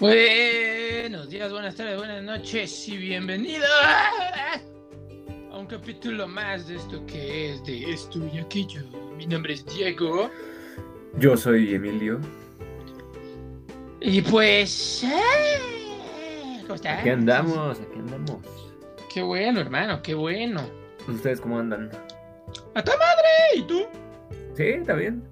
Buenos 0.00 1.28
días, 1.28 1.52
buenas 1.52 1.76
tardes, 1.76 1.96
buenas 1.98 2.22
noches 2.24 2.88
y 2.88 2.96
bienvenidos 2.96 3.68
a 5.52 5.58
un 5.58 5.66
capítulo 5.66 6.26
más 6.26 6.66
de 6.66 6.76
esto 6.76 7.04
que 7.06 7.52
es 7.52 7.64
de 7.64 7.90
esto 7.92 8.18
y 8.34 8.38
aquello. 8.38 8.82
Mi 9.16 9.26
nombre 9.26 9.52
es 9.54 9.64
Diego 9.66 10.30
Yo 11.18 11.36
soy 11.36 11.74
Emilio. 11.74 12.18
y 14.00 14.22
pues... 14.22 15.04
eh, 15.04 16.62
¿Cómo 16.62 16.74
están? 16.74 16.98
Aquí 16.98 17.10
andamos, 17.10 17.78
aquí 17.78 17.98
andamos. 17.98 18.31
Qué 19.12 19.22
bueno, 19.22 19.60
hermano, 19.60 20.00
qué 20.02 20.14
bueno. 20.14 20.62
¿Ustedes 21.08 21.40
cómo 21.40 21.58
andan? 21.58 21.90
¡A 22.74 22.82
tu 22.82 22.90
madre! 22.92 23.56
¿Y 23.56 23.62
tú? 23.62 23.82
Sí, 24.56 24.64
está 24.64 24.94
bien. 24.94 25.22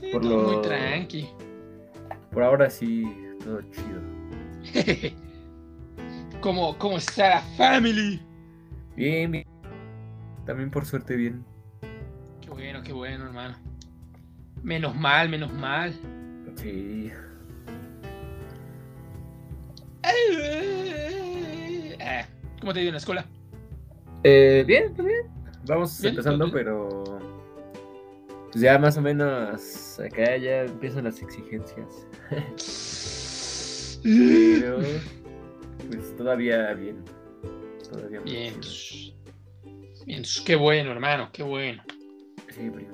Sí, 0.00 0.10
Por 0.12 0.22
todo 0.22 0.42
lo- 0.42 0.52
muy 0.52 0.62
tranqui. 0.62 1.28
Por 2.30 2.42
ahora 2.42 2.68
sí, 2.70 3.04
todo 3.44 3.60
chido. 3.62 5.14
¿Cómo, 6.40 6.76
¿Cómo 6.78 6.96
está 6.98 7.28
la 7.30 7.40
family? 7.56 8.20
Bien, 8.96 9.30
bien. 9.30 9.44
También 10.46 10.70
por 10.70 10.84
suerte 10.84 11.16
bien. 11.16 11.44
Qué 12.40 12.50
bueno, 12.50 12.82
qué 12.82 12.92
bueno, 12.92 13.26
hermano. 13.26 13.56
Menos 14.62 14.94
mal, 14.96 15.28
menos 15.28 15.52
mal. 15.52 15.94
Sí. 16.56 17.10
Ah, 20.02 20.10
¿Cómo 22.64 22.72
te 22.72 22.78
ha 22.78 22.82
ido 22.82 22.88
en 22.88 22.94
la 22.94 22.98
escuela? 22.98 23.26
Eh, 24.22 24.64
bien, 24.66 24.84
está 24.84 25.02
bien. 25.02 25.26
Vamos 25.66 26.00
Bien, 26.00 26.12
empezando, 26.14 26.46
bien. 26.46 26.54
pero. 26.56 27.04
Pues 28.50 28.62
ya 28.62 28.78
más 28.78 28.96
o 28.96 29.02
menos 29.02 30.00
acá 30.00 30.38
ya 30.38 30.62
empiezan 30.62 31.04
las 31.04 31.20
exigencias. 31.20 32.06
Pero. 34.02 34.78
Pues 35.90 36.16
todavía 36.16 36.72
bien. 36.72 37.04
Todavía 37.90 38.22
muy 38.22 38.30
Bien. 38.30 38.58
chido. 38.60 39.14
Bien, 40.06 40.22
qué 40.46 40.56
bueno, 40.56 40.90
hermano, 40.92 41.28
qué 41.34 41.42
bueno. 41.42 41.82
Sí, 42.48 42.70
bien. 42.70 42.88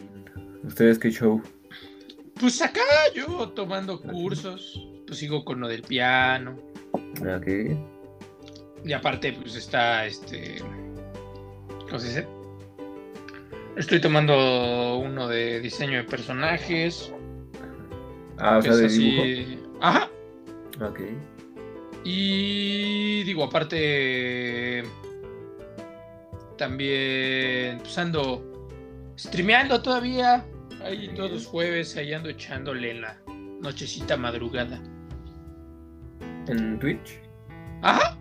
¿Ustedes 0.65 0.99
qué 0.99 1.13
show? 1.13 1.41
Pues 2.41 2.61
acá 2.61 2.81
yo 3.15 3.51
tomando 3.51 4.01
cursos, 4.03 4.85
pues 5.07 5.21
sigo 5.21 5.45
con 5.45 5.61
lo 5.61 5.69
del 5.69 5.83
piano. 5.83 6.59
Ok. 6.93 7.47
Y 8.85 8.93
aparte, 8.93 9.33
pues 9.33 9.55
está 9.57 10.07
este. 10.07 10.63
¿Cómo 11.87 11.99
se 11.99 12.09
dice? 12.09 12.29
Estoy 13.77 14.01
tomando 14.01 14.97
uno 14.99 15.29
de 15.29 15.61
diseño 15.61 15.99
de 15.99 16.05
personajes. 16.05 17.13
Ah, 18.39 18.59
o 18.59 18.63
sea, 18.63 18.75
de 18.77 18.87
así. 18.87 19.11
dibujo. 19.11 19.69
Ajá. 19.81 20.11
Ok. 20.81 21.01
Y 22.05 23.23
digo, 23.25 23.45
aparte. 23.45 24.85
También. 26.57 27.79
Pues 27.79 27.97
ando 27.99 28.51
streameando 29.19 29.83
todavía. 29.83 30.45
Ahí 30.83 31.09
todos 31.15 31.31
los 31.31 31.47
jueves, 31.47 31.97
ahí 31.97 32.15
ando 32.15 32.31
echándole 32.31 32.91
en 32.91 33.03
la 33.03 33.21
nochecita 33.61 34.17
madrugada. 34.17 34.81
¿En 36.49 36.79
Twitch? 36.79 37.21
Ajá. 37.83 38.20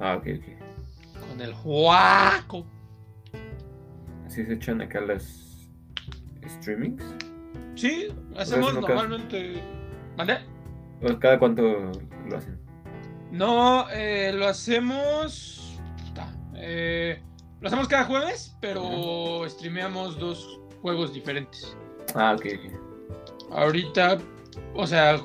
Ah, 0.00 0.16
ok, 0.16 0.26
ok. 0.38 1.28
Con 1.28 1.40
el 1.40 1.52
Juaco. 1.54 2.64
Así 4.26 4.44
se 4.44 4.54
echan 4.54 4.80
acá 4.80 5.00
las 5.00 5.68
streamings. 6.46 7.02
Sí, 7.74 8.08
hacemos 8.36 8.74
no 8.74 8.80
normalmente. 8.80 9.62
¿Mande? 10.16 10.38
¿O 11.02 11.18
cada 11.18 11.38
cuánto 11.38 11.62
lo 11.62 12.36
hacen? 12.36 12.58
No, 13.30 13.88
eh, 13.90 14.32
lo 14.34 14.46
hacemos. 14.46 15.78
eh, 16.54 17.22
lo 17.60 17.68
hacemos 17.68 17.88
cada 17.88 18.04
jueves, 18.04 18.56
pero 18.60 19.44
streameamos 19.48 20.18
dos 20.18 20.60
juegos 20.82 21.12
diferentes. 21.12 21.76
Ah, 22.14 22.34
ok, 22.36 22.46
ok. 22.54 23.52
Ahorita, 23.52 24.18
o 24.74 24.86
sea, 24.86 25.18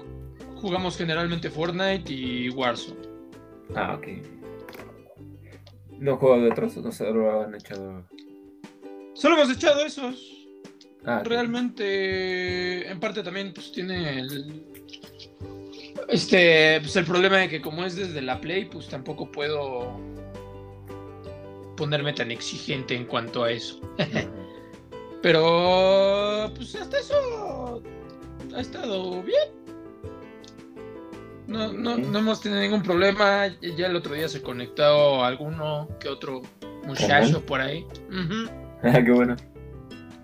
jugamos 0.61 0.97
generalmente 0.97 1.49
Fortnite 1.49 2.11
y 2.11 2.49
Warzone. 2.49 3.01
Ah, 3.75 3.95
ok. 3.97 4.07
¿No 6.03 6.17
juego 6.17 6.37
de 6.41 6.51
otros? 6.51 6.75
¿O 6.75 6.91
sea, 6.91 7.11
lo 7.11 7.43
han 7.43 7.55
echado? 7.55 8.05
Solo 9.13 9.37
hemos 9.37 9.55
echado 9.55 9.85
esos. 9.85 10.49
Ah. 11.05 11.21
Realmente, 11.23 12.89
en 12.91 12.99
parte 12.99 13.23
también, 13.23 13.53
pues 13.53 13.71
tiene 13.71 14.19
el. 14.19 14.65
Este, 16.09 16.81
pues 16.81 16.93
el 16.97 17.05
problema 17.05 17.37
de 17.37 17.47
que 17.47 17.61
como 17.61 17.85
es 17.85 17.95
desde 17.95 18.21
la 18.21 18.41
Play, 18.41 18.65
pues 18.65 18.89
tampoco 18.89 19.31
puedo 19.31 19.97
ponerme 21.77 22.11
tan 22.11 22.31
exigente 22.31 22.97
en 22.97 23.05
cuanto 23.05 23.45
a 23.45 23.51
eso. 23.51 23.79
Pero, 25.21 26.51
pues 26.53 26.75
hasta 26.75 26.99
eso 26.99 27.81
ha 28.53 28.59
estado 28.59 29.23
bien. 29.23 29.72
No, 31.53 31.71
no, 31.71 31.97
no 31.99 32.19
hemos 32.19 32.41
tenido 32.41 32.61
ningún 32.61 32.81
problema. 32.81 33.47
Ya 33.77 33.85
el 33.85 33.95
otro 33.95 34.15
día 34.15 34.27
se 34.27 34.41
conectó 34.41 35.23
alguno 35.23 35.87
que 35.99 36.09
otro 36.09 36.41
muchacho 36.85 37.45
por 37.45 37.61
ahí. 37.61 37.85
Ah, 38.85 39.01
qué 39.01 39.13
bueno. 39.13 39.37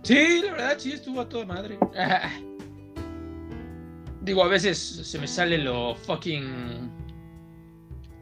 Sí, 0.03 0.41
la 0.44 0.51
verdad, 0.51 0.75
sí, 0.78 0.91
estuvo 0.91 1.22
a 1.22 1.29
toda 1.29 1.45
madre. 1.45 1.79
Digo, 4.22 4.44
a 4.44 4.50
veces 4.50 4.78
se 4.78 5.17
me 5.17 5.28
sale 5.28 5.59
lo 5.59 5.95
fucking 5.95 6.91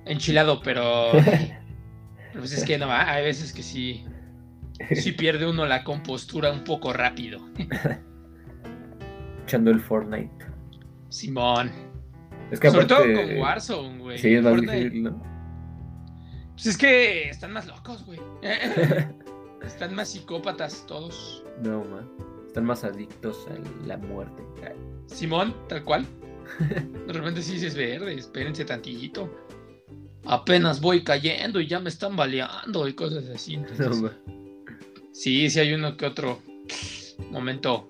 enchilado, 0.06 0.62
pero. 0.62 1.10
pero 1.14 2.36
pues 2.36 2.52
es 2.52 2.64
que 2.64 2.78
no, 2.78 2.92
hay 2.92 3.24
veces 3.24 3.52
que 3.52 3.64
sí. 3.64 4.06
Sí 4.94 5.12
pierde 5.14 5.50
uno 5.50 5.66
la 5.66 5.84
compostura 5.84 6.52
un 6.52 6.64
poco 6.64 6.94
rápido. 6.94 7.40
Echando 9.44 9.72
el 9.72 9.80
Fortnite. 9.80 10.46
Simón. 11.10 11.87
Es 12.52 12.60
que 12.60 12.72
Sobre 12.72 12.86
todo 12.86 13.00
con 13.00 13.38
Warzone, 13.40 14.00
güey. 14.00 14.18
Sí, 14.18 14.34
es 14.34 14.44
más 14.44 14.62
difícil, 14.62 15.04
¿no? 15.04 15.22
Pues 16.54 16.68
es 16.68 16.78
que 16.78 17.30
están 17.30 17.54
más 17.54 17.68
locos, 17.68 18.06
güey. 18.06 18.20
están 19.66 19.94
más 19.94 20.10
psicópatas 20.10 20.86
todos. 20.88 21.44
no, 21.62 21.84
man. 21.84 22.10
Están 22.48 22.66
más 22.66 22.84
adictos 22.84 23.46
a 23.52 23.86
la 23.86 23.98
muerte. 23.98 24.42
Ay, 24.64 24.76
Simón, 25.06 25.54
tal 25.68 25.84
cual. 25.84 26.06
De 27.06 27.14
repente 27.14 27.44
sí 27.44 27.54
dices 27.54 27.76
verde, 27.76 28.16
espérense 28.16 28.66
tantillito. 28.66 29.30
Apenas 30.26 30.82
voy 30.82 31.04
cayendo 31.04 31.60
y 31.60 31.68
ya 31.68 31.80
me 31.80 31.90
están 31.90 32.16
baleando 32.16 32.88
y 32.88 32.94
cosas 32.94 33.26
así. 33.30 33.58
No, 33.58 33.68
Entonces, 33.68 34.02
man. 34.02 34.14
sí, 35.12 35.50
sí 35.50 35.60
hay 35.60 35.74
uno 35.74 35.96
que 35.98 36.06
otro 36.08 36.40
momento 37.30 37.90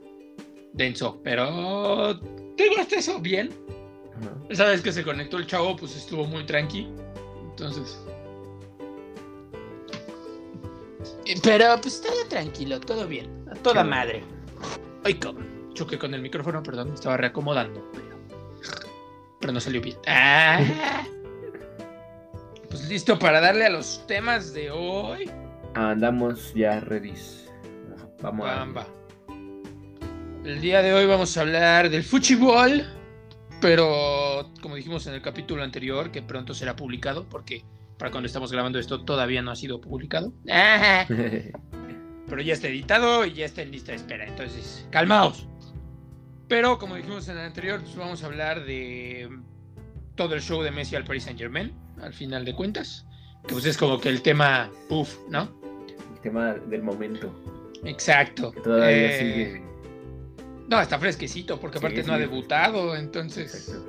denso. 0.73 1.21
Pero 1.23 2.15
digo, 2.15 2.75
hasta 2.79 2.97
eso 2.97 3.19
bien. 3.19 3.49
Ajá. 4.19 4.31
Esa 4.49 4.65
vez 4.65 4.81
que 4.81 4.91
se 4.91 5.03
conectó 5.03 5.37
el 5.37 5.47
chavo, 5.47 5.75
pues 5.75 5.95
estuvo 5.95 6.25
muy 6.25 6.45
tranqui. 6.45 6.87
Entonces. 7.49 7.99
Pero 11.43 11.79
pues 11.81 12.01
todo 12.01 12.25
tranquilo, 12.29 12.79
todo 12.79 13.07
bien. 13.07 13.45
A 13.51 13.55
toda 13.55 13.83
Qué 13.83 13.89
madre. 13.89 14.23
Ay. 15.03 15.19
Choqué 15.73 15.99
con 15.99 16.13
el 16.13 16.21
micrófono, 16.21 16.63
perdón, 16.63 16.89
me 16.89 16.95
estaba 16.95 17.17
reacomodando. 17.17 17.87
Pero, 17.93 18.17
pero 19.39 19.53
no 19.53 19.59
salió 19.59 19.81
bien. 19.81 19.97
Ah. 20.07 20.59
Pues 22.69 22.89
listo 22.89 23.17
para 23.19 23.39
darle 23.39 23.65
a 23.65 23.69
los 23.69 24.05
temas 24.07 24.53
de 24.53 24.71
hoy. 24.71 25.29
Andamos 25.75 26.53
ya 26.53 26.79
ready. 26.79 27.13
Vamos 28.21 28.49
a... 28.49 28.55
Bamba. 28.55 28.87
El 30.43 30.61
día 30.61 30.81
de 30.81 30.93
hoy 30.93 31.05
vamos 31.05 31.37
a 31.37 31.41
hablar 31.41 31.89
del 31.89 32.03
fútbol, 32.03 32.85
pero 33.61 34.51
como 34.61 34.75
dijimos 34.75 35.07
en 35.07 35.13
el 35.13 35.21
capítulo 35.21 35.63
anterior, 35.63 36.11
que 36.11 36.21
pronto 36.21 36.53
será 36.53 36.75
publicado, 36.75 37.27
porque 37.29 37.63
para 37.97 38.11
cuando 38.11 38.27
estamos 38.27 38.51
grabando 38.51 38.79
esto 38.79 39.03
todavía 39.03 39.41
no 39.41 39.51
ha 39.51 39.55
sido 39.55 39.81
publicado. 39.81 40.31
Pero 42.29 42.41
ya 42.41 42.53
está 42.53 42.67
editado 42.67 43.25
y 43.25 43.33
ya 43.33 43.45
está 43.45 43.61
en 43.61 43.71
lista 43.71 43.91
de 43.93 43.97
espera, 43.97 44.25
entonces 44.27 44.85
calmaos. 44.91 45.47
Pero 46.49 46.77
como 46.77 46.95
dijimos 46.95 47.27
en 47.29 47.37
el 47.37 47.45
anterior, 47.45 47.79
pues 47.81 47.95
vamos 47.95 48.21
a 48.21 48.25
hablar 48.25 48.65
de 48.65 49.29
todo 50.15 50.35
el 50.35 50.41
show 50.41 50.61
de 50.61 50.71
Messi 50.71 50.95
al 50.95 51.05
Paris 51.05 51.23
Saint 51.23 51.39
Germain, 51.39 51.73
al 52.01 52.13
final 52.13 52.43
de 52.43 52.53
cuentas. 52.53 53.05
Que 53.47 53.53
pues 53.53 53.65
es 53.65 53.77
como 53.77 53.99
que 53.99 54.09
el 54.09 54.21
tema, 54.21 54.69
puff, 54.89 55.15
¿no? 55.29 55.49
El 56.15 56.21
tema 56.21 56.53
del 56.53 56.83
momento. 56.83 57.33
Exacto. 57.85 58.51
Que 58.51 58.59
todavía 58.61 58.89
Eh, 58.89 59.19
sigue. 59.19 59.63
No, 60.67 60.81
está 60.81 60.99
fresquecito, 60.99 61.59
porque 61.59 61.79
Sí, 61.79 61.85
aparte 61.85 62.03
no 62.03 62.13
ha 62.13 62.17
debutado, 62.17 62.95
entonces 62.95 63.81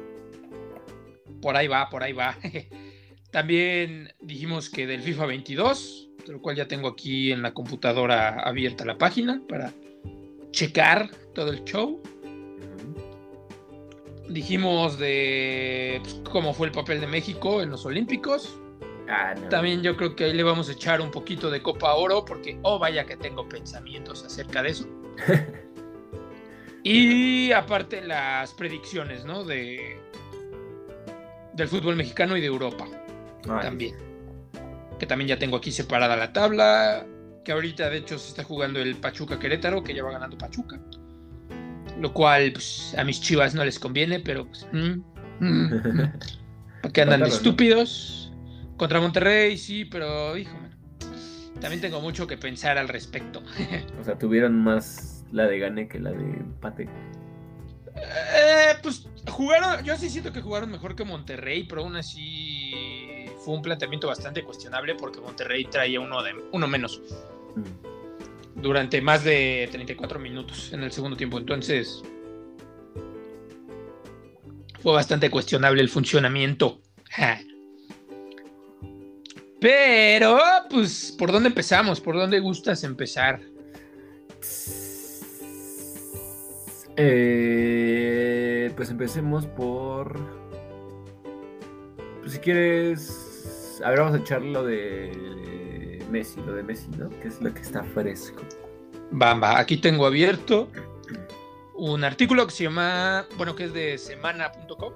por 1.40 1.56
ahí 1.56 1.69
va, 1.69 1.88
por 1.88 2.02
ahí 2.02 2.12
va. 2.12 2.36
También 3.30 4.12
dijimos 4.20 4.70
que 4.70 4.86
del 4.86 5.02
FIFA 5.02 5.26
22, 5.26 6.08
de 6.26 6.32
lo 6.32 6.40
cual 6.40 6.56
ya 6.56 6.66
tengo 6.66 6.88
aquí 6.88 7.32
en 7.32 7.42
la 7.42 7.52
computadora 7.52 8.40
abierta 8.40 8.84
la 8.84 8.96
página 8.96 9.42
para 9.48 9.72
checar 10.50 11.10
todo 11.34 11.52
el 11.52 11.62
show. 11.64 12.00
Dijimos 14.28 14.98
de 14.98 16.00
pues, 16.02 16.20
cómo 16.30 16.52
fue 16.52 16.66
el 16.66 16.72
papel 16.72 17.00
de 17.00 17.06
México 17.06 17.62
en 17.62 17.70
los 17.70 17.84
Olímpicos. 17.86 18.58
Ah, 19.08 19.34
no. 19.40 19.48
También 19.48 19.82
yo 19.82 19.96
creo 19.96 20.14
que 20.14 20.25
ahí 20.25 20.34
le 20.34 20.42
vamos 20.42 20.69
a 20.69 20.72
echar 20.72 21.00
un 21.00 21.10
poquito 21.10 21.50
de 21.50 21.62
Copa 21.62 21.94
Oro 21.94 22.25
porque, 22.25 22.58
oh, 22.62 22.78
vaya 22.78 23.06
que 23.06 23.16
tengo 23.16 23.48
pensamientos 23.48 24.25
acerca 24.25 24.62
de 24.62 24.70
eso. 24.70 24.86
y 26.82 27.52
aparte 27.52 28.02
las 28.02 28.52
predicciones, 28.54 29.25
¿no? 29.25 29.44
De, 29.44 30.00
del 31.54 31.69
fútbol 31.69 31.96
mexicano 31.96 32.36
y 32.36 32.40
de 32.40 32.46
Europa 32.46 32.86
Ay, 33.48 33.60
también. 33.62 33.96
Que 34.98 35.06
también 35.06 35.28
ya 35.28 35.38
tengo 35.38 35.56
aquí 35.56 35.72
separada 35.72 36.16
la 36.16 36.32
tabla. 36.32 37.06
Que 37.44 37.52
ahorita 37.52 37.88
de 37.90 37.98
hecho 37.98 38.19
se 38.19 38.28
está 38.28 38.44
jugando 38.44 38.80
el 38.80 38.96
Pachuca 38.96 39.38
Querétaro, 39.38 39.82
que 39.82 39.94
ya 39.94 40.02
va 40.02 40.12
ganando 40.12 40.36
Pachuca. 40.38 40.78
Lo 41.98 42.12
cual 42.12 42.52
pues, 42.52 42.94
a 42.96 43.04
mis 43.04 43.20
chivas 43.20 43.54
no 43.54 43.64
les 43.64 43.78
conviene, 43.78 44.20
pero 44.20 44.46
pues, 44.46 44.66
mm, 44.72 45.00
mm, 45.40 45.75
mm. 46.02 46.12
Porque 46.82 47.02
andan 47.02 47.22
de 47.22 47.28
estúpidos. 47.28 48.32
Contra 48.76 49.00
Monterrey, 49.00 49.58
sí, 49.58 49.84
pero 49.84 50.36
hijo, 50.36 50.56
man, 50.56 50.70
también 51.60 51.80
tengo 51.80 52.00
mucho 52.00 52.28
que 52.28 52.36
pensar 52.36 52.78
al 52.78 52.88
respecto. 52.88 53.42
O 54.00 54.04
sea, 54.04 54.16
tuvieron 54.16 54.62
más 54.62 55.17
la 55.32 55.46
de 55.46 55.58
gane 55.58 55.88
que 55.88 55.98
la 55.98 56.10
de 56.10 56.25
empate. 56.25 56.88
Eh, 57.96 58.75
pues 58.82 59.08
jugaron, 59.30 59.84
yo 59.84 59.96
sí 59.96 60.08
siento 60.08 60.32
que 60.32 60.40
jugaron 60.40 60.70
mejor 60.70 60.94
que 60.94 61.04
Monterrey, 61.04 61.64
pero 61.64 61.82
aún 61.82 61.96
así 61.96 63.26
fue 63.44 63.54
un 63.54 63.62
planteamiento 63.62 64.06
bastante 64.06 64.44
cuestionable 64.44 64.94
porque 64.94 65.20
Monterrey 65.20 65.64
traía 65.64 66.00
uno, 66.00 66.22
de, 66.22 66.34
uno 66.52 66.69
menos 66.69 67.00
Mm. 67.58 68.62
durante 68.62 69.00
más 69.00 69.25
de 69.25 69.69
34 69.70 70.19
minutos 70.19 70.72
en 70.72 70.82
el 70.82 70.92
segundo 70.92 71.16
tiempo. 71.16 71.38
Entonces 71.38 72.02
fue 74.82 74.92
bastante 74.92 75.30
cuestionable 75.30 75.82
el 75.82 75.88
funcionamiento. 75.88 76.80
Ja. 77.10 77.40
Pero, 79.60 80.38
pues, 80.70 81.16
¿por 81.19 81.32
dónde 81.32 81.48
empezamos? 81.48 82.00
¿Por 82.00 82.16
dónde 82.16 82.38
gustas 82.38 82.84
empezar? 82.84 83.40
Eh, 86.98 88.72
pues 88.76 88.90
empecemos 88.90 89.46
por. 89.46 90.18
Pues 92.20 92.32
si 92.32 92.38
quieres. 92.38 93.80
A 93.84 93.90
ver, 93.90 94.00
vamos 94.00 94.14
a 94.16 94.18
echar 94.18 94.42
lo 94.42 94.64
de 94.64 96.04
Messi, 96.10 96.40
lo 96.40 96.52
de 96.54 96.62
Messi, 96.64 96.88
¿no? 96.98 97.08
Que 97.20 97.28
es 97.28 97.40
lo 97.40 97.54
que 97.54 97.60
está 97.60 97.84
fresco. 97.84 98.42
Bamba, 99.12 99.58
aquí 99.58 99.76
tengo 99.76 100.04
abierto 100.06 100.68
un 101.78 102.02
artículo 102.02 102.44
que 102.46 102.52
se 102.52 102.64
llama, 102.64 103.26
bueno, 103.36 103.54
que 103.54 103.64
es 103.64 103.72
de 103.72 103.96
semana.com. 103.96 104.92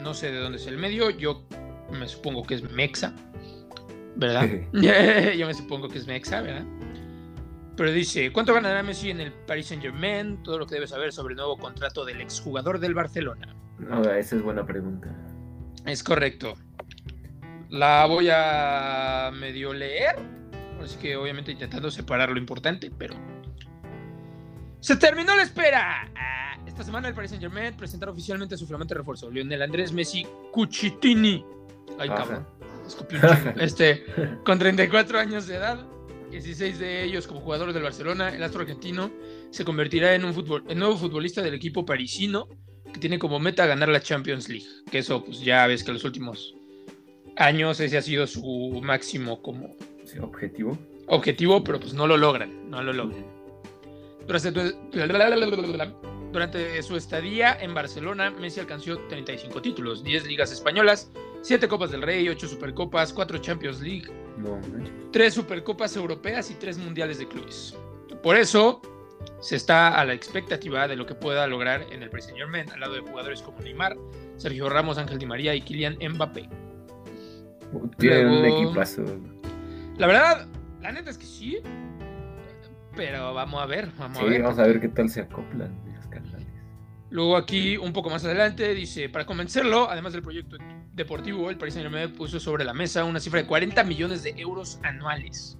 No 0.00 0.14
sé 0.14 0.30
de 0.30 0.38
dónde 0.38 0.58
es 0.58 0.66
el 0.68 0.78
medio, 0.78 1.10
yo 1.10 1.42
me 1.90 2.06
supongo 2.06 2.44
que 2.44 2.54
es 2.54 2.62
Mexa, 2.70 3.12
¿verdad? 4.14 4.48
yo 4.72 5.46
me 5.46 5.54
supongo 5.54 5.88
que 5.88 5.98
es 5.98 6.06
Mexa, 6.06 6.40
¿verdad? 6.40 6.64
Pero 7.78 7.92
dice, 7.92 8.32
¿cuánto 8.32 8.52
ganará 8.52 8.82
Messi 8.82 9.10
en 9.10 9.20
el 9.20 9.32
Paris 9.32 9.66
Saint 9.66 9.80
Germain? 9.80 10.42
Todo 10.42 10.58
lo 10.58 10.66
que 10.66 10.74
debes 10.74 10.90
saber 10.90 11.12
sobre 11.12 11.34
el 11.34 11.36
nuevo 11.36 11.56
contrato 11.56 12.04
del 12.04 12.20
exjugador 12.20 12.80
del 12.80 12.92
Barcelona. 12.92 13.54
No, 13.78 14.02
esa 14.02 14.34
es 14.34 14.42
buena 14.42 14.66
pregunta. 14.66 15.08
Es 15.86 16.02
correcto. 16.02 16.54
La 17.70 18.04
voy 18.06 18.30
a 18.32 19.30
medio 19.32 19.72
leer. 19.72 20.16
Así 20.82 20.98
que 20.98 21.16
obviamente 21.16 21.52
intentando 21.52 21.88
separar 21.88 22.30
lo 22.30 22.38
importante, 22.38 22.90
pero... 22.98 23.14
¡Se 24.80 24.96
terminó 24.96 25.36
la 25.36 25.42
espera! 25.42 26.10
Ah, 26.16 26.58
Esta 26.66 26.82
semana 26.82 27.06
el 27.06 27.14
Paris 27.14 27.30
Saint 27.30 27.42
Germain 27.44 27.76
presentará 27.76 28.10
oficialmente 28.10 28.56
su 28.56 28.66
flamante 28.66 28.94
refuerzo, 28.94 29.30
Lionel 29.30 29.62
Andrés 29.62 29.92
Messi 29.92 30.26
Cucitini. 30.50 31.44
Ay, 31.96 32.08
cabrón. 32.08 32.44
Este, 33.60 34.04
con 34.44 34.58
34 34.58 35.18
años 35.20 35.46
de 35.46 35.56
edad, 35.56 35.86
16 36.30 36.78
de 36.78 37.04
ellos 37.04 37.26
como 37.26 37.40
jugador 37.40 37.72
del 37.72 37.82
Barcelona, 37.82 38.28
el 38.34 38.42
astro 38.42 38.62
argentino 38.62 39.10
se 39.50 39.64
convertirá 39.64 40.14
en 40.14 40.24
un 40.24 40.34
nuevo 40.76 40.96
futbolista 40.96 41.42
del 41.42 41.54
equipo 41.54 41.84
parisino 41.86 42.48
que 42.92 43.00
tiene 43.00 43.18
como 43.18 43.38
meta 43.38 43.66
ganar 43.66 43.88
la 43.88 44.00
Champions 44.00 44.48
League. 44.48 44.66
Que 44.90 44.98
eso, 44.98 45.24
pues 45.24 45.40
ya 45.40 45.66
ves 45.66 45.84
que 45.84 45.92
los 45.92 46.04
últimos 46.04 46.54
años 47.36 47.80
ese 47.80 47.96
ha 47.98 48.02
sido 48.02 48.26
su 48.26 48.80
máximo 48.82 49.40
como 49.42 49.74
Sí, 50.04 50.18
objetivo. 50.18 50.78
objetivo, 51.06 51.62
pero 51.62 51.78
pues 51.78 51.92
no 51.94 52.06
lo 52.06 52.16
logran, 52.16 52.70
no 52.70 52.82
lo 52.82 52.92
logran. 52.92 53.24
Durante, 54.26 54.74
durante 56.32 56.82
su 56.82 56.96
estadía 56.96 57.56
en 57.60 57.74
Barcelona, 57.74 58.30
Messi 58.30 58.60
alcanzó 58.60 58.98
35 59.08 59.62
títulos, 59.62 60.02
10 60.04 60.26
ligas 60.26 60.52
españolas, 60.52 61.10
7 61.42 61.68
Copas 61.68 61.90
del 61.90 62.02
Rey, 62.02 62.28
8 62.28 62.46
Supercopas, 62.48 63.12
4 63.12 63.38
Champions 63.38 63.80
League, 63.80 64.06
No. 64.38 64.58
3 65.12 65.32
Supercopas 65.34 65.96
Europeas 65.96 66.50
y 66.50 66.54
3 66.54 66.78
Mundiales 66.78 67.18
de 67.18 67.26
Clubes. 67.28 67.76
Por 68.22 68.36
eso 68.36 68.80
se 69.40 69.56
está 69.56 69.98
a 69.98 70.04
la 70.04 70.12
expectativa 70.14 70.86
de 70.88 70.96
lo 70.96 71.06
que 71.06 71.14
pueda 71.14 71.46
lograr 71.46 71.86
en 71.92 72.02
el 72.02 72.10
Paris 72.10 72.26
Saint-Germain, 72.26 72.70
al 72.70 72.80
lado 72.80 72.94
de 72.94 73.00
jugadores 73.00 73.42
como 73.42 73.58
Neymar, 73.60 73.96
Sergio 74.36 74.68
Ramos, 74.68 74.98
Ángel 74.98 75.18
Di 75.18 75.26
María 75.26 75.54
y 75.54 75.60
Kylian 75.62 75.96
Mbappé. 76.14 76.48
Tienen 77.98 78.28
un 78.28 78.44
equipazo. 78.44 79.04
La 79.96 80.06
verdad, 80.06 80.46
la 80.80 80.92
neta 80.92 81.10
es 81.10 81.18
que 81.18 81.26
sí, 81.26 81.58
pero 82.96 83.34
vamos 83.34 83.60
a 83.62 83.66
ver, 83.66 83.88
vamos 83.98 84.18
Sí, 84.18 84.24
a 84.24 84.28
ver. 84.28 84.42
vamos 84.42 84.58
a 84.58 84.62
ver 84.66 84.80
qué 84.80 84.88
tal 84.88 85.08
se 85.10 85.20
acoplan. 85.22 85.76
Luego 87.10 87.36
aquí, 87.36 87.76
un 87.78 87.92
poco 87.92 88.10
más 88.10 88.24
adelante, 88.24 88.74
dice, 88.74 89.08
para 89.08 89.24
convencerlo, 89.24 89.88
además 89.90 90.12
del 90.12 90.22
proyecto 90.22 90.56
deportivo, 90.92 91.48
el 91.48 91.56
Paris 91.56 91.74
Saint-Germain 91.74 92.12
puso 92.12 92.38
sobre 92.38 92.64
la 92.64 92.74
mesa 92.74 93.04
una 93.04 93.18
cifra 93.20 93.40
de 93.40 93.46
40 93.46 93.82
millones 93.84 94.22
de 94.22 94.34
euros 94.36 94.78
anuales. 94.82 95.56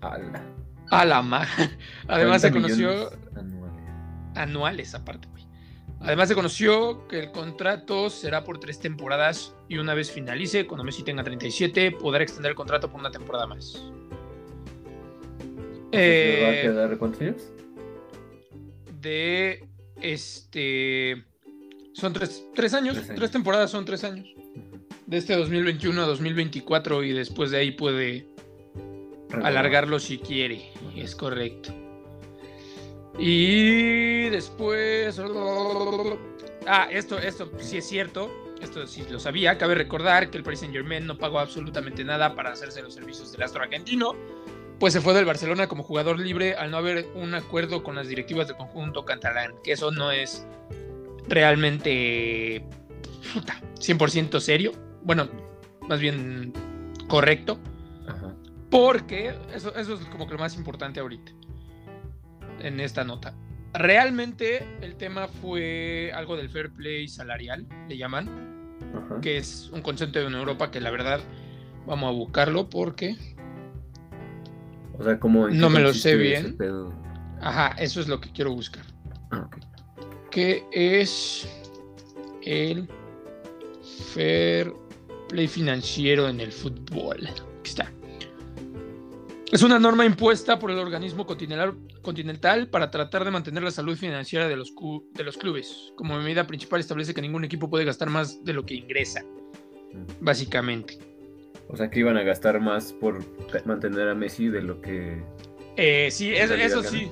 Ala. 0.00 0.42
A 0.90 1.04
la 1.04 1.22
ma. 1.22 1.46
Además 2.08 2.42
se 2.42 2.50
40 2.50 2.52
conoció 2.52 3.10
anuales. 3.36 3.80
anuales 4.36 4.94
aparte, 4.94 5.26
güey. 5.28 5.42
Además 6.00 6.28
se 6.28 6.34
conoció 6.34 7.06
que 7.08 7.18
el 7.20 7.30
contrato 7.32 8.10
será 8.10 8.44
por 8.44 8.58
tres 8.58 8.78
temporadas 8.80 9.54
y 9.68 9.78
una 9.78 9.94
vez 9.94 10.10
finalice, 10.10 10.66
cuando 10.66 10.84
Messi 10.84 11.02
tenga 11.04 11.22
37, 11.24 11.92
podrá 11.92 12.22
extender 12.24 12.50
el 12.50 12.56
contrato 12.56 12.90
por 12.90 13.00
una 13.00 13.10
temporada 13.10 13.46
más. 13.46 13.64
¿Se 15.90 16.38
va 16.42 16.48
a 16.48 16.52
Eh, 16.54 16.60
quedar 16.62 16.98
cuántos 16.98 17.20
años? 17.20 17.52
de 19.00 19.64
este 20.00 21.24
son 21.94 22.12
tres, 22.12 22.44
tres 22.54 22.74
años, 22.74 22.94
Tres 22.94 23.06
tres, 23.08 23.18
años. 23.18 23.30
temporadas 23.30 23.70
son 23.70 23.84
tres 23.84 24.04
años. 24.04 24.26
De 25.06 25.18
este 25.18 25.36
2021 25.36 26.02
a 26.02 26.06
2024 26.06 27.02
y 27.02 27.12
después 27.12 27.50
de 27.50 27.58
ahí 27.58 27.70
puede 27.72 28.26
alargarlo 29.42 29.98
si 29.98 30.18
quiere. 30.18 30.70
Es 30.96 31.14
correcto. 31.14 31.74
Y 33.18 34.28
después. 34.30 35.20
Ah, 36.66 36.88
esto, 36.90 37.18
esto 37.18 37.50
sí 37.58 37.78
es 37.78 37.86
cierto. 37.86 38.30
Esto 38.62 38.86
sí 38.86 39.04
lo 39.10 39.18
sabía. 39.18 39.58
Cabe 39.58 39.74
recordar 39.74 40.30
que 40.30 40.38
el 40.38 40.44
Paris 40.44 40.60
Saint 40.60 40.72
Germain 40.74 41.04
no 41.06 41.18
pagó 41.18 41.40
absolutamente 41.40 42.04
nada 42.04 42.34
para 42.34 42.52
hacerse 42.52 42.80
los 42.80 42.94
servicios 42.94 43.32
del 43.32 43.42
astro 43.42 43.62
argentino. 43.62 44.14
Pues 44.82 44.94
se 44.94 45.00
fue 45.00 45.14
del 45.14 45.24
Barcelona 45.24 45.68
como 45.68 45.84
jugador 45.84 46.18
libre 46.18 46.56
al 46.56 46.72
no 46.72 46.76
haber 46.76 47.06
un 47.14 47.36
acuerdo 47.36 47.84
con 47.84 47.94
las 47.94 48.08
directivas 48.08 48.48
del 48.48 48.56
conjunto 48.56 49.04
catalán. 49.04 49.54
Que 49.62 49.70
eso 49.70 49.92
no 49.92 50.10
es 50.10 50.44
realmente 51.28 52.64
puta, 53.32 53.60
100% 53.76 54.40
serio. 54.40 54.72
Bueno, 55.04 55.28
más 55.88 56.00
bien 56.00 56.52
correcto. 57.06 57.60
Ajá. 58.08 58.34
Porque 58.72 59.32
eso, 59.54 59.72
eso 59.76 59.94
es 59.94 60.00
como 60.06 60.26
que 60.26 60.32
lo 60.32 60.40
más 60.40 60.56
importante 60.56 60.98
ahorita. 60.98 61.30
En 62.58 62.80
esta 62.80 63.04
nota. 63.04 63.36
Realmente 63.74 64.66
el 64.80 64.96
tema 64.96 65.28
fue 65.28 66.10
algo 66.12 66.36
del 66.36 66.50
fair 66.50 66.72
play 66.72 67.06
salarial, 67.06 67.68
le 67.88 67.96
llaman, 67.96 68.74
Ajá. 68.96 69.20
que 69.20 69.36
es 69.36 69.70
un 69.72 69.80
concepto 69.80 70.18
en 70.18 70.34
Europa 70.34 70.72
que 70.72 70.80
la 70.80 70.90
verdad 70.90 71.20
vamos 71.86 72.08
a 72.08 72.12
buscarlo 72.12 72.68
porque, 72.68 73.16
O 74.98 75.04
sea, 75.04 75.18
como. 75.18 75.46
en 75.46 75.54
qué 75.54 75.58
No 75.58 75.70
me 75.70 75.80
lo 75.80 75.92
sé 75.92 76.16
bien. 76.16 76.56
ajá, 77.40 77.68
eso 77.78 78.00
es 78.00 78.08
lo 78.08 78.20
que 78.20 78.30
quiero 78.30 78.52
buscar. 78.54 78.84
Ah. 79.30 79.48
Que 80.30 80.64
es 80.72 81.48
el 82.42 82.88
fair 84.14 84.72
play 85.28 85.48
financiero 85.48 86.28
en 86.28 86.40
el 86.40 86.52
fútbol. 86.52 87.26
Aquí 87.26 87.70
está. 87.70 87.92
Es 89.52 89.62
una 89.62 89.78
norma 89.78 90.06
impuesta 90.06 90.58
por 90.58 90.70
el 90.70 90.78
organismo 90.78 91.26
continental, 91.26 92.68
para 92.68 92.90
tratar 92.90 93.22
de 93.22 93.30
mantener 93.30 93.62
la 93.62 93.70
salud 93.70 93.98
financiera 93.98 94.48
de 94.48 94.56
los, 94.56 94.72
de 95.12 95.24
los 95.24 95.36
clubes. 95.36 95.92
Como 95.94 96.18
medida 96.18 96.46
principal 96.46 96.80
establece 96.80 97.12
que 97.12 97.20
ningún 97.20 97.44
equipo 97.44 97.68
puede 97.68 97.84
gastar 97.84 98.08
más 98.08 98.42
de 98.44 98.54
lo 98.54 98.64
que 98.64 98.76
ingresa. 98.76 99.22
básicamente. 100.20 101.11
O 101.72 101.76
sea 101.76 101.90
que 101.90 102.00
iban 102.00 102.18
a 102.18 102.22
gastar 102.22 102.60
más 102.60 102.92
por 102.92 103.18
mantener 103.64 104.08
a 104.08 104.14
Messi 104.14 104.48
de 104.48 104.60
lo 104.60 104.80
que... 104.82 105.22
Eh, 105.76 106.08
sí, 106.10 106.34
eso, 106.34 106.54
eso 106.54 106.82
sí. 106.82 107.10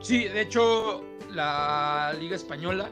Sí, 0.00 0.24
de 0.24 0.42
hecho, 0.42 1.04
la 1.32 2.14
Liga 2.18 2.36
Española, 2.36 2.88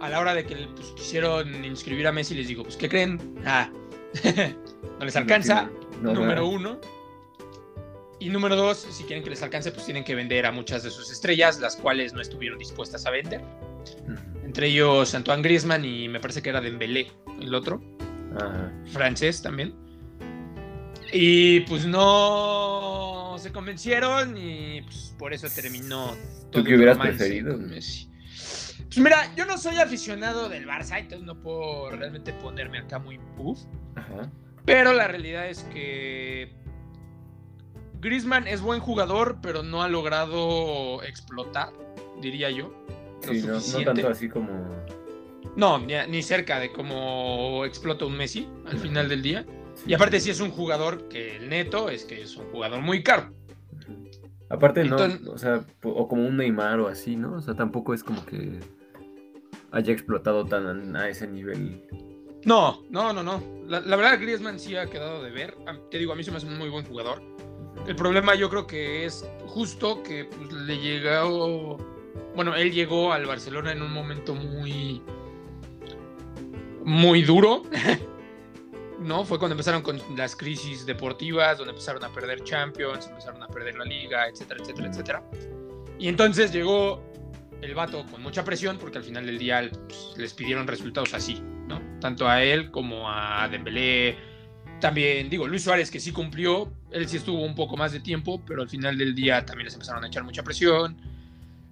a 0.00 0.08
la 0.08 0.20
hora 0.20 0.34
de 0.34 0.46
que 0.46 0.56
pues, 0.74 0.88
quisieron 0.96 1.64
inscribir 1.64 2.06
a 2.06 2.12
Messi, 2.12 2.34
les 2.34 2.48
digo, 2.48 2.62
pues, 2.62 2.78
¿qué 2.78 2.88
creen? 2.88 3.20
Ah, 3.44 3.70
no 4.98 5.04
les 5.04 5.16
alcanza, 5.16 5.70
número 6.00 6.46
uno. 6.46 6.80
Y 8.18 8.30
número 8.30 8.56
dos, 8.56 8.78
si 8.78 9.04
quieren 9.04 9.22
que 9.22 9.30
les 9.30 9.42
alcance, 9.42 9.70
pues 9.70 9.84
tienen 9.84 10.04
que 10.04 10.14
vender 10.14 10.46
a 10.46 10.52
muchas 10.52 10.82
de 10.82 10.90
sus 10.90 11.10
estrellas, 11.10 11.60
las 11.60 11.76
cuales 11.76 12.14
no 12.14 12.22
estuvieron 12.22 12.58
dispuestas 12.58 13.04
a 13.04 13.10
vender. 13.10 13.42
Entre 14.44 14.68
ellos 14.68 15.14
Antoine 15.14 15.42
Griezmann 15.42 15.84
y 15.84 16.08
me 16.08 16.20
parece 16.20 16.40
que 16.40 16.48
era 16.48 16.60
Dembélé, 16.60 17.10
el 17.40 17.54
otro. 17.54 17.82
Francés 18.92 19.42
también. 19.42 19.74
Y 21.12 21.60
pues 21.60 21.86
no 21.86 23.36
se 23.38 23.52
convencieron 23.52 24.36
y 24.36 24.82
pues 24.82 25.14
por 25.18 25.32
eso 25.32 25.48
terminó. 25.48 26.16
¿Tú 26.50 26.62
qué 26.62 26.76
hubieras 26.76 26.98
preferido? 26.98 27.58
Pues 27.58 28.98
mira, 28.98 29.32
yo 29.36 29.46
no 29.46 29.56
soy 29.56 29.76
aficionado 29.76 30.48
del 30.48 30.66
Barça, 30.66 30.98
entonces 30.98 31.26
no 31.26 31.40
puedo 31.40 31.90
realmente 31.90 32.32
ponerme 32.32 32.78
acá 32.78 32.98
muy 32.98 33.18
puff. 33.36 33.60
Pero 34.64 34.92
la 34.92 35.08
realidad 35.08 35.48
es 35.48 35.62
que 35.72 36.52
Griezmann 38.00 38.46
es 38.46 38.60
buen 38.60 38.80
jugador, 38.80 39.38
pero 39.42 39.62
no 39.62 39.82
ha 39.82 39.88
logrado 39.88 41.02
explotar, 41.02 41.72
diría 42.20 42.50
yo. 42.50 42.72
Sí, 43.20 43.42
no, 43.42 43.84
tanto 43.84 44.08
así 44.08 44.28
como. 44.28 44.48
No, 45.56 45.78
ni, 45.78 46.22
cerca 46.22 46.58
de 46.58 46.72
cómo 46.72 47.64
explota 47.64 48.06
un 48.06 48.16
Messi 48.16 48.48
al 48.66 48.78
final 48.78 49.08
del 49.08 49.22
día. 49.22 49.44
Y 49.86 49.94
aparte, 49.94 50.20
sí 50.20 50.30
es 50.30 50.40
un 50.40 50.50
jugador 50.50 51.08
que 51.08 51.36
el 51.36 51.48
neto 51.48 51.88
es 51.88 52.04
que 52.04 52.22
es 52.22 52.36
un 52.36 52.46
jugador 52.50 52.80
muy 52.80 53.02
caro. 53.02 53.32
Aparte, 54.48 54.84
no, 54.84 54.96
o 55.32 55.38
sea, 55.38 55.64
o 55.82 56.08
como 56.08 56.26
un 56.26 56.36
Neymar 56.36 56.80
o 56.80 56.88
así, 56.88 57.16
¿no? 57.16 57.34
O 57.34 57.40
sea, 57.40 57.54
tampoco 57.54 57.94
es 57.94 58.02
como 58.02 58.24
que 58.26 58.58
haya 59.70 59.92
explotado 59.92 60.44
tan 60.44 60.96
a 60.96 61.08
ese 61.08 61.26
nivel. 61.26 61.82
No, 62.44 62.82
no, 62.90 63.12
no, 63.12 63.22
no. 63.22 63.42
La, 63.68 63.80
verdad, 63.80 64.18
Griezmann 64.20 64.58
sí 64.58 64.76
ha 64.76 64.86
quedado 64.86 65.22
de 65.22 65.30
ver. 65.30 65.56
Te 65.90 65.98
digo, 65.98 66.12
a 66.12 66.16
mí 66.16 66.24
se 66.24 66.32
me 66.32 66.38
hace 66.38 66.46
un 66.46 66.58
muy 66.58 66.68
buen 66.68 66.84
jugador. 66.84 67.22
El 67.86 67.94
problema 67.94 68.34
yo 68.34 68.50
creo 68.50 68.66
que 68.66 69.04
es 69.04 69.24
justo 69.46 70.02
que 70.02 70.24
pues, 70.24 70.52
le 70.52 70.78
llegó 70.78 71.78
bueno, 72.34 72.54
él 72.54 72.72
llegó 72.72 73.12
al 73.12 73.26
Barcelona 73.26 73.72
en 73.72 73.82
un 73.82 73.92
momento 73.92 74.34
muy, 74.34 75.02
muy 76.84 77.22
duro. 77.22 77.62
¿no? 79.00 79.24
Fue 79.24 79.38
cuando 79.38 79.54
empezaron 79.54 79.82
con 79.82 80.00
las 80.16 80.36
crisis 80.36 80.86
deportivas, 80.86 81.58
donde 81.58 81.72
empezaron 81.72 82.04
a 82.04 82.12
perder 82.12 82.44
Champions, 82.44 83.06
empezaron 83.08 83.42
a 83.42 83.48
perder 83.48 83.76
la 83.76 83.84
liga, 83.84 84.28
etcétera, 84.28 84.60
etcétera, 84.62 84.88
etcétera. 84.88 85.22
Y 85.98 86.08
entonces 86.08 86.52
llegó 86.52 87.02
el 87.62 87.74
vato 87.74 88.04
con 88.10 88.22
mucha 88.22 88.44
presión, 88.44 88.78
porque 88.78 88.98
al 88.98 89.04
final 89.04 89.26
del 89.26 89.38
día 89.38 89.68
pues, 89.86 90.14
les 90.16 90.32
pidieron 90.34 90.66
resultados 90.66 91.14
así, 91.14 91.42
¿no? 91.66 91.80
Tanto 92.00 92.28
a 92.28 92.42
él 92.42 92.70
como 92.70 93.10
a 93.10 93.48
Dembélé. 93.48 94.16
También, 94.80 95.28
digo, 95.28 95.46
Luis 95.46 95.62
Suárez, 95.64 95.90
que 95.90 96.00
sí 96.00 96.10
cumplió, 96.10 96.72
él 96.90 97.06
sí 97.06 97.18
estuvo 97.18 97.42
un 97.42 97.54
poco 97.54 97.76
más 97.76 97.92
de 97.92 98.00
tiempo, 98.00 98.42
pero 98.46 98.62
al 98.62 98.68
final 98.68 98.96
del 98.96 99.14
día 99.14 99.44
también 99.44 99.66
les 99.66 99.74
empezaron 99.74 100.02
a 100.04 100.06
echar 100.06 100.24
mucha 100.24 100.42
presión 100.42 100.96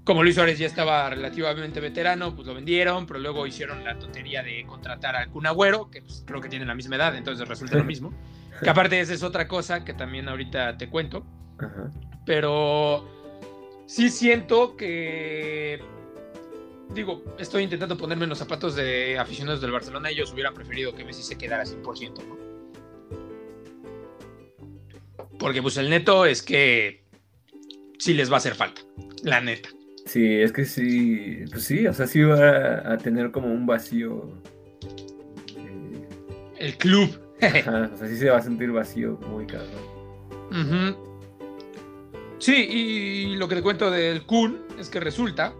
como 0.08 0.22
Luis 0.22 0.36
Suárez 0.36 0.58
ya 0.58 0.66
estaba 0.66 1.10
relativamente 1.10 1.80
veterano, 1.80 2.34
pues 2.34 2.46
lo 2.46 2.54
vendieron, 2.54 3.06
pero 3.06 3.20
luego 3.20 3.46
hicieron 3.46 3.84
la 3.84 3.98
tontería 3.98 4.42
de 4.42 4.64
contratar 4.64 5.14
al 5.14 5.28
Kun 5.28 5.46
Agüero, 5.46 5.90
que 5.90 6.00
pues, 6.00 6.24
creo 6.26 6.40
que 6.40 6.48
tienen 6.48 6.66
la 6.66 6.74
misma 6.74 6.96
edad, 6.96 7.14
entonces 7.14 7.46
resulta 7.46 7.76
lo 7.76 7.84
mismo. 7.84 8.14
Que 8.62 8.70
aparte 8.70 8.98
esa 8.98 9.12
es 9.12 9.22
otra 9.22 9.46
cosa 9.46 9.84
que 9.84 9.92
también 9.92 10.28
ahorita 10.28 10.78
te 10.78 10.88
cuento. 10.88 11.24
Pero 12.24 13.06
sí 13.86 14.08
siento 14.08 14.76
que 14.76 15.80
digo, 16.92 17.22
estoy 17.38 17.62
intentando 17.62 17.96
ponerme 17.96 18.24
en 18.24 18.30
los 18.30 18.38
zapatos 18.38 18.74
de 18.74 19.16
aficionados 19.18 19.60
del 19.60 19.70
Barcelona. 19.70 20.08
Ellos 20.08 20.32
hubieran 20.32 20.54
preferido 20.54 20.92
que 20.94 21.04
Messi 21.04 21.22
se 21.22 21.36
quedara 21.36 21.64
100%, 21.64 22.26
¿no? 22.26 22.38
Porque 25.38 25.62
pues 25.62 25.76
el 25.76 25.90
neto 25.90 26.24
es 26.24 26.42
que 26.42 27.04
sí 27.98 28.14
les 28.14 28.30
va 28.30 28.36
a 28.36 28.38
hacer 28.38 28.54
falta, 28.54 28.80
la 29.22 29.40
neta. 29.40 29.68
Sí, 30.08 30.40
es 30.40 30.52
que 30.52 30.64
sí, 30.64 31.44
pues 31.50 31.64
sí, 31.64 31.86
o 31.86 31.92
sea, 31.92 32.06
sí 32.06 32.22
va 32.22 32.92
a 32.92 32.96
tener 32.96 33.30
como 33.30 33.48
un 33.48 33.66
vacío. 33.66 34.32
Eh, 35.54 36.08
el 36.56 36.78
club. 36.78 37.10
o 37.36 37.96
sea, 37.96 38.08
sí 38.08 38.16
se 38.16 38.30
va 38.30 38.38
a 38.38 38.42
sentir 38.42 38.72
vacío 38.72 39.18
muy 39.28 39.46
cabrón. 39.46 40.96
Sí, 42.38 42.54
y 42.54 43.36
lo 43.36 43.48
que 43.48 43.56
te 43.56 43.62
cuento 43.62 43.90
del 43.90 44.24
Kun 44.24 44.62
es 44.78 44.88
que 44.88 44.98
resulta 44.98 45.52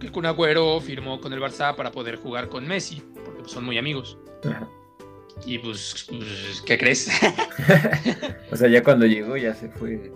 que 0.00 0.06
el 0.06 0.12
Kun 0.12 0.26
Agüero 0.26 0.80
firmó 0.80 1.20
con 1.20 1.32
el 1.32 1.40
Barça 1.40 1.76
para 1.76 1.92
poder 1.92 2.16
jugar 2.16 2.48
con 2.48 2.66
Messi, 2.66 3.04
porque 3.24 3.42
pues, 3.42 3.52
son 3.52 3.64
muy 3.64 3.78
amigos. 3.78 4.18
Y 5.46 5.58
pues, 5.58 6.06
pues, 6.08 6.60
¿qué 6.66 6.76
crees? 6.76 7.08
o 8.50 8.56
sea, 8.56 8.68
ya 8.68 8.82
cuando 8.82 9.06
llegó 9.06 9.36
ya 9.36 9.54
se 9.54 9.68
fue. 9.68 10.10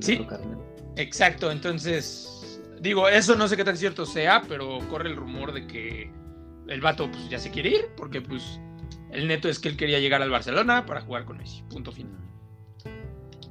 Sí. 0.00 0.26
Exacto, 0.96 1.50
entonces, 1.50 2.60
digo, 2.80 3.08
eso 3.08 3.36
no 3.36 3.48
sé 3.48 3.56
qué 3.56 3.64
tan 3.64 3.76
cierto 3.76 4.06
sea, 4.06 4.42
pero 4.48 4.78
corre 4.88 5.10
el 5.10 5.16
rumor 5.16 5.52
de 5.52 5.66
que 5.66 6.10
el 6.68 6.80
vato 6.80 7.10
pues, 7.10 7.28
ya 7.28 7.38
se 7.38 7.50
quiere 7.50 7.70
ir, 7.70 7.88
porque 7.96 8.20
pues 8.20 8.60
el 9.10 9.28
neto 9.28 9.48
es 9.48 9.58
que 9.58 9.68
él 9.68 9.76
quería 9.76 10.00
llegar 10.00 10.22
al 10.22 10.30
Barcelona 10.30 10.86
para 10.86 11.02
jugar 11.02 11.24
con 11.24 11.36
Messi, 11.36 11.62
punto 11.68 11.92
final. 11.92 12.16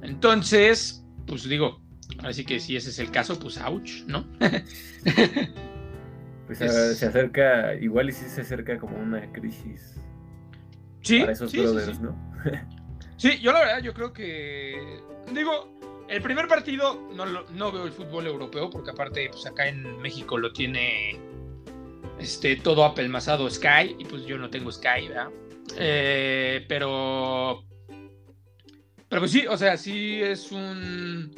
Entonces, 0.02 1.04
pues 1.26 1.48
digo, 1.48 1.80
así 2.24 2.44
que 2.44 2.60
si 2.60 2.76
ese 2.76 2.90
es 2.90 2.98
el 2.98 3.10
caso, 3.10 3.38
pues 3.38 3.58
ouch, 3.58 4.04
¿no? 4.06 4.26
pues 6.46 6.58
se 6.58 7.06
acerca, 7.06 7.74
igual 7.74 8.10
y 8.10 8.12
si 8.12 8.28
se 8.28 8.40
acerca 8.40 8.78
como 8.78 8.96
una 8.96 9.32
crisis. 9.32 9.94
Sí, 11.02 11.20
para 11.20 11.32
esos 11.32 11.52
brothers, 11.52 12.00
¿no? 12.00 12.16
sí, 13.16 13.38
yo 13.40 13.52
la 13.52 13.60
verdad, 13.60 13.82
yo 13.82 13.94
creo 13.94 14.12
que, 14.12 15.00
digo, 15.32 15.76
el 16.08 16.22
primer 16.22 16.46
partido 16.48 17.00
no, 17.12 17.72
veo 17.72 17.84
el 17.84 17.92
fútbol 17.92 18.26
europeo 18.26 18.70
porque 18.70 18.90
aparte 18.90 19.28
pues 19.30 19.46
acá 19.46 19.68
en 19.68 19.98
México 20.00 20.38
lo 20.38 20.52
tiene 20.52 21.18
este, 22.18 22.56
todo 22.56 22.84
apelmazado 22.84 23.48
Sky 23.50 23.96
y 23.98 24.04
pues 24.04 24.24
yo 24.24 24.38
no 24.38 24.48
tengo 24.50 24.70
Sky, 24.70 25.08
¿verdad? 25.08 25.28
Eh, 25.76 26.64
pero... 26.68 27.62
Pero 29.08 29.20
pues 29.20 29.30
sí, 29.30 29.46
o 29.46 29.56
sea, 29.56 29.76
sí 29.76 30.20
es 30.20 30.50
un 30.50 31.32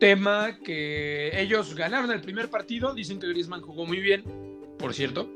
tema 0.00 0.58
que 0.64 1.38
ellos 1.38 1.74
ganaron 1.74 2.10
el 2.10 2.22
primer 2.22 2.48
partido, 2.48 2.94
dicen 2.94 3.20
que 3.20 3.28
Griezmann 3.28 3.60
jugó 3.60 3.84
muy 3.84 4.00
bien, 4.00 4.24
por 4.78 4.94
cierto. 4.94 5.28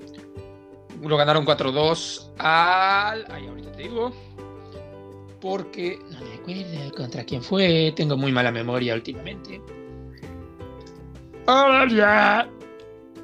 Lo 1.02 1.16
ganaron 1.16 1.44
4-2 1.44 2.32
al... 2.38 3.26
Ay, 3.30 3.46
ahorita 3.46 3.72
te 3.72 3.82
digo 3.82 4.27
porque 5.40 5.98
no 6.10 6.20
me 6.20 6.34
acuerdo 6.34 6.96
contra 6.96 7.24
quién 7.24 7.42
fue, 7.42 7.92
tengo 7.96 8.16
muy 8.16 8.32
mala 8.32 8.50
memoria 8.50 8.94
últimamente. 8.94 9.60
Ahora 11.46 12.48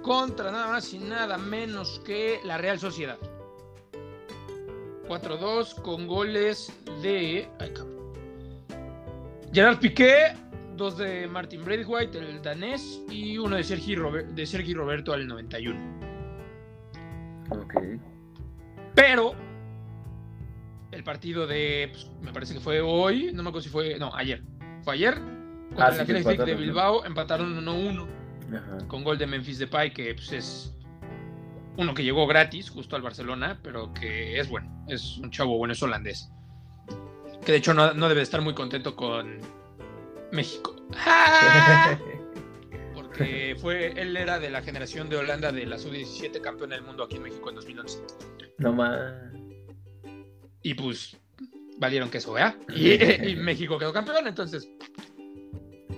contra 0.03 0.51
nada 0.53 0.69
más 0.69 0.93
y 0.93 0.99
nada 0.99 1.39
menos 1.39 2.01
que 2.05 2.39
la 2.45 2.59
Real 2.59 2.79
Sociedad. 2.79 3.19
4-2 5.09 5.83
con 5.83 6.07
goles 6.07 6.73
de 7.03 7.49
Gerard 9.53 9.79
Piqué, 9.79 10.35
dos 10.77 10.99
de 10.99 11.27
Martin 11.29 11.65
Braithwaite, 11.65 12.19
el 12.19 12.43
danés, 12.43 13.03
y 13.11 13.39
uno 13.39 13.57
de 13.57 13.65
Sergi, 13.65 13.97
de 14.35 14.47
Sergi 14.47 14.75
Roberto 14.75 15.13
al 15.13 15.27
91. 15.27 15.79
Ok. 17.51 17.75
Pero 18.95 19.35
el 20.95 21.05
partido 21.05 21.47
de, 21.47 21.89
pues, 21.93 22.11
me 22.21 22.33
parece 22.33 22.55
que 22.55 22.61
fue 22.61 22.81
hoy, 22.81 23.33
no 23.33 23.43
me 23.43 23.49
acuerdo 23.49 23.63
si 23.63 23.71
fue, 23.71 23.99
no, 23.99 24.15
ayer. 24.15 24.43
Fue 24.83 24.95
ayer, 24.95 25.15
contra 25.69 25.87
ah, 25.87 25.95
el 25.95 26.01
Athletic 26.01 26.45
de 26.45 26.55
Bilbao, 26.55 27.05
empataron 27.05 27.65
1-1 27.65 28.87
con 28.87 29.03
gol 29.03 29.19
de 29.19 29.27
Memphis 29.27 29.59
Depay, 29.59 29.93
que 29.93 30.15
pues, 30.15 30.33
es 30.33 30.77
uno 31.77 31.95
que 31.95 32.05
llegó 32.05 32.27
gratis 32.27 32.71
justo 32.71 32.97
al 32.97 33.03
Barcelona, 33.03 33.59
pero 33.63 33.93
que 33.93 34.39
es 34.39 34.49
bueno, 34.49 34.85
es 34.89 35.19
un 35.19 35.31
chavo 35.31 35.57
bueno, 35.59 35.73
es 35.73 35.83
holandés. 35.83 36.31
Que 37.45 37.53
de 37.53 37.59
hecho 37.59 37.75
no, 37.75 38.09
debe 38.09 38.23
estar 38.23 38.41
muy 38.41 38.55
contento 38.55 38.95
con 38.97 39.41
México. 40.33 40.77
Porque 42.95 43.57
fue, 43.61 44.01
él 44.01 44.17
era 44.17 44.39
de 44.39 44.51
la 44.51 44.63
generación 44.63 45.09
de 45.09 45.17
Holanda 45.17 45.53
de 45.53 45.67
la 45.67 45.79
sub-17 45.79 46.41
campeón 46.41 46.71
del 46.71 46.83
mundo 46.83 47.05
aquí 47.05 47.17
en 47.17 47.25
México 47.25 47.49
en 47.51 47.57
2011. 47.57 47.99
No 48.59 48.73
más. 48.73 49.34
Y 50.65 50.75
pues 50.75 51.17
valieron 51.79 52.11
queso, 52.11 52.33
¿verdad? 52.33 52.57
Y, 52.75 53.37
México 53.37 53.79
quedó 53.79 53.93
campeón, 53.93 54.27
entonces. 54.27 54.69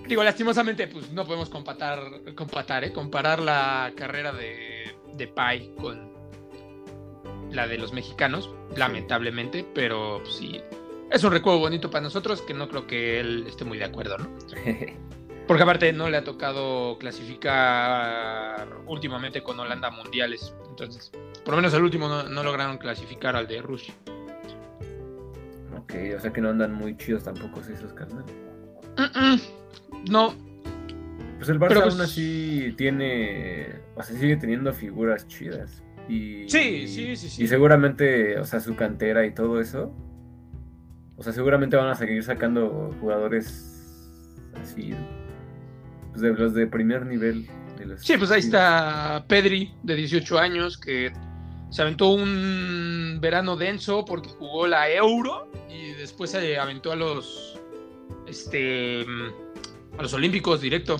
Digo, 0.07 0.23
lastimosamente, 0.23 0.87
pues 0.87 1.11
no 1.11 1.25
podemos 1.25 1.49
compatar, 1.49 1.99
compatar, 2.35 2.83
¿eh? 2.83 2.93
comparar 2.93 3.39
la 3.39 3.91
carrera 3.97 4.31
de, 4.31 4.95
de 5.15 5.27
Pai 5.27 5.73
con, 5.75 6.17
la 7.51 7.67
de 7.67 7.77
los 7.77 7.93
mexicanos, 7.93 8.49
lamentablemente, 8.75 9.65
pero 9.73 10.19
pues, 10.23 10.35
sí, 10.35 10.61
es 11.11 11.23
un 11.23 11.31
recuerdo 11.31 11.59
bonito 11.59 11.89
para 11.89 12.03
nosotros 12.03 12.41
que 12.41 12.53
no 12.53 12.67
creo 12.67 12.87
que 12.87 13.19
él 13.19 13.45
esté 13.47 13.65
muy 13.65 13.77
de 13.77 13.85
acuerdo, 13.85 14.17
¿no? 14.17 14.29
Porque 15.47 15.63
aparte 15.63 15.93
no 15.93 16.09
le 16.09 16.17
ha 16.17 16.23
tocado 16.25 16.97
clasificar 16.99 18.67
últimamente 18.85 19.41
con 19.41 19.57
Holanda 19.57 19.89
mundiales. 19.89 20.53
Entonces, 20.69 21.09
por 21.45 21.53
lo 21.53 21.55
menos 21.55 21.73
el 21.73 21.83
último 21.83 22.09
no, 22.09 22.43
lograron 22.43 22.77
clasificar 22.77 23.37
al 23.37 23.47
de 23.47 23.61
Rusia. 23.61 23.93
Ok, 25.77 25.93
o 26.15 26.19
sea 26.19 26.31
que 26.31 26.41
no 26.41 26.49
andan 26.49 26.73
muy 26.73 26.97
chidos 26.97 27.23
tampoco 27.23 27.61
esos 27.61 27.93
carnales. 27.93 28.33
No. 30.09 30.33
Pues 31.37 31.49
el 31.49 31.59
Barça 31.59 31.81
pues 31.83 31.93
aún 31.93 32.01
así 32.01 32.73
tiene, 32.77 33.67
o 33.95 34.01
sea, 34.01 34.17
sigue 34.17 34.37
teniendo 34.37 34.73
figuras 34.73 35.27
chidas. 35.27 35.83
Y, 36.09 36.49
sí, 36.49 36.87
sí, 36.87 37.15
sí, 37.15 37.29
sí. 37.29 37.43
Y 37.43 37.47
seguramente, 37.47 38.39
o 38.39 38.45
sea, 38.45 38.59
su 38.59 38.75
cantera 38.75 39.25
y 39.25 39.33
todo 39.33 39.61
eso. 39.61 39.93
O 41.17 41.23
sea, 41.23 41.33
seguramente 41.33 41.75
van 41.75 41.89
a 41.89 41.95
seguir 41.95 42.23
sacando 42.23 42.95
jugadores 42.99 43.77
así 44.61 44.93
pues, 46.09 46.21
de 46.21 46.33
los 46.33 46.53
de 46.53 46.67
primer 46.67 47.05
nivel. 47.05 47.47
sí, 47.97 48.17
pues 48.17 48.31
ahí 48.31 48.39
está 48.39 49.25
Pedri, 49.27 49.73
de 49.83 49.95
18 49.95 50.39
años, 50.39 50.77
que 50.77 51.11
se 51.69 51.81
aventó 51.81 52.09
un 52.09 53.17
verano 53.19 53.55
denso 53.55 54.05
porque 54.05 54.29
jugó 54.29 54.67
la 54.67 54.89
Euro 54.91 55.51
y 55.69 55.91
después 55.93 56.31
se 56.31 56.57
aventó 56.57 56.91
a 56.91 56.95
los 56.95 57.59
este 58.27 59.05
a 59.97 60.01
los 60.01 60.13
Olímpicos 60.13 60.61
directo. 60.61 60.97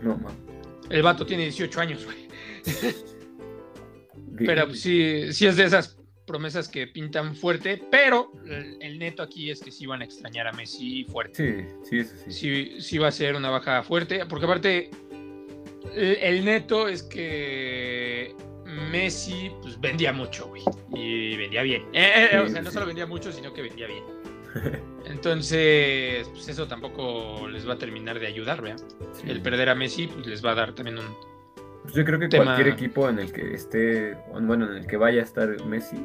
No, 0.00 0.16
man. 0.16 0.34
El 0.90 1.02
vato 1.02 1.24
tiene 1.24 1.44
18 1.44 1.80
años, 1.80 2.04
güey. 2.04 2.28
Pero 4.36 4.66
pues, 4.66 4.80
sí, 4.80 5.32
sí 5.32 5.46
es 5.46 5.56
de 5.56 5.64
esas 5.64 5.98
promesas 6.26 6.68
que 6.68 6.86
pintan 6.86 7.34
fuerte, 7.34 7.82
pero 7.90 8.32
el, 8.80 8.98
neto 8.98 9.22
aquí 9.22 9.50
es 9.50 9.60
que 9.60 9.70
sí 9.70 9.86
van 9.86 10.02
a 10.02 10.04
extrañar 10.04 10.46
a 10.46 10.52
Messi 10.52 11.04
fuerte. 11.04 11.68
Sí, 11.84 12.04
sí, 12.04 12.10
sí. 12.24 12.32
Sí, 12.32 12.80
sí 12.80 12.98
va 12.98 13.08
a 13.08 13.12
ser 13.12 13.34
una 13.34 13.50
baja 13.50 13.82
fuerte, 13.82 14.24
porque 14.26 14.46
aparte 14.46 14.90
el, 15.94 16.44
neto 16.44 16.88
es 16.88 17.02
que 17.02 18.34
Messi 18.90 19.50
pues 19.60 19.80
vendía 19.80 20.12
mucho, 20.12 20.48
güey, 20.48 20.62
y 20.94 21.36
vendía 21.36 21.62
bien. 21.62 21.82
Eh, 21.92 22.30
eh, 22.32 22.38
o 22.38 22.48
sea, 22.48 22.62
no 22.62 22.70
solo 22.70 22.86
vendía 22.86 23.06
mucho, 23.06 23.32
sino 23.32 23.52
que 23.52 23.62
vendía 23.62 23.86
bien. 23.86 24.04
Entonces, 25.06 26.28
pues 26.28 26.48
eso 26.48 26.66
tampoco 26.68 27.48
les 27.48 27.68
va 27.68 27.74
a 27.74 27.78
terminar 27.78 28.18
de 28.18 28.26
ayudar, 28.26 28.62
¿verdad? 28.62 28.80
El 29.26 29.40
perder 29.40 29.68
a 29.68 29.74
Messi 29.74 30.06
pues 30.06 30.26
les 30.26 30.44
va 30.44 30.52
a 30.52 30.54
dar 30.54 30.74
también 30.74 30.98
un, 30.98 31.06
pues 31.82 31.94
yo 31.94 32.04
creo 32.04 32.18
que 32.18 32.28
cualquier 32.28 32.68
equipo 32.68 33.08
en 33.08 33.18
el 33.18 33.32
que 33.32 33.54
esté, 33.54 34.16
bueno, 34.30 34.70
en 34.70 34.76
el 34.78 34.86
que 34.86 34.96
vaya 34.96 35.20
a 35.20 35.24
estar 35.24 35.48
Messi, 35.64 36.04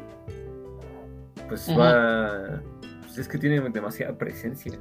pues 1.47 1.69
va. 1.69 2.61
Pues 3.01 3.17
es 3.17 3.27
que 3.27 3.37
tiene 3.37 3.61
demasiada 3.69 4.17
presencia. 4.17 4.73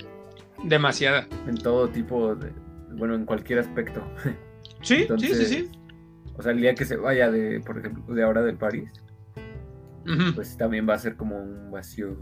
Demasiada. 0.64 1.28
En 1.46 1.56
todo 1.56 1.88
tipo 1.88 2.34
de. 2.34 2.50
Bueno, 2.92 3.14
en 3.14 3.26
cualquier 3.26 3.58
aspecto. 3.58 4.02
Sí, 4.82 5.06
sí, 5.18 5.34
sí, 5.34 5.44
sí. 5.44 5.70
O 6.38 6.42
sea, 6.42 6.52
el 6.52 6.60
día 6.60 6.74
que 6.74 6.84
se 6.84 6.96
vaya 6.96 7.30
de, 7.30 7.60
por 7.60 7.78
ejemplo, 7.78 8.14
de 8.14 8.22
ahora 8.22 8.42
del 8.42 8.56
París, 8.56 8.90
pues 10.34 10.56
también 10.56 10.88
va 10.88 10.94
a 10.94 10.98
ser 10.98 11.16
como 11.16 11.36
un 11.36 11.70
vacío. 11.70 12.16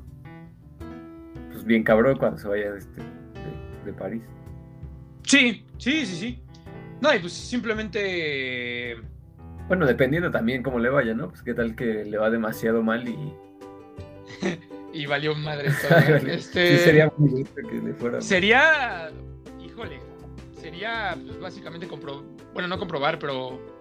Pues 1.51 1.65
bien 1.65 1.83
cabrón 1.83 2.17
cuando 2.19 2.39
se 2.39 2.49
vaya 2.49 2.73
de, 2.73 2.79
este, 2.79 3.03
de 3.85 3.93
París. 3.93 4.23
Sí, 5.25 5.65
sí, 5.79 6.07
sí, 6.07 6.17
sí. 6.17 6.43
No, 7.01 7.15
y 7.15 7.19
pues 7.19 7.33
simplemente. 7.33 8.97
Bueno, 9.69 9.87
dependiendo 9.87 10.31
también 10.31 10.63
cómo 10.63 10.79
le 10.79 10.91
vaya, 10.91 11.15
¿no? 11.15 11.29
Pues 11.31 11.43
qué 11.43 11.55
tal 11.55 11.75
que 11.75 12.05
le 12.05 12.17
va 12.19 12.31
demasiado 12.31 12.83
mal 12.83 13.07
y. 13.09 13.35
y 14.93 15.07
valió 15.07 15.35
madre 15.35 15.69
este... 16.29 16.79
Sí, 16.79 16.85
sería 16.85 17.13
muy 17.17 17.45
que 17.45 17.63
le 17.63 17.95
fuera. 17.95 18.21
Sería. 18.21 19.11
Híjole. 19.61 19.99
Sería 20.61 21.17
pues, 21.23 21.41
básicamente 21.41 21.89
comprobar. 21.89 22.25
Bueno, 22.53 22.69
no 22.69 22.79
comprobar, 22.79 23.19
pero. 23.19 23.74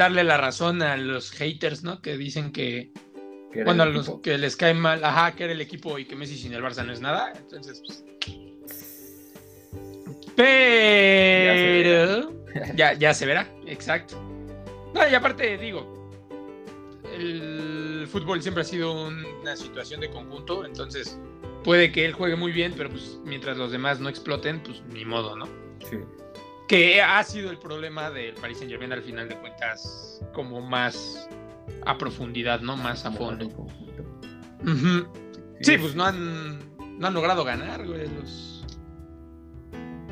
Darle 0.00 0.24
la 0.24 0.38
razón 0.38 0.80
a 0.80 0.96
los 0.96 1.30
haters, 1.30 1.82
¿no? 1.84 2.00
Que 2.00 2.16
dicen 2.16 2.52
que. 2.52 2.90
Bueno, 3.66 3.82
a 3.82 3.86
los 3.86 4.20
que 4.22 4.38
les 4.38 4.56
cae 4.56 4.72
mal, 4.72 5.04
ajá, 5.04 5.36
que 5.36 5.44
era 5.44 5.52
el 5.52 5.60
equipo 5.60 5.98
y 5.98 6.06
que 6.06 6.16
Messi 6.16 6.38
sin 6.38 6.54
el 6.54 6.62
Barça 6.62 6.86
no 6.86 6.94
es 6.94 7.02
nada. 7.02 7.34
Entonces, 7.36 7.82
pues 7.84 8.02
pero. 10.34 12.32
Ya, 12.74 12.94
ya 12.94 13.12
se 13.12 13.26
verá, 13.26 13.46
exacto. 13.66 14.18
No, 14.94 15.06
y 15.06 15.14
aparte, 15.14 15.58
digo, 15.58 16.10
el 17.14 18.08
fútbol 18.10 18.40
siempre 18.40 18.62
ha 18.62 18.64
sido 18.64 19.06
una 19.06 19.54
situación 19.54 20.00
de 20.00 20.08
conjunto, 20.08 20.64
entonces 20.64 21.20
puede 21.62 21.92
que 21.92 22.06
él 22.06 22.14
juegue 22.14 22.36
muy 22.36 22.52
bien, 22.52 22.72
pero 22.74 22.88
pues 22.88 23.20
mientras 23.22 23.58
los 23.58 23.70
demás 23.70 24.00
no 24.00 24.08
exploten, 24.08 24.62
pues 24.62 24.82
ni 24.94 25.04
modo, 25.04 25.36
¿no? 25.36 25.44
Sí. 25.90 25.98
Que 26.70 27.02
ha 27.02 27.24
sido 27.24 27.50
el 27.50 27.58
problema 27.58 28.10
del 28.10 28.32
Paris 28.34 28.58
Saint 28.58 28.70
Germain 28.70 28.92
al 28.92 29.02
final 29.02 29.28
de 29.28 29.34
cuentas, 29.34 30.22
como 30.32 30.60
más 30.60 31.28
a 31.84 31.98
profundidad, 31.98 32.60
¿no? 32.60 32.76
Más 32.76 33.04
a 33.04 33.10
fondo. 33.10 33.66
Sí, 35.62 35.78
pues 35.78 35.96
no 35.96 36.04
han, 36.04 36.60
no 36.96 37.08
han 37.08 37.12
logrado 37.12 37.42
ganar, 37.42 37.84
güey, 37.84 38.06
los 38.14 38.64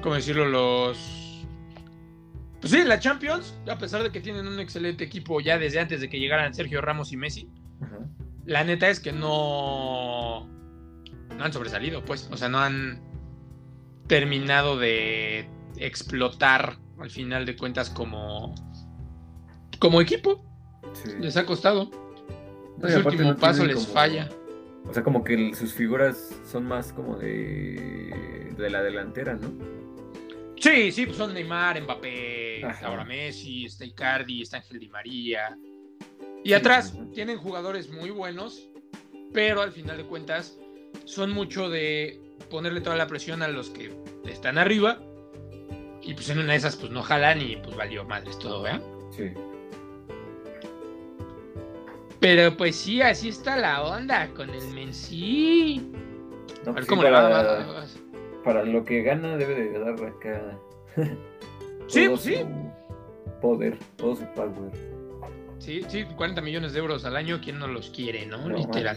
¿cómo 0.02 0.16
decirlo? 0.16 0.46
Los... 0.46 1.46
Pues 2.60 2.72
sí, 2.72 2.82
la 2.82 2.98
Champions, 2.98 3.56
a 3.70 3.78
pesar 3.78 4.02
de 4.02 4.10
que 4.10 4.20
tienen 4.20 4.48
un 4.48 4.58
excelente 4.58 5.04
equipo 5.04 5.40
ya 5.40 5.58
desde 5.58 5.78
antes 5.78 6.00
de 6.00 6.08
que 6.08 6.18
llegaran 6.18 6.54
Sergio 6.54 6.80
Ramos 6.80 7.12
y 7.12 7.16
Messi, 7.16 7.48
la 8.46 8.64
neta 8.64 8.88
es 8.88 8.98
que 8.98 9.12
no, 9.12 10.48
no 11.36 11.44
han 11.44 11.52
sobresalido, 11.52 12.04
pues, 12.04 12.28
o 12.32 12.36
sea, 12.36 12.48
no 12.48 12.58
han 12.58 13.00
terminado 14.08 14.76
de 14.76 15.48
explotar 15.80 16.76
al 16.98 17.10
final 17.10 17.46
de 17.46 17.56
cuentas 17.56 17.90
como, 17.90 18.54
como 19.78 20.00
equipo. 20.00 20.44
Les 21.18 21.36
ha 21.36 21.46
costado. 21.46 21.90
el 22.82 23.06
último 23.06 23.36
paso 23.36 23.64
les 23.64 23.86
falla. 23.86 24.28
O 24.88 24.94
sea, 24.94 25.02
como 25.02 25.22
que 25.22 25.54
sus 25.54 25.72
figuras 25.72 26.34
son 26.50 26.64
más 26.64 26.92
como 26.92 27.16
de, 27.16 28.54
de 28.56 28.70
la 28.70 28.82
delantera, 28.82 29.34
¿no? 29.34 29.52
Sí, 30.60 30.90
sí, 30.90 31.06
pues 31.06 31.18
son 31.18 31.34
Neymar, 31.34 31.80
Mbappé, 31.82 32.64
ahora 32.82 33.04
Messi, 33.04 33.66
está 33.66 33.84
Icardi, 33.84 34.42
está 34.42 34.56
Ángel 34.56 34.80
Di 34.80 34.88
María. 34.88 35.56
Y 36.42 36.52
atrás 36.52 36.94
tienen 37.14 37.38
jugadores 37.38 37.90
muy 37.90 38.10
buenos, 38.10 38.68
pero 39.32 39.62
al 39.62 39.72
final 39.72 39.98
de 39.98 40.04
cuentas 40.04 40.58
son 41.04 41.30
mucho 41.30 41.68
de 41.68 42.20
ponerle 42.50 42.80
toda 42.80 42.96
la 42.96 43.06
presión 43.06 43.42
a 43.42 43.48
los 43.48 43.70
que 43.70 43.92
están 44.24 44.58
arriba. 44.58 45.00
Y 46.08 46.14
pues 46.14 46.30
en 46.30 46.38
una 46.38 46.52
de 46.52 46.56
esas 46.56 46.74
pues 46.74 46.90
no 46.90 47.02
jalan 47.02 47.42
y 47.42 47.56
pues 47.56 47.76
valió 47.76 48.02
madres 48.02 48.38
todo, 48.38 48.62
¿verdad? 48.62 48.80
Sí. 49.10 49.30
Pero 52.18 52.56
pues 52.56 52.76
sí, 52.76 53.02
así 53.02 53.28
está 53.28 53.58
la 53.58 53.82
onda 53.82 54.26
con 54.28 54.48
el 54.48 54.66
Mensi. 54.68 55.92
a 56.62 56.64
ver 56.64 56.74
pues 56.76 56.86
cómo 56.86 57.02
le 57.02 57.10
va 57.10 57.84
para 58.42 58.64
lo 58.64 58.86
que 58.86 59.02
gana 59.02 59.36
debe 59.36 59.54
de 59.54 59.78
dar 59.78 60.02
acá. 60.02 60.58
sí, 61.88 62.08
sí. 62.16 62.36
Poder, 63.42 63.78
todo 63.96 64.16
su 64.16 64.24
power. 64.32 64.72
Sí, 65.58 65.82
sí, 65.88 66.06
40 66.16 66.40
millones 66.40 66.72
de 66.72 66.78
euros 66.78 67.04
al 67.04 67.16
año, 67.16 67.38
¿quién 67.44 67.58
no 67.58 67.66
los 67.68 67.90
quiere, 67.90 68.24
no? 68.24 68.48
Literal. 68.48 68.96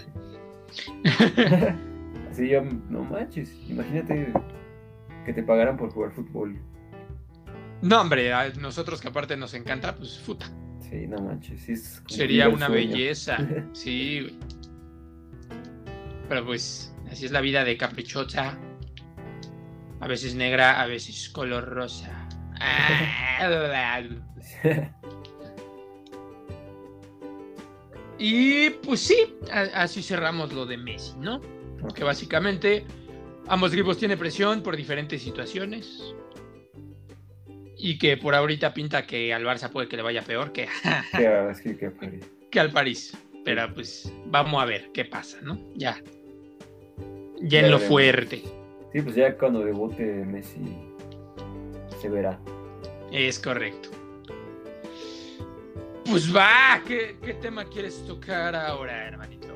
Así 2.31 2.47
yo, 2.49 2.61
no 2.89 3.03
manches, 3.03 3.53
imagínate 3.67 4.31
que 5.25 5.33
te 5.33 5.43
pagaran 5.43 5.75
por 5.75 5.91
jugar 5.91 6.13
fútbol. 6.13 6.57
No, 7.81 8.01
hombre, 8.01 8.31
a 8.31 8.49
nosotros 8.49 9.01
que 9.01 9.07
aparte 9.07 9.35
nos 9.35 9.53
encanta, 9.53 9.95
pues 9.95 10.19
futa. 10.19 10.51
Sí, 10.87 11.07
no 11.07 11.17
manches. 11.19 12.01
Sería 12.07 12.49
una 12.49 12.67
belleza. 12.67 13.37
Sí, 13.73 14.37
Pero 16.27 16.45
pues, 16.45 16.93
así 17.09 17.25
es 17.25 17.31
la 17.31 17.41
vida 17.41 17.63
de 17.63 17.77
caprichosa. 17.77 18.57
A 19.99 20.07
veces 20.07 20.35
negra, 20.35 20.81
a 20.81 20.85
veces 20.85 21.29
color 21.29 21.69
rosa. 21.69 22.27
y 28.19 28.69
pues 28.69 28.99
sí, 28.99 29.35
así 29.51 30.03
cerramos 30.03 30.53
lo 30.53 30.65
de 30.65 30.77
Messi, 30.77 31.15
¿no? 31.17 31.41
Que 31.95 32.03
básicamente 32.03 32.85
ambos 33.47 33.73
equipos 33.73 33.97
tienen 33.97 34.19
presión 34.19 34.61
por 34.61 34.75
diferentes 34.75 35.23
situaciones. 35.23 36.13
Y 37.83 37.97
que 37.97 38.15
por 38.15 38.35
ahorita 38.35 38.75
pinta 38.75 39.07
que 39.07 39.33
al 39.33 39.43
Barça 39.43 39.71
puede 39.71 39.87
que 39.87 39.97
le 39.97 40.03
vaya 40.03 40.21
peor 40.21 40.51
que, 40.51 40.67
que 42.51 42.59
al 42.59 42.71
París. 42.71 43.17
Pero 43.43 43.73
pues 43.73 44.13
vamos 44.27 44.61
a 44.61 44.65
ver 44.65 44.91
qué 44.93 45.03
pasa, 45.03 45.39
¿no? 45.41 45.57
Ya. 45.73 45.97
Ya 47.41 47.61
en 47.61 47.71
lo 47.71 47.79
fuerte. 47.79 48.43
Sí, 48.93 49.01
pues 49.01 49.15
ya 49.15 49.35
cuando 49.35 49.65
debute 49.65 50.03
Messi 50.03 50.59
se 51.99 52.07
verá. 52.07 52.39
Es 53.11 53.39
correcto. 53.39 53.89
Pues 56.05 56.35
va, 56.35 56.81
¿qué, 56.87 57.15
tema 57.41 57.65
quieres 57.65 58.05
tocar 58.05 58.55
ahora, 58.55 59.07
hermanito? 59.07 59.47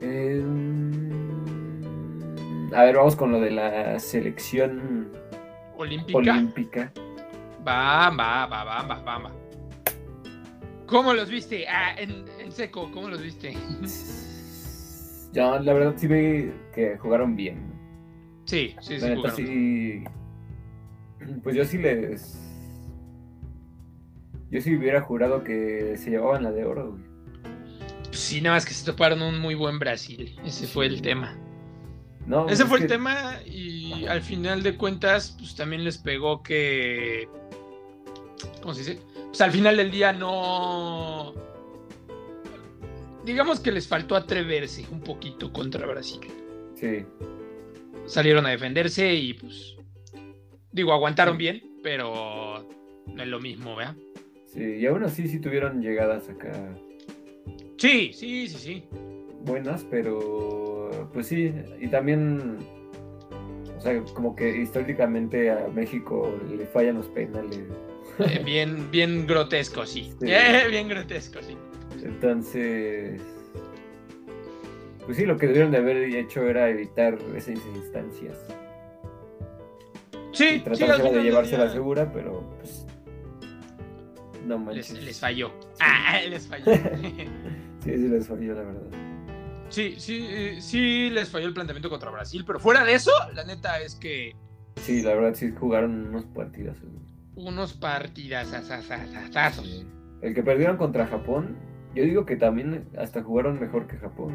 Em, 0.00 1.02
a 2.72 2.84
ver, 2.84 2.96
vamos 2.96 3.14
con 3.14 3.30
lo 3.30 3.40
de 3.40 3.50
la 3.52 3.98
selección 4.00 5.12
olímpica. 5.78 6.18
olímpica. 6.18 6.92
Va, 7.66 8.10
va, 8.10 8.46
va, 8.46 8.64
va, 8.64 9.32
¿Cómo 10.86 11.12
los 11.12 11.28
viste? 11.28 11.66
Ah, 11.68 11.94
en, 11.98 12.24
seco, 12.50 12.90
¿cómo 12.92 13.08
los 13.08 13.22
viste? 13.22 13.54
Ya, 15.30 15.60
la 15.60 15.74
verdad 15.74 15.92
sí 15.98 16.06
vi 16.06 16.50
que 16.74 16.96
jugaron 16.96 17.36
bien. 17.36 17.70
Sí, 18.46 18.74
sí, 18.80 18.98
sí. 18.98 19.14
sí. 19.36 20.04
Pues 21.42 21.54
yo 21.54 21.66
sí 21.66 21.76
les. 21.76 22.34
Yo 24.50 24.58
sí 24.62 24.74
hubiera 24.74 25.02
jurado 25.02 25.44
que 25.44 25.98
se 25.98 26.08
llevaban 26.08 26.44
la 26.44 26.50
de 26.50 26.64
oro, 26.64 26.92
güey. 26.92 27.02
Sí, 28.10 28.40
nada 28.40 28.56
más 28.56 28.64
que 28.64 28.72
se 28.72 28.86
toparon 28.86 29.20
un 29.20 29.38
muy 29.38 29.54
buen 29.54 29.78
Brasil. 29.78 30.34
Ese 30.46 30.66
fue 30.66 30.86
el 30.86 31.02
tema. 31.02 31.36
No, 32.28 32.46
Ese 32.46 32.66
fue 32.66 32.80
el 32.80 32.86
tema 32.86 33.40
y 33.46 34.06
al 34.06 34.20
final 34.20 34.62
de 34.62 34.76
cuentas, 34.76 35.34
pues 35.38 35.56
también 35.56 35.82
les 35.82 35.96
pegó 35.96 36.42
que 36.42 37.26
¿cómo 38.60 38.74
se 38.74 38.80
dice? 38.80 39.02
Pues 39.28 39.40
al 39.40 39.50
final 39.50 39.78
del 39.78 39.90
día 39.90 40.12
no... 40.12 41.32
Digamos 43.24 43.60
que 43.60 43.72
les 43.72 43.88
faltó 43.88 44.14
atreverse 44.14 44.84
un 44.90 45.00
poquito 45.00 45.50
contra 45.52 45.86
Brasil. 45.86 46.20
Sí. 46.74 47.04
Salieron 48.06 48.44
a 48.44 48.50
defenderse 48.50 49.14
y 49.14 49.32
pues... 49.32 49.76
Digo, 50.70 50.92
aguantaron 50.92 51.38
bien, 51.38 51.62
pero 51.82 52.68
no 53.06 53.22
es 53.22 53.28
lo 53.28 53.40
mismo, 53.40 53.74
¿verdad? 53.74 53.96
Sí, 54.46 54.62
y 54.62 54.86
aún 54.86 55.02
así 55.02 55.28
sí 55.28 55.40
tuvieron 55.40 55.80
llegadas 55.80 56.28
acá. 56.28 56.52
Sí, 57.78 58.12
sí, 58.12 58.48
sí, 58.48 58.58
sí. 58.58 58.84
Buenas, 59.44 59.86
pero 59.90 60.67
pues 61.12 61.26
sí, 61.26 61.52
y 61.80 61.88
también, 61.88 62.58
o 63.76 63.80
sea, 63.80 64.00
como 64.14 64.34
que 64.34 64.56
históricamente 64.56 65.50
a 65.50 65.68
México 65.68 66.32
le 66.48 66.66
fallan 66.66 66.96
los 66.96 67.06
penales. 67.08 67.60
Eh, 68.18 68.42
bien, 68.44 68.90
bien 68.90 69.26
grotesco, 69.26 69.86
sí. 69.86 70.12
Eh, 70.22 70.66
bien 70.68 70.88
grotesco, 70.88 71.40
sí. 71.42 71.56
Entonces, 72.02 73.20
pues 75.04 75.16
sí, 75.16 75.24
lo 75.24 75.36
que 75.36 75.46
debieron 75.46 75.70
de 75.70 75.78
haber 75.78 75.96
hecho 76.14 76.42
era 76.48 76.68
evitar 76.68 77.18
esas 77.34 77.56
instancias. 77.74 78.36
Sí, 80.32 80.60
tratar 80.64 81.02
de 81.02 81.22
llevarse 81.22 81.56
la 81.56 81.70
segura, 81.70 82.12
pero 82.12 82.44
pues 82.58 82.86
no 84.46 84.58
manches. 84.58 84.92
Les, 85.02 85.18
falló. 85.18 85.50
Ah, 85.80 86.20
les 86.28 86.46
falló. 86.46 86.64
sí, 87.84 87.90
sí 87.96 88.08
les 88.08 88.26
falló, 88.26 88.54
la 88.54 88.62
verdad. 88.62 89.07
Sí, 89.68 89.96
sí, 89.98 90.26
eh, 90.28 90.56
sí 90.60 91.10
les 91.10 91.28
falló 91.28 91.46
el 91.46 91.54
planteamiento 91.54 91.90
contra 91.90 92.10
Brasil, 92.10 92.44
pero 92.46 92.58
fuera 92.58 92.84
de 92.84 92.94
eso, 92.94 93.12
la 93.34 93.44
neta 93.44 93.80
es 93.80 93.94
que. 93.94 94.34
Sí, 94.76 95.02
la 95.02 95.14
verdad 95.14 95.34
sí 95.34 95.52
jugaron 95.58 96.08
unos 96.08 96.24
partidos 96.26 96.78
unos 97.38 97.72
partidas 97.72 98.52
El 100.22 100.34
que 100.34 100.42
perdieron 100.42 100.76
contra 100.76 101.06
Japón, 101.06 101.56
yo 101.94 102.02
digo 102.02 102.26
que 102.26 102.36
también 102.36 102.88
hasta 102.98 103.22
jugaron 103.22 103.60
mejor 103.60 103.86
que 103.86 103.96
Japón. 103.96 104.34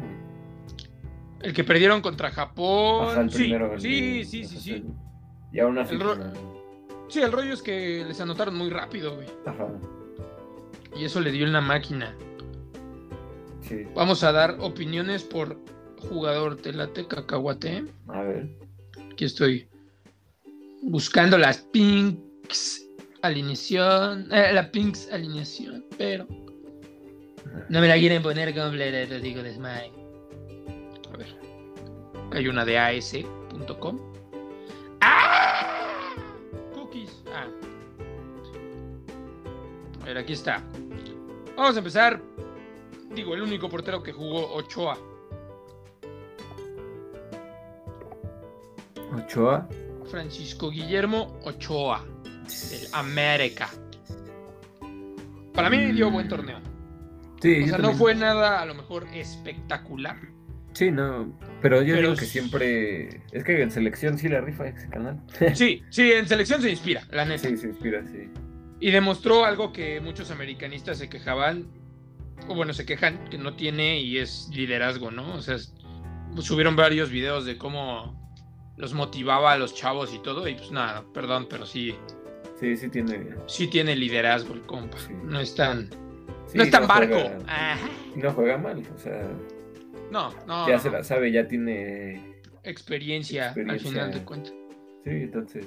El 1.40 1.52
que 1.52 1.64
perdieron 1.64 2.00
contra 2.00 2.30
Japón. 2.30 3.30
sí, 3.30 3.54
sí, 3.78 4.24
sí, 4.24 4.44
sí, 4.44 4.58
sí, 4.58 4.84
Y 5.52 5.60
aún 5.60 5.78
así. 5.78 5.94
El 5.94 6.02
Sí, 7.08 7.20
el 7.20 7.30
rollo 7.30 7.52
es 7.52 7.60
que 7.60 8.02
les 8.08 8.18
anotaron 8.20 8.56
muy 8.56 8.70
rápido, 8.70 9.16
güey. 9.16 9.28
Ajá. 9.44 9.68
Y 10.96 11.04
eso 11.04 11.20
le 11.20 11.30
dio 11.30 11.44
en 11.44 11.52
la 11.52 11.60
máquina. 11.60 12.16
Sí. 13.68 13.86
Vamos 13.94 14.22
a 14.22 14.32
dar 14.32 14.56
opiniones 14.60 15.22
por 15.22 15.58
jugador 16.08 16.56
Telate 16.56 17.06
Cacahuate. 17.06 17.84
A 18.08 18.22
ver. 18.22 18.48
Aquí 19.12 19.24
estoy 19.24 19.68
buscando 20.82 21.38
las 21.38 21.58
pinks 21.72 22.84
alineación, 23.24 24.28
eh, 24.30 24.52
la 24.52 24.70
Pinks 24.70 25.10
alineación, 25.10 25.84
pero 25.96 26.26
no 27.70 27.80
me 27.80 27.88
la 27.88 27.94
quieren 27.94 28.22
poner 28.22 28.54
completa, 28.54 29.08
te 29.08 29.20
digo 29.20 29.42
de 29.42 29.54
A 29.54 31.16
ver, 31.16 31.34
hay 32.32 32.48
una 32.48 32.64
de 32.64 32.78
as.com. 32.78 33.98
¡Ah! 35.00 36.14
Cookies. 36.74 37.22
Ah. 37.32 37.48
A 40.02 40.04
ver, 40.04 40.18
aquí 40.18 40.34
está. 40.34 40.62
Vamos 41.56 41.76
a 41.76 41.78
empezar. 41.78 42.20
Digo, 43.14 43.34
el 43.34 43.42
único 43.42 43.68
portero 43.68 44.02
que 44.02 44.12
jugó 44.12 44.52
Ochoa. 44.54 44.98
Ochoa. 49.14 49.68
Francisco 50.10 50.70
Guillermo 50.70 51.38
Ochoa 51.44 52.04
del 52.70 52.86
América. 52.92 53.70
Para 55.52 55.70
mí 55.70 55.92
dio 55.92 56.10
buen 56.10 56.28
torneo. 56.28 56.58
Sí, 57.40 57.62
o 57.62 57.68
sea, 57.68 57.78
no 57.78 57.92
fue 57.92 58.14
nada 58.14 58.60
a 58.60 58.66
lo 58.66 58.74
mejor 58.74 59.06
espectacular. 59.12 60.16
Sí, 60.72 60.90
no, 60.90 61.32
pero 61.62 61.82
yo 61.82 61.96
digo 61.96 62.16
que 62.16 62.24
siempre. 62.24 63.22
Es 63.30 63.44
que 63.44 63.62
en 63.62 63.70
selección 63.70 64.18
sí 64.18 64.28
la 64.28 64.40
rifa 64.40 64.66
ese 64.66 64.88
canal. 64.88 65.22
sí, 65.54 65.82
sí, 65.90 66.10
en 66.12 66.26
selección 66.26 66.60
se 66.60 66.70
inspira, 66.70 67.06
la 67.12 67.24
neta. 67.24 67.48
Sí, 67.48 67.56
se 67.56 67.68
inspira, 67.68 68.04
sí. 68.04 68.28
Y 68.80 68.90
demostró 68.90 69.44
algo 69.44 69.72
que 69.72 70.00
muchos 70.00 70.32
americanistas 70.32 70.98
se 70.98 71.08
quejaban, 71.08 71.68
o 72.48 72.54
bueno, 72.54 72.72
se 72.74 72.86
quejan, 72.86 73.28
que 73.28 73.38
no 73.38 73.54
tiene 73.54 74.00
y 74.00 74.18
es 74.18 74.50
liderazgo, 74.52 75.10
¿no? 75.10 75.34
O 75.34 75.40
sea, 75.40 75.56
subieron 76.40 76.76
varios 76.76 77.10
videos 77.10 77.44
de 77.44 77.58
cómo 77.58 78.22
los 78.76 78.92
motivaba 78.92 79.52
a 79.52 79.58
los 79.58 79.74
chavos 79.74 80.12
y 80.14 80.18
todo, 80.18 80.48
y 80.48 80.54
pues 80.54 80.70
nada, 80.70 81.04
perdón, 81.12 81.46
pero 81.48 81.64
sí, 81.64 81.94
Sí, 82.58 82.76
sí 82.76 82.88
tiene. 82.88 83.26
Sí 83.46 83.66
tiene 83.66 83.96
liderazgo 83.96 84.54
el 84.54 84.62
compa. 84.62 84.96
No 85.24 85.40
es 85.40 85.54
tan. 85.54 85.90
no 86.54 86.62
es 86.62 86.70
tan 86.70 86.86
barco. 86.86 87.16
No 88.16 88.32
juega 88.32 88.58
mal, 88.58 88.82
o 88.94 88.98
sea. 88.98 89.28
No, 90.10 90.32
no. 90.46 90.68
Ya 90.68 90.78
se 90.78 90.90
la 90.90 91.02
sabe, 91.02 91.32
ya 91.32 91.48
tiene. 91.48 92.34
Experiencia, 92.62 93.52
al 93.68 93.80
final 93.80 94.12
de 94.12 94.24
cuentas. 94.24 94.54
Sí, 95.04 95.10
entonces. 95.10 95.66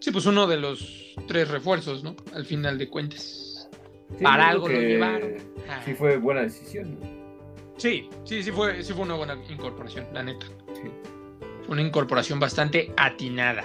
Sí, 0.00 0.10
pues 0.10 0.26
uno 0.26 0.46
de 0.46 0.58
los 0.58 1.14
tres 1.26 1.48
refuerzos, 1.48 2.04
¿no? 2.04 2.16
Al 2.34 2.44
final 2.44 2.78
de 2.78 2.88
cuentas. 2.88 3.41
Para 4.20 4.48
algo 4.48 4.68
lo 4.68 4.80
llevaron. 4.80 5.34
Sí, 5.84 5.94
fue 5.94 6.16
buena 6.16 6.42
decisión. 6.42 6.98
Sí, 7.76 8.08
sí, 8.24 8.42
sí 8.42 8.50
fue, 8.50 8.82
sí 8.82 8.92
fue 8.92 9.02
una 9.02 9.14
buena 9.14 9.36
incorporación, 9.48 10.06
la 10.12 10.22
neta. 10.22 10.46
Sí. 10.74 10.90
Una 11.68 11.82
incorporación 11.82 12.38
bastante 12.38 12.92
atinada 12.96 13.64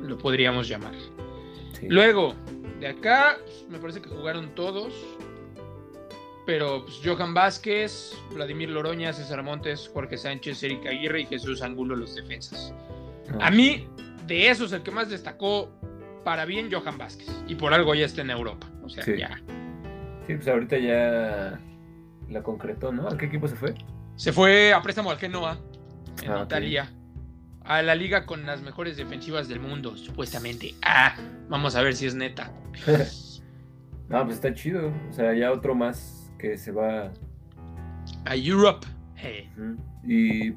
lo 0.00 0.16
podríamos 0.18 0.68
llamar. 0.68 0.94
Luego, 1.82 2.34
de 2.78 2.88
acá, 2.88 3.38
me 3.68 3.78
parece 3.78 4.00
que 4.00 4.08
jugaron 4.08 4.54
todos. 4.54 4.92
Pero 6.46 6.84
pues, 6.84 7.00
Johan 7.04 7.34
Vázquez, 7.34 8.16
Vladimir 8.32 8.70
Loroña, 8.70 9.12
César 9.12 9.42
Montes, 9.42 9.90
Jorge 9.92 10.16
Sánchez, 10.16 10.62
Erika 10.62 10.90
Aguirre 10.90 11.20
y 11.20 11.26
Jesús 11.26 11.62
Angulo, 11.62 11.94
los 11.94 12.14
defensas. 12.14 12.74
Ah. 13.34 13.48
A 13.48 13.50
mí, 13.50 13.86
de 14.26 14.48
esos, 14.48 14.72
el 14.72 14.82
que 14.82 14.90
más 14.90 15.10
destacó 15.10 15.70
para 16.24 16.44
bien, 16.46 16.70
Johan 16.72 16.98
Vázquez. 16.98 17.28
Y 17.46 17.54
por 17.54 17.72
algo 17.72 17.94
ya 17.94 18.06
está 18.06 18.22
en 18.22 18.30
Europa. 18.30 18.66
O 18.98 19.02
sea, 19.02 19.16
ya. 19.16 19.40
Sí, 20.26 20.34
pues 20.34 20.48
ahorita 20.48 20.78
ya 20.78 21.60
la 22.28 22.42
concretó, 22.42 22.92
¿no? 22.92 23.08
¿A 23.08 23.16
qué 23.16 23.26
equipo 23.26 23.48
se 23.48 23.56
fue? 23.56 23.74
Se 24.16 24.32
fue 24.32 24.72
a 24.72 24.82
préstamo 24.82 25.10
al 25.10 25.18
Genoa, 25.18 25.58
en 26.22 26.30
ah, 26.30 26.42
Italia 26.44 26.90
a 27.64 27.82
la 27.82 27.94
liga 27.94 28.26
con 28.26 28.46
las 28.46 28.62
mejores 28.62 28.96
defensivas 28.96 29.48
del 29.48 29.60
mundo, 29.60 29.96
supuestamente. 29.96 30.74
Ah, 30.82 31.16
vamos 31.48 31.76
a 31.76 31.82
ver 31.82 31.94
si 31.94 32.06
es 32.06 32.14
neta. 32.14 32.52
no, 34.08 34.24
pues 34.24 34.36
está 34.36 34.52
chido. 34.54 34.92
O 35.08 35.12
sea, 35.12 35.34
ya 35.34 35.52
otro 35.52 35.74
más 35.74 36.32
que 36.38 36.56
se 36.56 36.72
va 36.72 37.12
a 38.24 38.36
Europe. 38.36 38.86
Y, 40.04 40.54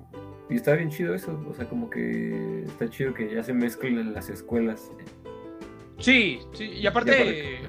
está 0.50 0.74
bien 0.74 0.90
chido 0.90 1.14
eso. 1.14 1.40
O 1.48 1.54
sea, 1.54 1.66
como 1.66 1.90
que 1.90 2.64
está 2.64 2.90
chido 2.90 3.14
que 3.14 3.34
ya 3.34 3.44
se 3.44 3.54
mezclen 3.54 4.14
las 4.14 4.30
escuelas. 4.30 4.92
Sí, 6.00 6.40
sí, 6.54 6.66
y 6.66 6.88
aparte. 6.88 7.60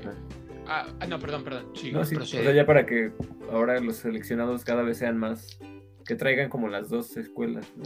Ah, 0.66 0.86
ah, 1.00 1.06
no, 1.06 1.18
perdón, 1.18 1.44
perdón. 1.44 1.70
Sí, 1.74 1.94
o 1.94 2.04
sea, 2.04 2.52
ya 2.52 2.66
para 2.66 2.86
que 2.86 3.12
ahora 3.52 3.78
los 3.80 3.96
seleccionados 3.96 4.64
cada 4.64 4.82
vez 4.82 4.98
sean 4.98 5.18
más. 5.18 5.58
Que 6.06 6.14
traigan 6.14 6.50
como 6.50 6.68
las 6.68 6.90
dos 6.90 7.16
escuelas, 7.16 7.66
¿no? 7.76 7.84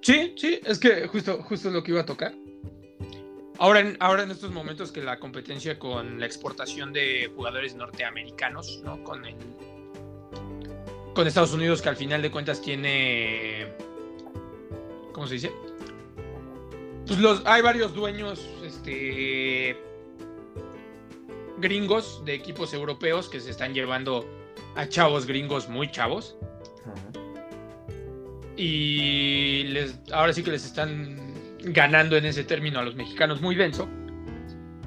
Sí, 0.00 0.34
sí, 0.36 0.60
es 0.64 0.78
que 0.78 1.08
justo, 1.08 1.42
justo 1.42 1.68
es 1.68 1.74
lo 1.74 1.82
que 1.82 1.90
iba 1.90 2.02
a 2.02 2.06
tocar. 2.06 2.32
Ahora 3.58 3.80
en, 3.80 3.96
ahora 3.98 4.22
en 4.22 4.30
estos 4.30 4.52
momentos 4.52 4.92
que 4.92 5.02
la 5.02 5.18
competencia 5.18 5.78
con 5.78 6.20
la 6.20 6.26
exportación 6.26 6.92
de 6.92 7.32
jugadores 7.34 7.74
norteamericanos, 7.74 8.80
¿no? 8.84 9.02
Con 9.02 9.24
el, 9.24 9.34
con 11.14 11.26
Estados 11.26 11.52
Unidos 11.52 11.82
que 11.82 11.88
al 11.88 11.96
final 11.96 12.22
de 12.22 12.30
cuentas 12.30 12.62
tiene 12.62 13.66
¿cómo 15.12 15.26
se 15.26 15.34
dice? 15.34 15.52
Pues 17.04 17.18
los 17.18 17.42
hay 17.44 17.60
varios 17.60 17.92
dueños 17.92 18.48
este 18.64 19.76
gringos 21.60 22.22
de 22.24 22.34
equipos 22.34 22.72
europeos 22.74 23.28
que 23.28 23.40
se 23.40 23.50
están 23.50 23.74
llevando 23.74 24.26
a 24.76 24.88
chavos 24.88 25.26
gringos 25.26 25.68
muy 25.68 25.90
chavos. 25.90 26.36
Y 28.56 29.64
les, 29.64 30.00
ahora 30.12 30.32
sí 30.32 30.42
que 30.42 30.50
les 30.50 30.64
están 30.64 31.34
ganando 31.60 32.16
en 32.16 32.26
ese 32.26 32.44
término 32.44 32.80
a 32.80 32.82
los 32.82 32.96
mexicanos 32.96 33.40
muy 33.40 33.54
denso. 33.54 33.88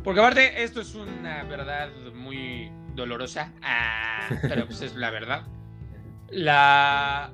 Porque 0.04 0.20
aparte, 0.20 0.64
esto 0.64 0.82
es 0.82 0.96
una 0.96 1.44
verdad 1.44 1.90
muy 2.14 2.72
dolorosa, 2.96 3.54
ah, 3.62 4.28
pero 4.42 4.66
pues 4.66 4.82
es 4.82 4.96
la 4.96 5.12
verdad. 5.12 5.46
La 6.30 7.32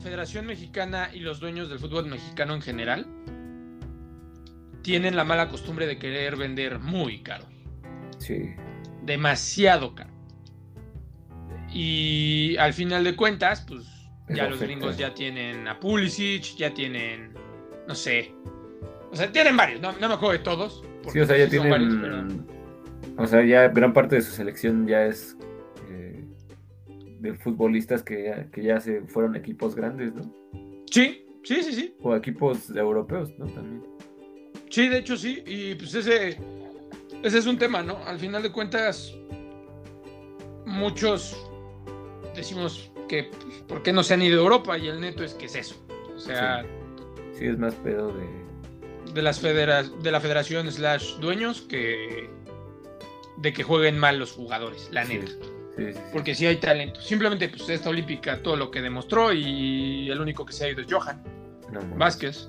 Federación 0.00 0.46
Mexicana 0.46 1.10
y 1.12 1.20
los 1.20 1.40
dueños 1.40 1.68
del 1.68 1.78
fútbol 1.78 2.06
mexicano 2.06 2.54
en 2.54 2.62
general 2.62 3.06
tienen 4.82 5.16
la 5.16 5.24
mala 5.24 5.48
costumbre 5.48 5.86
de 5.86 5.98
querer 5.98 6.36
vender 6.36 6.78
muy 6.78 7.22
caro. 7.22 7.44
Sí. 8.18 8.54
Demasiado 9.06 9.94
caro. 9.94 10.10
Y 11.72 12.56
al 12.58 12.72
final 12.72 13.04
de 13.04 13.16
cuentas, 13.16 13.64
pues 13.66 13.86
ya 14.28 14.48
los 14.48 14.60
gringos 14.60 14.96
ya 14.96 15.14
tienen 15.14 15.68
a 15.68 15.78
Pulisic, 15.78 16.56
ya 16.56 16.74
tienen, 16.74 17.32
no 17.86 17.94
sé, 17.94 18.34
o 19.12 19.16
sea, 19.16 19.30
tienen 19.30 19.56
varios, 19.56 19.80
no, 19.80 19.92
me 19.92 20.06
acuerdo 20.06 20.32
de 20.32 20.38
todos. 20.40 20.84
Sí, 21.12 21.20
o 21.20 21.26
sea, 21.26 21.38
ya 21.38 21.48
tienen. 21.48 22.44
O 23.16 23.26
sea, 23.26 23.44
ya 23.44 23.68
gran 23.68 23.92
parte 23.92 24.16
de 24.16 24.22
su 24.22 24.32
selección 24.32 24.86
ya 24.86 25.06
es 25.06 25.36
eh, 25.88 26.24
de 27.20 27.34
futbolistas 27.34 28.02
que 28.02 28.46
ya, 28.56 28.80
se 28.80 29.02
fueron 29.02 29.36
equipos 29.36 29.74
grandes, 29.74 30.14
¿no? 30.14 30.22
Sí, 30.90 31.24
sí, 31.44 31.62
sí, 31.62 31.72
sí. 31.72 31.96
O 32.02 32.14
equipos 32.14 32.68
europeos, 32.70 33.30
¿no? 33.38 33.46
También. 33.46 33.82
Sí, 34.68 34.88
de 34.88 34.98
hecho 34.98 35.16
sí. 35.16 35.42
Y 35.46 35.76
pues 35.76 35.94
ese, 35.94 36.36
ese 37.22 37.38
es 37.38 37.46
un 37.46 37.58
tema, 37.58 37.82
¿no? 37.82 37.98
Al 38.06 38.18
final 38.18 38.42
de 38.42 38.52
cuentas, 38.52 39.14
muchos 40.64 41.36
decimos 42.34 42.90
que 43.08 43.24
pues, 43.24 43.62
¿por 43.68 43.82
qué 43.82 43.92
no 43.92 44.02
se 44.02 44.14
han 44.14 44.22
ido 44.22 44.40
a 44.40 44.42
Europa? 44.42 44.78
Y 44.78 44.88
el 44.88 45.00
neto 45.00 45.24
es 45.24 45.34
que 45.34 45.46
es 45.46 45.54
eso. 45.54 45.76
O 46.14 46.18
sea. 46.18 46.64
sí 47.32 47.46
es 47.46 47.58
más 47.58 47.74
pedo 47.74 48.12
de 48.12 48.46
de, 49.16 49.22
las 49.22 49.42
de 49.42 50.10
la 50.10 50.20
federación 50.20 50.70
slash 50.70 51.16
dueños 51.18 51.62
que 51.62 52.28
de 53.38 53.52
que 53.52 53.62
jueguen 53.62 53.98
mal 53.98 54.18
los 54.18 54.32
jugadores, 54.32 54.88
la 54.92 55.04
neta. 55.04 55.32
Porque 56.10 56.34
si 56.34 56.46
hay 56.46 56.56
talento. 56.56 57.02
Simplemente, 57.02 57.50
pues, 57.50 57.68
esta 57.68 57.90
olímpica, 57.90 58.42
todo 58.42 58.56
lo 58.56 58.70
que 58.70 58.80
demostró 58.80 59.32
y 59.32 60.08
el 60.10 60.18
único 60.20 60.46
que 60.46 60.54
se 60.54 60.64
ha 60.64 60.70
ido 60.70 60.80
es 60.80 60.86
Johan 60.90 61.22
Vázquez. 61.96 62.48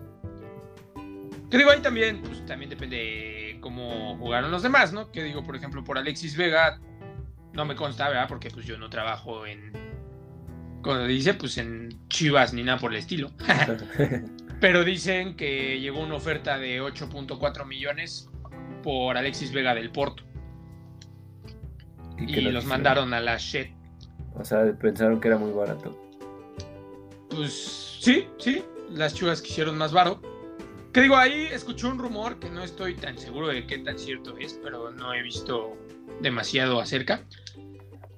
Que 1.52 1.58
digo, 1.58 1.72
ahí 1.72 1.82
también, 1.82 2.22
pues, 2.22 2.46
también 2.46 2.70
depende 2.70 3.47
cómo 3.60 4.17
jugaron 4.17 4.52
los 4.52 4.63
demás, 4.63 4.93
¿no? 4.93 5.12
Que 5.12 5.24
digo, 5.24 5.43
por 5.43 5.56
ejemplo, 5.56 5.84
por 5.84 5.98
Alexis 5.98 6.36
Vega, 6.36 6.80
no 7.54 7.65
me 7.65 7.76
consta, 7.76 8.08
¿verdad? 8.10 8.28
Porque 8.28 8.50
pues 8.50 8.65
yo 8.65 8.78
no 8.78 8.89
trabajo 8.89 9.46
en, 9.46 9.72
como 10.82 11.00
dice, 11.04 11.34
pues 11.34 11.58
en 11.58 12.08
Chivas 12.08 12.54
ni 12.54 12.63
nada 12.63 12.80
por 12.80 12.91
el 12.91 13.00
estilo. 13.00 13.32
Pero 14.62 14.84
dicen 14.84 15.36
que 15.36 15.80
llegó 15.80 16.00
una 16.00 16.15
oferta 16.15 16.58
de 16.58 16.82
8.4 16.82 17.65
millones 17.65 18.30
por 18.84 19.17
Alexis 19.17 19.52
Vega 19.52 19.76
del 19.76 19.91
Porto. 19.91 20.24
Y, 22.17 22.41
los 22.41 22.65
mandaron 22.65 23.13
a 23.13 23.20
la 23.20 23.38
Shed. 23.38 23.67
O 24.34 24.43
sea, 24.43 24.63
pensaron 24.80 25.20
que 25.20 25.28
era 25.28 25.38
muy 25.38 25.52
barato. 25.52 25.96
Pues 27.30 28.00
sí, 28.00 28.28
sí. 28.39 28.63
Las 28.89 29.13
chivas 29.13 29.41
quisieron 29.41 29.78
más 29.78 29.91
barato. 29.91 30.22
Que 30.98 31.04
digo, 31.04 31.16
ahí 31.16 31.48
escuché 31.52 31.86
un 31.86 32.00
rumor 32.00 32.40
que 32.40 32.50
no 32.50 32.64
estoy 32.64 32.96
tan 32.96 33.20
seguro 33.20 33.50
de 33.50 33.68
qué 33.68 33.78
tan 33.78 34.00
cierto 34.00 34.36
es, 34.40 34.60
pero 34.64 34.90
no 34.90 35.14
he 35.14 35.22
visto 35.22 35.78
demasiado 36.22 36.82
acerca. 36.82 37.22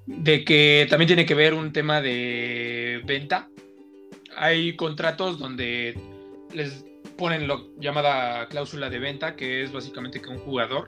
De 0.05 0.45
que 0.45 0.87
también 0.89 1.07
tiene 1.07 1.25
que 1.25 1.35
ver 1.35 1.53
un 1.53 1.73
tema 1.73 2.01
de 2.01 3.01
venta. 3.05 3.49
Hay 4.37 4.77
contratos 4.77 5.39
donde 5.39 5.99
les 6.53 6.85
ponen 7.17 7.49
lo 7.49 7.67
llamada 7.81 8.47
cláusula 8.47 8.89
de 8.89 8.99
venta, 8.99 9.35
que 9.35 9.61
es 9.61 9.73
básicamente 9.73 10.21
que 10.21 10.29
un 10.29 10.39
jugador, 10.39 10.87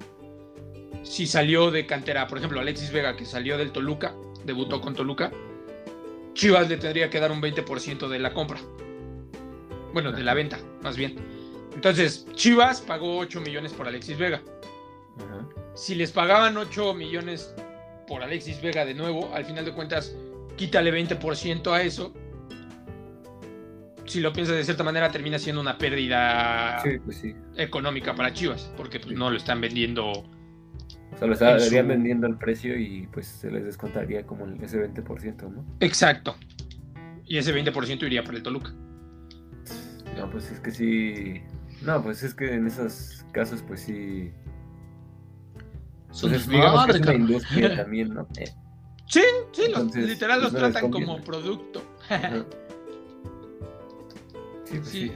si 1.04 1.28
salió 1.28 1.72
de 1.72 1.88
cantera, 1.88 2.26
por 2.26 2.38
ejemplo, 2.38 2.62
Alexis 2.62 2.94
Vega, 2.94 3.18
que 3.18 3.26
salió 3.26 3.58
del 3.58 3.74
Toluca, 3.74 4.16
debutó 4.46 4.80
con 4.80 4.96
Toluca, 4.96 5.30
Chivas 6.36 6.70
le 6.70 6.78
tendría 6.78 7.10
que 7.10 7.20
dar 7.20 7.34
un 7.34 7.42
20% 7.42 8.08
de 8.08 8.20
la 8.20 8.34
compra. 8.34 8.62
Bueno, 9.92 10.14
de 10.14 10.24
la 10.24 10.34
venta, 10.34 10.58
más 10.82 10.96
bien. 10.96 11.41
Entonces, 11.82 12.28
Chivas 12.34 12.80
pagó 12.82 13.18
8 13.18 13.42
millones 13.42 13.74
por 13.74 13.88
Alexis 13.88 14.18
Vega. 14.18 14.42
Si 15.74 15.96
les 15.96 16.12
pagaban 16.12 16.56
8 16.58 16.94
millones 16.94 17.56
por 18.08 18.22
Alexis 18.22 18.62
Vega 18.62 18.86
de 18.86 18.94
nuevo, 18.94 19.34
al 19.34 19.46
final 19.46 19.66
de 19.66 19.74
cuentas, 19.74 20.16
quítale 20.58 20.94
20% 20.94 21.72
a 21.72 21.82
eso 21.82 22.14
si 24.12 24.20
lo 24.20 24.34
piensas 24.34 24.58
de 24.58 24.64
cierta 24.66 24.84
manera, 24.84 25.10
termina 25.10 25.40
siendo 25.40 25.62
una 25.62 25.78
pérdida 25.78 26.84
pues 27.06 27.24
económica 27.56 28.14
para 28.14 28.34
Chivas, 28.34 28.72
porque 28.76 29.00
pues, 29.00 29.16
no 29.16 29.30
lo 29.30 29.38
están 29.38 29.62
vendiendo. 29.62 30.12
O 30.12 31.18
sea, 31.18 31.28
lo 31.28 31.34
estarían 31.34 31.88
vendiendo 31.88 32.28
al 32.28 32.38
precio 32.38 32.78
y 32.78 33.08
pues 33.08 33.28
se 33.28 33.50
les 33.50 33.64
descontaría 33.64 34.24
como 34.24 34.46
ese 34.62 34.86
20%, 34.86 35.50
¿no? 35.50 35.66
Exacto. 35.80 36.36
Y 37.26 37.38
ese 37.38 37.54
20% 37.54 38.04
iría 38.04 38.24
para 38.24 38.38
el 38.38 38.44
Toluca. 38.44 38.74
No, 40.18 40.30
pues 40.30 40.52
es 40.52 40.60
que 40.60 40.72
sí. 40.72 41.42
No, 41.82 42.04
pues 42.04 42.24
es 42.24 42.34
que 42.34 42.54
en 42.54 42.68
esos 42.68 43.26
casos, 43.32 43.64
pues 43.68 43.82
sí. 43.82 44.32
Son 46.12 46.30
pues 46.30 46.48
industria 47.16 47.76
también, 47.84 48.14
¿no? 48.14 48.28
Sí, 49.08 49.22
sí, 49.52 49.64
literal 49.96 50.42
pues, 50.42 50.54
los 50.54 50.62
tratan 50.62 50.92
como 50.92 51.22
producto. 51.22 51.84
Pues 54.70 54.88
sí, 54.88 55.12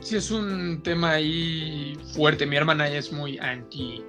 sí, 0.00 0.16
es 0.16 0.30
un 0.30 0.82
tema 0.82 1.10
ahí 1.10 1.94
fuerte. 2.14 2.46
Mi 2.46 2.56
hermana 2.56 2.88
es 2.88 3.12
muy 3.12 3.36
anti 3.36 4.02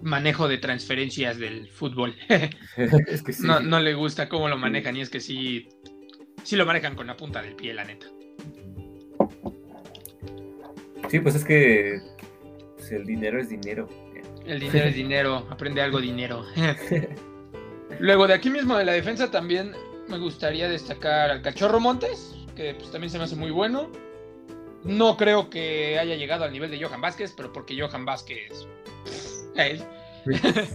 manejo 0.00 0.48
de 0.48 0.56
transferencias 0.56 1.38
del 1.38 1.68
fútbol. 1.68 2.16
es 2.78 3.22
que 3.22 3.34
sí. 3.34 3.42
no, 3.46 3.80
le 3.80 3.92
gusta 3.92 4.30
cómo 4.30 4.48
lo 4.48 4.56
manejan 4.56 4.96
y 4.96 5.02
es 5.02 5.10
que 5.10 5.20
sí, 5.20 5.68
sí 6.42 6.56
lo 6.56 6.64
manejan 6.64 6.94
con 6.94 7.06
la 7.06 7.18
punta 7.18 7.42
del 7.42 7.54
pie, 7.54 7.74
la 7.74 7.84
neta. 7.84 8.06
Sí, 11.08 11.20
pues 11.20 11.34
es 11.34 11.44
que 11.44 12.00
pues, 12.76 12.92
el 12.92 13.04
dinero 13.04 13.40
es 13.40 13.48
dinero. 13.48 13.88
El 14.44 14.60
dinero 14.60 14.86
es 14.86 14.94
dinero, 14.94 15.46
aprende 15.50 15.82
algo 15.82 16.00
dinero. 16.00 16.44
Luego 18.00 18.26
de 18.26 18.34
aquí 18.34 18.50
mismo 18.50 18.76
de 18.76 18.84
la 18.84 18.92
defensa 18.92 19.30
también 19.30 19.72
me 20.08 20.18
gustaría 20.18 20.68
destacar 20.68 21.30
al 21.30 21.42
Cachorro 21.42 21.80
Montes, 21.80 22.34
que 22.54 22.74
pues, 22.74 22.90
también 22.90 23.10
se 23.10 23.18
me 23.18 23.24
hace 23.24 23.36
muy 23.36 23.50
bueno. 23.50 23.90
No 24.84 25.16
creo 25.16 25.50
que 25.50 25.98
haya 25.98 26.14
llegado 26.14 26.44
al 26.44 26.52
nivel 26.52 26.70
de 26.70 26.82
Johan 26.82 27.00
Vázquez, 27.00 27.34
pero 27.36 27.52
porque 27.52 27.80
Johan 27.80 28.04
Vázquez 28.04 28.68
él. 29.56 29.82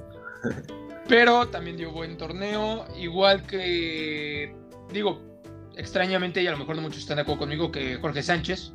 pero 1.07 1.47
también 1.47 1.77
dio 1.77 1.91
buen 1.91 2.17
torneo, 2.17 2.85
igual 2.97 3.45
que 3.45 4.53
digo, 4.91 5.21
extrañamente 5.75 6.41
y 6.41 6.47
a 6.47 6.51
lo 6.51 6.57
mejor 6.57 6.75
no 6.75 6.81
muchos 6.81 6.99
están 6.99 7.17
de 7.17 7.23
acuerdo 7.23 7.39
conmigo 7.39 7.71
que 7.71 7.97
Jorge 7.97 8.23
Sánchez, 8.23 8.73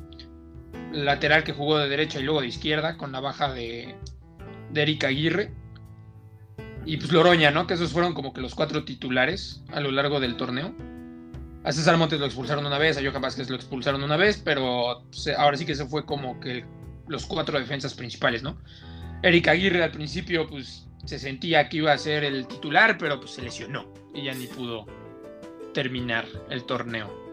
lateral 0.91 1.43
que 1.43 1.53
jugó 1.53 1.77
de 1.77 1.89
derecha 1.89 2.19
y 2.19 2.23
luego 2.23 2.41
de 2.41 2.47
izquierda 2.47 2.97
con 2.97 3.11
la 3.11 3.19
baja 3.19 3.53
de, 3.53 3.95
de 4.71 4.81
Eric 4.81 5.03
Aguirre. 5.05 5.53
Y 6.85 6.97
pues 6.97 7.11
Loroña, 7.11 7.51
¿no? 7.51 7.67
Que 7.67 7.73
esos 7.73 7.91
fueron 7.91 8.13
como 8.13 8.33
que 8.33 8.41
los 8.41 8.55
cuatro 8.55 8.85
titulares 8.85 9.63
a 9.73 9.81
lo 9.81 9.91
largo 9.91 10.19
del 10.19 10.37
torneo. 10.37 10.73
A 11.63 11.71
César 11.73 11.97
Montes 11.97 12.19
lo 12.19 12.25
expulsaron 12.25 12.65
una 12.65 12.77
vez, 12.77 12.97
a 12.97 13.01
Johan 13.01 13.21
Vázquez 13.21 13.49
lo 13.49 13.57
expulsaron 13.57 14.01
una 14.01 14.15
vez, 14.15 14.41
pero 14.43 15.03
ahora 15.37 15.57
sí 15.57 15.65
que 15.65 15.75
se 15.75 15.85
fue 15.85 16.05
como 16.05 16.39
que 16.39 16.65
los 17.07 17.25
cuatro 17.25 17.59
defensas 17.59 17.93
principales, 17.93 18.41
¿no? 18.41 18.57
Eric 19.21 19.49
Aguirre 19.49 19.83
al 19.83 19.91
principio 19.91 20.47
pues 20.47 20.87
se 21.03 21.19
sentía 21.19 21.67
que 21.67 21.77
iba 21.77 21.91
a 21.91 21.97
ser 21.97 22.23
el 22.23 22.47
titular, 22.47 22.97
pero 22.97 23.19
pues 23.19 23.31
se 23.31 23.41
lesionó 23.41 23.91
y 24.13 24.23
ya 24.23 24.33
ni 24.33 24.47
pudo 24.47 24.85
terminar 25.73 26.25
el 26.49 26.63
torneo. 26.63 27.26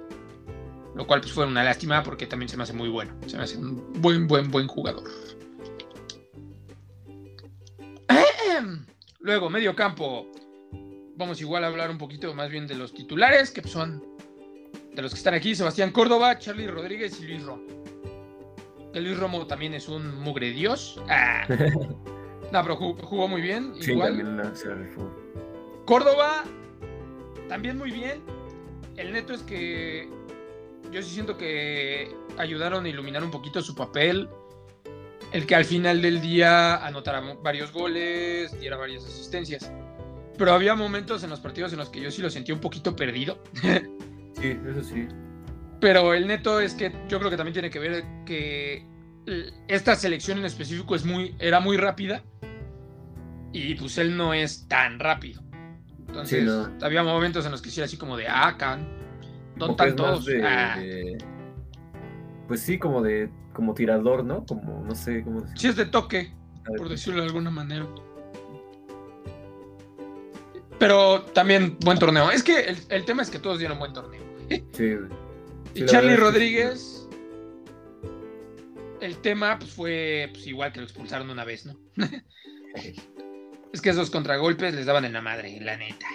Lo 0.94 1.06
cual 1.06 1.20
pues 1.20 1.32
fue 1.32 1.46
una 1.46 1.64
lástima 1.64 2.02
porque 2.02 2.26
también 2.26 2.48
se 2.48 2.56
me 2.56 2.62
hace 2.62 2.72
muy 2.72 2.88
bueno. 2.88 3.14
Se 3.26 3.36
me 3.36 3.42
hace 3.42 3.56
un 3.56 4.00
buen, 4.00 4.26
buen, 4.26 4.50
buen 4.50 4.66
jugador. 4.66 5.04
Luego, 9.20 9.48
medio 9.48 9.74
campo. 9.74 10.30
Vamos 11.16 11.40
igual 11.40 11.64
a 11.64 11.68
hablar 11.68 11.90
un 11.90 11.98
poquito 11.98 12.34
más 12.34 12.50
bien 12.50 12.66
de 12.66 12.74
los 12.74 12.92
titulares, 12.92 13.50
que 13.50 13.66
son 13.66 14.02
de 14.92 15.02
los 15.02 15.12
que 15.12 15.18
están 15.18 15.34
aquí, 15.34 15.54
Sebastián 15.54 15.90
Córdoba, 15.92 16.38
Charlie 16.38 16.66
Rodríguez 16.66 17.20
y 17.20 17.26
Luis 17.28 17.42
Romo. 17.42 17.62
El 18.92 19.04
Luis 19.04 19.18
Romo 19.18 19.46
también 19.46 19.74
es 19.74 19.88
un 19.88 20.20
mugre 20.20 20.50
dios. 20.50 21.00
Ah. 21.08 21.46
no, 22.52 22.62
pero 22.62 22.76
jugó, 22.76 23.26
muy 23.26 23.40
bien. 23.40 23.72
igual. 23.80 24.52
Córdoba, 25.84 26.44
también 27.48 27.78
muy 27.78 27.90
bien. 27.90 28.22
El 28.96 29.12
neto 29.12 29.32
es 29.32 29.42
que 29.42 30.08
yo 30.90 31.02
sí 31.02 31.10
siento 31.10 31.36
que 31.36 32.14
ayudaron 32.38 32.84
a 32.84 32.88
iluminar 32.88 33.22
un 33.24 33.30
poquito 33.30 33.62
su 33.62 33.74
papel 33.74 34.28
el 35.34 35.46
que 35.46 35.56
al 35.56 35.64
final 35.64 36.00
del 36.00 36.20
día 36.20 36.76
anotara 36.76 37.20
varios 37.42 37.72
goles, 37.72 38.58
diera 38.60 38.76
varias 38.76 39.04
asistencias. 39.04 39.70
Pero 40.38 40.52
había 40.52 40.76
momentos 40.76 41.24
en 41.24 41.30
los 41.30 41.40
partidos 41.40 41.72
en 41.72 41.80
los 41.80 41.88
que 41.88 42.00
yo 42.00 42.10
sí 42.12 42.22
lo 42.22 42.30
sentía 42.30 42.54
un 42.54 42.60
poquito 42.60 42.94
perdido. 42.94 43.42
sí, 44.40 44.56
eso 44.70 44.84
sí. 44.84 45.08
Pero 45.80 46.14
el 46.14 46.28
neto 46.28 46.60
es 46.60 46.74
que 46.74 46.92
yo 47.08 47.18
creo 47.18 47.30
que 47.30 47.36
también 47.36 47.52
tiene 47.52 47.70
que 47.70 47.80
ver 47.80 48.04
que 48.24 48.86
esta 49.66 49.96
selección 49.96 50.38
en 50.38 50.44
específico 50.44 50.94
es 50.94 51.04
muy, 51.04 51.34
era 51.40 51.58
muy 51.58 51.78
rápida 51.78 52.22
y 53.52 53.74
pues 53.74 53.98
él 53.98 54.16
no 54.16 54.34
es 54.34 54.68
tan 54.68 55.00
rápido. 55.00 55.42
Entonces, 56.06 56.48
había 56.80 57.02
momentos 57.02 57.44
en 57.44 57.50
los 57.50 57.60
que 57.60 57.70
sí 57.70 57.80
era 57.80 57.86
así 57.86 57.96
como 57.96 58.16
de, 58.16 58.28
ah, 58.28 58.54
can, 58.56 58.86
no 59.56 59.76
tantos. 59.76 60.26
Ah. 60.42 60.80
Pues 62.48 62.60
sí, 62.60 62.78
como 62.78 63.02
de, 63.02 63.30
como 63.52 63.74
tirador, 63.74 64.24
¿no? 64.24 64.44
Como, 64.44 64.84
no 64.84 64.94
sé 64.94 65.22
cómo 65.22 65.44
Sí, 65.56 65.68
es 65.68 65.76
de 65.76 65.86
toque, 65.86 66.32
por 66.76 66.88
decirlo 66.88 67.20
de 67.20 67.28
alguna 67.28 67.50
manera. 67.50 67.86
Pero 70.78 71.22
también 71.22 71.78
buen 71.80 71.98
torneo. 71.98 72.30
Es 72.30 72.42
que 72.42 72.76
el, 72.88 73.04
tema 73.04 73.22
es 73.22 73.30
que 73.30 73.38
todos 73.38 73.58
dieron 73.58 73.78
buen 73.78 73.92
torneo. 73.92 74.22
Sí, 74.72 74.96
y 75.74 75.86
Charlie 75.86 76.16
Rodríguez, 76.16 77.08
el 79.00 79.16
tema 79.18 79.58
pues, 79.58 79.70
fue 79.72 80.28
pues, 80.32 80.46
igual 80.46 80.72
que 80.72 80.80
lo 80.80 80.84
expulsaron 80.84 81.30
una 81.30 81.44
vez, 81.44 81.66
¿no? 81.66 81.74
es 83.72 83.80
que 83.80 83.90
esos 83.90 84.10
contragolpes 84.10 84.74
les 84.74 84.86
daban 84.86 85.04
en 85.04 85.12
la 85.12 85.22
madre, 85.22 85.58
la 85.60 85.76
neta. 85.76 86.06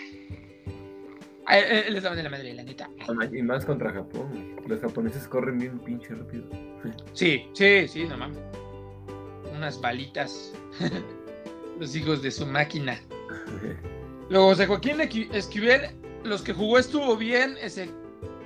Les 1.49 2.03
daban 2.03 2.19
en 2.19 2.25
la 2.25 2.29
madre, 2.29 2.53
la 2.53 2.63
neta. 2.63 2.89
Y 3.31 3.41
más 3.41 3.65
contra 3.65 3.91
Japón. 3.91 4.55
Los 4.67 4.79
japoneses 4.81 5.27
corren 5.27 5.57
bien 5.57 5.79
pinche 5.79 6.13
rápido. 6.13 6.45
Sí, 7.13 7.45
sí, 7.53 7.87
sí, 7.87 8.05
no 8.05 8.17
mames. 8.17 8.37
Unas 9.53 9.81
balitas. 9.81 10.53
Los 11.79 11.95
hijos 11.95 12.21
de 12.21 12.31
su 12.31 12.45
máquina. 12.45 12.99
Luego, 14.29 14.49
José 14.49 14.67
Joaquín 14.67 15.01
Esquivel, 15.01 15.95
los 16.23 16.41
que 16.41 16.53
jugó 16.53 16.77
estuvo 16.77 17.17
bien, 17.17 17.57
ese 17.61 17.89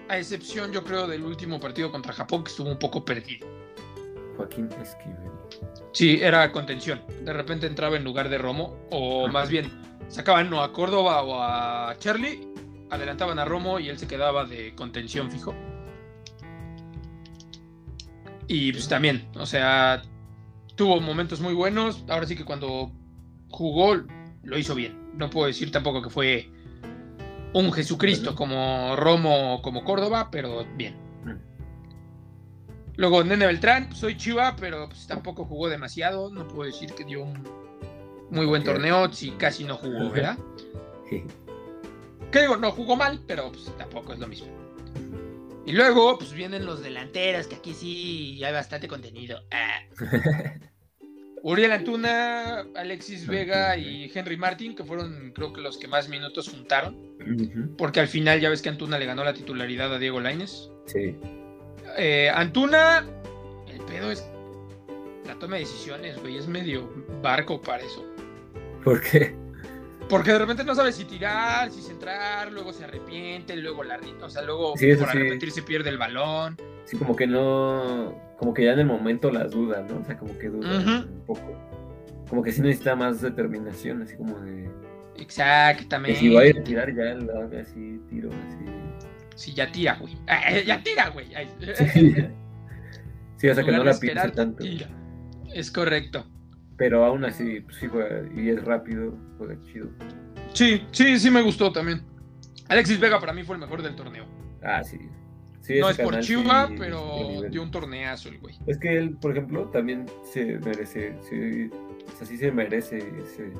a 0.07 0.17
excepción, 0.17 0.71
yo 0.71 0.83
creo, 0.83 1.07
del 1.07 1.23
último 1.23 1.59
partido 1.59 1.91
contra 1.91 2.13
Japón, 2.13 2.43
que 2.43 2.49
estuvo 2.51 2.69
un 2.69 2.79
poco 2.79 3.03
perdido. 3.03 3.47
Joaquín 4.37 4.69
Esquivel. 4.81 5.31
Sí, 5.91 6.19
era 6.21 6.51
contención. 6.51 7.01
De 7.23 7.33
repente 7.33 7.67
entraba 7.67 7.97
en 7.97 8.03
lugar 8.03 8.29
de 8.29 8.37
Romo, 8.37 8.77
o 8.91 9.27
más 9.27 9.49
bien 9.49 9.71
sacaban 10.07 10.51
o 10.53 10.61
a 10.61 10.71
Córdoba 10.71 11.21
o 11.23 11.41
a 11.41 11.95
Charlie, 11.99 12.47
adelantaban 12.93 13.39
a 13.39 13.45
Romo 13.45 13.79
y 13.79 13.89
él 13.89 13.97
se 13.97 14.07
quedaba 14.07 14.45
de 14.45 14.73
contención 14.75 15.31
fijo. 15.31 15.53
Y 18.47 18.71
pues 18.71 18.87
también, 18.87 19.27
o 19.35 19.45
sea, 19.45 20.01
tuvo 20.75 20.99
momentos 21.01 21.39
muy 21.39 21.53
buenos. 21.53 22.03
Ahora 22.07 22.27
sí 22.27 22.35
que 22.35 22.45
cuando 22.45 22.91
jugó, 23.49 23.95
lo 24.43 24.57
hizo 24.57 24.75
bien. 24.75 25.11
No 25.15 25.29
puedo 25.29 25.47
decir 25.47 25.71
tampoco 25.71 26.01
que 26.01 26.09
fue 26.09 26.49
un 27.53 27.71
Jesucristo 27.71 28.35
como 28.35 28.95
Romo 28.95 29.55
o 29.55 29.61
como 29.61 29.83
Córdoba, 29.83 30.29
pero 30.31 30.65
bien. 30.75 30.95
Luego 32.95 33.23
Nene 33.23 33.47
Beltrán, 33.47 33.87
pues, 33.87 33.99
soy 33.99 34.17
Chiva, 34.17 34.55
pero 34.59 34.87
pues, 34.87 35.07
tampoco 35.07 35.45
jugó 35.45 35.67
demasiado. 35.69 36.29
No 36.29 36.47
puedo 36.47 36.71
decir 36.71 36.93
que 36.93 37.05
dio 37.05 37.23
un 37.23 37.43
muy 38.29 38.45
buen 38.45 38.63
torneo, 38.63 39.11
si 39.11 39.31
casi 39.31 39.63
no 39.63 39.77
jugó, 39.77 40.09
¿verdad? 40.09 40.37
Sí. 41.09 41.21
Que 42.33 42.41
digo, 42.41 42.57
no 42.57 42.71
jugó 42.71 42.95
mal, 42.95 43.19
pero 43.27 43.51
pues, 43.51 43.71
tampoco 43.77 44.11
es 44.11 44.19
lo 44.19 44.25
mismo. 44.25 44.47
Y 45.67 45.71
luego, 45.71 46.17
pues 46.17 46.33
vienen 46.33 46.65
los 46.65 46.81
delanteros, 46.81 47.45
que 47.45 47.55
aquí 47.55 47.75
sí 47.75 48.43
hay 48.43 48.51
bastante 48.51 48.87
contenido. 48.87 49.39
Ah. 49.51 49.81
Uriel 51.43 51.73
Antuna, 51.73 52.65
Alexis 52.75 53.27
Vega 53.27 53.77
y 53.77 54.11
Henry 54.11 54.35
Martin, 54.35 54.75
que 54.75 54.83
fueron 54.83 55.31
creo 55.35 55.53
que 55.53 55.61
los 55.61 55.77
que 55.77 55.87
más 55.87 56.09
minutos 56.09 56.49
juntaron. 56.49 56.97
Porque 57.77 57.99
al 57.99 58.07
final 58.07 58.41
ya 58.41 58.49
ves 58.49 58.63
que 58.63 58.69
Antuna 58.69 58.97
le 58.97 59.05
ganó 59.05 59.23
la 59.23 59.33
titularidad 59.33 59.93
a 59.93 59.99
Diego 59.99 60.19
Laines. 60.19 60.71
Sí. 60.87 61.15
Eh, 61.97 62.31
Antuna, 62.33 63.05
el 63.71 63.79
pedo 63.81 64.09
es 64.09 64.27
la 65.27 65.37
toma 65.37 65.57
de 65.57 65.61
decisiones, 65.61 66.19
güey, 66.19 66.37
es 66.37 66.47
medio 66.47 66.89
barco 67.21 67.61
para 67.61 67.83
eso. 67.83 68.03
¿Por 68.83 69.01
qué? 69.01 69.42
Porque 70.09 70.31
de 70.31 70.39
repente 70.39 70.63
no 70.63 70.75
sabe 70.75 70.91
si 70.91 71.05
tirar, 71.05 71.71
si 71.71 71.81
centrar, 71.81 72.51
luego 72.51 72.73
se 72.73 72.83
arrepiente, 72.83 73.55
luego 73.55 73.83
la 73.83 73.99
o 74.21 74.29
sea, 74.29 74.41
luego 74.41 74.73
por 74.73 75.09
arrepentirse 75.09 75.61
pierde 75.61 75.89
el 75.89 75.97
balón. 75.97 76.57
Sí, 76.85 76.97
como 76.97 77.15
que 77.15 77.25
no, 77.25 78.15
como 78.37 78.53
que 78.53 78.65
ya 78.65 78.73
en 78.73 78.79
el 78.79 78.85
momento 78.85 79.31
las 79.31 79.51
duda, 79.51 79.85
¿no? 79.87 80.01
O 80.01 80.03
sea, 80.03 80.17
como 80.17 80.37
que 80.37 80.49
duda 80.49 80.79
un 80.79 81.23
poco. 81.25 81.55
Como 82.29 82.43
que 82.43 82.51
sí 82.51 82.61
necesita 82.61 82.95
más 82.95 83.21
determinación, 83.21 84.01
así 84.01 84.15
como 84.15 84.37
de... 84.39 84.69
Exactamente. 85.17 86.13
Que 86.13 86.19
si 86.19 86.33
va 86.33 86.41
a 86.41 86.47
ir 86.47 86.59
a 86.59 86.63
tirar 86.63 86.93
ya, 86.93 87.13
lo 87.13 87.39
haga 87.39 87.61
así, 87.61 88.01
tiro, 88.09 88.29
así. 88.29 88.65
Sí, 89.35 89.53
ya 89.53 89.71
tira, 89.71 89.95
güey. 89.95 90.17
Ah, 90.27 90.51
eh, 90.51 90.63
ya 90.65 90.81
tira, 90.81 91.09
güey. 91.09 91.27
Sí. 93.37 93.49
o 93.49 93.55
sea, 93.55 93.63
que 93.63 93.71
no 93.73 93.83
la 93.83 93.99
piense 93.99 94.31
tanto. 94.31 94.63
Es 95.53 95.69
correcto. 95.69 96.25
Pero 96.77 97.03
aún 97.05 97.25
así, 97.25 97.59
pues 97.59 97.75
sí 97.77 97.87
juega, 97.87 98.21
y 98.35 98.49
es 98.49 98.63
rápido, 98.63 99.15
juega 99.45 99.61
chido. 99.71 99.89
Sí, 100.53 100.85
sí, 100.91 101.19
sí 101.19 101.31
me 101.31 101.41
gustó 101.41 101.71
también. 101.71 102.03
Alexis 102.67 102.99
Vega 102.99 103.19
para 103.19 103.33
mí 103.33 103.43
fue 103.43 103.55
el 103.55 103.61
mejor 103.61 103.81
del 103.81 103.95
torneo. 103.95 104.25
Ah, 104.61 104.83
sí 104.83 104.97
no 105.69 105.89
es 105.89 105.97
por 105.97 106.19
Chiva, 106.19 106.69
pero 106.77 107.41
dio 107.49 107.63
un 107.63 107.71
torneazo 107.71 108.29
el 108.29 108.39
güey. 108.39 108.55
Es 108.67 108.77
que 108.77 108.97
él, 108.97 109.17
por 109.17 109.31
ejemplo, 109.31 109.65
también 109.69 110.05
se 110.23 110.59
merece, 110.59 111.15
sí, 111.29 111.69
o 111.71 112.17
sea, 112.17 112.27
sí 112.27 112.37
se 112.37 112.51
merece 112.51 112.97
ese... 112.97 113.51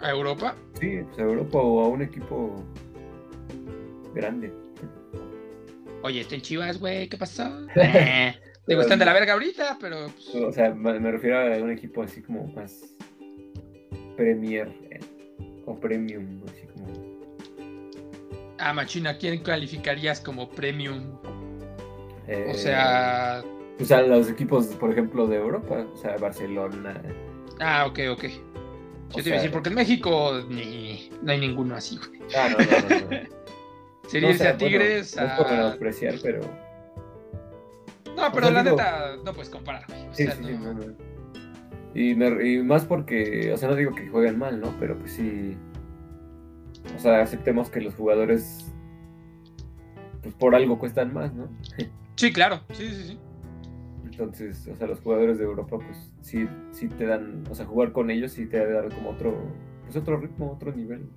¿A 0.00 0.10
Europa? 0.10 0.56
Sí, 0.78 1.00
pues 1.04 1.18
a 1.18 1.22
Europa 1.22 1.58
o 1.58 1.84
a 1.84 1.88
un 1.88 2.02
equipo 2.02 2.64
grande. 4.14 4.52
Oye, 6.02 6.20
está 6.20 6.34
en 6.34 6.40
Chivas, 6.40 6.78
güey, 6.78 7.08
¿qué 7.08 7.16
pasó? 7.16 7.66
eh, 7.76 8.34
digo, 8.66 8.80
están 8.80 8.98
de 8.98 9.04
la 9.04 9.12
verga 9.12 9.34
ahorita, 9.34 9.78
pero... 9.80 10.06
Pues, 10.06 10.34
o 10.34 10.52
sea, 10.52 10.74
me 10.74 11.10
refiero 11.10 11.38
a 11.38 11.56
un 11.58 11.70
equipo 11.70 12.02
así 12.02 12.22
como 12.22 12.46
más 12.48 12.89
Premier 14.20 14.68
eh, 14.90 15.00
o 15.64 15.74
Premium, 15.80 16.42
así 16.46 16.66
como 16.66 16.86
Ah, 18.58 18.74
Machina, 18.74 19.16
¿quién 19.16 19.42
calificarías 19.42 20.20
como 20.20 20.50
premium? 20.50 21.16
o 22.28 22.54
sea. 22.54 23.42
O 23.80 23.84
sea, 23.84 24.02
los 24.02 24.28
equipos, 24.28 24.66
por 24.66 24.92
ejemplo, 24.92 25.26
de 25.26 25.36
Europa, 25.36 25.86
o 25.90 25.96
sea, 25.96 26.18
Barcelona. 26.18 27.00
Ah, 27.60 27.86
ok, 27.86 27.98
ok. 28.10 28.24
Yo 29.16 29.22
te 29.22 29.30
iba 29.30 29.38
a 29.38 29.40
decir, 29.40 29.50
porque 29.50 29.70
en 29.70 29.76
México 29.76 30.44
ni, 30.50 31.10
no 31.22 31.32
hay 31.32 31.40
ninguno 31.40 31.74
así, 31.74 31.96
güey. 31.96 32.20
Ah, 32.36 32.50
no, 32.50 32.58
no, 32.58 33.00
no. 33.00 33.28
Sería 34.06 34.30
irse 34.30 34.48
a 34.48 34.58
Tigres. 34.58 35.16
No 35.16 35.24
es 35.24 35.32
por 35.32 35.50
menospreciar, 35.50 36.16
pero. 36.22 36.40
No, 38.14 38.30
pero 38.32 38.50
la 38.50 38.62
neta, 38.62 39.16
no 39.24 39.32
puedes 39.32 39.48
comparar, 39.48 39.86
sí, 40.12 40.26
sí, 40.26 40.32
sí, 40.42 40.58
no, 40.60 40.74
no. 40.74 41.09
Y, 41.94 42.10
y, 42.12 42.62
más 42.62 42.84
porque, 42.84 43.52
o 43.52 43.56
sea, 43.56 43.68
no 43.68 43.76
digo 43.76 43.94
que 43.94 44.08
jueguen 44.08 44.38
mal, 44.38 44.60
¿no? 44.60 44.74
Pero 44.78 44.96
pues 44.98 45.12
sí. 45.12 45.56
O 46.96 46.98
sea, 46.98 47.22
aceptemos 47.22 47.68
que 47.70 47.80
los 47.80 47.94
jugadores, 47.94 48.72
pues 50.22 50.34
por 50.34 50.54
algo 50.54 50.78
cuestan 50.78 51.12
más, 51.12 51.32
¿no? 51.34 51.48
Sí, 52.16 52.34
claro, 52.34 52.60
sí, 52.74 52.86
sí, 52.90 53.02
sí. 53.04 53.18
Entonces, 54.04 54.68
o 54.68 54.76
sea, 54.76 54.86
los 54.86 55.00
jugadores 55.00 55.38
de 55.38 55.44
Europa, 55.44 55.78
pues 55.78 56.12
sí, 56.20 56.46
sí 56.70 56.86
te 56.88 57.06
dan, 57.06 57.44
o 57.50 57.54
sea, 57.54 57.64
jugar 57.64 57.92
con 57.92 58.10
ellos 58.10 58.32
sí 58.32 58.44
te 58.44 58.58
da 58.58 58.82
dar 58.82 58.94
como 58.94 59.08
otro, 59.08 59.34
pues 59.84 59.96
otro 59.96 60.18
ritmo, 60.18 60.52
otro 60.52 60.70
nivel. 60.74 61.08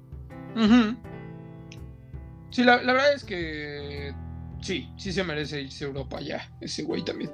Sí, 2.51 2.63
la, 2.63 2.81
la, 2.81 2.93
verdad 2.93 3.13
es 3.13 3.25
que 3.25 4.13
sí, 4.61 4.89
sí 4.95 5.11
se 5.11 5.25
merece 5.25 5.63
irse 5.63 5.83
a 5.83 5.87
Europa 5.89 6.21
ya, 6.21 6.49
ese 6.61 6.83
güey 6.83 7.03
también. 7.03 7.31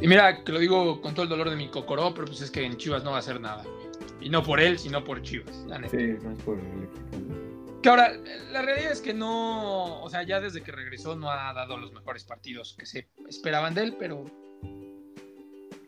Y 0.00 0.08
mira, 0.08 0.44
que 0.44 0.52
lo 0.52 0.58
digo 0.58 1.00
con 1.00 1.14
todo 1.14 1.22
el 1.22 1.28
dolor 1.28 1.50
de 1.50 1.56
mi 1.56 1.68
cocoró, 1.68 2.12
pero 2.12 2.26
pues 2.26 2.40
es 2.42 2.50
que 2.50 2.64
en 2.64 2.76
Chivas 2.76 3.02
no 3.02 3.10
va 3.10 3.16
a 3.16 3.20
hacer 3.20 3.40
nada, 3.40 3.62
güey. 3.62 3.86
Y 4.20 4.28
no 4.28 4.42
por 4.42 4.60
él, 4.60 4.78
sino 4.78 5.02
por 5.04 5.22
Chivas. 5.22 5.54
Sí, 5.90 6.16
no 6.22 6.32
es 6.32 6.42
por 6.42 6.58
el 6.58 6.82
equipo. 6.82 7.80
Que 7.82 7.88
ahora, 7.88 8.12
la 8.52 8.62
realidad 8.62 8.92
es 8.92 9.00
que 9.00 9.14
no, 9.14 10.02
o 10.02 10.10
sea, 10.10 10.22
ya 10.24 10.40
desde 10.40 10.62
que 10.62 10.72
regresó 10.72 11.14
no 11.16 11.30
ha 11.30 11.52
dado 11.52 11.78
los 11.78 11.92
mejores 11.92 12.24
partidos 12.24 12.74
que 12.78 12.84
se 12.84 13.08
esperaban 13.28 13.74
de 13.74 13.84
él, 13.84 13.96
pero 13.98 14.24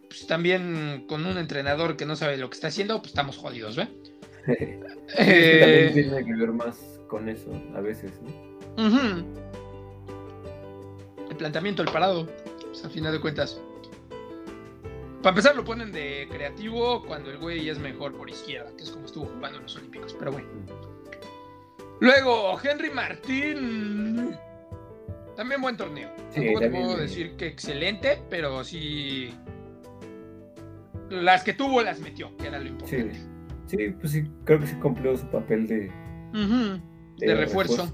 pues 0.09 0.27
también 0.27 1.05
con 1.09 1.27
un 1.27 1.39
entrenador 1.39 1.97
que 1.97 2.07
no 2.07 2.17
sabe 2.17 2.37
lo 2.37 2.49
que 2.49 2.55
está 2.55 2.69
haciendo, 2.69 2.99
pues 2.99 3.09
estamos 3.09 3.37
jodidos, 3.37 3.77
¿ve? 3.77 3.89
eh... 5.19 5.59
también 5.61 5.93
tiene 5.93 6.25
que 6.25 6.35
ver 6.35 6.53
más 6.53 7.01
con 7.09 7.29
eso, 7.29 7.51
a 7.75 7.81
veces, 7.81 8.13
¿no? 8.23 8.49
El 11.29 11.37
planteamiento, 11.37 11.83
el 11.83 11.91
parado, 11.91 12.29
pues, 12.63 12.85
a 12.85 12.91
final 12.91 13.13
de 13.13 13.21
cuentas. 13.21 13.61
Para 15.23 15.31
empezar 15.31 15.57
lo 15.57 15.65
ponen 15.65 15.91
de 15.91 16.29
creativo 16.31 17.05
cuando 17.05 17.31
el 17.31 17.39
güey 17.39 17.69
es 17.69 17.79
mejor 17.79 18.17
por 18.17 18.31
izquierda, 18.31 18.71
que 18.77 18.85
es 18.85 18.91
como 18.91 19.07
estuvo 19.07 19.27
jugando 19.27 19.59
en 19.59 19.65
los 19.65 19.77
Olímpicos, 19.77 20.15
pero 20.17 20.33
bueno. 20.33 20.49
Luego, 22.01 22.59
Henry 22.63 22.91
Martín. 22.91 24.37
También 25.37 25.61
buen 25.61 25.77
torneo. 25.77 26.11
Sí, 26.31 26.41
Tampoco 26.41 26.61
te 26.61 26.71
puedo 26.71 26.97
decir 26.97 27.37
que 27.37 27.49
excelente, 27.49 28.23
pero 28.31 28.63
sí. 28.63 29.35
las 31.11 31.43
que 31.43 31.53
tuvo 31.53 31.83
las 31.83 31.99
metió, 31.99 32.37
que 32.37 32.47
era 32.47 32.61
lo 32.61 32.69
importante. 32.69 33.15
Sí, 33.67 33.77
sí 33.77 33.91
pues 34.01 34.13
sí, 34.13 34.25
creo 34.45 34.61
que 34.61 34.67
sí 34.69 34.77
cumplió 34.77 35.17
su 35.17 35.27
papel 35.27 35.67
de, 35.67 35.93
de, 37.19 37.35
refuerzo. 37.35 37.91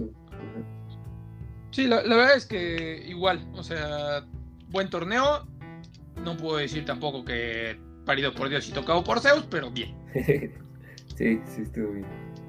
Sí, 1.71 1.87
la, 1.87 2.03
la 2.03 2.17
verdad 2.17 2.37
es 2.37 2.47
que 2.47 3.03
igual, 3.09 3.49
o 3.55 3.63
sea, 3.63 4.27
buen 4.69 4.91
torneo. 4.91 5.47
No 6.23 6.37
puedo 6.37 6.59
decir 6.59 6.85
tampoco 6.85 7.25
que 7.25 7.79
parido 8.05 8.35
por 8.35 8.49
Dios 8.49 8.69
y 8.69 8.73
tocado 8.73 9.03
por 9.03 9.21
Zeus, 9.21 9.45
pero 9.51 9.71
bien. 9.71 9.95
sí, 10.15 11.41
sí, 11.47 11.63
estuvo 11.63 11.93
bien. 11.93 12.07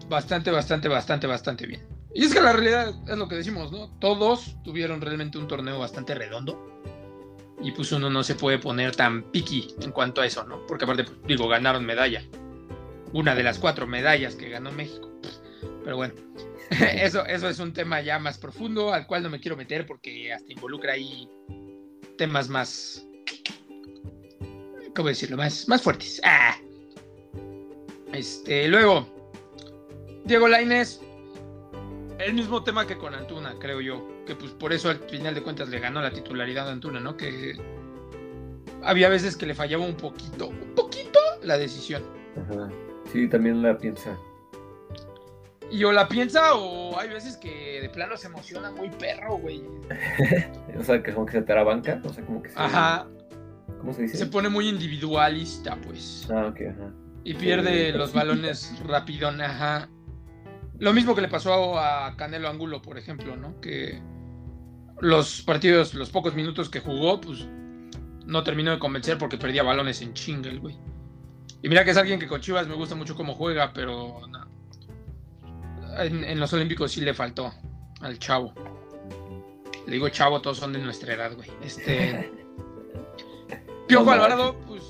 Bastante, 0.10 0.52
bastante, 0.52 0.88
bastante, 0.88 1.28
bastante 1.28 1.66
bien. 1.66 1.82
Y 2.14 2.24
es 2.24 2.34
que 2.34 2.42
la 2.42 2.54
realidad 2.54 2.96
es 3.10 3.18
lo 3.18 3.28
que 3.28 3.36
decimos, 3.36 3.72
¿no? 3.72 3.90
Todos 4.00 4.56
tuvieron 4.64 5.02
realmente 5.02 5.38
un 5.38 5.48
torneo 5.48 5.80
bastante 5.80 6.16
redondo. 6.16 6.72
Y 7.62 7.72
pues 7.72 7.92
uno 7.92 8.10
no 8.10 8.24
se 8.24 8.36
puede 8.36 8.60
poner 8.60 8.96
tan 8.96 9.24
picky 9.32 9.76
en 9.82 9.92
cuanto 9.92 10.22
a 10.22 10.26
eso, 10.26 10.46
¿no? 10.46 10.66
Porque 10.66 10.86
aparte, 10.86 11.04
pues, 11.04 11.18
digo, 11.28 11.48
ganaron 11.48 11.86
medalla. 11.86 12.24
Una 13.12 13.36
de 13.36 13.44
las 13.44 13.60
cuatro 13.60 13.88
medallas 13.88 14.36
que 14.36 14.50
ganó 14.50 14.72
México. 14.72 15.12
Pero 15.84 15.98
bueno, 15.98 16.14
eso, 16.70 17.26
eso 17.26 17.50
es 17.50 17.60
un 17.60 17.74
tema 17.74 18.02
ya 18.02 18.20
más 18.20 18.38
profundo 18.38 18.94
al 18.94 19.08
cual 19.08 19.24
no 19.24 19.30
me 19.30 19.40
quiero 19.40 19.58
meter 19.58 19.86
porque 19.86 20.32
hasta 20.32 20.52
involucra 20.52 20.94
ahí 20.94 21.28
temas 22.18 22.50
más. 22.50 23.06
¿Cómo 24.96 25.10
decirlo? 25.10 25.38
Más, 25.38 25.68
más 25.68 25.82
fuertes. 25.82 26.22
Ah. 26.24 26.56
Este, 28.14 28.68
luego, 28.70 29.06
Diego 30.24 30.48
Lainez, 30.48 31.02
el 32.20 32.34
mismo 32.34 32.64
tema 32.64 32.88
que 32.88 32.98
con 32.98 33.14
Antuna, 33.14 33.56
creo 33.60 33.82
yo. 33.82 34.08
Que 34.26 34.36
pues 34.36 34.52
por 34.54 34.74
eso 34.74 34.90
al 34.90 34.98
final 35.00 35.36
de 35.36 35.44
cuentas 35.44 35.70
le 35.70 35.80
ganó 35.80 36.02
la 36.02 36.12
titularidad 36.12 36.68
a 36.70 36.72
Antuna, 36.72 37.00
¿no? 37.00 37.18
Que 37.18 37.60
había 38.84 39.10
veces 39.10 39.36
que 39.36 39.46
le 39.46 39.54
fallaba 39.54 39.84
un 39.86 39.96
poquito, 39.96 40.48
un 40.48 40.74
poquito 40.76 41.20
la 41.44 41.58
decisión. 41.58 42.02
Ajá. 42.38 42.70
Sí, 43.12 43.28
también 43.28 43.62
la 43.62 43.78
piensa. 43.78 44.18
Y 45.70 45.84
o 45.84 45.92
la 45.92 46.08
piensa 46.08 46.56
o 46.56 46.98
hay 46.98 47.10
veces 47.10 47.38
que 47.38 47.82
de 47.82 47.90
plano 47.90 48.16
se 48.16 48.28
emociona 48.28 48.72
muy 48.72 48.90
perro, 48.90 49.38
güey. 49.38 49.64
o 50.80 50.84
sea, 50.84 51.04
que 51.04 51.14
como 51.14 51.26
que 51.26 51.34
se 51.34 51.42
te 51.42 51.54
banca, 51.54 52.02
o 52.04 52.14
sea, 52.14 52.26
como 52.26 52.42
que 52.42 52.50
se... 52.50 52.56
Ajá. 52.58 53.08
¿Cómo 53.86 53.94
se 53.96 54.02
dice? 54.02 54.18
Se 54.18 54.26
pone 54.26 54.50
muy 54.50 54.68
individualista, 54.68 55.78
pues. 55.80 56.28
Ah, 56.32 56.48
ok, 56.48 56.62
ajá. 56.72 56.92
Y 57.24 57.36
pierde 57.36 57.92
los 57.92 58.14
balones 58.14 58.74
rapidón, 58.84 59.40
ajá. 59.42 59.88
Lo 60.80 60.92
mismo 60.92 61.14
que 61.14 61.22
le 61.22 61.28
pasó 61.28 61.78
a 61.78 62.16
Canelo 62.18 62.50
Angulo, 62.50 62.82
por 62.82 62.98
ejemplo, 62.98 63.38
¿no? 63.38 63.62
Que 63.62 64.02
los 65.02 65.44
partidos, 65.44 65.94
los 65.94 66.10
pocos 66.10 66.34
minutos 66.34 66.68
que 66.68 66.80
jugó, 66.80 67.22
pues 67.22 67.48
no 68.26 68.44
terminó 68.44 68.72
de 68.72 68.80
convencer 68.80 69.20
porque 69.20 69.38
perdía 69.38 69.62
balones 69.62 70.02
en 70.02 70.16
chinga 70.16 70.50
el 70.50 70.60
güey. 70.60 70.76
Y 71.62 71.70
mira 71.70 71.86
que 71.86 71.92
es 71.92 71.98
alguien 71.98 72.20
que 72.20 72.28
con 72.28 72.42
Chivas 72.42 72.68
me 72.68 72.74
gusta 72.74 72.96
mucho 72.96 73.16
cómo 73.16 73.36
juega, 73.36 73.72
pero 73.72 74.22
no. 74.28 76.00
en, 76.00 76.24
en 76.24 76.40
los 76.40 76.52
Olímpicos 76.54 76.92
sí 76.92 77.02
le 77.02 77.14
faltó 77.14 77.54
al 78.02 78.18
chavo. 78.18 78.52
Le 79.86 79.94
digo 79.94 80.10
chavo, 80.10 80.42
todos 80.42 80.58
son 80.58 80.74
de 80.74 80.80
nuestra 80.80 81.14
edad, 81.14 81.36
güey. 81.36 81.52
Este. 81.64 82.32
Piojo 83.88 84.12
Alvarado, 84.12 84.60
pues. 84.68 84.84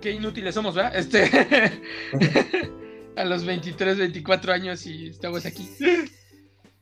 Qué 0.00 0.12
inútiles 0.12 0.54
somos, 0.54 0.74
¿verdad? 0.74 0.96
Este. 0.96 1.30
a 3.16 3.24
los 3.24 3.44
23, 3.44 3.98
24 3.98 4.52
años 4.52 4.86
y 4.86 5.08
estamos 5.08 5.44
aquí. 5.44 5.68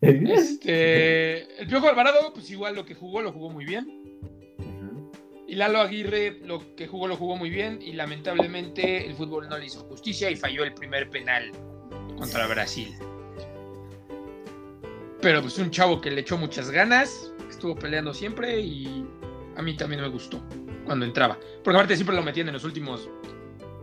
Este. 0.01 1.61
El 1.61 1.67
Piojo 1.67 1.89
Alvarado, 1.89 2.33
pues 2.33 2.51
igual 2.51 2.75
lo 2.75 2.85
que 2.85 2.95
jugó, 2.95 3.23
lo 3.23 3.33
jugó 3.33 3.51
muy 3.51 3.65
bien. 3.65 3.91
Y 5.49 5.55
Lalo 5.55 5.81
Aguirre, 5.81 6.41
lo 6.45 6.75
que 6.75 6.87
jugó, 6.87 7.09
lo 7.09 7.17
jugó 7.17 7.37
muy 7.37 7.51
bien. 7.51 7.81
Y 7.81 7.93
lamentablemente 7.93 9.07
el 9.07 9.15
fútbol 9.15 9.49
no 9.49 9.59
le 9.59 9.67
hizo 9.67 9.81
justicia 9.85 10.31
y 10.31 10.37
falló 10.37 10.65
el 10.65 10.75
primer 10.75 11.09
penal 11.09 11.51
contra 12.19 12.47
Brasil. 12.47 12.95
Pero 15.21 15.41
pues 15.41 15.59
un 15.59 15.71
chavo 15.71 16.01
que 16.01 16.11
le 16.11 16.21
echó 16.21 16.37
muchas 16.37 16.71
ganas, 16.71 17.33
estuvo 17.49 17.75
peleando 17.75 18.13
siempre 18.13 18.61
y 18.61 19.07
a 19.57 19.63
mí 19.63 19.75
también 19.77 20.03
me 20.03 20.09
gustó 20.09 20.43
cuando 20.87 21.05
entraba. 21.05 21.39
Porque 21.63 21.77
aparte 21.77 21.97
siempre 21.97 22.17
lo 22.17 22.23
metían 22.23 22.49
en 22.49 22.55
los 22.55 22.65
últimos 22.65 23.11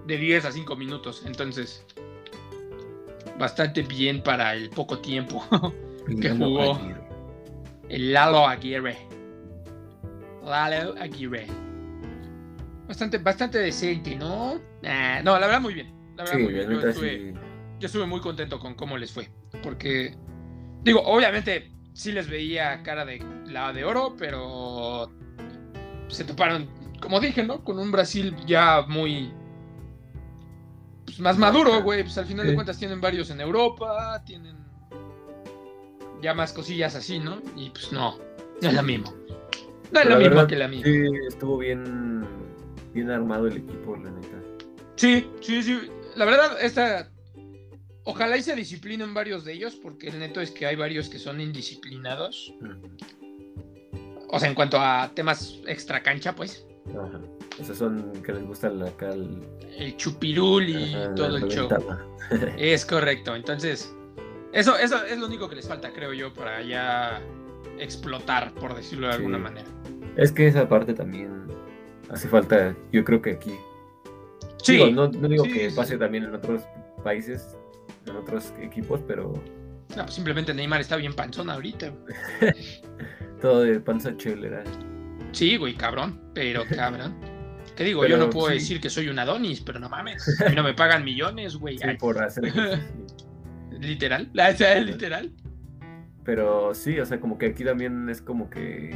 de 0.07 0.17
10 0.17 0.45
a 0.45 0.51
5 0.51 0.75
minutos. 0.75 1.23
Entonces, 1.25 1.85
bastante 3.37 3.83
bien 3.83 4.23
para 4.23 4.53
el 4.53 4.69
poco 4.69 4.99
tiempo 4.99 5.43
que 6.21 6.29
Lalo 6.29 6.45
jugó 6.45 6.73
Aguirre. 6.75 7.01
el 7.89 8.13
Lalo 8.13 8.47
Aguirre. 8.47 8.97
Lalo 10.43 10.95
Aguirre. 10.99 11.47
Bastante, 12.87 13.17
bastante 13.17 13.59
decente, 13.59 14.15
¿no? 14.15 14.61
Nah, 14.81 15.21
no, 15.23 15.39
la 15.39 15.47
verdad 15.47 15.61
muy 15.61 15.73
bien. 15.73 15.93
La 16.15 16.23
verdad 16.23 16.37
Sí, 16.37 16.43
muy 16.43 16.53
bien. 16.53 16.69
Yo 16.69 16.81
estuve, 16.81 17.17
sí. 17.17 17.33
yo 17.79 17.85
estuve 17.87 18.05
muy 18.05 18.19
contento 18.19 18.59
con 18.59 18.75
cómo 18.75 18.97
les 18.97 19.11
fue. 19.11 19.29
Porque, 19.61 20.15
digo, 20.83 21.01
obviamente 21.01 21.71
sí 21.93 22.11
les 22.11 22.29
veía 22.29 22.83
cara 22.83 23.05
de 23.05 23.23
la 23.45 23.71
de 23.71 23.85
oro, 23.85 24.15
pero 24.17 25.11
se 26.07 26.23
toparon, 26.25 26.67
como 27.03 27.19
dije, 27.19 27.43
¿no? 27.43 27.63
Con 27.63 27.77
un 27.77 27.91
Brasil 27.91 28.35
ya 28.47 28.85
muy 28.87 29.31
pues, 31.05 31.19
más 31.19 31.37
maduro, 31.37 31.83
güey. 31.83 32.03
Pues 32.03 32.17
al 32.17 32.25
final 32.25 32.47
de 32.47 32.55
cuentas 32.55 32.79
tienen 32.79 33.01
varios 33.01 33.29
en 33.29 33.41
Europa, 33.41 34.23
tienen 34.25 34.55
ya 36.21 36.33
más 36.33 36.53
cosillas 36.53 36.95
así, 36.95 37.19
¿no? 37.19 37.41
Y 37.57 37.69
pues 37.69 37.91
no, 37.91 38.17
no 38.61 38.69
es 38.69 38.73
lo 38.73 38.83
mismo. 38.83 39.13
No 39.91 39.99
es 39.99 40.05
Pero 40.05 40.09
lo 40.11 40.17
mismo 40.17 40.35
verdad, 40.35 40.47
que 40.47 40.55
la 40.55 40.67
misma. 40.67 40.85
Sí, 40.85 41.03
estuvo 41.27 41.57
bien, 41.57 42.25
bien 42.93 43.11
armado 43.11 43.47
el 43.47 43.57
equipo, 43.57 43.95
la 43.97 44.09
neta. 44.09 44.41
Sí, 44.95 45.27
sí, 45.41 45.61
sí. 45.61 45.79
La 46.15 46.25
verdad, 46.25 46.57
esta. 46.61 47.09
Ojalá 48.05 48.37
y 48.37 48.41
se 48.41 48.55
disciplinen 48.55 49.13
varios 49.13 49.45
de 49.45 49.53
ellos, 49.53 49.75
porque 49.75 50.09
el 50.09 50.19
neto 50.19 50.41
es 50.41 50.51
que 50.51 50.65
hay 50.65 50.75
varios 50.75 51.09
que 51.09 51.19
son 51.19 51.39
indisciplinados. 51.39 52.53
O 54.29 54.39
sea, 54.39 54.49
en 54.49 54.55
cuanto 54.55 54.79
a 54.79 55.11
temas 55.13 55.59
extra 55.67 56.01
cancha, 56.01 56.35
pues. 56.35 56.65
Ajá. 56.89 57.19
Sea, 57.63 57.75
son 57.75 58.11
que 58.23 58.33
les 58.33 58.43
gusta 58.45 58.69
la 58.69 58.87
acá 58.87 59.09
el, 59.13 59.41
El 59.77 59.95
chupirul 59.97 60.67
y 60.67 60.93
ajá, 60.95 61.15
todo 61.15 61.37
el 61.37 61.47
show. 61.49 61.69
Es 62.57 62.85
correcto. 62.85 63.35
Entonces, 63.35 63.93
eso, 64.51 64.77
eso 64.77 65.03
es 65.05 65.17
lo 65.17 65.27
único 65.27 65.47
que 65.49 65.55
les 65.55 65.67
falta, 65.67 65.91
creo 65.93 66.13
yo, 66.13 66.33
para 66.33 66.61
ya 66.61 67.21
explotar, 67.79 68.53
por 68.55 68.75
decirlo 68.75 69.07
de 69.07 69.13
Sí. 69.13 69.17
alguna 69.17 69.37
manera. 69.37 69.67
Es 70.15 70.31
que 70.31 70.47
esa 70.47 70.67
parte 70.67 70.93
también 70.93 71.47
hace 72.09 72.27
falta, 72.27 72.75
yo 72.91 73.03
creo 73.03 73.21
que 73.21 73.31
aquí. 73.31 73.53
Sí, 74.61 74.73
Digo, 74.73 74.87
no, 74.91 75.07
no 75.09 75.27
digo 75.27 75.43
sí, 75.45 75.53
que 75.53 75.71
pase 75.71 75.93
sí. 75.93 75.99
también 75.99 76.23
en 76.25 76.35
otros 76.35 76.61
países, 77.03 77.55
en 78.05 78.15
otros 78.15 78.53
equipos, 78.61 79.01
pero 79.07 79.33
No, 79.95 80.03
pues 80.03 80.13
simplemente 80.15 80.53
Neymar 80.53 80.81
está 80.81 80.95
bien 80.95 81.13
panzón 81.13 81.49
ahorita. 81.49 81.91
todo 83.41 83.61
de 83.61 83.79
panza 83.79 84.15
chelera. 84.17 84.63
Sí, 85.33 85.57
güey, 85.57 85.73
cabrón, 85.73 86.21
pero 86.33 86.63
cabrón. 86.75 87.15
¿Qué 87.75 87.83
digo? 87.83 88.01
Pero, 88.01 88.17
yo 88.17 88.23
no 88.23 88.29
puedo 88.29 88.47
sí. 88.49 88.53
decir 88.53 88.79
que 88.79 88.89
soy 88.89 89.09
un 89.09 89.17
Adonis, 89.17 89.61
pero 89.61 89.79
no 89.79 89.89
mames. 89.89 90.39
A 90.41 90.49
mí 90.49 90.55
no 90.55 90.63
me 90.63 90.73
pagan 90.73 91.03
millones, 91.03 91.57
güey. 91.57 91.77
Sí, 91.77 91.87
por 91.99 92.21
hacer. 92.23 92.53
Literal. 93.79 94.29
La 94.33 94.55
sea, 94.55 94.79
literal. 94.79 95.31
Pero 96.23 96.73
sí, 96.73 96.99
o 96.99 97.05
sea, 97.05 97.19
como 97.19 97.37
que 97.37 97.47
aquí 97.47 97.63
también 97.63 98.07
es 98.09 98.21
como 98.21 98.49
que. 98.49 98.95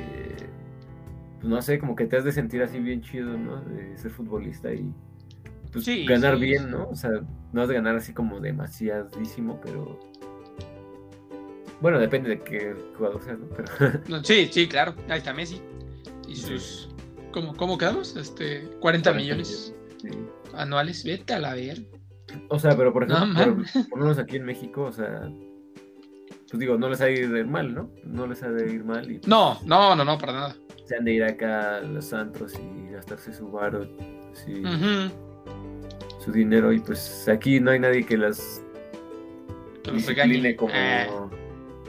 Pues 1.40 1.50
no 1.50 1.62
sé, 1.62 1.80
como 1.80 1.96
que 1.96 2.06
te 2.06 2.18
has 2.18 2.24
de 2.24 2.32
sentir 2.32 2.62
así 2.62 2.80
bien 2.80 3.02
chido, 3.02 3.38
¿no? 3.38 3.62
De 3.62 3.98
ser 3.98 4.12
futbolista 4.12 4.72
y. 4.72 4.94
Pues 5.72 5.84
Sí, 5.84 6.06
ganar 6.06 6.38
bien. 6.38 6.72
¿no? 6.72 6.88
O 6.90 6.96
sea, 6.96 7.12
no 7.52 7.62
has 7.62 7.68
de 7.68 7.74
ganar 7.74 7.96
así 7.96 8.14
como 8.14 8.40
demasiadísimo, 8.40 9.60
pero. 9.62 10.00
Bueno, 11.82 12.00
depende 12.00 12.30
de 12.30 12.40
qué 12.42 12.76
jugador 12.96 13.22
seas, 13.24 13.40
¿no? 13.40 13.48
Pero. 13.50 14.02
No, 14.08 14.24
sí, 14.24 14.50
sí, 14.52 14.68
claro. 14.68 14.96
Ahí 15.10 15.18
está 15.18 15.34
Messi. 15.34 15.62
Sus. 16.42 16.90
¿Cómo, 17.32 17.56
cómo 17.56 17.78
quedamos? 17.78 18.16
Este, 18.16 18.62
40 18.80 19.14
millones 19.14 19.74
Sí. 20.02 20.10
anuales. 20.54 21.04
Vete 21.04 21.34
a 21.34 21.40
la 21.40 21.54
ver. 21.54 21.86
O 22.50 22.60
sea, 22.60 22.76
pero 22.76 22.92
por 22.94 23.08
No, 23.08 23.16
ejemplo, 23.18 23.44
por, 23.44 23.54
mames. 23.56 23.72
por 23.90 24.00
lo 24.00 24.06
menos 24.06 24.18
aquí 24.20 24.36
en 24.38 24.46
México, 24.46 24.84
o 24.84 24.92
sea. 24.92 25.30
Pues 26.50 26.60
digo, 26.60 26.78
no 26.78 26.88
les 26.90 27.02
ha 27.02 27.06
de 27.06 27.14
ir 27.14 27.46
mal, 27.48 27.74
¿no? 27.74 27.92
No 28.06 28.26
les 28.28 28.42
ha 28.44 28.50
de 28.50 28.72
ir 28.74 28.84
mal 28.84 29.12
y 29.12 29.20
No, 29.28 29.60
no, 29.66 29.96
no, 29.96 30.06
no, 30.06 30.18
para 30.18 30.34
nada. 30.34 30.56
se 30.86 30.96
han 30.96 31.04
de 31.04 31.14
ir 31.14 31.24
acá 31.24 31.78
a 31.78 31.82
los 31.82 32.14
antros 32.14 32.54
y 32.56 32.92
gastarse 32.94 33.34
su 33.34 33.52
varo, 33.52 33.86
sí, 34.34 34.64
su 36.24 36.32
dinero. 36.32 36.72
Y 36.72 36.80
pues 36.80 37.28
aquí 37.28 37.60
no 37.60 37.72
hay 37.72 37.80
nadie 37.80 38.06
que 38.06 38.18
las 38.18 38.62
Que 39.84 39.92
discipline 39.92 40.56
como 40.56 40.72
Ah, 40.74 41.30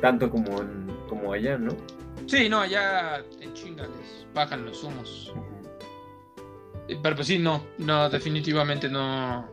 tanto 0.01 0.29
como 0.31 0.61
en- 0.63 0.89
como 1.09 1.33
allá, 1.33 1.57
¿no? 1.59 1.71
sí, 2.27 2.49
no, 2.49 2.61
allá 2.61 3.25
en 3.41 3.53
chinga 3.55 3.85
les 3.85 4.18
bajan 4.35 4.64
los 4.64 4.83
humos. 4.85 5.33
Pero 7.03 7.14
pues 7.16 7.26
sí, 7.26 7.39
no, 7.39 7.64
no, 7.79 8.09
definitivamente 8.09 8.89
no. 8.89 9.47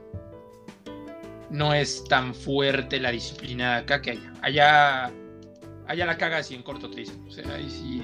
No 1.49 1.73
es 1.73 2.03
tan 2.05 2.33
fuerte 2.33 2.99
la 2.99 3.11
disciplina 3.11 3.77
acá 3.77 4.01
que 4.01 4.11
allá. 4.11 4.33
Allá, 4.41 5.11
allá 5.87 6.05
la 6.05 6.17
cagas 6.17 6.49
y 6.51 6.55
en 6.55 6.63
corto 6.63 6.89
te 6.89 7.01
dicen. 7.01 7.23
O 7.27 7.31
sea, 7.31 7.53
ahí 7.53 7.69
sí, 7.69 8.03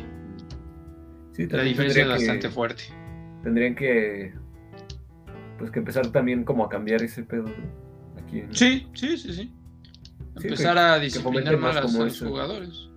Sí, 1.33 1.47
la 1.47 1.63
diferencia 1.63 2.01
es 2.01 2.07
que- 2.07 2.13
bastante 2.13 2.49
fuerte. 2.49 2.83
Tendrían 3.43 3.73
que 3.75 4.33
pues 5.57 5.71
que 5.71 5.79
empezar 5.79 6.07
también 6.11 6.43
como 6.43 6.65
a 6.65 6.69
cambiar 6.69 7.01
ese 7.03 7.23
pedo 7.23 7.45
aquí. 8.17 8.43
Sí, 8.51 8.87
sí, 8.93 9.17
sí, 9.17 9.33
sí. 9.33 9.53
Empezar 10.35 10.77
a 10.77 10.97
disciplinar 10.99 11.57
más, 11.57 11.77
a 11.77 11.81
los 11.81 12.19
jugadores. 12.19 12.89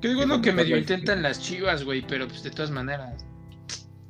Que 0.00 0.08
digo, 0.08 0.26
no 0.26 0.42
que 0.42 0.52
medio 0.52 0.76
intentan 0.76 1.22
las 1.22 1.40
chivas, 1.40 1.84
güey, 1.84 2.02
pero 2.02 2.28
pues 2.28 2.42
de 2.42 2.50
todas 2.50 2.70
maneras 2.70 3.24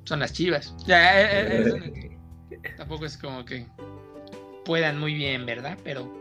son 0.05 0.21
las 0.21 0.33
chivas. 0.33 0.75
Ya, 0.87 1.21
eh, 1.21 2.11
eh, 2.51 2.75
tampoco 2.77 3.07
es 3.07 3.17
como 3.17 3.45
que 3.45 3.67
puedan 4.65 4.99
muy 4.99 5.15
bien, 5.15 5.47
¿verdad? 5.47 5.79
Pero, 5.85 6.13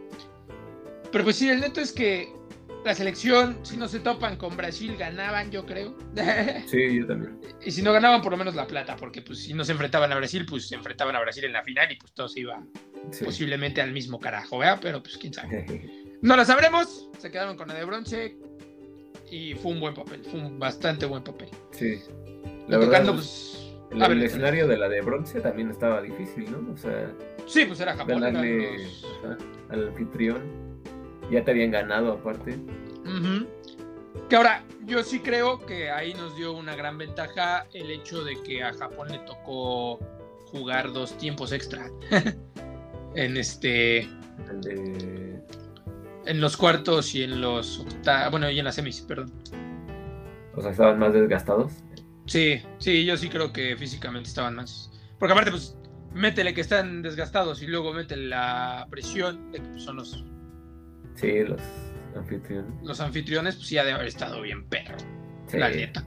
pero 1.12 1.24
pues 1.24 1.38
sí, 1.38 1.50
el 1.50 1.62
neto 1.62 1.82
es 1.82 1.92
que 1.92 2.32
la 2.84 2.94
selección, 2.94 3.58
si 3.64 3.78
no 3.78 3.88
se 3.88 4.00
topan 4.00 4.38
con 4.38 4.56
Brasil, 4.56 4.96
ganaban, 4.98 5.50
yo 5.50 5.66
creo. 5.66 5.98
Sí, 6.68 7.00
yo 7.00 7.08
también. 7.08 7.40
Y 7.64 7.72
si 7.72 7.82
no 7.82 7.92
ganaban, 7.94 8.22
por 8.22 8.32
lo 8.32 8.38
menos 8.38 8.54
la 8.56 8.68
plata, 8.68 8.96
porque 8.96 9.22
pues 9.22 9.40
si 9.40 9.54
no 9.54 9.64
se 9.66 9.72
enfrentaban 9.72 10.12
a 10.12 10.16
Brasil, 10.16 10.46
pues 10.48 10.68
se 10.68 10.76
enfrentaban 10.76 11.16
a 11.16 11.20
Brasil 11.20 11.46
en 11.46 11.54
la 11.54 11.64
final 11.64 11.92
y 11.92 11.96
pues 11.96 12.14
todo 12.14 12.28
se 12.28 12.42
iba 12.42 12.64
posiblemente 13.24 13.82
al 13.82 13.92
mismo 13.92 14.20
carajo, 14.20 14.60
¿verdad? 14.60 14.80
Pero 14.82 15.02
pues 15.02 15.18
quién 15.18 15.34
sabe. 15.34 15.90
no 16.22 16.36
lo 16.36 16.46
sabremos, 16.46 17.10
se 17.18 17.32
quedaron 17.32 17.58
con 17.58 17.68
la 17.68 17.74
de 17.74 17.86
bronce 17.86 18.38
y 19.30 19.54
fue 19.56 19.72
un 19.72 19.80
buen 19.80 19.94
papel, 19.94 20.24
fue 20.24 20.40
un 20.40 20.60
bastante 20.60 21.06
buen 21.06 21.24
papel. 21.24 21.50
Sí. 21.72 22.02
La 22.68 22.78
verdad, 22.78 23.14
pues, 23.14 23.74
el, 23.92 24.24
escenario 24.24 24.68
de 24.68 24.78
la 24.78 24.90
de 24.90 25.02
bronce 25.02 25.40
también 25.42 25.70
estaba 25.70 26.02
difícil, 26.02 26.52
¿no? 26.52 26.74
O 26.74 26.78
sea, 26.78 27.12
sí, 27.46 27.66
pues 27.66 27.80
era 27.80 27.96
Japón. 27.96 28.22
Ganarle 28.22 28.88
al 29.70 29.88
anfitrión 29.88 30.42
ya 31.32 31.44
te 31.44 31.52
habían 31.52 31.72
ganado 31.72 32.14
aparte. 32.14 32.58
Que 34.30 34.36
ahora, 34.36 34.64
yo 34.86 35.04
sí 35.04 35.20
creo 35.20 35.66
que 35.66 35.90
ahí 35.90 36.14
nos 36.14 36.36
dio 36.36 36.54
una 36.54 36.76
gran 36.76 36.98
ventaja 36.98 37.68
el 37.74 37.92
hecho 37.92 38.24
de 38.24 38.42
que 38.42 38.64
a 38.64 38.74
Japón 38.74 39.10
le 39.12 39.20
tocó 39.20 40.00
jugar 40.52 40.92
dos 40.94 41.18
tiempos 41.18 41.52
extra. 41.52 41.90
en 43.16 43.38
este. 43.38 44.08
En 46.26 46.42
los 46.42 46.58
cuartos 46.58 47.14
y 47.16 47.24
en 47.24 47.42
los 47.42 47.80
octavos. 47.80 48.32
Bueno, 48.32 48.50
y 48.50 48.60
en 48.60 48.66
las 48.66 48.76
semis, 48.76 49.02
perdón. 49.02 49.32
O 50.56 50.62
sea, 50.62 50.72
estaban 50.72 51.00
más 51.00 51.14
desgastados. 51.14 51.72
Sí, 52.26 52.62
sí, 52.80 53.06
yo 53.06 53.18
sí 53.18 53.30
creo 53.30 53.54
que 53.54 53.76
físicamente 53.78 54.30
estaban 54.30 54.56
más. 54.56 54.92
Porque 55.20 55.34
aparte, 55.34 55.52
pues, 55.52 55.78
métele 56.14 56.54
que 56.54 56.62
están 56.62 57.02
desgastados 57.02 57.62
y 57.62 57.68
luego 57.68 57.94
métele 57.94 58.28
la 58.28 58.88
presión 58.90 59.52
de 59.52 59.60
que 59.60 59.68
pues, 59.68 59.84
son 59.84 59.98
los 59.98 60.26
Sí, 61.16 61.44
los 61.44 61.62
anfitriones. 62.16 62.72
Los 62.84 63.00
anfitriones, 63.00 63.56
pues 63.56 63.68
sí, 63.68 63.78
ha 63.78 63.86
de 63.86 63.94
haber 63.94 64.08
estado 64.08 64.42
bien 64.42 64.68
perro. 64.68 64.98
La 65.54 65.70
neta. 65.70 66.06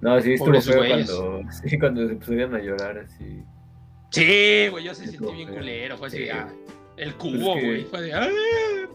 No, 0.00 0.20
sí, 0.20 0.34
estuvo 0.34 0.60
feo 0.60 0.86
cuando, 0.86 1.42
sí, 1.64 1.78
cuando 1.78 2.08
se 2.08 2.14
pusieron 2.14 2.54
a 2.54 2.58
llorar 2.60 2.98
así. 2.98 3.42
Sí, 4.10 4.68
güey, 4.70 4.84
yo 4.84 4.94
se 4.94 5.06
sentí 5.06 5.32
bien 5.32 5.52
culero. 5.52 5.96
Fue 5.96 6.08
así, 6.08 6.28
ah, 6.28 6.48
el 6.96 7.14
cubo, 7.16 7.54
güey. 7.54 7.84
Fue 7.84 8.02
de, 8.02 8.14
¡ah, 8.14 8.28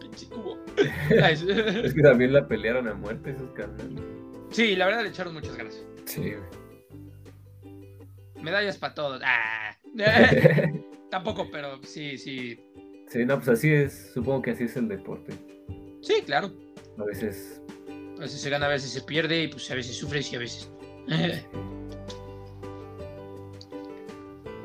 pinche 0.00 0.26
cubo! 0.26 0.58
es 0.76 1.94
que 1.94 2.02
también 2.02 2.32
la 2.32 2.46
pelearon 2.46 2.88
a 2.88 2.94
muerte 2.94 3.30
esos 3.30 3.50
carnales. 3.52 4.02
Sí, 4.50 4.74
la 4.76 4.86
verdad 4.86 5.02
le 5.02 5.10
echaron 5.10 5.34
muchas 5.34 5.56
ganas. 5.56 5.84
Sí, 6.04 6.20
güey. 6.20 6.60
Medallas 8.42 8.78
para 8.78 8.94
todos. 8.94 9.22
Ah. 9.24 9.76
Tampoco, 11.10 11.48
pero 11.50 11.80
sí, 11.82 12.16
sí. 12.16 12.58
Sí, 13.08 13.24
no, 13.24 13.36
pues 13.36 13.48
así 13.48 13.72
es. 13.72 14.12
Supongo 14.14 14.42
que 14.42 14.52
así 14.52 14.64
es 14.64 14.76
el 14.76 14.88
deporte. 14.88 15.34
Sí, 16.00 16.22
claro. 16.24 16.52
A 16.98 17.04
veces. 17.04 17.60
A 18.16 18.20
veces 18.20 18.40
se 18.40 18.50
gana, 18.50 18.66
a 18.66 18.70
veces 18.70 18.90
se 18.90 19.02
pierde, 19.02 19.44
y 19.44 19.48
pues 19.48 19.70
a 19.70 19.74
veces 19.74 19.96
sufres 19.96 20.32
y 20.32 20.36
a 20.36 20.38
veces. 20.38 20.70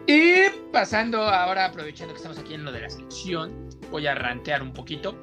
Y 0.07 0.49
pasando 0.71 1.21
ahora, 1.21 1.65
aprovechando 1.65 2.13
que 2.13 2.17
estamos 2.17 2.37
aquí 2.37 2.53
en 2.53 2.63
lo 2.63 2.71
de 2.71 2.81
la 2.81 2.89
selección, 2.89 3.69
voy 3.91 4.07
a 4.07 4.15
rantear 4.15 4.61
un 4.61 4.73
poquito. 4.73 5.15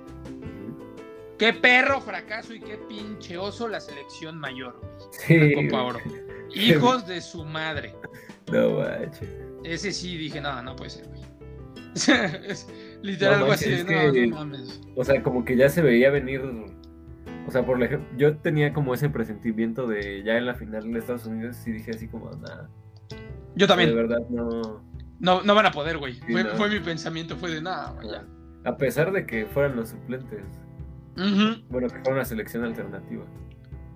Qué 1.39 1.53
perro 1.53 2.01
fracaso 2.01 2.55
y 2.55 2.61
qué 2.61 2.79
pinche 2.89 3.37
oso 3.37 3.69
la 3.69 3.81
selección 3.81 4.39
mayor. 4.39 4.81
Sí. 5.27 5.55
Copa 5.55 5.83
Oro. 5.83 5.99
Hijos 6.55 7.07
de 7.07 7.21
su 7.21 7.45
madre. 7.45 7.95
No 8.51 8.79
manches. 8.79 9.29
Ese 9.65 9.93
sí 9.93 10.17
dije, 10.17 10.41
no, 10.41 10.63
no 10.63 10.77
puede 10.77 10.91
ser, 10.91 11.09
güey. 11.09 11.23
Literal, 13.03 13.41
algo 13.41 13.53
así. 13.53 13.85
no, 13.85 14.37
mames. 14.37 14.81
O 14.97 15.05
sea, 15.05 15.23
como 15.23 15.45
que 15.45 15.57
ya 15.57 15.69
se 15.69 15.83
veía 15.83 16.11
venir. 16.11 16.43
O 17.47 17.51
sea, 17.51 17.67
por 17.67 17.83
ejemplo, 17.83 18.09
yo 18.17 18.37
tenía 18.37 18.73
como 18.73 18.95
ese 18.95 19.09
presentimiento 19.09 19.87
de 19.87 20.23
ya 20.23 20.37
en 20.37 20.47
la 20.47 20.55
final 20.55 20.93
de 20.93 20.99
Estados 20.99 21.27
Unidos 21.27 21.57
y 21.67 21.73
dije 21.73 21.91
así 21.91 22.09
como, 22.09 22.31
nada. 22.31 22.71
Yo 23.55 23.67
también. 23.67 23.91
De 23.91 23.97
verdad, 23.97 24.21
no. 24.31 24.83
No, 25.21 25.43
no 25.43 25.55
van 25.55 25.67
a 25.67 25.71
poder, 25.71 25.99
güey. 25.99 26.15
fue, 26.57 26.69
mi 26.69 26.81
pensamiento, 26.81 27.37
fue 27.37 27.53
de 27.53 27.63
nada, 27.63 27.95
ya. 28.03 28.25
A 28.65 28.77
pesar 28.77 29.13
de 29.13 29.25
que 29.25 29.47
fueran 29.47 29.77
los 29.77 29.91
suplentes. 29.91 30.43
Bueno, 31.69 31.89
que 31.89 31.99
fuera 32.01 32.13
una 32.13 32.25
selección 32.25 32.65
alternativa. 32.65 33.25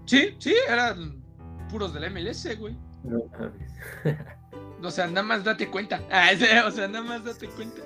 Sí, 0.05 0.37
sí, 0.39 0.55
eran 0.69 1.21
puros 1.69 1.93
del 1.93 2.11
MLS, 2.11 2.57
güey. 2.59 2.77
No 3.03 3.25
mames. 3.39 3.73
o 4.83 4.91
sea, 4.91 5.07
nada 5.07 5.23
más 5.23 5.45
date 5.45 5.69
cuenta. 5.69 6.01
Ah, 6.11 6.31
o 6.67 6.71
sea, 6.71 6.89
nada 6.89 7.05
más 7.05 7.25
date 7.25 7.49
cuenta. 7.49 7.83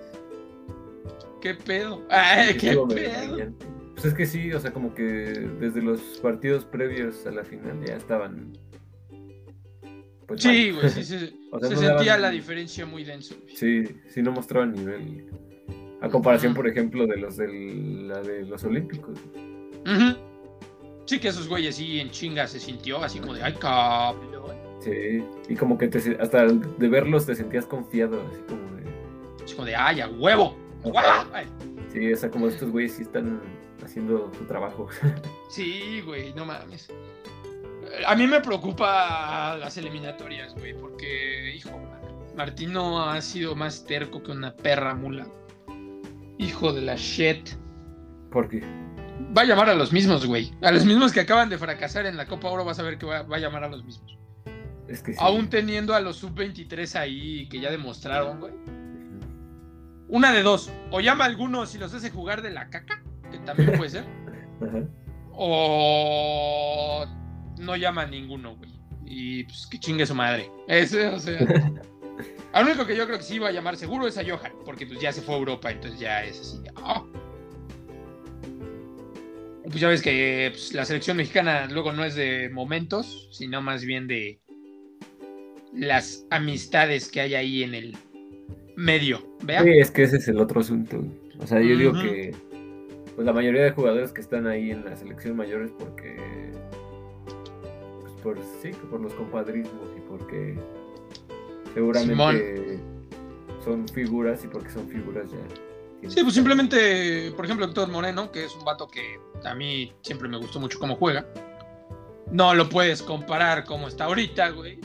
¿Qué 1.40 1.54
pedo? 1.54 2.02
Ay, 2.10 2.56
¿Qué 2.56 2.76
pedo? 2.88 3.54
Pues 3.94 4.04
es 4.04 4.14
que 4.14 4.26
sí, 4.26 4.52
o 4.52 4.60
sea, 4.60 4.72
como 4.72 4.94
que 4.94 5.02
desde 5.02 5.82
los 5.82 6.00
partidos 6.22 6.64
previos 6.64 7.26
a 7.26 7.30
la 7.30 7.44
final 7.44 7.84
ya 7.84 7.96
estaban. 7.96 8.52
Pues, 10.30 10.42
sí, 10.42 10.70
güey, 10.70 10.88
sí, 10.90 11.02
sí. 11.02 11.18
se 11.60 11.76
sentía 11.76 12.16
la 12.16 12.30
diferencia 12.30 12.86
muy 12.86 13.02
denso. 13.02 13.34
Sí, 13.52 13.82
sí, 14.08 14.22
no 14.22 14.30
mostraban 14.30 14.72
nivel. 14.72 15.26
A 16.00 16.08
comparación, 16.08 16.54
por 16.54 16.68
ejemplo, 16.68 17.04
de 17.08 17.16
los 17.16 17.36
de 17.36 17.48
la 17.48 18.22
de 18.22 18.44
los 18.44 18.62
Olímpicos. 18.62 19.18
Sí, 21.06 21.18
que 21.18 21.28
esos 21.28 21.48
güeyes 21.48 21.74
sí 21.74 21.98
en 21.98 22.10
chinga 22.10 22.46
se 22.46 22.60
sintió 22.60 23.02
así 23.02 23.18
como 23.18 23.34
de 23.34 23.42
ay 23.42 23.54
cabrón. 23.54 24.56
Sí, 24.78 25.24
y 25.48 25.56
como 25.56 25.76
que 25.76 25.88
te, 25.88 26.16
hasta 26.20 26.46
de 26.46 26.88
verlos 26.88 27.26
te 27.26 27.34
sentías 27.34 27.66
confiado, 27.66 28.24
así 28.30 28.40
como 28.46 28.76
de. 28.76 29.44
Así 29.44 29.54
como 29.56 29.66
de 29.66 29.74
ay, 29.74 30.00
a 30.00 30.08
huevo. 30.08 30.54
Sí, 31.92 32.12
o 32.12 32.16
sea, 32.16 32.30
como 32.30 32.46
estos 32.46 32.70
güeyes 32.70 32.92
sí 32.92 33.02
están 33.02 33.40
haciendo 33.82 34.30
su 34.38 34.44
trabajo. 34.44 34.88
Sí, 35.50 36.00
güey, 36.06 36.32
no 36.34 36.46
mames. 36.46 36.88
A 38.06 38.14
mí 38.14 38.26
me 38.26 38.40
preocupa 38.40 39.56
las 39.56 39.76
eliminatorias, 39.76 40.54
güey, 40.54 40.74
porque, 40.74 41.54
hijo, 41.54 41.70
Martino 42.36 43.02
ha 43.02 43.20
sido 43.20 43.54
más 43.54 43.84
terco 43.84 44.22
que 44.22 44.32
una 44.32 44.54
perra 44.54 44.94
mula. 44.94 45.26
Hijo 46.38 46.72
de 46.72 46.82
la 46.82 46.96
shit. 46.96 47.50
¿Por 48.30 48.48
qué? 48.48 48.62
Va 49.36 49.42
a 49.42 49.44
llamar 49.44 49.68
a 49.68 49.74
los 49.74 49.92
mismos, 49.92 50.26
güey. 50.26 50.52
A 50.62 50.70
los 50.70 50.84
mismos 50.84 51.12
que 51.12 51.20
acaban 51.20 51.50
de 51.50 51.58
fracasar 51.58 52.06
en 52.06 52.16
la 52.16 52.26
Copa 52.26 52.48
Oro, 52.48 52.64
vas 52.64 52.78
a 52.78 52.82
ver 52.82 52.96
que 52.98 53.06
va, 53.06 53.18
a 53.18 53.38
llamar 53.38 53.64
a 53.64 53.68
los 53.68 53.84
mismos. 53.84 54.16
Es 54.88 55.02
que 55.02 55.12
sí. 55.12 55.18
Aún 55.20 55.50
teniendo 55.50 55.94
a 55.94 56.00
los 56.00 56.16
sub-23 56.16 56.94
ahí 56.96 57.48
que 57.48 57.60
ya 57.60 57.70
demostraron, 57.70 58.40
güey 58.40 58.52
una 60.10 60.32
de 60.32 60.42
dos. 60.42 60.70
O 60.90 61.00
llama 61.00 61.24
a 61.24 61.28
algunos 61.28 61.74
y 61.74 61.78
los 61.78 61.94
hace 61.94 62.10
jugar 62.10 62.42
de 62.42 62.50
la 62.50 62.68
caca, 62.68 63.02
que 63.30 63.38
también 63.38 63.72
puede 63.76 63.90
ser. 63.90 64.04
O 65.42 67.06
no 67.60 67.76
llama 67.76 68.02
a 68.02 68.06
ninguno, 68.06 68.56
güey. 68.56 68.70
Y 69.04 69.44
pues 69.44 69.66
que 69.66 69.78
chingue 69.78 70.06
su 70.06 70.14
madre. 70.14 70.50
Ese, 70.68 71.06
o 71.06 71.18
sea. 71.18 71.38
Al 72.52 72.64
único 72.66 72.84
que 72.84 72.96
yo 72.96 73.06
creo 73.06 73.18
que 73.18 73.24
sí 73.24 73.36
iba 73.36 73.48
a 73.48 73.52
llamar 73.52 73.76
seguro 73.76 74.06
es 74.06 74.18
a 74.18 74.24
Johan, 74.24 74.52
porque 74.64 74.86
pues 74.86 75.00
ya 75.00 75.12
se 75.12 75.22
fue 75.22 75.36
a 75.36 75.38
Europa, 75.38 75.70
entonces 75.70 76.00
ya 76.00 76.24
es 76.24 76.40
así. 76.40 76.58
Ah. 76.76 77.04
Pues 79.62 79.78
ya 79.78 79.88
ves 79.88 80.02
que 80.02 80.48
pues, 80.50 80.74
la 80.74 80.84
selección 80.84 81.16
mexicana 81.16 81.66
luego 81.66 81.92
no 81.92 82.04
es 82.04 82.16
de 82.16 82.50
momentos, 82.50 83.28
sino 83.30 83.62
más 83.62 83.84
bien 83.84 84.08
de 84.08 84.40
las 85.72 86.26
amistades 86.30 87.08
que 87.08 87.20
hay 87.20 87.34
ahí 87.36 87.62
en 87.62 87.74
el, 87.74 87.96
medio. 88.80 89.22
¿vea? 89.42 89.62
Sí, 89.62 89.70
es 89.78 89.90
que 89.90 90.02
ese 90.02 90.16
es 90.16 90.28
el 90.28 90.40
otro 90.40 90.60
asunto. 90.60 91.04
O 91.38 91.46
sea, 91.46 91.60
yo 91.60 91.76
digo 91.76 91.92
que 91.92 92.34
pues 93.14 93.26
la 93.26 93.32
mayoría 93.32 93.62
de 93.62 93.70
jugadores 93.70 94.12
que 94.12 94.20
están 94.20 94.46
ahí 94.46 94.70
en 94.70 94.84
la 94.84 94.96
selección 94.96 95.36
mayor 95.36 95.62
es 95.62 95.70
porque 95.72 96.16
por 98.22 98.38
sí, 98.62 98.70
por 98.90 99.00
los 99.00 99.14
compadrismos 99.14 99.88
y 99.96 100.00
porque 100.08 100.58
seguramente 101.74 102.80
son 103.64 103.86
figuras 103.88 104.44
y 104.44 104.48
porque 104.48 104.70
son 104.70 104.88
figuras 104.88 105.30
ya. 105.30 106.08
Sí, 106.08 106.22
pues 106.22 106.34
simplemente, 106.34 107.32
por 107.36 107.44
ejemplo, 107.44 107.66
Héctor 107.66 107.88
Moreno, 107.90 108.32
que 108.32 108.44
es 108.44 108.54
un 108.54 108.64
vato 108.64 108.88
que 108.88 109.20
a 109.44 109.54
mí 109.54 109.92
siempre 110.00 110.28
me 110.28 110.38
gustó 110.38 110.58
mucho 110.58 110.78
cómo 110.78 110.96
juega. 110.96 111.26
No 112.30 112.54
lo 112.54 112.68
puedes 112.68 113.02
comparar 113.02 113.64
como 113.64 113.88
está 113.88 114.04
ahorita, 114.04 114.50
güey 114.50 114.80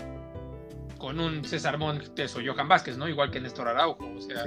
con 1.05 1.19
un 1.19 1.45
César 1.45 1.77
Montes 1.77 2.35
o 2.35 2.39
Johan 2.43 2.67
Vázquez, 2.67 2.97
¿no? 2.97 3.07
Igual 3.07 3.29
que 3.29 3.39
Néstor 3.39 3.67
Araujo, 3.67 4.11
o 4.15 4.21
sea. 4.21 4.43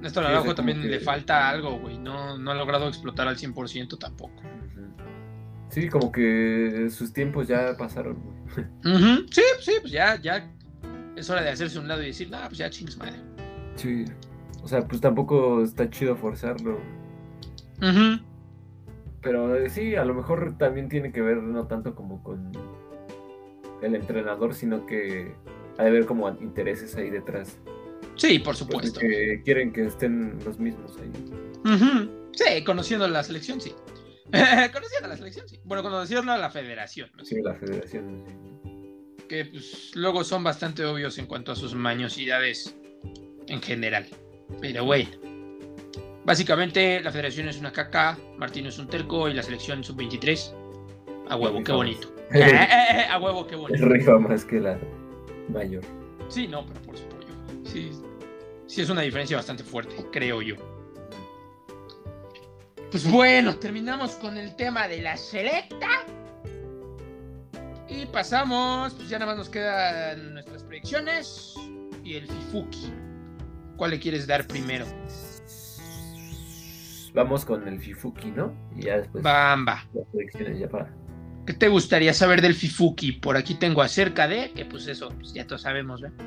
Néstor 0.00 0.24
Araujo 0.24 0.54
también 0.54 0.90
le 0.90 1.00
falta 1.00 1.50
algo, 1.50 1.78
güey. 1.78 1.98
No, 1.98 2.38
no 2.38 2.50
ha 2.50 2.54
logrado 2.54 2.88
explotar 2.88 3.28
al 3.28 3.36
100% 3.36 3.98
tampoco. 3.98 4.42
Sí, 5.74 5.88
como 5.88 6.12
que 6.12 6.86
sus 6.90 7.12
tiempos 7.12 7.48
ya 7.48 7.76
pasaron. 7.76 8.16
Sí, 9.32 9.42
sí, 9.60 9.72
pues 9.80 9.92
ya, 9.92 10.20
ya. 10.22 10.48
es 11.16 11.28
hora 11.28 11.42
de 11.42 11.48
hacerse 11.50 11.80
un 11.80 11.88
lado 11.88 12.00
y 12.00 12.06
decir, 12.06 12.30
no, 12.30 12.38
pues 12.46 12.58
ya 12.58 12.70
chingues 12.70 12.96
madre. 12.96 13.16
Sí. 13.74 14.04
O 14.62 14.68
sea, 14.68 14.86
pues 14.86 15.00
tampoco 15.00 15.62
está 15.64 15.90
chido 15.90 16.14
forzarlo. 16.14 16.78
Ujú. 17.82 18.22
Pero 19.20 19.56
eh, 19.56 19.68
sí, 19.68 19.96
a 19.96 20.04
lo 20.04 20.14
mejor 20.14 20.56
también 20.58 20.88
tiene 20.88 21.10
que 21.10 21.20
ver 21.22 21.38
no 21.38 21.66
tanto 21.66 21.96
como 21.96 22.22
con 22.22 22.52
el 23.82 23.94
entrenador, 23.96 24.54
sino 24.54 24.86
que 24.86 25.34
hay 25.78 25.86
de 25.86 25.90
ver 25.90 26.06
como 26.06 26.28
intereses 26.40 26.94
ahí 26.94 27.10
detrás. 27.10 27.58
Sí, 28.14 28.38
por 28.38 28.44
Pues, 28.54 28.58
supuesto. 28.58 29.00
que 29.00 29.42
quieren 29.44 29.72
que 29.72 29.86
estén 29.86 30.38
los 30.44 30.60
mismos 30.60 30.96
ahí. 30.98 31.74
Ujú. 31.74 32.10
Sí, 32.32 32.62
conociendo 32.64 33.08
la 33.08 33.24
selección, 33.24 33.60
sí. 33.60 33.74
conociendo 34.72 35.08
la 35.08 35.16
selección, 35.16 35.48
sí. 35.48 35.60
Bueno, 35.64 35.82
conociendo 35.82 36.32
a 36.32 36.38
la 36.38 36.50
federación, 36.50 37.10
¿no? 37.16 37.24
Sí, 37.24 37.36
la 37.42 37.54
federación. 37.54 38.24
sí. 38.26 39.26
que 39.28 39.44
pues, 39.46 39.92
luego 39.94 40.24
son 40.24 40.44
bastante 40.44 40.84
obvios 40.84 41.18
en 41.18 41.26
cuanto 41.26 41.52
a 41.52 41.56
sus 41.56 41.74
mañosidades 41.74 42.76
en 43.48 43.62
general. 43.62 44.06
Pero 44.60 44.84
bueno. 44.84 45.10
Básicamente, 46.24 47.02
la 47.02 47.12
federación 47.12 47.48
es 47.48 47.58
una 47.58 47.70
caca, 47.70 48.18
Martino 48.38 48.70
es 48.70 48.78
un 48.78 48.88
terco 48.88 49.28
y 49.28 49.34
la 49.34 49.42
selección 49.42 49.84
sub-23. 49.84 50.54
A 51.28 51.36
huevo, 51.36 51.62
qué 51.62 51.72
bonito. 51.72 52.10
Eh, 52.34 52.40
eh, 52.40 52.66
eh, 52.94 53.04
a 53.10 53.18
huevo, 53.18 53.46
qué 53.46 53.54
Es 53.54 53.60
bonito. 53.60 53.84
rifa 53.86 54.18
más 54.18 54.44
que 54.46 54.58
la 54.58 54.78
mayor. 55.50 55.82
Sí, 56.28 56.48
no, 56.48 56.64
pero 56.66 56.80
por 56.80 56.96
supuesto. 56.96 57.32
Sí, 57.64 57.90
sí 58.66 58.80
es 58.80 58.88
una 58.88 59.02
diferencia 59.02 59.36
bastante 59.36 59.62
fuerte, 59.62 59.94
creo 60.10 60.40
yo. 60.40 60.56
Pues 62.94 63.10
bueno, 63.10 63.56
terminamos 63.56 64.12
con 64.12 64.38
el 64.38 64.54
tema 64.54 64.86
de 64.86 65.02
la 65.02 65.16
selecta. 65.16 65.88
Y 67.88 68.06
pasamos, 68.06 68.94
pues 68.94 69.08
ya 69.08 69.18
nada 69.18 69.32
más 69.32 69.38
nos 69.38 69.48
quedan 69.48 70.34
nuestras 70.34 70.62
predicciones 70.62 71.56
y 72.04 72.14
el 72.14 72.28
Fifuki. 72.28 72.92
¿Cuál 73.76 73.90
le 73.90 73.98
quieres 73.98 74.28
dar 74.28 74.46
primero? 74.46 74.86
Vamos 77.14 77.44
con 77.44 77.66
el 77.66 77.80
Fifuki, 77.80 78.30
¿no? 78.30 78.54
Y 78.76 78.82
ya 78.82 78.98
después 78.98 79.24
Bamba. 79.24 79.84
las 79.92 80.06
predicciones 80.12 80.60
ya 80.60 80.68
para. 80.68 80.88
¿Qué 81.46 81.52
te 81.52 81.66
gustaría 81.66 82.14
saber 82.14 82.40
del 82.42 82.54
Fifuki? 82.54 83.10
Por 83.10 83.36
aquí 83.36 83.56
tengo 83.56 83.82
acerca 83.82 84.28
de, 84.28 84.52
que 84.52 84.66
pues 84.66 84.86
eso, 84.86 85.08
pues 85.08 85.34
ya 85.34 85.44
todos 85.48 85.62
sabemos, 85.62 86.00
¿verdad? 86.00 86.24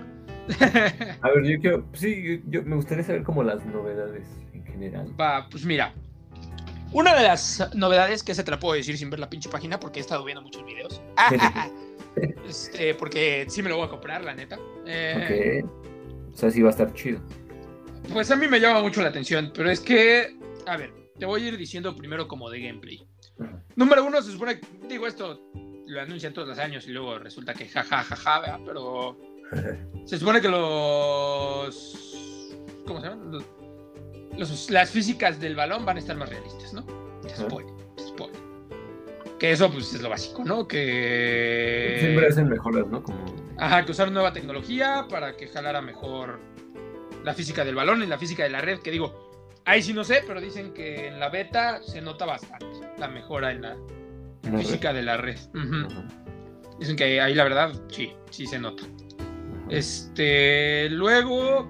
A 1.21 1.29
ver, 1.29 1.45
yo 1.45 1.61
quiero. 1.61 1.87
Sí, 1.93 2.41
yo, 2.43 2.59
yo 2.59 2.63
me 2.63 2.75
gustaría 2.75 3.05
saber 3.05 3.23
como 3.23 3.41
las 3.41 3.65
novedades 3.65 4.27
en 4.51 4.65
general. 4.65 5.15
Va, 5.17 5.47
pues 5.49 5.63
mira. 5.63 5.93
Una 6.93 7.13
de 7.15 7.23
las 7.23 7.69
novedades 7.75 8.23
que 8.23 8.31
esa 8.31 8.43
te 8.43 8.51
la 8.51 8.59
puedo 8.59 8.75
decir 8.75 8.97
sin 8.97 9.09
ver 9.09 9.19
la 9.19 9.29
pinche 9.29 9.49
página 9.49 9.79
porque 9.79 9.99
he 9.99 10.01
estado 10.01 10.23
viendo 10.23 10.41
muchos 10.41 10.65
videos. 10.65 11.01
Este, 12.47 12.95
porque 12.95 13.45
sí 13.47 13.61
me 13.61 13.69
lo 13.69 13.77
voy 13.77 13.85
a 13.85 13.89
comprar, 13.89 14.23
la 14.23 14.33
neta. 14.33 14.57
Eh, 14.87 15.61
Ok. 15.63 15.71
O 16.33 16.37
sea, 16.37 16.49
sí 16.49 16.61
va 16.63 16.69
a 16.69 16.71
estar 16.71 16.91
chido. 16.93 17.19
Pues 18.11 18.31
a 18.31 18.35
mí 18.35 18.47
me 18.47 18.59
llama 18.59 18.81
mucho 18.81 19.01
la 19.03 19.09
atención, 19.09 19.51
pero 19.53 19.69
es 19.69 19.79
que, 19.79 20.35
a 20.65 20.77
ver, 20.77 20.91
te 21.19 21.25
voy 21.27 21.43
a 21.43 21.47
ir 21.49 21.57
diciendo 21.57 21.95
primero 21.95 22.27
como 22.27 22.49
de 22.49 22.59
gameplay. 22.61 23.05
Número 23.75 24.03
uno, 24.05 24.19
se 24.23 24.31
supone, 24.31 24.59
que- 24.59 24.67
digo 24.87 25.05
esto, 25.07 25.39
lo 25.85 26.01
anuncian 26.01 26.33
todos 26.33 26.47
los 26.47 26.57
años 26.57 26.87
y 26.87 26.91
luego 26.91 27.19
resulta 27.19 27.53
que 27.53 27.67
jaja, 27.67 28.03
jaja, 28.03 28.39
¿verdad? 28.39 28.59
pero 28.65 29.17
se 30.05 30.17
supone 30.17 30.41
que 30.41 30.47
los... 30.49 32.49
¿Cómo 32.87 32.99
se 33.01 33.09
llaman? 33.09 33.31
Los- 33.31 33.45
los- 34.37 34.69
las 34.69 34.89
físicas 34.89 35.39
del 35.39 35.55
balón 35.55 35.85
van 35.85 35.97
a 35.97 35.99
estar 35.99 36.15
más 36.17 36.29
realistas, 36.29 36.73
¿no? 36.73 36.85
Se 37.27 37.35
supone, 37.35 37.67
se 37.97 38.07
supone. 38.07 38.33
Que 39.39 39.51
eso 39.51 39.71
pues 39.71 39.93
es 39.93 40.01
lo 40.01 40.09
básico, 40.09 40.43
¿no? 40.43 40.67
Que... 40.67 41.97
Siempre 41.99 42.27
hacen 42.27 42.49
mejoras, 42.49 42.87
¿no? 42.87 43.03
Como. 43.03 43.23
Ajá, 43.57 43.85
que 43.85 43.91
usar 43.91 44.11
nueva 44.11 44.33
tecnología 44.33 45.05
para 45.09 45.35
que 45.37 45.47
jalara 45.47 45.81
mejor 45.81 46.39
la 47.23 47.33
física 47.33 47.63
del 47.65 47.75
balón 47.75 48.01
y 48.03 48.07
la 48.07 48.17
física 48.17 48.43
de 48.43 48.49
la 48.49 48.61
red, 48.61 48.79
que 48.79 48.89
digo, 48.91 49.53
ahí 49.65 49.81
sí 49.83 49.93
no 49.93 50.03
sé, 50.03 50.23
pero 50.25 50.41
dicen 50.41 50.73
que 50.73 51.07
en 51.07 51.19
la 51.19 51.29
beta 51.29 51.81
se 51.83 52.01
nota 52.01 52.25
bastante 52.25 52.65
la 52.97 53.07
mejora 53.07 53.51
en 53.51 53.61
la 53.61 53.75
física 54.57 54.93
de 54.93 55.03
la 55.03 55.17
red. 55.17 55.37
Dicen 56.79 56.95
que 56.95 57.19
ahí 57.21 57.33
la 57.33 57.43
verdad, 57.43 57.73
sí, 57.89 58.13
sí 58.29 58.45
se 58.47 58.59
nota. 58.59 58.83
Este, 59.69 60.89
luego 60.89 61.67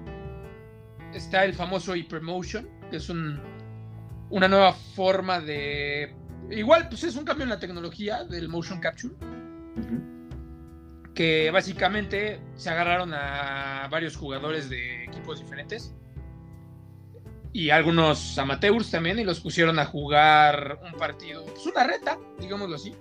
está 1.12 1.44
el 1.44 1.54
famoso 1.54 1.94
Hypermotion, 1.94 2.68
que 2.90 2.96
es 2.96 3.08
un, 3.08 3.40
una 4.30 4.48
nueva 4.48 4.72
forma 4.72 5.40
de... 5.40 6.14
Igual, 6.50 6.88
pues 6.88 7.04
es 7.04 7.16
un 7.16 7.24
cambio 7.24 7.44
en 7.44 7.50
la 7.50 7.58
tecnología 7.58 8.24
del 8.24 8.48
motion 8.48 8.80
capture. 8.80 9.14
Que 11.14 11.50
básicamente 11.50 12.40
se 12.54 12.70
agarraron 12.70 13.12
a 13.12 13.88
varios 13.90 14.16
jugadores 14.16 14.70
de 14.70 15.04
equipos 15.04 15.40
diferentes 15.40 15.94
y 17.52 17.70
algunos 17.70 18.38
amateurs 18.38 18.90
también 18.90 19.18
y 19.18 19.24
los 19.24 19.40
pusieron 19.40 19.78
a 19.78 19.84
jugar 19.86 20.78
un 20.84 20.98
partido, 20.98 21.44
pues 21.46 21.66
una 21.66 21.84
reta, 21.84 22.18
digámoslo 22.38 22.76
así, 22.76 22.94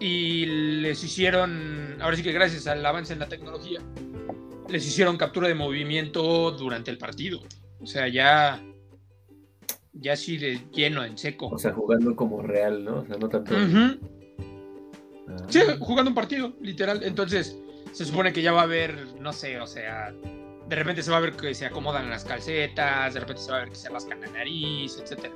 y 0.00 0.46
les 0.46 1.04
hicieron, 1.04 1.98
ahora 2.00 2.16
sí 2.16 2.22
que 2.22 2.32
gracias 2.32 2.66
al 2.66 2.84
avance 2.84 3.12
en 3.12 3.20
la 3.20 3.28
tecnología, 3.28 3.80
les 4.72 4.86
hicieron 4.86 5.16
captura 5.16 5.48
de 5.48 5.54
movimiento 5.54 6.50
durante 6.52 6.90
el 6.90 6.98
partido. 6.98 7.40
O 7.80 7.86
sea, 7.86 8.08
ya, 8.08 8.62
ya 9.92 10.12
así 10.14 10.38
de 10.38 10.60
lleno, 10.72 11.04
en 11.04 11.18
seco. 11.18 11.48
O 11.48 11.58
sea, 11.58 11.72
jugando 11.72 12.16
como 12.16 12.42
real, 12.42 12.84
¿no? 12.84 13.00
O 13.00 13.06
sea, 13.06 13.16
no 13.16 13.28
tanto. 13.28 13.54
Ah. 13.54 13.96
Sí, 15.48 15.60
jugando 15.78 16.10
un 16.10 16.14
partido, 16.14 16.54
literal. 16.60 17.02
Entonces, 17.02 17.56
se 17.92 18.04
supone 18.04 18.32
que 18.32 18.42
ya 18.42 18.52
va 18.52 18.60
a 18.60 18.64
haber, 18.64 19.14
no 19.20 19.32
sé, 19.32 19.60
o 19.60 19.66
sea, 19.66 20.12
de 20.68 20.76
repente 20.76 21.02
se 21.02 21.10
va 21.10 21.18
a 21.18 21.20
ver 21.20 21.32
que 21.36 21.54
se 21.54 21.66
acomodan 21.66 22.08
las 22.08 22.24
calcetas, 22.24 23.14
de 23.14 23.20
repente 23.20 23.42
se 23.42 23.50
va 23.50 23.58
a 23.58 23.60
ver 23.60 23.70
que 23.70 23.74
se 23.76 23.88
rascan 23.88 24.20
la 24.20 24.28
nariz, 24.28 24.98
etcétera. 25.02 25.34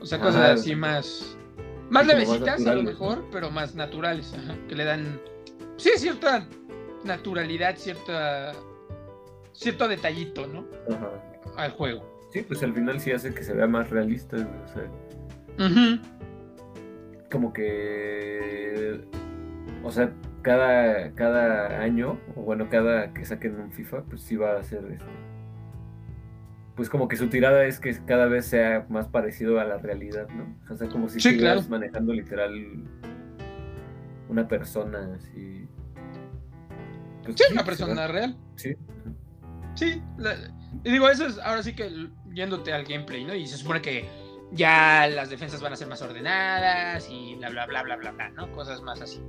O 0.00 0.06
sea, 0.06 0.18
cosas 0.18 0.40
Ah, 0.40 0.52
así 0.54 0.74
más, 0.74 1.36
más 1.56 1.56
como 1.56 1.90
más 1.90 2.06
levecitas 2.06 2.66
a 2.66 2.74
lo 2.74 2.82
mejor, 2.82 3.24
pero 3.30 3.50
más 3.50 3.74
naturales, 3.74 4.32
ajá, 4.34 4.56
que 4.68 4.74
le 4.74 4.84
dan, 4.84 5.20
sí, 5.76 5.90
cierta 5.96 6.48
naturalidad, 7.04 7.76
cierta, 7.76 8.52
cierto 9.52 9.88
detallito, 9.88 10.46
¿no? 10.46 10.64
Ajá. 10.94 11.10
Al 11.56 11.70
juego. 11.72 12.04
Sí, 12.32 12.42
pues 12.42 12.62
al 12.62 12.74
final 12.74 12.98
sí 13.00 13.12
hace 13.12 13.32
que 13.32 13.44
se 13.44 13.52
vea 13.54 13.66
más 13.66 13.90
realista. 13.90 14.36
O 14.36 14.68
sea, 14.68 16.00
como 17.30 17.52
que. 17.52 19.00
O 19.82 19.90
sea, 19.92 20.12
cada, 20.42 21.12
cada 21.14 21.80
año, 21.80 22.18
o 22.34 22.42
bueno, 22.42 22.68
cada 22.70 23.12
que 23.12 23.24
saquen 23.24 23.60
un 23.60 23.70
FIFA, 23.72 24.02
pues 24.04 24.22
sí 24.22 24.36
va 24.36 24.58
a 24.58 24.62
ser 24.62 24.84
este. 24.90 25.04
Pues 26.74 26.90
como 26.90 27.06
que 27.06 27.16
su 27.16 27.28
tirada 27.28 27.64
es 27.66 27.78
que 27.78 27.94
cada 28.04 28.26
vez 28.26 28.46
sea 28.46 28.84
más 28.88 29.06
parecido 29.06 29.60
a 29.60 29.64
la 29.64 29.78
realidad, 29.78 30.26
¿no? 30.30 30.56
O 30.72 30.76
sea, 30.76 30.88
como 30.88 31.08
si 31.08 31.20
Sí, 31.20 31.28
estuvieras 31.28 31.66
claro. 31.66 31.70
manejando 31.70 32.12
literal 32.12 32.52
una 34.28 34.48
persona 34.48 35.14
así. 35.14 35.63
Pues 37.24 37.36
Sí, 37.36 37.44
una 37.52 37.64
pues, 37.64 37.78
persona 37.78 38.06
real. 38.06 38.36
Sí. 38.56 38.74
Sí, 39.74 40.02
la- 40.18 40.36
y 40.84 40.90
digo, 40.90 41.08
eso 41.08 41.26
es 41.26 41.38
ahora 41.38 41.62
sí 41.62 41.74
que 41.74 42.08
yéndote 42.32 42.72
al 42.72 42.84
gameplay, 42.84 43.24
¿no? 43.24 43.34
Y 43.34 43.46
se 43.46 43.56
supone 43.56 43.80
que 43.80 44.08
ya 44.52 45.06
las 45.08 45.30
defensas 45.30 45.60
van 45.60 45.72
a 45.72 45.76
ser 45.76 45.88
más 45.88 46.02
ordenadas 46.02 47.08
y 47.10 47.34
bla, 47.36 47.50
bla, 47.50 47.66
bla, 47.66 47.82
bla, 47.82 47.96
bla, 47.96 48.10
bla, 48.12 48.28
¿no? 48.30 48.50
Cosas 48.52 48.80
más 48.82 49.00
así. 49.00 49.20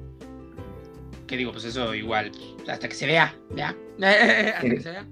Que 1.28 1.38
digo, 1.38 1.52
pues 1.52 1.66
eso 1.66 1.96
igual, 1.96 2.32
hasta 2.68 2.88
que 2.88 2.96
se 2.96 3.08
vea, 3.08 3.36
¿ya? 3.56 3.76
hasta 4.02 4.62
que 4.62 4.82
se 4.82 4.92
vea. 4.92 5.06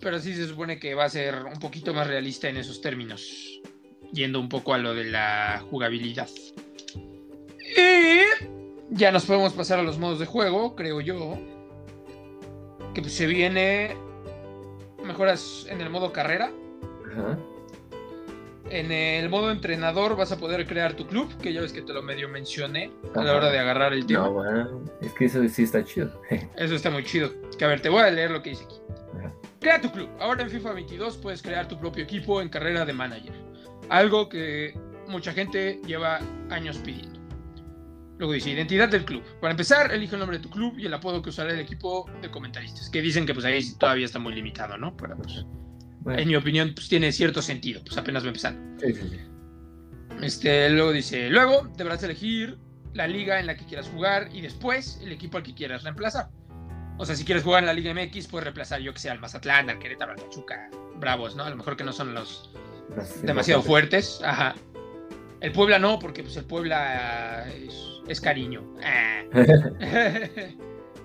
Pero 0.00 0.18
sí 0.18 0.34
se 0.34 0.46
supone 0.46 0.78
que 0.78 0.94
va 0.94 1.04
a 1.04 1.08
ser 1.08 1.44
un 1.44 1.58
poquito 1.58 1.94
más 1.94 2.06
realista 2.06 2.48
en 2.48 2.58
esos 2.58 2.82
términos, 2.82 3.60
yendo 4.12 4.38
un 4.38 4.50
poco 4.50 4.74
a 4.74 4.78
lo 4.78 4.94
de 4.94 5.04
la 5.04 5.62
jugabilidad. 5.70 6.28
Y 7.76 8.53
ya 8.90 9.12
nos 9.12 9.24
podemos 9.24 9.52
pasar 9.52 9.78
a 9.78 9.82
los 9.82 9.98
modos 9.98 10.18
de 10.18 10.26
juego, 10.26 10.74
creo 10.76 11.00
yo 11.00 11.38
que 12.94 13.02
pues, 13.02 13.12
se 13.12 13.26
viene 13.26 13.96
mejoras 15.04 15.66
en 15.68 15.80
el 15.80 15.90
modo 15.90 16.12
carrera. 16.12 16.50
Ajá. 17.12 17.38
En 18.70 18.90
el 18.90 19.28
modo 19.28 19.50
entrenador 19.50 20.16
vas 20.16 20.32
a 20.32 20.38
poder 20.38 20.66
crear 20.66 20.94
tu 20.94 21.06
club, 21.06 21.36
que 21.38 21.52
ya 21.52 21.60
ves 21.60 21.72
que 21.72 21.82
te 21.82 21.92
lo 21.92 22.02
medio 22.02 22.28
mencioné 22.28 22.90
a 23.14 23.22
la 23.22 23.36
hora 23.36 23.50
de 23.50 23.58
agarrar 23.58 23.92
el 23.92 24.06
tema. 24.06 24.24
No, 24.24 24.34
man, 24.34 24.90
es 25.02 25.12
que 25.12 25.26
eso 25.26 25.46
sí 25.48 25.64
está 25.64 25.84
chido. 25.84 26.10
Eso 26.56 26.74
está 26.74 26.90
muy 26.90 27.04
chido. 27.04 27.30
Que 27.58 27.64
a 27.66 27.68
ver, 27.68 27.82
te 27.82 27.88
voy 27.88 28.00
a 28.00 28.10
leer 28.10 28.30
lo 28.30 28.42
que 28.42 28.50
dice 28.50 28.64
aquí. 28.64 28.76
Ajá. 29.18 29.32
Crea 29.60 29.80
tu 29.80 29.92
club. 29.92 30.08
Ahora 30.18 30.42
en 30.42 30.50
FIFA 30.50 30.72
22 30.72 31.18
puedes 31.18 31.42
crear 31.42 31.68
tu 31.68 31.78
propio 31.78 32.04
equipo 32.04 32.40
en 32.40 32.48
carrera 32.48 32.84
de 32.84 32.92
manager. 32.94 33.34
Algo 33.90 34.28
que 34.28 34.74
mucha 35.08 35.32
gente 35.32 35.80
lleva 35.86 36.20
años 36.48 36.78
pidiendo. 36.78 37.20
Luego 38.18 38.32
dice, 38.32 38.50
identidad 38.50 38.88
del 38.88 39.04
club. 39.04 39.22
Para 39.40 39.52
empezar, 39.52 39.92
elige 39.92 40.14
el 40.14 40.20
nombre 40.20 40.38
de 40.38 40.42
tu 40.42 40.50
club 40.50 40.78
y 40.78 40.86
el 40.86 40.94
apodo 40.94 41.20
que 41.20 41.30
usará 41.30 41.52
el 41.52 41.60
equipo 41.60 42.08
de 42.22 42.30
comentaristas. 42.30 42.88
Que 42.90 43.02
dicen 43.02 43.26
que 43.26 43.34
pues 43.34 43.44
ahí 43.44 43.60
todavía 43.78 44.06
está 44.06 44.18
muy 44.18 44.34
limitado, 44.34 44.78
¿no? 44.78 44.96
Pero 44.96 45.16
pues, 45.16 45.44
Bueno, 46.00 46.20
en 46.20 46.28
mi 46.28 46.36
opinión, 46.36 46.72
pues 46.74 46.88
tiene 46.88 47.10
cierto 47.10 47.42
sentido. 47.42 47.82
Pues 47.84 47.98
apenas 47.98 48.22
va 48.22 48.28
empezando. 48.28 48.80
sí, 48.80 48.92
sí, 48.92 49.08
sí. 49.10 49.18
Este, 50.22 50.70
luego 50.70 50.92
dice, 50.92 51.28
luego 51.28 51.68
deberás 51.76 52.02
elegir 52.04 52.56
la 52.92 53.08
liga 53.08 53.40
en 53.40 53.46
la 53.46 53.56
que 53.56 53.64
quieras 53.64 53.88
jugar 53.88 54.28
y 54.32 54.40
después 54.40 55.00
el 55.02 55.12
equipo 55.12 55.36
al 55.36 55.42
que 55.42 55.54
quieras 55.54 55.82
reemplazar. 55.82 56.28
O 56.96 57.04
sea, 57.04 57.16
si 57.16 57.24
quieres 57.24 57.42
jugar 57.42 57.64
en 57.64 57.66
la 57.66 57.74
Liga 57.74 57.92
MX, 57.92 58.28
puedes 58.28 58.44
reemplazar, 58.44 58.80
yo 58.80 58.92
que 58.92 59.00
sé, 59.00 59.10
al 59.10 59.18
Mazatlán, 59.18 59.68
al 59.68 59.80
Querétaro, 59.80 60.12
al 60.12 60.18
Pachuca, 60.18 60.70
Bravos, 60.96 61.34
¿no? 61.34 61.42
A 61.42 61.50
lo 61.50 61.56
mejor 61.56 61.76
que 61.76 61.82
no 61.82 61.92
son 61.92 62.14
los 62.14 62.50
demasiado 63.22 63.62
fuertes. 63.62 64.20
Ajá. 64.24 64.54
El 65.40 65.50
Puebla 65.50 65.80
no, 65.80 65.98
porque 65.98 66.22
pues 66.22 66.36
el 66.36 66.44
Puebla 66.44 67.48
es, 67.50 67.93
cariño. 68.20 68.62
Ah. 68.82 69.22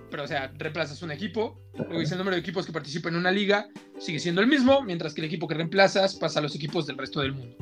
Pero, 0.10 0.24
o 0.24 0.28
sea, 0.28 0.52
reemplazas 0.58 1.04
un 1.04 1.12
equipo, 1.12 1.60
luego 1.78 2.00
dice 2.00 2.16
el 2.16 2.18
número 2.18 2.36
de 2.36 2.42
equipos 2.42 2.66
que 2.66 2.72
participan 2.72 3.14
en 3.14 3.20
una 3.20 3.32
liga, 3.32 3.70
sigue 4.00 4.20
siendo 4.20 4.42
el 4.42 4.48
mismo, 4.48 4.82
mientras 4.82 5.14
que 5.14 5.22
el 5.22 5.28
equipo 5.28 5.48
que 5.48 5.54
reemplazas 5.54 6.16
pasa 6.16 6.40
a 6.40 6.42
los 6.42 6.56
equipos 6.56 6.88
del 6.88 6.98
resto 6.98 7.22
del 7.22 7.34
mundo. 7.34 7.56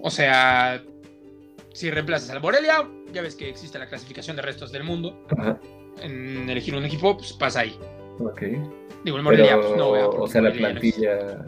O 0.00 0.10
sea, 0.10 0.82
si 1.74 1.90
reemplazas 1.90 2.30
al 2.30 2.40
Morelia, 2.40 2.88
ya 3.12 3.22
ves 3.22 3.36
que 3.36 3.48
existe 3.50 3.78
la 3.78 3.86
clasificación 3.86 4.36
de 4.36 4.42
restos 4.42 4.72
del 4.72 4.84
mundo. 4.84 5.26
En 6.00 6.48
elegir 6.48 6.74
un 6.74 6.84
equipo, 6.84 7.16
pues 7.16 7.34
pasa 7.34 7.60
ahí. 7.60 7.78
Ok. 8.18 8.42
Digo, 9.04 9.16
el 9.18 9.22
Morelia, 9.22 9.60
pues 9.60 9.76
no. 9.76 9.90
O 9.90 10.26
sea, 10.26 10.42
la 10.42 10.52
plantilla. 10.52 11.44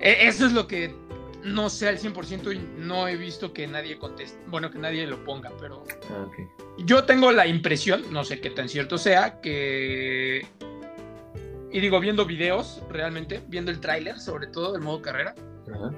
E, 0.00 0.26
eso 0.26 0.46
es 0.46 0.52
lo 0.52 0.66
que 0.66 0.94
no 1.46 1.70
sé 1.70 1.88
al 1.88 1.98
100% 1.98 2.54
y 2.54 2.80
no 2.80 3.08
he 3.08 3.16
visto 3.16 3.52
que 3.52 3.66
nadie 3.66 3.98
conteste. 3.98 4.38
Bueno, 4.48 4.70
que 4.70 4.78
nadie 4.78 5.06
lo 5.06 5.24
ponga, 5.24 5.52
pero. 5.58 5.84
Ah, 6.10 6.26
Yo 6.78 7.04
tengo 7.04 7.32
la 7.32 7.46
impresión, 7.46 8.02
no 8.10 8.24
sé 8.24 8.40
qué 8.40 8.50
tan 8.50 8.68
cierto 8.68 8.98
sea, 8.98 9.40
que. 9.40 10.46
Y 11.72 11.80
digo, 11.80 12.00
viendo 12.00 12.24
videos, 12.24 12.82
realmente, 12.90 13.42
viendo 13.48 13.70
el 13.70 13.80
tráiler, 13.80 14.18
sobre 14.20 14.46
todo 14.46 14.72
del 14.72 14.82
modo 14.82 15.02
carrera. 15.02 15.34
Ajá 15.72 15.92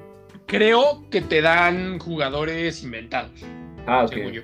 creo 0.48 1.08
que 1.10 1.20
te 1.20 1.40
dan 1.40 2.00
jugadores 2.00 2.82
inventados. 2.82 3.40
Ah, 3.86 4.04
ok. 4.04 4.14
Según 4.14 4.32
yo. 4.32 4.42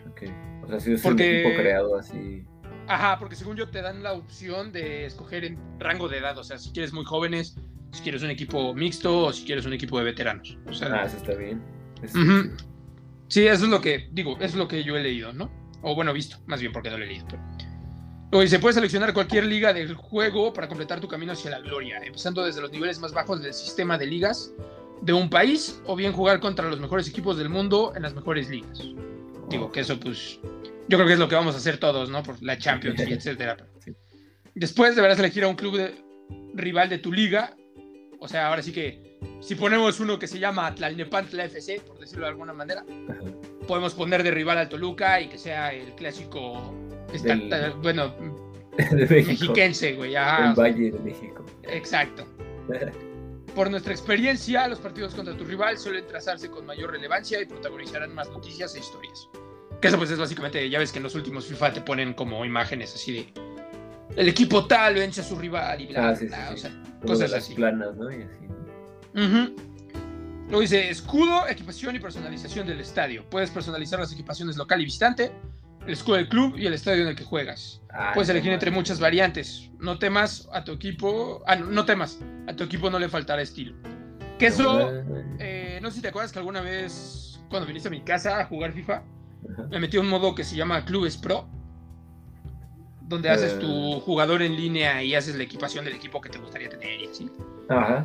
O 0.63 0.69
sea, 0.69 0.79
si 0.81 0.93
es 0.93 1.05
un 1.05 1.21
equipo 1.21 1.57
creado 1.57 1.99
así. 1.99 2.45
Ajá, 2.87 3.19
porque 3.19 3.35
según 3.35 3.57
yo 3.57 3.69
te 3.71 3.81
dan 3.81 4.03
la 4.03 4.13
opción 4.13 4.71
de 4.71 5.07
escoger 5.07 5.45
en 5.45 5.59
rango 5.81 6.09
de 6.09 6.19
edad. 6.19 6.39
O 6.39 6.45
sea, 6.45 6.59
si 6.59 6.71
quieres 6.71 6.93
muy 6.93 7.05
jóvenes, 7.05 7.57
si 7.95 8.03
quieres 8.03 8.23
un 8.23 8.31
equipo 8.31 8.75
mixto 8.75 9.27
o 9.27 9.33
si 9.33 9.45
quieres 9.45 9.65
un 9.67 9.73
equipo 9.73 9.99
de 9.99 10.05
veteranos. 10.05 10.59
O 10.67 10.73
sea, 10.73 10.89
ah, 10.93 11.05
eso 11.05 11.17
está 11.17 11.35
bien. 11.35 11.63
Sí, 13.29 13.47
eso 13.47 13.65
es 13.65 13.71
lo 13.71 13.81
que, 13.81 14.09
digo, 14.13 14.37
eso 14.37 14.45
es 14.45 14.55
lo 14.57 14.69
que 14.69 14.85
yo 14.85 14.97
he 14.97 15.03
leído, 15.03 15.33
¿no? 15.33 15.51
O 15.83 15.95
bueno, 15.95 16.13
visto, 16.13 16.39
más 16.47 16.61
bien 16.61 16.73
porque 16.73 16.91
no 16.91 16.99
lo 16.99 17.05
he 17.05 17.09
leído. 17.09 17.27
Pero... 18.31 18.47
se 18.47 18.59
puede 18.59 18.75
seleccionar 18.75 19.15
cualquier 19.15 19.47
liga 19.47 19.73
del 19.73 19.95
juego 19.95 20.53
para 20.53 20.69
completar 20.69 21.01
tu 21.01 21.09
camino 21.09 21.33
hacia 21.33 21.51
la 21.51 21.61
gloria, 21.61 21.99
empezando 22.05 22.45
desde 22.45 22.61
los 22.61 22.71
niveles 22.71 22.99
más 22.99 23.13
bajos 23.13 23.43
del 23.43 23.55
sistema 23.55 23.97
de 23.97 24.07
ligas 24.07 24.53
de 25.03 25.13
un 25.13 25.29
país 25.29 25.81
o 25.87 25.97
bien 25.97 26.13
jugar 26.13 26.41
contra 26.41 26.69
los 26.69 26.81
mejores 26.81 27.09
equipos 27.09 27.37
del 27.37 27.49
mundo 27.49 27.93
en 27.95 28.03
las 28.03 28.15
mejores 28.15 28.49
ligas. 28.49 28.81
Digo 29.51 29.71
que 29.71 29.81
eso 29.81 29.99
pues 30.01 30.41
yo 30.89 30.99
creo 30.99 31.07
que 31.07 31.15
es 31.15 31.19
lo 31.19 31.29
que 31.29 31.35
vamos 31.35 31.55
a 31.55 31.59
hacer 31.59 31.79
todos, 31.79 32.11
¿no? 32.11 32.23
Por 32.23 32.43
la 32.43 32.59
Champions 32.59 33.01
y 33.07 33.13
etcétera. 33.15 33.57
Después 34.55 34.95
deberás 34.97 35.19
elegir 35.19 35.45
a 35.45 35.49
un 35.49 35.57
club 35.57 35.77
de, 35.77 35.95
rival 36.55 36.89
de 36.89 36.99
tu 36.99 37.13
liga. 37.13 37.55
O 38.25 38.29
sea, 38.29 38.49
ahora 38.49 38.63
sí 38.63 38.73
que 38.73 39.19
si 39.41 39.55
ponemos 39.55 40.01
uno 40.01 40.19
que 40.19 40.27
se 40.27 40.39
llama 40.39 40.75
Tlalnepantla 40.75 41.45
FC, 41.45 41.83
por 41.87 41.99
decirlo 41.99 42.25
de 42.25 42.31
alguna 42.31 42.55
manera, 42.55 42.83
podemos 43.69 43.93
poner 43.93 44.23
de 44.23 44.31
rival 44.31 44.57
al 44.57 44.71
Toluca 44.71 45.21
y 45.21 45.29
que 45.29 45.37
sea 45.37 45.75
el 45.75 45.93
clásico 45.93 46.75
bueno, 47.83 48.15
mexiquense, 49.11 49.93
güey. 49.93 50.15
el 50.15 50.55
Valle 50.55 50.91
de 50.91 50.99
México. 51.01 51.45
Exacto. 51.65 52.27
Por 53.55 53.71
nuestra 53.71 53.93
experiencia, 53.93 54.67
los 54.67 54.81
partidos 54.81 55.15
contra 55.15 55.37
tu 55.37 55.45
rival 55.45 55.79
suelen 55.79 56.07
trazarse 56.07 56.51
con 56.51 56.67
mayor 56.67 56.91
relevancia 56.91 57.41
y 57.41 57.45
protagonizarán 57.45 58.13
más 58.15 58.29
noticias 58.31 58.75
e 58.75 58.81
historias. 58.81 59.29
Que 59.81 59.89
eso 59.89 59.99
pues 59.99 60.11
es 60.11 60.19
básicamente, 60.19 60.69
ya 60.69 60.79
ves 60.79 60.91
que 60.91 60.99
en 60.99 61.05
los 61.05 61.15
últimos 61.15 61.47
FIFA 61.47 61.75
te 61.75 61.81
ponen 61.83 62.15
como 62.15 62.45
imágenes 62.45 62.95
así 62.95 63.13
de 63.13 63.54
el 64.17 64.29
equipo 64.29 64.67
tal 64.67 64.95
vence 64.95 65.21
a 65.21 65.25
su 65.25 65.37
rival 65.37 65.81
y 65.81 65.87
bla, 65.87 66.09
ah, 66.11 66.51
O 66.53 66.57
sea, 66.57 66.83
cosas 67.07 67.33
así. 67.33 67.55
planas, 67.55 67.97
¿no? 67.97 68.11
Y 68.11 68.23
así. 68.23 69.55
Luego 70.47 70.61
dice 70.61 70.91
escudo, 70.91 71.49
equipación 71.49 71.97
y 71.97 72.01
personalización 72.01 72.67
del 72.67 72.81
estadio. 72.81 73.25
Puedes 73.31 73.51
personalizar 73.51 73.99
las 73.99 74.13
equipaciones 74.13 74.57
local 74.57 74.81
y 74.81 74.85
visitante, 74.85 75.33
el 75.87 75.93
escudo 75.93 76.17
del 76.17 76.29
club 76.29 76.57
y 76.57 76.67
el 76.67 76.75
estadio 76.75 77.03
en 77.03 77.09
el 77.09 77.17
que 77.17 77.25
juegas. 77.25 77.81
Ah, 77.91 78.11
Puedes 78.15 78.29
elegir 78.29 78.53
entre 78.53 78.71
muchas 78.71 79.01
variantes. 79.01 79.71
No 79.79 79.99
temas 79.99 80.49
a 80.53 80.63
tu 80.65 80.73
equipo. 80.73 81.43
Ah, 81.47 81.57
no, 81.57 81.85
temas. 81.85 82.19
A 82.47 82.55
tu 82.55 82.65
equipo 82.65 82.91
no 82.91 82.99
le 82.99 83.09
faltará 83.09 83.43
estilo. 83.43 83.75
Que 84.39 84.47
eso. 84.47 84.91
Eh, 85.39 85.79
no 85.83 85.91
sé 85.91 85.97
si 85.97 86.03
te 86.03 86.09
acuerdas 86.09 86.33
que 86.33 86.39
alguna 86.39 86.61
vez, 86.61 87.41
cuando 87.49 87.67
viniste 87.67 87.89
a 87.89 87.91
mi 87.91 88.03
casa 88.03 88.41
a 88.41 88.45
jugar 88.47 88.73
FIFA, 88.73 89.03
me 89.71 89.79
metí 89.81 89.97
un 89.97 90.09
modo 90.09 90.35
que 90.35 90.45
se 90.45 90.57
llama 90.57 90.85
Clubes 90.85 91.17
Pro. 91.17 91.49
Donde 93.07 93.29
haces 93.29 93.59
tu 93.59 93.97
eh. 93.97 94.01
jugador 94.05 94.43
en 94.43 94.57
línea 94.57 95.03
y 95.03 95.15
haces 95.15 95.37
la 95.37 95.45
equipación 95.45 95.85
del 95.85 95.95
equipo 95.95 96.21
que 96.21 96.31
te 96.31 96.39
gustaría 96.39 96.69
tener 96.69 97.01
y 97.01 97.07
así. 97.07 97.31
Ajá. 97.69 98.05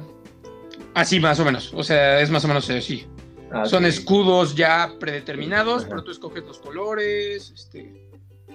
Así 0.94 1.20
más 1.20 1.40
o 1.40 1.46
menos. 1.46 1.74
O 1.74 1.84
sea, 1.84 2.20
es 2.20 2.30
más 2.30 2.44
o 2.46 2.48
menos 2.48 2.70
así. 2.70 3.08
Ah, 3.52 3.66
Son 3.66 3.86
escudos 3.86 4.56
ya 4.56 4.94
predeterminados, 5.00 5.86
pero 5.86 6.04
tú 6.04 6.12
escoges 6.12 6.44
los 6.44 6.60
colores, 6.60 7.52
este, 7.56 8.10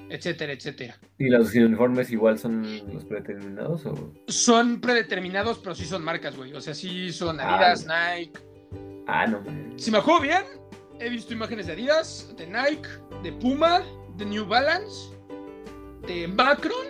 etcétera, 0.09 0.53
etcétera. 0.53 0.97
¿Y 1.19 1.29
los 1.29 1.55
uniformes 1.55 2.11
igual 2.11 2.39
son 2.39 2.63
los 2.93 3.05
predeterminados 3.05 3.87
o? 3.87 4.13
Son 4.29 4.81
predeterminados, 4.81 5.59
pero 5.59 5.75
sí 5.75 5.85
son 5.85 6.05
marcas, 6.05 6.37
güey. 6.37 6.53
O 6.53 6.61
sea, 6.61 6.75
sí 6.75 7.13
son 7.13 7.41
ah, 7.41 7.57
Adidas, 7.57 7.87
Nike. 7.87 8.39
Ah, 9.07 9.27
no. 9.27 9.43
Si 9.77 9.91
me 9.91 9.99
acuerdo 9.99 10.21
bien, 10.21 10.45
he 11.01 11.09
visto 11.11 11.33
imágenes 11.33 11.67
de 11.67 11.73
Adidas, 11.73 12.33
de 12.37 12.47
Nike, 12.47 12.89
de 13.23 13.33
Puma, 13.33 13.83
de 14.17 14.25
New 14.27 14.47
Balance, 14.47 15.14
de 16.07 16.29
Macron 16.29 16.87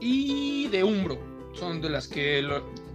y 0.00 0.68
de 0.68 0.84
Umbro. 0.84 1.18
Son 1.52 1.80
de 1.80 1.90
las 1.90 2.08
que 2.08 2.42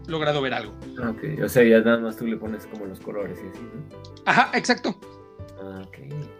logrado 0.07 0.41
ver 0.41 0.53
algo. 0.53 0.73
Ah, 1.01 1.09
ok, 1.09 1.43
o 1.43 1.49
sea, 1.49 1.63
ya 1.63 1.79
nada 1.79 1.99
más 1.99 2.17
tú 2.17 2.25
le 2.25 2.37
pones 2.37 2.65
como 2.67 2.85
los 2.85 2.99
colores 2.99 3.39
y 3.43 3.49
así, 3.49 3.61
¿no? 3.61 3.97
Ajá, 4.25 4.51
exacto. 4.57 4.97
Ah, 5.61 5.81
ok. 5.85 5.97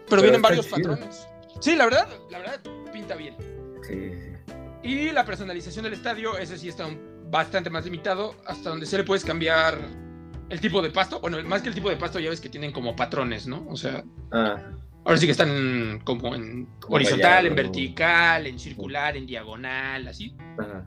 Pero, 0.08 0.22
vienen 0.22 0.42
varios 0.42 0.66
patrones. 0.66 1.26
Sí, 1.60 1.74
la 1.76 1.84
verdad, 1.84 2.08
la 2.30 2.38
verdad, 2.38 2.60
pinta 2.92 3.16
bien. 3.16 3.34
Sí, 3.86 4.12
sí. 4.12 4.52
Y 4.82 5.10
la 5.10 5.24
personalización 5.24 5.84
del 5.84 5.94
estadio, 5.94 6.38
ese 6.38 6.58
sí 6.58 6.68
está 6.68 6.86
bastante 7.30 7.70
más 7.70 7.84
limitado, 7.84 8.34
hasta 8.46 8.70
donde 8.70 8.86
se 8.86 8.96
le 8.96 9.04
puedes 9.04 9.24
cambiar 9.24 9.78
el 10.48 10.60
tipo 10.60 10.80
de 10.80 10.90
pasto. 10.90 11.20
Bueno, 11.20 11.42
más 11.44 11.62
que 11.62 11.68
el 11.68 11.74
tipo 11.74 11.90
de 11.90 11.96
pasto, 11.96 12.18
ya 12.20 12.30
ves 12.30 12.40
que 12.40 12.48
tienen 12.48 12.72
como 12.72 12.94
patrones, 12.94 13.46
¿no? 13.46 13.66
O 13.68 13.76
sea. 13.76 14.04
Ah. 14.30 14.56
Ahora 15.06 15.16
sí 15.16 15.26
que 15.26 15.32
están 15.32 16.00
como 16.04 16.34
en 16.34 16.68
horizontal, 16.88 17.46
en 17.46 17.54
vertical, 17.54 18.46
en 18.46 18.58
circular, 18.58 19.16
en 19.16 19.24
diagonal, 19.26 20.08
así. 20.08 20.34
Ajá 20.58 20.84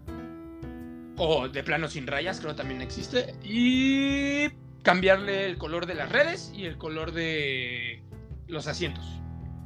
o 1.19 1.49
de 1.49 1.63
plano 1.63 1.87
sin 1.89 2.07
rayas, 2.07 2.39
creo 2.39 2.53
que 2.53 2.57
también 2.57 2.81
existe. 2.81 3.35
Y 3.43 4.49
cambiarle 4.81 5.45
el 5.45 5.57
color 5.57 5.85
de 5.85 5.95
las 5.95 6.11
redes 6.11 6.51
y 6.55 6.65
el 6.65 6.77
color 6.77 7.11
de 7.11 8.01
los 8.47 8.67
asientos. 8.67 9.05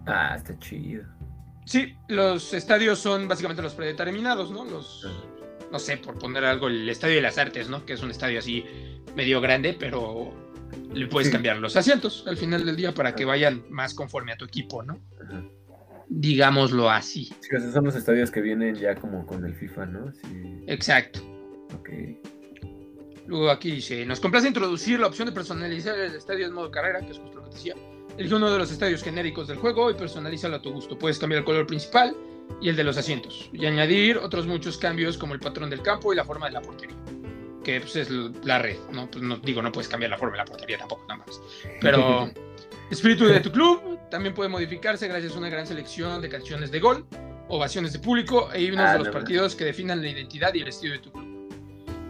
Ah, 0.07 0.33
está 0.35 0.57
chido. 0.59 1.03
Sí, 1.65 1.95
los 2.09 2.53
estadios 2.53 2.99
son 2.99 3.27
básicamente 3.27 3.61
los 3.61 3.73
predeterminados, 3.73 4.51
¿no? 4.51 4.65
Los, 4.65 5.07
no 5.71 5.79
sé, 5.79 5.97
por 5.97 6.17
poner 6.17 6.43
algo, 6.43 6.67
el 6.67 6.89
Estadio 6.89 7.15
de 7.15 7.21
las 7.21 7.37
Artes, 7.37 7.69
¿no? 7.69 7.85
Que 7.85 7.93
es 7.93 8.01
un 8.01 8.11
estadio 8.11 8.39
así 8.39 8.65
medio 9.15 9.39
grande, 9.39 9.73
pero 9.79 10.33
le 10.93 11.07
puedes 11.07 11.29
cambiar 11.29 11.57
los 11.57 11.75
asientos 11.75 12.23
al 12.27 12.37
final 12.37 12.65
del 12.65 12.75
día 12.75 12.93
para 12.93 13.15
que 13.15 13.25
vayan 13.25 13.63
más 13.69 13.93
conforme 13.93 14.31
a 14.31 14.37
tu 14.37 14.45
equipo, 14.45 14.83
¿no? 14.83 14.99
Digámoslo 16.09 16.89
así. 16.89 17.25
Sí, 17.25 17.49
esos 17.51 17.73
son 17.73 17.85
los 17.85 17.95
estadios 17.95 18.29
que 18.29 18.41
vienen 18.41 18.75
ya 18.75 18.95
como 18.95 19.25
con 19.25 19.45
el 19.45 19.55
FIFA, 19.55 19.85
¿no? 19.87 20.11
Sí. 20.11 20.63
Exacto. 20.67 21.21
Luego 23.25 23.49
aquí 23.49 23.71
dice, 23.71 24.05
nos 24.05 24.19
complace 24.19 24.47
introducir 24.47 24.99
la 24.99 25.07
opción 25.07 25.27
de 25.27 25.31
personalizar 25.31 25.97
el 25.97 26.13
estadio 26.13 26.45
en 26.45 26.53
modo 26.53 26.69
carrera, 26.69 26.99
que 26.99 27.11
es 27.11 27.19
justo 27.19 27.37
lo 27.37 27.43
que 27.45 27.55
decía. 27.55 27.75
Elige 28.17 28.35
uno 28.35 28.51
de 28.51 28.59
los 28.59 28.71
estadios 28.71 29.01
genéricos 29.01 29.47
del 29.47 29.57
juego 29.57 29.89
y 29.89 29.95
personalízalo 29.95 30.57
a 30.57 30.61
tu 30.61 30.71
gusto. 30.71 30.97
Puedes 30.97 31.17
cambiar 31.17 31.39
el 31.39 31.45
color 31.45 31.65
principal 31.65 32.15
y 32.61 32.69
el 32.69 32.75
de 32.75 32.83
los 32.83 32.97
asientos. 32.97 33.49
Y 33.53 33.65
añadir 33.65 34.17
otros 34.17 34.45
muchos 34.45 34.77
cambios 34.77 35.17
como 35.17 35.33
el 35.33 35.39
patrón 35.39 35.69
del 35.69 35.81
campo 35.81 36.13
y 36.13 36.17
la 36.17 36.25
forma 36.25 36.47
de 36.47 36.51
la 36.51 36.61
portería. 36.61 36.95
Que 37.63 37.79
pues, 37.79 37.95
es 37.95 38.09
la 38.09 38.59
red, 38.59 38.77
¿no? 38.91 39.09
Pues, 39.09 39.23
no 39.23 39.37
digo, 39.37 39.61
no 39.61 39.71
puedes 39.71 39.87
cambiar 39.87 40.11
la 40.11 40.17
forma 40.17 40.33
de 40.33 40.39
la 40.39 40.45
portería 40.45 40.77
tampoco, 40.77 41.05
nada 41.07 41.23
más. 41.25 41.41
Pero 41.81 42.29
espíritu 42.91 43.25
de 43.25 43.39
tu 43.39 43.51
club 43.51 43.99
también 44.09 44.33
puede 44.33 44.49
modificarse 44.49 45.07
gracias 45.07 45.35
a 45.35 45.37
una 45.37 45.49
gran 45.49 45.65
selección 45.65 46.21
de 46.21 46.29
canciones 46.29 46.71
de 46.71 46.79
gol, 46.79 47.05
ovaciones 47.47 47.93
de 47.93 47.99
público 47.99 48.49
e 48.53 48.63
himnos 48.63 48.85
ah, 48.85 48.93
de 48.93 48.99
los 48.99 49.09
partidos 49.09 49.55
que 49.55 49.65
definan 49.65 50.01
la 50.01 50.09
identidad 50.09 50.53
y 50.53 50.61
el 50.61 50.67
estilo 50.67 50.93
de 50.93 50.99
tu 50.99 51.11
club. 51.11 51.33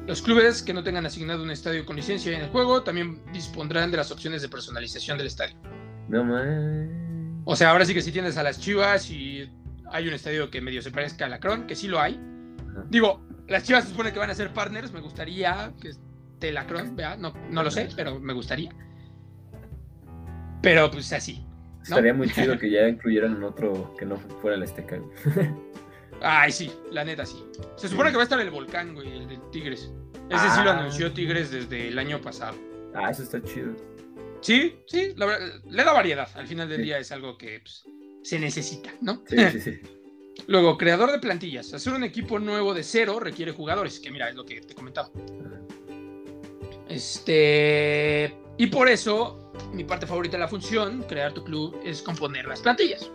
Los 0.05 0.21
clubes 0.21 0.61
que 0.61 0.73
no 0.73 0.83
tengan 0.83 1.05
asignado 1.05 1.43
un 1.43 1.51
estadio 1.51 1.85
con 1.85 1.95
licencia 1.95 2.35
en 2.35 2.41
el 2.41 2.49
juego 2.49 2.83
también 2.83 3.21
dispondrán 3.31 3.89
de 3.89 3.97
las 3.97 4.11
opciones 4.11 4.41
de 4.41 4.49
personalización 4.49 5.17
del 5.17 5.27
estadio. 5.27 5.55
No 6.09 6.25
más. 6.25 6.89
O 7.45 7.55
sea, 7.55 7.71
ahora 7.71 7.85
sí 7.85 7.93
que 7.93 8.01
si 8.01 8.11
tienes 8.11 8.37
a 8.37 8.43
las 8.43 8.59
Chivas 8.59 9.09
y 9.09 9.49
hay 9.91 10.07
un 10.07 10.13
estadio 10.13 10.49
que 10.49 10.59
medio 10.59 10.81
se 10.81 10.91
parezca 10.91 11.25
a 11.25 11.29
la 11.29 11.39
Cron, 11.39 11.67
que 11.67 11.75
sí 11.75 11.87
lo 11.87 12.01
hay. 12.01 12.19
Digo, 12.89 13.25
las 13.47 13.63
Chivas 13.63 13.83
se 13.85 13.91
supone 13.91 14.11
que 14.13 14.19
van 14.19 14.29
a 14.29 14.35
ser 14.35 14.51
partners, 14.53 14.91
me 14.91 15.01
gustaría 15.01 15.73
que 15.81 15.89
esté 15.89 16.51
la 16.51 16.65
Cron, 16.65 16.95
no, 17.19 17.33
no 17.49 17.63
lo 17.63 17.71
sé, 17.71 17.89
pero 17.95 18.19
me 18.19 18.33
gustaría. 18.33 18.71
Pero 20.61 20.89
pues 20.91 21.11
así. 21.13 21.45
Estaría 21.81 22.13
muy 22.13 22.29
chido 22.31 22.57
que 22.57 22.69
ya 22.69 22.87
incluyeran 22.87 23.43
otro 23.43 23.93
que 23.97 24.05
no 24.05 24.17
fuera 24.41 24.55
el 24.55 24.63
Azteca. 24.63 24.99
Ay, 26.21 26.51
sí, 26.53 26.71
la 26.91 27.03
neta 27.03 27.25
sí. 27.25 27.43
Se 27.75 27.89
supone 27.89 28.09
que 28.11 28.15
va 28.15 28.21
a 28.21 28.23
estar 28.23 28.39
el 28.39 28.49
volcán, 28.49 28.93
güey, 28.93 29.11
el 29.11 29.27
de 29.27 29.37
Tigres. 29.51 29.91
Ese 30.29 30.49
sí 30.51 30.63
lo 30.63 30.71
Ah. 30.71 30.79
anunció 30.79 31.11
Tigres 31.11 31.51
desde 31.51 31.89
el 31.89 31.99
año 31.99 32.21
pasado. 32.21 32.55
Ah, 32.95 33.09
eso 33.09 33.23
está 33.23 33.41
chido. 33.43 33.73
Sí, 34.39 34.77
sí, 34.87 35.13
la 35.17 35.25
verdad, 35.25 35.47
le 35.69 35.83
da 35.83 35.91
variedad. 35.91 36.29
Al 36.35 36.47
final 36.47 36.69
del 36.69 36.77
Sí. 36.77 36.83
día 36.83 36.97
es 36.99 37.11
algo 37.11 37.37
que 37.37 37.59
pues, 37.59 37.83
se 38.23 38.39
necesita, 38.39 38.91
¿no? 39.01 39.21
Sí, 39.27 39.37
sí, 39.51 39.59
sí. 39.59 39.81
Luego, 40.47 40.77
creador 40.77 41.11
de 41.11 41.19
plantillas. 41.19 41.73
Hacer 41.73 41.93
un 41.93 42.03
equipo 42.03 42.39
nuevo 42.39 42.73
de 42.73 42.83
cero 42.83 43.19
requiere 43.19 43.51
jugadores, 43.51 43.99
que 43.99 44.11
mira, 44.11 44.29
es 44.29 44.35
lo 44.35 44.45
que 44.45 44.61
te 44.61 44.73
comentaba. 44.73 45.09
Este. 46.89 48.35
Y 48.57 48.67
por 48.67 48.87
eso, 48.87 49.51
mi 49.71 49.83
parte 49.83 50.05
favorita 50.05 50.37
de 50.37 50.41
la 50.41 50.47
función, 50.47 51.03
crear 51.03 51.33
tu 51.33 51.43
club, 51.43 51.79
es 51.83 52.01
componer 52.01 52.45
las 52.45 52.61
plantillas. 52.61 53.09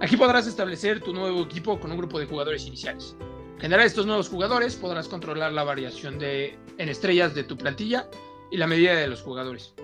Aquí 0.00 0.16
podrás 0.16 0.46
establecer 0.46 1.00
tu 1.00 1.12
nuevo 1.12 1.42
equipo 1.42 1.78
con 1.80 1.90
un 1.90 1.98
grupo 1.98 2.18
de 2.18 2.26
jugadores 2.26 2.66
iniciales. 2.66 3.16
Generar 3.58 3.84
estos 3.84 4.06
nuevos 4.06 4.28
jugadores, 4.28 4.76
podrás 4.76 5.08
controlar 5.08 5.52
la 5.52 5.64
variación 5.64 6.18
de, 6.18 6.56
en 6.78 6.88
estrellas 6.88 7.34
de 7.34 7.42
tu 7.42 7.58
plantilla 7.58 8.08
y 8.50 8.56
la 8.56 8.68
medida 8.68 8.94
de 8.94 9.08
los 9.08 9.20
jugadores. 9.20 9.74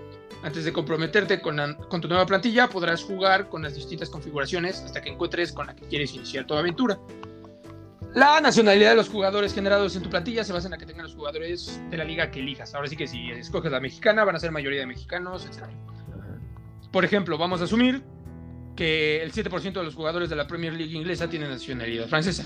Antes 0.45 0.63
de 0.63 0.71
comprometerte 0.71 1.41
con, 1.41 1.57
tu 2.01 2.07
nueva 2.07 2.23
plantilla, 2.27 2.69
podrás 2.69 3.03
jugar 3.03 3.49
con 3.49 3.63
las 3.63 3.73
distintas 3.73 4.11
configuraciones 4.11 4.79
hasta 4.79 5.01
que 5.01 5.09
encuentres 5.09 5.51
con 5.51 5.65
la 5.65 5.75
que 5.75 5.87
quieres 5.87 6.13
iniciar 6.13 6.45
tu 6.45 6.53
aventura. 6.53 6.99
La 8.13 8.39
nacionalidad 8.39 8.91
de 8.91 8.95
los 8.95 9.09
jugadores 9.09 9.55
generados 9.55 9.95
en 9.95 10.03
tu 10.03 10.09
plantilla 10.11 10.43
se 10.43 10.53
basa 10.53 10.67
en 10.67 10.73
la 10.73 10.77
que 10.77 10.85
tengan 10.85 11.05
los 11.05 11.15
jugadores 11.15 11.81
de 11.89 11.97
la 11.97 12.03
liga 12.03 12.29
que 12.29 12.41
elijas. 12.41 12.75
Ahora 12.75 12.87
sí 12.87 12.95
que 12.95 13.07
si 13.07 13.31
escoges 13.31 13.71
la 13.71 13.79
mexicana, 13.79 14.23
van 14.23 14.35
a 14.35 14.39
ser 14.39 14.51
mayoría 14.51 14.81
de 14.81 14.85
mexicanos, 14.85 15.47
etc. 15.47 15.63
Por 16.91 17.03
ejemplo, 17.03 17.39
vamos 17.39 17.61
a 17.61 17.63
asumir 17.63 18.03
que 18.75 19.23
el 19.23 19.33
7% 19.33 19.73
de 19.73 19.83
los 19.83 19.95
jugadores 19.95 20.29
de 20.29 20.35
la 20.35 20.45
Premier 20.45 20.73
League 20.73 20.95
inglesa 20.95 21.27
tienen 21.27 21.49
nacionalidad 21.49 22.07
francesa. 22.07 22.45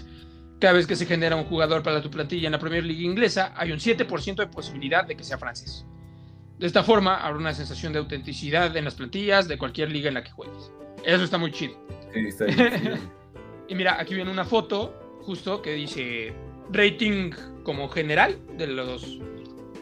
Cada 0.61 0.75
vez 0.75 0.87
que 0.87 0.95
se 0.95 1.05
genera 1.05 1.35
un 1.35 1.43
jugador 1.43 1.83
para 1.83 2.01
tu 2.01 2.09
plantilla 2.09 2.47
en 2.47 2.53
la 2.53 2.59
Premier 2.59 2.85
League 2.85 3.03
inglesa, 3.03 3.51
hay 3.57 3.73
un 3.73 3.79
7% 3.79 4.35
de 4.37 4.47
posibilidad 4.47 5.05
de 5.05 5.17
que 5.17 5.23
sea 5.25 5.37
francés. 5.37 5.85
De 6.59 6.67
esta 6.67 6.83
forma, 6.83 7.15
habrá 7.15 7.39
una 7.39 7.53
sensación 7.53 7.93
de 7.93 7.99
autenticidad 7.99 8.75
en 8.75 8.83
las 8.85 8.95
plantillas 8.95 9.47
de 9.47 9.57
cualquier 9.57 9.91
liga 9.91 10.09
en 10.09 10.15
la 10.15 10.23
que 10.23 10.31
juegues. 10.31 10.71
Eso 11.05 11.23
está 11.23 11.37
muy 11.37 11.51
chido. 11.51 11.73
Sí, 12.13 12.19
está 12.27 12.45
bien. 12.45 12.99
Y 13.69 13.75
mira, 13.75 14.01
aquí 14.01 14.15
viene 14.15 14.31
una 14.31 14.45
foto 14.45 15.19
justo 15.21 15.61
que 15.61 15.73
dice 15.75 16.33
rating 16.71 17.29
como 17.63 17.87
general 17.87 18.35
de 18.57 18.65
los 18.65 19.19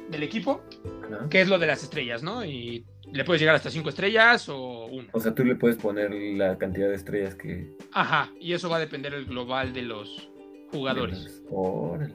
del 0.09 0.23
equipo, 0.23 0.61
Ajá. 1.05 1.29
que 1.29 1.39
es 1.39 1.47
lo 1.47 1.57
de 1.57 1.67
las 1.67 1.83
estrellas, 1.83 2.21
¿no? 2.21 2.43
Y 2.43 2.83
le 3.13 3.23
puedes 3.23 3.39
llegar 3.39 3.55
hasta 3.55 3.69
5 3.71 3.87
estrellas 3.87 4.49
o 4.49 4.87
1. 4.87 5.07
O 5.13 5.19
sea, 5.21 5.33
tú 5.33 5.45
le 5.45 5.55
puedes 5.55 5.77
poner 5.77 6.11
la 6.13 6.57
cantidad 6.57 6.89
de 6.89 6.95
estrellas 6.95 7.35
que. 7.35 7.77
Ajá, 7.93 8.29
y 8.41 8.51
eso 8.51 8.69
va 8.69 8.75
a 8.75 8.79
depender 8.81 9.13
del 9.13 9.25
global 9.25 9.71
de 9.71 9.83
los 9.83 10.29
jugadores. 10.69 11.41
Órale. 11.49 12.13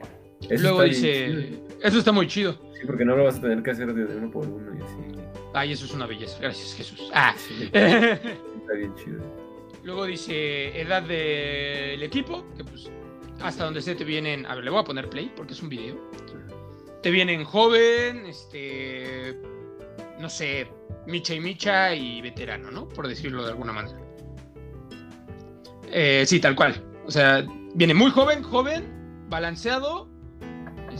Eso 0.49 0.62
Luego 0.62 0.82
dice, 0.82 1.26
chido. 1.26 1.78
eso 1.82 1.99
está 1.99 2.12
muy 2.12 2.26
chido. 2.26 2.53
Sí, 2.74 2.86
porque 2.86 3.05
no 3.05 3.16
lo 3.16 3.24
vas 3.24 3.38
a 3.38 3.40
tener 3.43 3.62
que 3.62 3.70
hacer 3.70 3.93
de 3.95 4.16
uno 4.16 4.30
por 4.30 4.47
uno 4.47 4.78
y 4.78 4.82
así. 4.82 5.22
Ay, 5.55 5.72
eso 5.72 5.84
es 5.84 5.93
una 5.93 6.07
belleza. 6.07 6.38
Gracias, 6.40 6.74
Jesús. 6.74 7.11
Ah. 7.14 7.34
Sí, 7.36 7.64
está 7.72 8.72
bien 8.76 8.95
chido. 8.97 9.22
Luego 9.84 10.07
dice 10.07 10.80
edad 10.80 11.03
del 11.03 12.03
equipo, 12.03 12.45
que 12.57 12.64
pues 12.64 12.90
hasta 13.40 13.64
donde 13.64 13.82
se 13.82 13.95
te 13.95 14.05
vienen, 14.05 14.47
a 14.47 14.55
ver, 14.55 14.64
le 14.64 14.70
voy 14.70 14.80
a 14.80 14.84
poner 14.84 15.09
play 15.09 15.30
porque 15.36 15.53
es 15.55 15.62
un 15.62 15.68
video. 15.68 15.97
Te 17.03 17.11
vienen 17.11 17.45
joven, 17.45 18.26
este, 18.26 19.36
no 20.20 20.30
sé, 20.30 20.68
micha 21.07 21.34
y 21.34 21.40
micha 21.40 21.95
y 21.95 22.22
veterano, 22.22 22.70
¿no? 22.70 22.88
Por 22.88 23.09
decirlo 23.09 23.43
de 23.43 23.51
alguna 23.51 23.72
manera. 23.72 23.99
Eh, 25.90 26.24
sí, 26.26 26.40
tal 26.40 26.55
cual. 26.55 26.80
O 27.05 27.11
sea, 27.11 27.45
viene 27.74 27.93
muy 27.93 28.11
joven, 28.12 28.43
joven, 28.43 28.84
balanceado, 29.28 30.09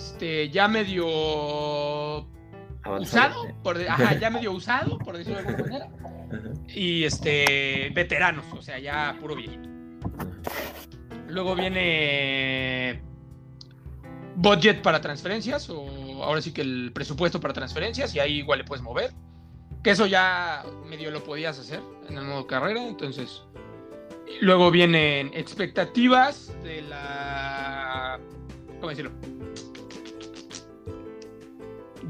este, 0.03 0.51
ya 0.51 0.69
medio 0.69 2.27
Avanzado. 2.83 3.43
usado, 3.43 3.63
por 3.63 3.81
ajá, 3.81 4.19
ya 4.19 4.31
medio 4.31 4.53
usado, 4.61 4.99
por 4.99 5.17
decirlo 5.17 5.43
de 5.43 5.49
alguna 5.49 5.65
manera. 5.65 5.89
Y 6.69 7.05
este, 7.05 7.91
veteranos, 7.95 8.47
o 8.53 8.63
sea, 8.63 8.79
ya 8.79 9.17
puro 9.21 9.37
viejito. 9.37 9.69
Luego 11.29 11.55
viene 11.55 13.03
budget 14.37 14.83
para 14.83 15.01
transferencias, 15.01 15.69
o 15.71 16.23
ahora 16.23 16.43
sí 16.43 16.53
que 16.53 16.63
el 16.63 16.91
presupuesto 16.93 17.41
para 17.41 17.55
transferencias, 17.55 18.15
y 18.15 18.21
ahí 18.21 18.39
igual 18.39 18.61
le 18.61 18.65
puedes 18.65 18.83
mover. 18.83 19.13
Que 19.83 19.91
eso 19.91 20.07
ya 20.07 20.65
medio 20.89 21.11
lo 21.11 21.25
podías 21.25 21.59
hacer 21.59 21.81
en 22.09 22.17
el 22.17 22.25
modo 22.25 22.47
carrera, 22.47 22.87
entonces. 22.87 23.43
Luego 24.41 24.71
vienen 24.71 25.31
expectativas 25.35 26.53
de 26.63 26.83
la. 26.83 28.19
¿Cómo 28.81 28.91
decirlo? 28.91 29.13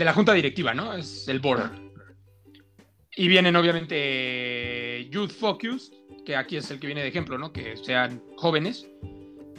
De 0.02 0.06
la 0.06 0.14
junta 0.14 0.32
directiva, 0.32 0.74
¿no? 0.74 0.94
Es 0.94 1.28
el 1.28 1.38
board. 1.38 1.70
Y 3.14 3.28
vienen 3.28 3.54
obviamente 3.54 5.08
Youth 5.12 5.30
Focus, 5.30 5.92
que 6.26 6.34
aquí 6.34 6.56
es 6.56 6.68
el 6.72 6.80
que 6.80 6.88
viene 6.88 7.02
de 7.02 7.08
ejemplo, 7.08 7.38
¿no? 7.38 7.52
Que 7.52 7.76
sean 7.76 8.20
jóvenes. 8.36 8.88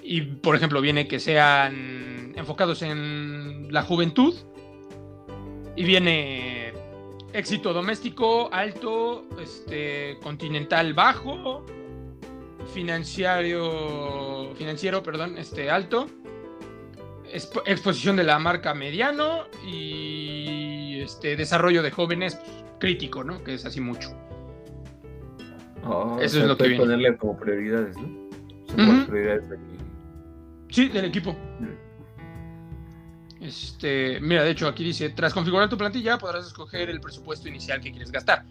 Y 0.04 0.20
por 0.20 0.58
ejemplo, 0.58 0.82
viene 0.82 1.08
que 1.08 1.22
sean 1.22 2.34
enfocados 2.36 2.82
en 2.82 3.72
la 3.72 3.84
juventud. 3.84 4.36
Y 5.78 5.86
viene 5.86 6.74
éxito 7.32 7.72
doméstico 7.72 8.50
alto, 8.52 9.26
este, 9.42 10.18
continental 10.22 10.94
bajo, 10.94 11.66
financiero, 12.74 14.54
financiero, 14.58 15.02
perdón, 15.04 15.38
este, 15.38 15.72
alto, 15.72 16.10
expo- 17.34 17.64
exposición 17.66 18.16
de 18.16 18.24
la 18.24 18.40
marca 18.40 18.74
mediano 18.74 19.44
y 19.66 21.00
este, 21.02 21.36
desarrollo 21.36 21.82
de 21.84 21.92
jóvenes 21.92 22.36
pues, 22.36 22.64
crítico, 22.80 23.24
¿no? 23.24 23.44
Que 23.44 23.56
es 23.56 23.66
así 23.66 23.82
mucho. 23.82 24.10
Oh, 25.86 26.16
o 26.18 26.22
Eso 26.22 26.36
sea, 26.36 26.44
es 26.44 26.48
lo 26.50 26.58
que 26.58 26.68
viene. 26.70 26.80
ponerle 26.84 27.18
como 27.18 27.38
prioridades, 27.38 27.98
¿no? 27.98 28.08
Como 28.76 29.06
prioridades 29.06 29.50
de 29.50 29.56
aquí. 29.58 29.78
Sí, 30.70 30.88
del 30.90 31.06
equipo. 31.06 31.36
Este, 33.42 34.20
mira, 34.22 34.44
de 34.44 34.52
hecho 34.52 34.68
aquí 34.68 34.84
dice, 34.86 35.10
tras 35.10 35.34
configurar 35.34 35.68
tu 35.70 35.78
plantilla 35.78 36.18
podrás 36.18 36.48
escoger 36.48 36.90
el 36.90 37.02
presupuesto 37.02 37.50
inicial 37.50 37.82
que 37.82 37.92
quieres 37.92 38.12
gastar. 38.12 38.46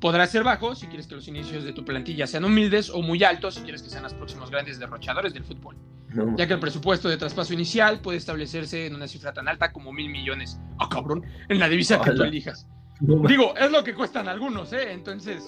Podrá 0.00 0.26
ser 0.26 0.42
bajo 0.44 0.74
si 0.74 0.86
quieres 0.86 1.06
que 1.06 1.14
los 1.14 1.28
inicios 1.28 1.62
de 1.64 1.72
tu 1.72 1.84
plantilla 1.84 2.26
sean 2.26 2.44
humildes 2.44 2.88
o 2.90 3.02
muy 3.02 3.22
altos 3.22 3.56
si 3.56 3.62
quieres 3.62 3.82
que 3.82 3.90
sean 3.90 4.02
los 4.02 4.14
próximos 4.14 4.50
grandes 4.50 4.78
derrochadores 4.78 5.34
del 5.34 5.44
fútbol. 5.44 5.76
No, 6.08 6.36
Ya 6.36 6.46
que 6.46 6.54
el 6.54 6.60
presupuesto 6.60 7.08
de 7.08 7.16
traspaso 7.18 7.52
inicial 7.54 8.00
puede 8.00 8.18
establecerse 8.18 8.86
en 8.86 8.94
una 8.94 9.06
cifra 9.06 9.32
tan 9.32 9.46
alta 9.46 9.72
como 9.72 9.92
mil 9.92 10.08
millones. 10.08 10.58
¡Ah, 10.78 10.88
cabrón! 10.90 11.24
En 11.48 11.58
la 11.58 11.68
divisa 11.68 12.00
que 12.00 12.12
tú 12.12 12.22
elijas. 12.24 12.66
no 13.00 13.28
Digo, 13.28 13.54
es 13.56 13.70
lo 13.70 13.84
que 13.84 13.94
cuestan 13.94 14.26
algunos, 14.28 14.72
¿eh? 14.72 14.90
Entonces, 14.92 15.44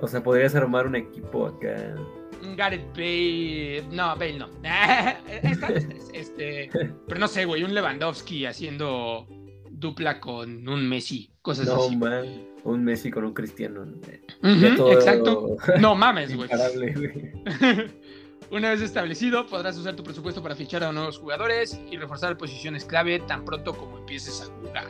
O 0.00 0.08
sea, 0.08 0.22
podrías 0.22 0.54
armar 0.54 0.86
un 0.86 0.96
equipo 0.96 1.46
acá. 1.46 1.94
un 2.42 2.56
Gareth 2.56 2.88
Bale. 2.96 3.84
No, 3.92 4.16
Bale 4.16 4.38
no. 4.38 4.48
Están 5.42 5.74
los 5.74 5.86
tres, 5.88 6.10
Este, 6.12 6.70
pero 7.06 7.20
no 7.20 7.28
sé, 7.28 7.44
güey, 7.44 7.62
un 7.62 7.72
Lewandowski 7.74 8.46
haciendo 8.46 9.26
dupla 9.78 10.20
con 10.20 10.66
un 10.68 10.88
Messi, 10.88 11.30
cosas 11.42 11.66
No, 11.66 11.84
así. 11.84 11.96
man. 11.96 12.24
Un 12.64 12.84
Messi 12.84 13.10
con 13.10 13.24
un 13.24 13.34
cristiano. 13.34 13.86
Exacto. 14.42 15.56
No 15.78 15.94
mames, 15.94 16.34
güey. 16.34 16.48
Una 18.50 18.70
vez 18.70 18.80
establecido, 18.80 19.46
podrás 19.46 19.76
usar 19.76 19.96
tu 19.96 20.04
presupuesto 20.04 20.42
para 20.42 20.54
fichar 20.54 20.84
a 20.84 20.92
nuevos 20.92 21.18
jugadores 21.18 21.80
y 21.90 21.96
reforzar 21.96 22.36
posiciones 22.38 22.84
clave 22.84 23.18
tan 23.20 23.44
pronto 23.44 23.76
como 23.76 23.98
empieces 23.98 24.40
a 24.42 24.46
jugar. 24.46 24.86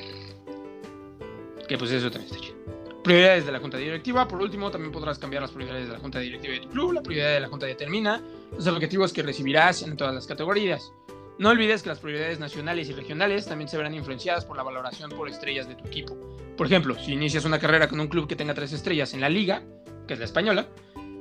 Que 1.67 1.79
pues 1.79 1.91
eso 1.91 2.11
también 2.11 2.31
está 2.33 2.45
chido. 2.45 2.57
Prioridades 3.03 3.47
de 3.47 3.53
la 3.53 3.61
junta 3.61 3.79
directiva. 3.79 4.29
Por 4.29 4.43
último, 4.43 4.71
también 4.71 4.93
podrás 4.93 5.19
cambiar 5.19 5.43
las 5.43 5.53
prioridades 5.53 5.87
de 5.87 5.93
la 5.95 6.01
junta 6.01 6.19
directiva 6.19 6.55
de 6.55 6.61
tu 6.61 6.69
club. 6.69 6.93
La 6.93 7.03
prioridad 7.03 7.33
de 7.35 7.41
la 7.41 7.49
junta 7.49 7.67
determina 7.67 8.21
los 8.55 8.67
objetivos 8.67 9.13
que 9.13 9.23
recibirás 9.23 9.83
en 9.83 9.97
todas 9.97 10.15
las 10.15 10.27
categorías. 10.27 10.93
No 11.39 11.51
olvides 11.51 11.83
que 11.83 11.91
las 11.91 11.99
prioridades 11.99 12.41
nacionales 12.41 12.89
y 12.89 12.93
regionales 12.93 13.47
también 13.47 13.69
se 13.69 13.77
verán 13.77 13.95
influenciadas 13.95 14.45
por 14.47 14.57
la 14.57 14.63
valoración 14.63 15.11
por 15.11 15.29
estrellas 15.29 15.69
de 15.69 15.75
tu 15.75 15.87
equipo. 15.87 16.17
Por 16.57 16.67
ejemplo, 16.67 16.95
si 16.99 17.13
inicias 17.13 17.45
una 17.45 17.59
carrera 17.59 17.89
con 17.89 18.01
un 18.01 18.09
club 18.09 18.27
que 18.27 18.37
tenga 18.37 18.55
tres 18.55 18.73
estrellas 18.73 19.13
en 19.13 19.21
la 19.21 19.29
liga, 19.29 19.63
que 20.07 20.15
es 20.15 20.19
la 20.19 20.25
española, 20.25 20.67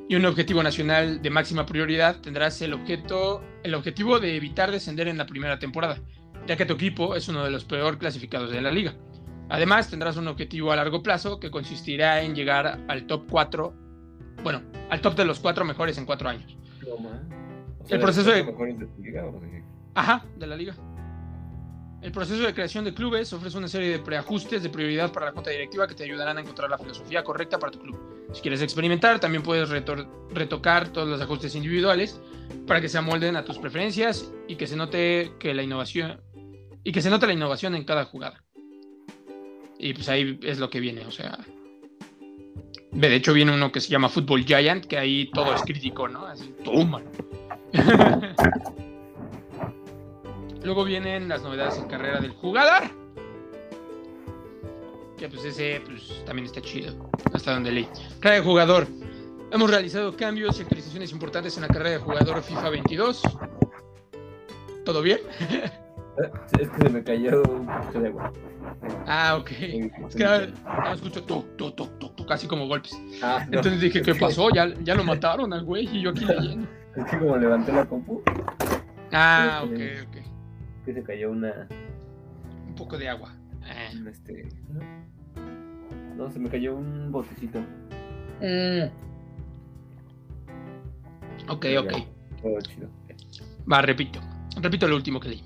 y 0.08 0.16
un 0.16 0.26
objetivo 0.26 0.64
nacional 0.64 1.22
de 1.22 1.30
máxima 1.30 1.66
prioridad, 1.66 2.22
tendrás 2.22 2.62
el, 2.62 2.74
objeto, 2.74 3.42
el 3.64 3.76
objetivo 3.76 4.20
de 4.20 4.38
evitar 4.38 4.72
descender 4.72 5.08
en 5.10 5.18
la 5.18 5.26
primera 5.26 5.60
temporada, 5.60 5.98
ya 6.48 6.56
que 6.56 6.66
tu 6.66 6.76
equipo 6.76 7.16
es 7.16 7.28
uno 7.28 7.44
de 7.44 7.52
los 7.52 7.66
peor 7.66 7.98
clasificados 7.98 8.52
de 8.52 8.62
la 8.62 8.72
liga. 8.72 8.94
Además, 9.50 9.90
tendrás 9.90 10.16
un 10.16 10.28
objetivo 10.28 10.72
a 10.72 10.76
largo 10.76 11.04
plazo 11.04 11.40
que 11.40 11.52
consistirá 11.52 12.22
en 12.22 12.36
llegar 12.36 12.80
al 12.88 13.06
top 13.06 13.26
4, 13.30 13.74
bueno, 14.44 14.62
al 14.90 15.02
top 15.02 15.16
de 15.16 15.26
los 15.26 15.40
cuatro 15.40 15.66
mejores 15.66 15.98
en 15.98 16.06
cuatro 16.06 16.30
años. 16.30 16.56
No, 16.88 17.20
El 17.90 18.00
proceso 18.00 18.30
de- 18.32 18.44
Ajá, 19.96 20.26
de 20.38 20.46
la 20.46 20.56
liga. 20.56 20.76
El 22.02 22.12
proceso 22.12 22.44
de 22.44 22.54
creación 22.54 22.86
de 22.86 22.94
clubes 22.94 23.34
ofrece 23.34 23.58
una 23.58 23.68
serie 23.68 23.90
de 23.90 24.00
preajustes 24.00 24.62
de 24.62 24.70
prioridad 24.70 25.12
para 25.12 25.28
la 25.28 25.32
junta 25.32 25.50
directiva 25.50 25.88
que 25.88 25.96
te 25.96 26.04
ayudarán 26.04 26.38
a 26.38 26.42
encontrar 26.42 26.70
la 26.70 26.78
filosofía 26.78 27.24
correcta 27.24 27.58
para 27.58 27.72
tu 27.72 27.80
club. 27.80 27.98
Si 28.32 28.42
quieres 28.42 28.62
experimentar, 28.62 29.20
también 29.20 29.42
puedes 29.42 29.70
retocar 29.70 30.90
todos 30.90 31.08
los 31.08 31.20
ajustes 31.20 31.56
individuales 31.56 32.22
para 32.68 32.80
que 32.80 32.90
se 32.90 33.00
amolden 33.00 33.38
a 33.38 33.46
tus 33.46 33.58
preferencias 33.58 34.32
y 34.48 34.56
que 34.56 34.68
se 34.68 34.76
note 34.76 35.32
que 35.40 35.54
la 35.56 35.64
innovación 35.64 36.22
y 36.84 36.92
que 36.92 37.02
se 37.02 37.10
note 37.10 37.26
la 37.26 37.34
innovación 37.34 37.74
en 37.74 37.86
cada 37.86 38.06
jugada. 38.06 38.44
Y 39.80 39.94
pues 39.94 40.08
ahí 40.10 40.40
es 40.44 40.60
lo 40.60 40.70
que 40.70 40.80
viene, 40.80 41.06
o 41.06 41.12
sea, 41.12 41.40
de 42.92 43.16
hecho 43.16 43.34
viene 43.34 43.54
uno 43.54 43.72
que 43.72 43.82
se 43.82 43.90
llama 43.90 44.10
Football 44.10 44.46
Giant, 44.46 44.86
que 44.86 44.98
ahí 44.98 45.32
todo 45.34 45.56
es 45.56 45.62
crítico, 45.64 46.08
¿no? 46.08 46.26
Así, 46.28 46.54
toma. 46.64 47.02
Luego 50.66 50.84
vienen 50.84 51.30
las 51.30 51.44
novedades 51.44 51.78
en 51.78 51.88
carrera 51.88 52.20
del 52.20 52.32
jugador. 52.32 52.90
Que 55.16 55.30
pues 55.30 55.46
ese 55.46 55.80
pues, 55.86 56.24
también 56.26 56.48
está 56.48 56.60
chido. 56.60 56.92
Hasta 57.32 57.54
donde 57.54 57.72
leí. 57.72 57.88
Carrera 58.20 58.42
de 58.42 58.48
jugador. 58.48 58.88
Hemos 59.52 59.70
realizado 59.70 60.18
cambios 60.18 60.58
y 60.58 60.64
actualizaciones 60.64 61.12
importantes 61.12 61.56
en 61.58 61.62
la 61.62 61.68
carrera 61.68 61.92
de 61.92 61.98
jugador 62.00 62.42
FIFA 62.42 62.70
22. 62.72 63.22
¿Todo 64.84 65.04
bien? 65.04 65.20
es 66.60 66.70
que 66.70 66.82
se 66.82 66.90
me 66.90 67.04
cayó 67.04 67.44
un 67.44 67.68
de 68.02 68.08
agua. 68.08 68.34
Ah, 69.06 69.38
ok. 69.40 69.52
Es 69.52 70.16
que 70.16 70.24
no 70.66 70.94
escucho 70.94 71.24
tú, 71.24 71.46
tú, 71.56 71.72
tú, 71.74 71.88
tú, 72.00 72.26
casi 72.26 72.48
como 72.48 72.68
golpes. 72.68 73.00
Ah, 73.22 73.46
Entonces 73.46 73.80
dije, 73.80 74.02
¿qué 74.02 74.16
pasó? 74.20 74.50
¿Ya, 74.50 74.74
ya 74.82 74.96
lo 74.96 75.04
mataron 75.04 75.54
al 75.54 75.64
güey 75.64 75.88
y 75.96 76.02
yo 76.02 76.10
aquí 76.10 76.26
leyendo. 76.26 76.68
Es 76.96 77.04
que 77.12 77.20
como 77.20 77.36
levanté 77.36 77.74
la 77.74 77.86
compu. 77.86 78.24
Ah, 79.12 79.64
ok, 79.66 79.80
ok. 80.08 80.15
Que 80.86 80.94
se 80.94 81.04
cayó 81.04 81.32
una. 81.32 81.68
Un 82.68 82.76
poco 82.76 82.98
de 82.98 83.10
agua. 83.10 83.34
Eh. 83.66 83.90
Este. 84.10 84.48
No, 86.16 86.32
se 86.32 86.40
me 86.40 86.50
cayó 86.50 86.76
un 86.76 87.12
botecito. 87.12 87.60
Mm. 88.40 89.06
Ok, 91.50 91.66
ok. 91.80 91.94
Va, 93.72 93.82
repito. 93.82 94.20
Repito 94.62 94.88
lo 94.88 94.96
último 94.96 95.20
que 95.20 95.30
leí. 95.30 95.44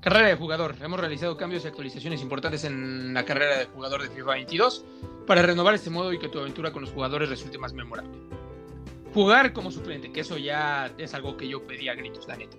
Carrera 0.00 0.28
de 0.28 0.36
jugador. 0.36 0.76
Hemos 0.80 1.00
realizado 1.00 1.36
cambios 1.36 1.64
y 1.64 1.68
actualizaciones 1.68 2.22
importantes 2.22 2.64
en 2.64 3.12
la 3.12 3.24
carrera 3.24 3.58
de 3.58 3.64
jugador 3.66 4.02
de 4.02 4.10
FIFA 4.10 4.32
22 4.32 4.84
para 5.26 5.42
renovar 5.42 5.74
este 5.74 5.90
modo 5.90 6.12
y 6.12 6.18
que 6.18 6.28
tu 6.28 6.38
aventura 6.38 6.72
con 6.72 6.82
los 6.82 6.92
jugadores 6.92 7.28
resulte 7.28 7.58
más 7.58 7.72
memorable. 7.72 8.16
Jugar 9.14 9.52
como 9.52 9.70
suplente, 9.70 10.12
que 10.12 10.20
eso 10.20 10.36
ya 10.36 10.92
es 10.98 11.14
algo 11.14 11.36
que 11.36 11.48
yo 11.48 11.66
pedí 11.66 11.88
a 11.88 11.94
gritos, 11.94 12.28
la 12.28 12.36
neta. 12.36 12.56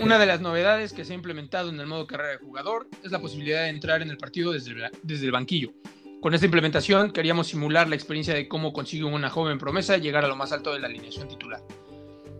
Una 0.00 0.18
de 0.18 0.26
las 0.26 0.40
novedades 0.40 0.92
que 0.92 1.04
se 1.04 1.12
ha 1.12 1.16
implementado 1.16 1.70
en 1.70 1.80
el 1.80 1.86
modo 1.86 2.06
carrera 2.06 2.32
de 2.32 2.38
jugador 2.38 2.86
es 3.02 3.10
la 3.10 3.20
posibilidad 3.20 3.62
de 3.62 3.70
entrar 3.70 4.00
en 4.02 4.10
el 4.10 4.16
partido 4.16 4.52
desde 4.52 4.70
el, 4.70 4.90
desde 5.02 5.26
el 5.26 5.32
banquillo. 5.32 5.72
Con 6.20 6.34
esta 6.34 6.46
implementación 6.46 7.10
queríamos 7.10 7.48
simular 7.48 7.88
la 7.88 7.96
experiencia 7.96 8.32
de 8.32 8.46
cómo 8.46 8.72
consigue 8.72 9.04
una 9.04 9.28
joven 9.28 9.58
promesa 9.58 9.96
llegar 9.96 10.24
a 10.24 10.28
lo 10.28 10.36
más 10.36 10.52
alto 10.52 10.72
de 10.72 10.78
la 10.78 10.86
alineación 10.86 11.26
titular. 11.26 11.60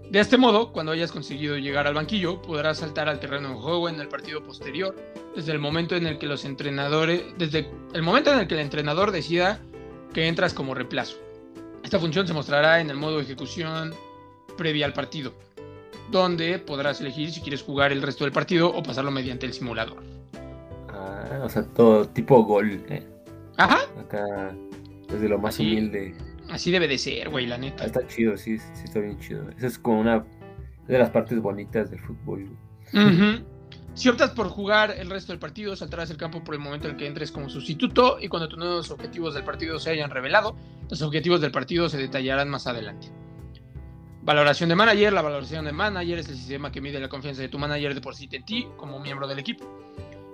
De 0.09 0.21
este 0.21 0.37
modo, 0.37 0.73
cuando 0.73 0.93
hayas 0.93 1.11
conseguido 1.11 1.57
llegar 1.57 1.87
al 1.87 1.95
banquillo, 1.95 2.43
podrás 2.43 2.79
saltar 2.79 3.09
al 3.09 3.19
terreno 3.19 3.49
de 3.49 3.55
juego 3.55 3.89
en 3.89 3.99
el 3.99 4.09
partido 4.09 4.45
posterior, 4.45 4.95
desde 5.35 5.53
el 5.53 5.59
momento 5.59 5.97
en 5.97 6.07
el 6.07 6.19
que 6.19 6.27
los 6.27 6.45
entrenadores, 6.45 7.23
desde 7.39 7.71
el 7.95 8.03
momento 8.03 8.31
en 8.31 8.41
el 8.41 8.47
que 8.47 8.55
el 8.55 8.61
entrenador 8.61 9.11
decida 9.11 9.63
que 10.13 10.29
entras 10.29 10.53
como 10.53 10.75
reemplazo. 10.75 11.17
Esta 11.93 12.01
función 12.01 12.27
se 12.27 12.33
mostrará 12.33 12.81
en 12.81 12.89
el 12.89 12.97
modo 12.97 13.19
de 13.19 13.25
ejecución 13.25 13.93
previa 14.57 14.87
al 14.87 14.95
partido, 14.95 15.35
donde 16.11 16.59
podrás 16.59 17.03
elegir 17.03 17.31
si 17.31 17.43
quieres 17.43 17.61
jugar 17.61 17.93
el 17.93 18.01
resto 18.01 18.25
del 18.25 18.33
partido 18.33 18.75
o 18.75 18.83
pasarlo 18.83 19.11
mediante 19.11 19.45
el 19.45 19.53
simulador. 19.53 20.03
Ah, 20.89 21.43
o 21.45 21.51
sea, 21.51 21.65
todo 21.65 22.09
tipo 22.09 22.45
gol. 22.45 22.83
¿eh? 22.89 23.07
Ajá. 23.59 23.81
Acá, 24.01 24.57
desde 25.07 25.29
lo 25.29 25.37
más 25.37 25.59
humilde. 25.59 26.15
Así 26.49 26.71
debe 26.71 26.89
de 26.89 26.97
ser, 26.97 27.29
güey, 27.29 27.45
la 27.45 27.59
neta. 27.59 27.83
Ah, 27.83 27.89
está 27.89 28.07
chido, 28.07 28.39
sí, 28.39 28.57
sí, 28.57 28.85
está 28.85 28.99
bien 29.01 29.19
chido. 29.19 29.51
Esa 29.59 29.67
es 29.67 29.79
como 29.79 30.01
una 30.01 30.25
de 30.89 30.99
las 30.99 31.11
partes 31.11 31.43
bonitas 31.43 31.91
del 31.91 32.01
fútbol. 32.01 32.49
Si 33.95 34.09
optas 34.09 34.31
por 34.31 34.49
jugar 34.49 34.91
el 34.91 35.11
resto 35.11 35.33
del 35.33 35.39
partido, 35.39 35.77
saltarás 35.77 36.11
el 36.11 36.17
campo 36.17 36.43
por 36.43 36.55
el 36.55 36.61
momento 36.61 36.89
en 36.89 36.97
que 36.97 37.07
entres 37.07 37.31
como 37.31 37.51
sustituto 37.51 38.19
y 38.21 38.29
cuando 38.29 38.49
tus 38.49 38.59
nuevos 38.59 38.91
objetivos 38.91 39.35
del 39.35 39.45
partido 39.45 39.79
se 39.79 39.91
hayan 39.91 40.11
revelado, 40.11 40.57
los 40.89 41.03
objetivos 41.03 41.43
del 41.43 41.53
partido 41.53 41.89
se 41.91 41.99
detallarán 41.99 42.49
más 42.49 42.67
adelante. 42.67 43.13
Valoración 44.23 44.71
de 44.71 44.77
manager. 44.77 45.13
La 45.13 45.21
valoración 45.21 45.65
de 45.65 45.73
manager 45.73 46.21
es 46.21 46.29
el 46.29 46.37
sistema 46.37 46.73
que 46.73 46.81
mide 46.81 47.01
la 47.01 47.09
confianza 47.09 47.43
de 47.43 47.49
tu 47.49 47.59
manager 47.59 47.95
de 47.95 48.01
por 48.01 48.15
sí 48.15 48.29
en 48.31 48.45
ti 48.45 48.67
como 48.77 48.99
miembro 48.99 49.27
del 49.27 49.39
equipo. 49.39 49.67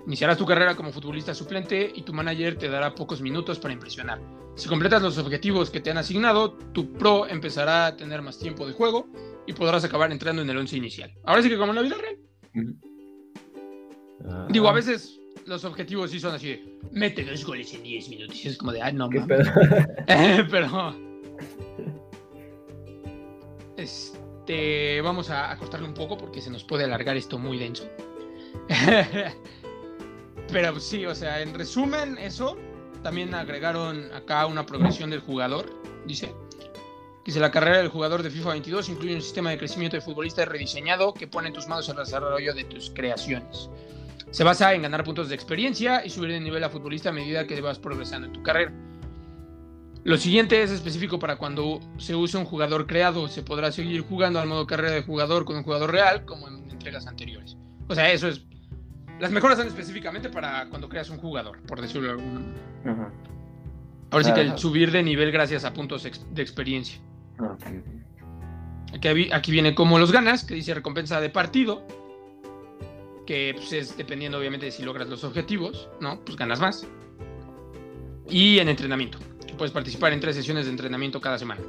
Iniciarás 0.07 0.39
tu 0.39 0.47
carrera 0.47 0.77
como 0.77 0.93
futbolista 0.93 1.35
suplente 1.35 1.91
y 1.95 2.03
tu 2.03 2.13
manager 2.13 2.57
te 2.57 2.69
dará 2.69 2.95
pocos 2.95 3.21
minutos 3.21 3.59
para 3.59 3.75
impresionar. 3.75 4.21
Si 4.55 4.69
completas 4.69 5.03
los 5.03 5.19
objetivos 5.19 5.71
que 5.71 5.81
te 5.81 5.91
han 5.91 5.99
asignado, 5.99 6.53
tu 6.73 6.93
pro 6.93 7.27
empezará 7.27 7.87
a 7.87 7.97
tener 7.97 8.23
más 8.23 8.39
tiempo 8.39 8.67
de 8.67 8.73
juego 8.73 9.09
y 9.47 9.53
podrás 9.53 9.85
acabar 9.85 10.13
entrando 10.13 10.43
en 10.43 10.51
el 10.51 10.57
once 10.57 10.77
inicial. 10.77 11.13
Ahora 11.25 11.43
sí 11.43 11.49
que 11.49 11.59
como 11.59 11.73
en 11.73 11.77
la 11.77 11.83
vida 11.83 11.97
real. 11.97 12.79
Ah. 14.27 14.49
Digo, 14.51 14.69
a 14.69 14.73
veces 14.73 15.21
los 15.47 15.65
objetivos 15.65 16.11
sí 16.11 16.21
son 16.21 16.35
así 16.35 16.49
de 16.49 16.79
mete 16.93 17.25
dos 17.25 17.45
goles 17.45 17.73
en 17.75 17.83
10 17.83 18.09
minutos. 18.09 18.45
Y 18.45 18.49
es 18.49 18.59
como 18.59 18.73
de, 18.73 18.83
ah, 18.83 18.93
no 18.93 19.09
mames. 19.11 19.49
Pero. 20.51 20.95
Este. 23.77 25.01
Vamos 25.03 25.31
a, 25.31 25.51
a 25.51 25.57
cortarle 25.57 25.87
un 25.87 25.95
poco 25.95 26.17
porque 26.17 26.41
se 26.41 26.51
nos 26.51 26.65
puede 26.65 26.85
alargar 26.85 27.17
esto 27.17 27.39
muy 27.39 27.59
denso. 27.59 27.89
Pero 30.53 30.81
sí, 30.81 31.05
o 31.07 31.15
sea, 31.15 31.41
en 31.43 31.55
resumen, 31.55 32.19
eso. 32.19 32.57
También 33.03 33.33
agregaron 33.35 34.13
acá 34.13 34.47
una 34.47 34.67
progresión 34.67 35.11
del 35.11 35.21
jugador, 35.21 35.71
dice. 36.07 36.35
Dice, 37.25 37.41
la 37.41 37.51
carrera 37.51 37.77
del 37.77 37.89
jugador 37.89 38.23
de 38.23 38.31
FIFA 38.31 38.53
22 38.53 38.89
incluye 38.89 39.15
un 39.15 39.21
sistema 39.21 39.51
de 39.51 39.59
crecimiento 39.59 39.99
de 39.99 40.01
futbolista 40.01 40.47
rediseñado 40.47 41.13
que 41.13 41.29
pone 41.29 41.49
en 41.49 41.55
tus 41.55 41.69
manos 41.69 41.87
el 41.91 41.97
desarrollo 41.97 42.55
de 42.55 42.65
tus 42.65 42.89
creaciones. 42.89 43.69
Se 44.31 44.45
basa 44.45 44.75
en 44.75 44.83
ganar 44.83 45.05
puntos 45.05 45.29
de 45.29 45.35
experiencia 45.35 46.05
y 46.05 46.11
subir 46.11 46.33
de 46.33 46.41
nivel 46.41 46.63
a 46.65 46.71
futbolista 46.71 47.09
a 47.09 47.13
medida 47.13 47.47
que 47.47 47.61
vas 47.61 47.79
progresando 47.79 48.27
en 48.27 48.33
tu 48.33 48.43
carrera. 48.43 48.73
Lo 50.05 50.17
siguiente 50.17 50.63
es 50.63 50.71
específico 50.71 51.19
para 51.19 51.37
cuando 51.37 51.81
se 51.99 52.15
use 52.15 52.37
un 52.37 52.45
jugador 52.45 52.87
creado. 52.87 53.29
Se 53.29 53.43
podrá 53.43 53.73
seguir 53.73 54.03
jugando 54.03 54.41
al 54.41 54.49
modo 54.49 54.67
carrera 54.67 54.93
de 54.93 55.03
jugador 55.03 55.45
con 55.45 55.57
un 55.57 55.63
jugador 55.63 55.93
real 55.93 56.25
como 56.25 56.49
en 56.49 56.71
entregas 56.71 57.07
anteriores. 57.07 57.57
O 57.89 57.95
sea, 57.95 58.13
eso 58.13 58.29
es 58.29 58.43
las 59.19 59.33
mejoras 59.33 59.59
son 59.59 59.67
específicamente 59.67 60.29
para 60.29 60.67
cuando 60.69 60.89
creas 60.89 61.11
un 61.11 61.19
jugador, 61.19 61.61
por 61.63 61.81
decirlo 61.81 62.07
de 62.07 62.11
alguna 62.11 62.41
manera. 62.41 63.13
Ahora 64.11 64.25
sí 64.25 64.33
que 64.33 64.41
el 64.41 64.59
subir 64.59 64.93
de 64.93 65.03
nivel 65.03 65.33
gracias 65.33 65.65
a 65.65 65.73
puntos 65.73 66.05
de 66.31 66.43
experiencia. 66.43 67.01
Aquí, 68.95 69.33
aquí, 69.33 69.51
viene 69.51 69.75
como 69.75 69.99
los 69.99 70.13
ganas, 70.13 70.45
que 70.45 70.55
dice 70.55 70.73
recompensa 70.73 71.21
de 71.21 71.31
partido, 71.31 71.85
que 73.29 73.53
pues, 73.55 73.75
es 73.75 73.95
dependiendo 73.95 74.39
obviamente 74.39 74.65
de 74.65 74.73
si 74.73 74.83
logras 74.83 75.07
los 75.07 75.23
objetivos, 75.23 75.91
¿no? 76.01 76.19
Pues 76.25 76.35
ganas 76.35 76.61
más. 76.61 76.89
Y 78.27 78.59
en 78.59 78.71
entrenamiento, 78.71 79.19
que 79.47 79.53
puedes 79.53 79.71
participar 79.71 80.15
en 80.15 80.21
tres 80.21 80.35
sesiones 80.35 80.65
de 80.65 80.71
entrenamiento 80.71 81.21
cada 81.21 81.37
semana. 81.37 81.61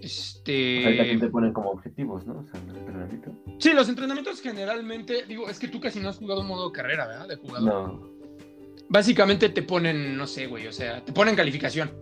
Este. 0.00 1.16
te 1.20 1.28
ponen 1.28 1.52
como 1.52 1.70
objetivos, 1.70 2.26
¿no? 2.26 2.40
O 2.40 2.44
sea, 2.50 2.60
el 2.60 2.76
entrenamiento. 2.76 3.30
Sí, 3.58 3.72
los 3.72 3.88
entrenamientos 3.88 4.40
generalmente, 4.40 5.24
digo, 5.28 5.48
es 5.48 5.60
que 5.60 5.68
tú 5.68 5.78
casi 5.78 6.00
no 6.00 6.08
has 6.08 6.18
jugado 6.18 6.42
modo 6.42 6.72
carrera, 6.72 7.06
¿verdad? 7.06 7.28
De 7.28 7.36
jugador. 7.36 7.92
No. 7.92 8.10
Básicamente 8.88 9.50
te 9.50 9.62
ponen, 9.62 10.16
no 10.16 10.26
sé, 10.26 10.48
güey, 10.48 10.66
o 10.66 10.72
sea, 10.72 11.04
te 11.04 11.12
ponen 11.12 11.36
calificación. 11.36 11.92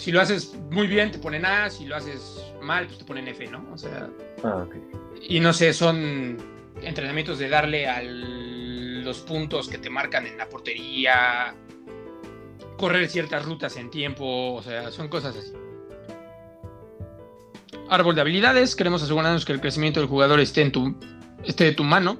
Si 0.00 0.10
lo 0.10 0.22
haces 0.22 0.56
muy 0.70 0.86
bien, 0.86 1.10
te 1.10 1.18
ponen 1.18 1.44
A, 1.44 1.68
si 1.68 1.84
lo 1.84 1.94
haces 1.94 2.42
mal, 2.62 2.86
pues 2.86 3.00
te 3.00 3.04
ponen 3.04 3.28
F, 3.28 3.46
¿no? 3.48 3.68
O 3.70 3.76
sea. 3.76 4.08
Ah, 4.42 4.64
ok. 4.66 4.74
Y 5.20 5.40
no 5.40 5.52
sé, 5.52 5.74
son 5.74 6.38
entrenamientos 6.80 7.38
de 7.38 7.50
darle 7.50 7.86
a 7.86 8.00
los 8.02 9.18
puntos 9.20 9.68
que 9.68 9.76
te 9.76 9.90
marcan 9.90 10.26
en 10.26 10.38
la 10.38 10.48
portería, 10.48 11.54
correr 12.78 13.10
ciertas 13.10 13.44
rutas 13.44 13.76
en 13.76 13.90
tiempo, 13.90 14.54
o 14.54 14.62
sea, 14.62 14.90
son 14.90 15.08
cosas 15.08 15.36
así. 15.36 15.52
Árbol 17.90 18.14
de 18.14 18.22
habilidades. 18.22 18.74
Queremos 18.74 19.02
asegurarnos 19.02 19.44
que 19.44 19.52
el 19.52 19.60
crecimiento 19.60 20.00
del 20.00 20.08
jugador 20.08 20.40
esté, 20.40 20.62
en 20.62 20.72
tu, 20.72 20.96
esté 21.44 21.64
de 21.64 21.72
tu 21.72 21.84
mano. 21.84 22.18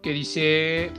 Que 0.00 0.12
dice... 0.12 0.92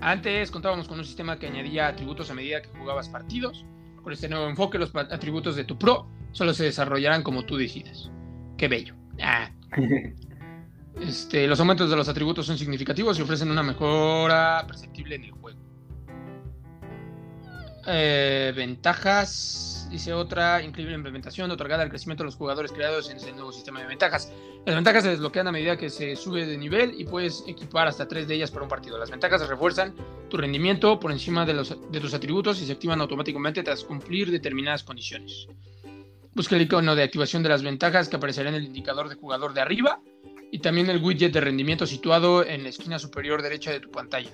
Antes 0.00 0.52
contábamos 0.52 0.86
con 0.86 1.00
un 1.00 1.04
sistema 1.04 1.36
que 1.36 1.48
añadía 1.48 1.88
atributos 1.88 2.30
a 2.30 2.34
medida 2.34 2.62
que 2.62 2.68
jugabas 2.78 3.08
partidos. 3.08 3.64
Con 4.04 4.12
este 4.12 4.28
nuevo 4.28 4.46
enfoque, 4.48 4.78
los 4.78 4.94
atributos 4.94 5.56
de 5.56 5.64
tu 5.64 5.78
pro 5.78 6.06
solo 6.32 6.52
se 6.52 6.64
desarrollarán 6.64 7.22
como 7.22 7.44
tú 7.44 7.56
decidas. 7.56 8.10
Qué 8.58 8.68
bello. 8.68 8.94
Ah. 9.20 9.50
Este, 11.00 11.48
los 11.48 11.58
aumentos 11.58 11.90
de 11.90 11.96
los 11.96 12.08
atributos 12.08 12.46
son 12.46 12.56
significativos 12.56 13.18
y 13.18 13.22
ofrecen 13.22 13.50
una 13.50 13.64
mejora 13.64 14.64
perceptible 14.64 15.16
en 15.16 15.24
el 15.24 15.32
juego. 15.32 15.58
Eh, 17.88 18.52
ventajas 18.54 19.83
dice 19.90 20.12
otra 20.12 20.62
increíble 20.62 20.94
implementación 20.94 21.50
otorgada 21.50 21.82
al 21.82 21.88
crecimiento 21.88 22.22
de 22.22 22.26
los 22.26 22.36
jugadores 22.36 22.72
creados 22.72 23.10
en 23.10 23.16
ese 23.16 23.32
nuevo 23.32 23.52
sistema 23.52 23.80
de 23.80 23.86
ventajas. 23.86 24.32
Las 24.66 24.74
ventajas 24.74 25.04
se 25.04 25.10
desbloquean 25.10 25.46
a 25.48 25.52
medida 25.52 25.76
que 25.76 25.90
se 25.90 26.16
sube 26.16 26.46
de 26.46 26.56
nivel 26.56 26.94
y 26.98 27.04
puedes 27.04 27.44
equipar 27.46 27.86
hasta 27.86 28.08
tres 28.08 28.26
de 28.26 28.34
ellas 28.34 28.50
para 28.50 28.62
un 28.62 28.68
partido. 28.68 28.98
Las 28.98 29.10
ventajas 29.10 29.46
refuerzan 29.46 29.94
tu 30.30 30.36
rendimiento 30.36 30.98
por 30.98 31.12
encima 31.12 31.44
de, 31.44 31.54
de 31.54 32.00
tus 32.00 32.14
atributos 32.14 32.60
y 32.60 32.66
se 32.66 32.72
activan 32.72 33.00
automáticamente 33.00 33.62
tras 33.62 33.84
cumplir 33.84 34.30
determinadas 34.30 34.82
condiciones. 34.82 35.46
Busca 36.34 36.56
el 36.56 36.62
icono 36.62 36.96
de 36.96 37.02
activación 37.02 37.42
de 37.42 37.48
las 37.48 37.62
ventajas 37.62 38.08
que 38.08 38.16
aparecerá 38.16 38.48
en 38.48 38.56
el 38.56 38.64
indicador 38.64 39.08
de 39.08 39.14
jugador 39.14 39.54
de 39.54 39.60
arriba 39.60 40.00
y 40.50 40.58
también 40.58 40.88
el 40.90 41.02
widget 41.02 41.32
de 41.32 41.40
rendimiento 41.40 41.86
situado 41.86 42.44
en 42.44 42.62
la 42.62 42.70
esquina 42.70 42.98
superior 42.98 43.42
derecha 43.42 43.70
de 43.70 43.80
tu 43.80 43.90
pantalla. 43.90 44.30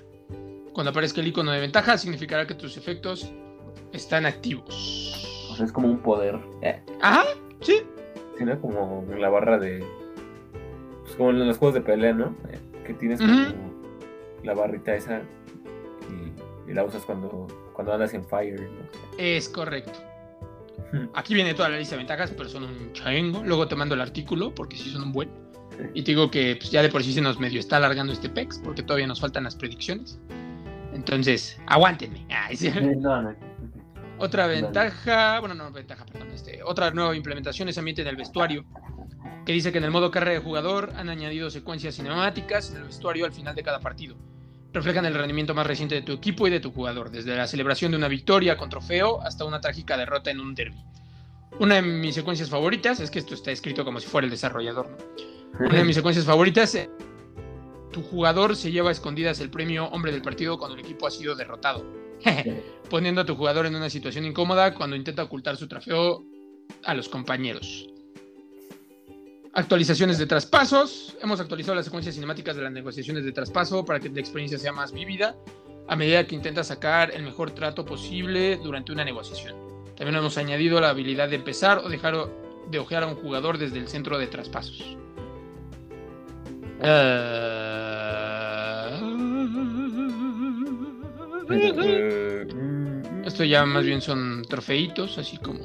Cuando 0.73 0.91
aparezca 0.91 1.19
el 1.19 1.27
icono 1.27 1.51
de 1.51 1.59
ventaja, 1.59 1.97
significará 1.97 2.47
que 2.47 2.55
tus 2.55 2.77
efectos 2.77 3.31
están 3.91 4.25
activos. 4.25 5.30
O 5.51 5.55
sea, 5.55 5.65
es 5.65 5.71
como 5.71 5.87
un 5.87 5.99
poder. 5.99 6.39
Eh. 6.61 6.81
Ajá, 7.01 7.23
sí. 7.59 7.81
¿no? 8.39 8.59
Como 8.61 9.05
la 9.17 9.29
barra 9.29 9.57
de. 9.57 9.83
Pues 11.03 11.15
como 11.15 11.31
en 11.31 11.47
los 11.47 11.57
juegos 11.57 11.75
de 11.75 11.81
pelea, 11.81 12.13
¿no? 12.13 12.35
Eh, 12.49 12.59
que 12.85 12.93
tienes 12.93 13.19
como 13.19 13.71
la 14.43 14.53
barrita 14.53 14.95
esa 14.95 15.21
y, 16.09 16.71
y 16.71 16.73
la 16.73 16.83
usas 16.83 17.03
cuando, 17.03 17.47
cuando 17.73 17.93
andas 17.93 18.13
en 18.13 18.25
fire. 18.25 18.59
¿no? 18.61 19.17
Es 19.17 19.49
correcto. 19.49 19.99
Aquí 21.13 21.33
viene 21.33 21.53
toda 21.53 21.69
la 21.69 21.77
lista 21.77 21.95
de 21.95 21.99
ventajas, 21.99 22.31
pero 22.31 22.49
son 22.49 22.63
un 22.63 22.93
chingo. 22.93 23.43
Luego 23.45 23.67
te 23.67 23.75
mando 23.75 23.95
el 23.95 24.01
artículo 24.01 24.53
porque 24.53 24.75
sí 24.77 24.89
son 24.89 25.03
un 25.03 25.11
buen. 25.11 25.29
Y 25.93 26.03
te 26.03 26.11
digo 26.11 26.29
que 26.29 26.55
pues, 26.57 26.71
ya 26.71 26.81
de 26.81 26.89
por 26.89 27.03
sí 27.03 27.13
se 27.13 27.21
nos 27.21 27.39
medio 27.39 27.59
está 27.59 27.77
alargando 27.77 28.13
este 28.13 28.29
PEX 28.29 28.59
porque 28.63 28.83
todavía 28.83 29.07
nos 29.07 29.21
faltan 29.21 29.43
las 29.43 29.55
predicciones. 29.55 30.19
Entonces, 30.93 31.59
aguántenme. 31.67 32.25
Ay, 32.29 32.57
sí. 32.57 32.69
No, 32.97 33.21
no. 33.21 33.50
Otra 34.21 34.45
ventaja, 34.45 35.39
bueno, 35.39 35.55
no 35.55 35.71
ventaja, 35.71 36.05
perdón, 36.05 36.29
este, 36.31 36.61
otra 36.63 36.91
nueva 36.91 37.15
implementación 37.15 37.69
es 37.69 37.77
ambiente 37.79 38.03
en 38.03 38.07
el 38.07 38.15
vestuario, 38.15 38.63
que 39.47 39.51
dice 39.51 39.71
que 39.71 39.79
en 39.79 39.83
el 39.83 39.89
modo 39.89 40.11
carrera 40.11 40.33
de 40.33 40.45
jugador 40.45 40.93
han 40.95 41.09
añadido 41.09 41.49
secuencias 41.49 41.95
cinemáticas 41.95 42.69
en 42.69 42.77
el 42.77 42.83
vestuario 42.83 43.25
al 43.25 43.33
final 43.33 43.55
de 43.55 43.63
cada 43.63 43.79
partido. 43.79 44.15
Reflejan 44.73 45.05
el 45.05 45.15
rendimiento 45.15 45.55
más 45.55 45.65
reciente 45.65 45.95
de 45.95 46.03
tu 46.03 46.11
equipo 46.11 46.47
y 46.47 46.51
de 46.51 46.59
tu 46.59 46.71
jugador, 46.71 47.09
desde 47.09 47.35
la 47.35 47.47
celebración 47.47 47.91
de 47.91 47.97
una 47.97 48.07
victoria 48.07 48.57
con 48.57 48.69
trofeo 48.69 49.21
hasta 49.23 49.43
una 49.43 49.59
trágica 49.59 49.97
derrota 49.97 50.29
en 50.29 50.39
un 50.39 50.53
derby. 50.53 50.85
Una 51.59 51.75
de 51.75 51.81
mis 51.81 52.13
secuencias 52.13 52.49
favoritas, 52.49 52.99
es 52.99 53.09
que 53.09 53.17
esto 53.17 53.33
está 53.33 53.49
escrito 53.49 53.83
como 53.83 53.99
si 53.99 54.07
fuera 54.07 54.25
el 54.25 54.31
desarrollador, 54.31 54.87
¿no? 54.87 55.65
Una 55.65 55.79
de 55.79 55.83
mis 55.83 55.95
secuencias 55.97 56.27
favoritas, 56.27 56.75
eh, 56.75 56.91
tu 57.91 58.03
jugador 58.03 58.55
se 58.55 58.71
lleva 58.71 58.89
a 58.89 58.91
escondidas 58.91 59.39
el 59.39 59.49
premio 59.49 59.87
hombre 59.87 60.11
del 60.11 60.21
partido 60.21 60.59
cuando 60.59 60.77
el 60.77 60.85
equipo 60.85 61.07
ha 61.07 61.11
sido 61.11 61.35
derrotado. 61.35 61.83
Poniendo 62.91 63.21
a 63.21 63.25
tu 63.25 63.35
jugador 63.37 63.65
en 63.65 63.75
una 63.77 63.89
situación 63.89 64.25
incómoda 64.25 64.75
cuando 64.75 64.97
intenta 64.97 65.23
ocultar 65.23 65.55
su 65.55 65.65
trofeo 65.65 66.25
a 66.83 66.93
los 66.93 67.07
compañeros. 67.07 67.87
Actualizaciones 69.53 70.17
de 70.17 70.25
traspasos. 70.25 71.15
Hemos 71.21 71.39
actualizado 71.39 71.75
las 71.75 71.85
secuencias 71.85 72.15
cinemáticas 72.15 72.53
de 72.57 72.63
las 72.63 72.71
negociaciones 72.73 73.23
de 73.23 73.31
traspaso 73.31 73.85
para 73.85 74.01
que 74.01 74.09
la 74.09 74.19
experiencia 74.19 74.57
sea 74.57 74.73
más 74.73 74.91
vívida 74.91 75.37
a 75.87 75.95
medida 75.95 76.27
que 76.27 76.35
intentas 76.35 76.67
sacar 76.67 77.11
el 77.15 77.23
mejor 77.23 77.51
trato 77.51 77.85
posible 77.85 78.57
durante 78.57 78.91
una 78.91 79.05
negociación. 79.05 79.55
También 79.95 80.17
hemos 80.17 80.37
añadido 80.37 80.81
la 80.81 80.89
habilidad 80.89 81.29
de 81.29 81.37
empezar 81.37 81.77
o 81.77 81.87
dejar 81.87 82.15
de 82.69 82.79
ojear 82.79 83.03
a 83.03 83.07
un 83.07 83.15
jugador 83.15 83.57
desde 83.57 83.79
el 83.79 83.87
centro 83.87 84.17
de 84.17 84.27
traspasos. 84.27 84.97
Mm, 91.51 92.80
Esto 93.31 93.45
ya 93.45 93.65
más 93.65 93.85
bien 93.85 94.01
son 94.01 94.43
trofeitos, 94.49 95.17
así 95.17 95.37
como 95.37 95.61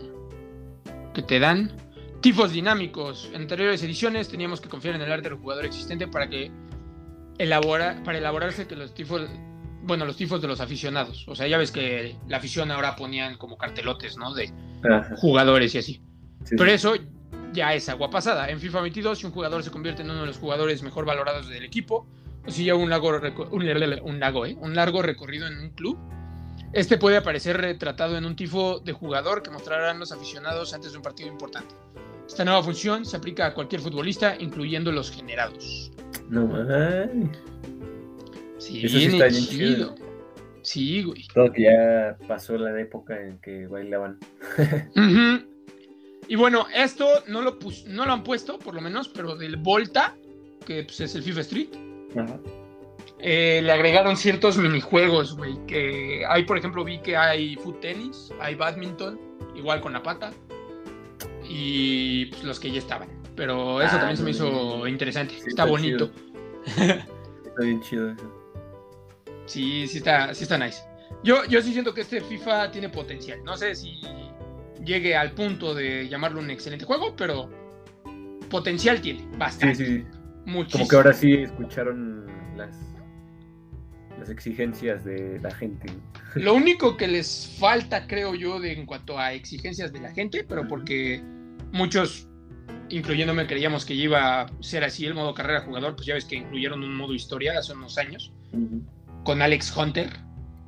que 1.12 1.20
te 1.22 1.40
dan. 1.40 1.72
Tifos 2.20 2.52
dinámicos. 2.52 3.28
En 3.34 3.42
anteriores 3.42 3.82
ediciones 3.82 4.28
teníamos 4.28 4.60
que 4.60 4.68
confiar 4.68 4.94
en 4.94 5.02
el 5.02 5.10
arte 5.10 5.30
del 5.30 5.38
jugador 5.38 5.66
existente 5.66 6.06
para 6.06 6.28
que 6.28 6.52
elabora, 7.38 8.00
para 8.04 8.18
elaborarse 8.18 8.68
que 8.68 8.76
los 8.76 8.94
tifos, 8.94 9.22
bueno, 9.82 10.04
los 10.04 10.16
tifos 10.16 10.40
de 10.40 10.46
los 10.46 10.60
aficionados. 10.60 11.26
O 11.26 11.34
sea, 11.34 11.48
ya 11.48 11.58
ves 11.58 11.72
que 11.72 12.14
la 12.28 12.36
afición 12.36 12.70
ahora 12.70 12.94
ponían 12.94 13.36
como 13.36 13.58
cartelotes, 13.58 14.16
¿no? 14.16 14.32
De 14.32 14.52
ajá, 14.88 15.16
jugadores 15.16 15.74
y 15.74 15.78
así. 15.78 16.00
sí, 16.44 16.54
Pero 16.56 16.70
sí. 16.70 16.76
eso 16.76 16.94
ya 17.52 17.74
es 17.74 17.88
agua 17.88 18.10
pasada. 18.10 18.48
En 18.48 18.60
FIFA 18.60 18.82
22, 18.82 19.18
si 19.18 19.26
un 19.26 19.32
jugador 19.32 19.64
se 19.64 19.72
convierte 19.72 20.02
en 20.02 20.10
uno 20.10 20.20
de 20.20 20.26
los 20.28 20.38
jugadores 20.38 20.84
mejor 20.84 21.04
valorados 21.04 21.48
del 21.48 21.64
equipo, 21.64 22.06
o 22.46 22.50
si 22.52 22.62
lleva 22.62 22.78
un 22.78 22.90
largo, 22.90 23.08
un, 23.50 23.66
un 24.04 24.20
largo, 24.20 24.46
¿eh? 24.46 24.56
un 24.60 24.76
largo 24.76 25.02
recorrido 25.02 25.48
en 25.48 25.58
un 25.58 25.70
club, 25.70 25.98
este 26.76 26.98
puede 26.98 27.16
aparecer 27.16 27.56
retratado 27.56 28.18
en 28.18 28.26
un 28.26 28.36
tifo 28.36 28.80
de 28.80 28.92
jugador 28.92 29.42
que 29.42 29.50
mostrarán 29.50 29.98
los 29.98 30.12
aficionados 30.12 30.74
antes 30.74 30.92
de 30.92 30.98
un 30.98 31.02
partido 31.02 31.28
importante. 31.28 31.74
Esta 32.26 32.44
nueva 32.44 32.62
función 32.62 33.06
se 33.06 33.16
aplica 33.16 33.46
a 33.46 33.54
cualquier 33.54 33.80
futbolista, 33.80 34.36
incluyendo 34.38 34.92
los 34.92 35.10
generados. 35.10 35.90
No 36.28 36.46
man. 36.46 37.32
Sí, 38.58 38.84
Eso 38.84 38.98
sí 38.98 39.04
está 39.06 39.28
bien 39.28 39.46
chido. 39.46 39.94
chido. 39.94 39.94
Sí, 40.62 41.02
güey. 41.02 41.26
Todo 41.32 41.50
que 41.50 41.62
ya 41.62 42.18
pasó 42.28 42.58
la 42.58 42.78
época 42.78 43.18
en 43.20 43.38
que 43.38 43.66
bailaban. 43.66 44.18
Y 46.28 46.34
bueno, 46.34 46.66
esto 46.74 47.06
no 47.28 47.40
lo, 47.40 47.56
no 47.86 48.04
lo 48.04 48.12
han 48.12 48.24
puesto, 48.24 48.58
por 48.58 48.74
lo 48.74 48.80
menos, 48.80 49.08
pero 49.08 49.36
del 49.36 49.56
Volta, 49.56 50.16
que 50.66 50.82
pues, 50.82 51.00
es 51.00 51.14
el 51.14 51.22
FIFA 51.22 51.40
Street, 51.42 51.68
Ajá. 52.16 52.40
Eh, 53.18 53.60
le 53.62 53.72
agregaron 53.72 54.16
ciertos 54.16 54.58
minijuegos, 54.58 55.36
güey. 55.36 55.56
Que 55.66 56.24
hay, 56.28 56.44
por 56.44 56.58
ejemplo, 56.58 56.84
vi 56.84 56.98
que 57.00 57.16
hay 57.16 57.56
foot 57.56 57.80
tenis, 57.80 58.30
hay 58.40 58.54
badminton, 58.54 59.18
igual 59.54 59.80
con 59.80 59.92
la 59.92 60.02
pata, 60.02 60.32
y 61.48 62.26
pues, 62.26 62.44
los 62.44 62.60
que 62.60 62.70
ya 62.70 62.78
estaban. 62.78 63.08
Pero 63.34 63.80
eso 63.82 63.96
Ah, 63.96 63.98
también 63.98 64.16
se 64.16 64.22
me 64.22 64.30
hizo 64.30 64.86
interesante. 64.88 65.34
sí, 65.34 65.38
está, 65.40 65.48
está 65.50 65.64
bonito. 65.66 66.10
Está 66.66 67.62
bien 67.62 67.80
chido 67.82 68.10
eso. 68.12 68.32
Sí, 69.46 69.86
sí 69.86 69.98
está, 69.98 70.34
sí 70.34 70.42
está 70.44 70.58
nice. 70.58 70.82
Yo, 71.22 71.44
yo 71.44 71.62
sí 71.62 71.72
siento 71.72 71.94
que 71.94 72.00
este 72.00 72.20
FIFA 72.20 72.70
tiene 72.70 72.88
potencial. 72.88 73.42
No 73.44 73.56
sé 73.56 73.74
si 73.74 74.00
llegue 74.84 75.16
al 75.16 75.32
punto 75.32 75.74
de 75.74 76.08
llamarlo 76.08 76.40
un 76.40 76.50
excelente 76.50 76.84
juego, 76.84 77.14
pero 77.16 77.48
potencial 78.50 79.00
tiene, 79.00 79.20
Sí, 79.20 79.26
bastante. 79.38 79.74
sí. 79.86 80.04
Muchísimo. 80.46 80.80
Como 80.84 80.88
que 80.88 80.96
ahora 80.96 81.12
sí 81.12 81.32
escucharon 81.34 82.26
las, 82.56 82.76
las 84.18 84.30
exigencias 84.30 85.04
de 85.04 85.38
la 85.40 85.50
gente. 85.54 85.88
Lo 86.34 86.54
único 86.54 86.96
que 86.96 87.06
les 87.08 87.56
falta, 87.58 88.06
creo 88.06 88.34
yo, 88.34 88.60
de, 88.60 88.72
en 88.72 88.86
cuanto 88.86 89.18
a 89.18 89.32
exigencias 89.32 89.92
de 89.92 90.00
la 90.00 90.10
gente, 90.12 90.44
pero 90.44 90.66
porque 90.68 91.22
muchos, 91.72 92.28
incluyéndome, 92.88 93.46
creíamos 93.46 93.84
que 93.84 93.94
iba 93.94 94.42
a 94.42 94.46
ser 94.60 94.84
así 94.84 95.04
el 95.06 95.14
modo 95.14 95.34
carrera 95.34 95.60
jugador, 95.62 95.94
pues 95.96 96.06
ya 96.06 96.14
ves 96.14 96.24
que 96.24 96.36
incluyeron 96.36 96.82
un 96.82 96.94
modo 96.96 97.14
historia 97.14 97.58
hace 97.58 97.72
unos 97.72 97.98
años 97.98 98.32
con 99.24 99.42
Alex 99.42 99.76
Hunter. 99.76 100.08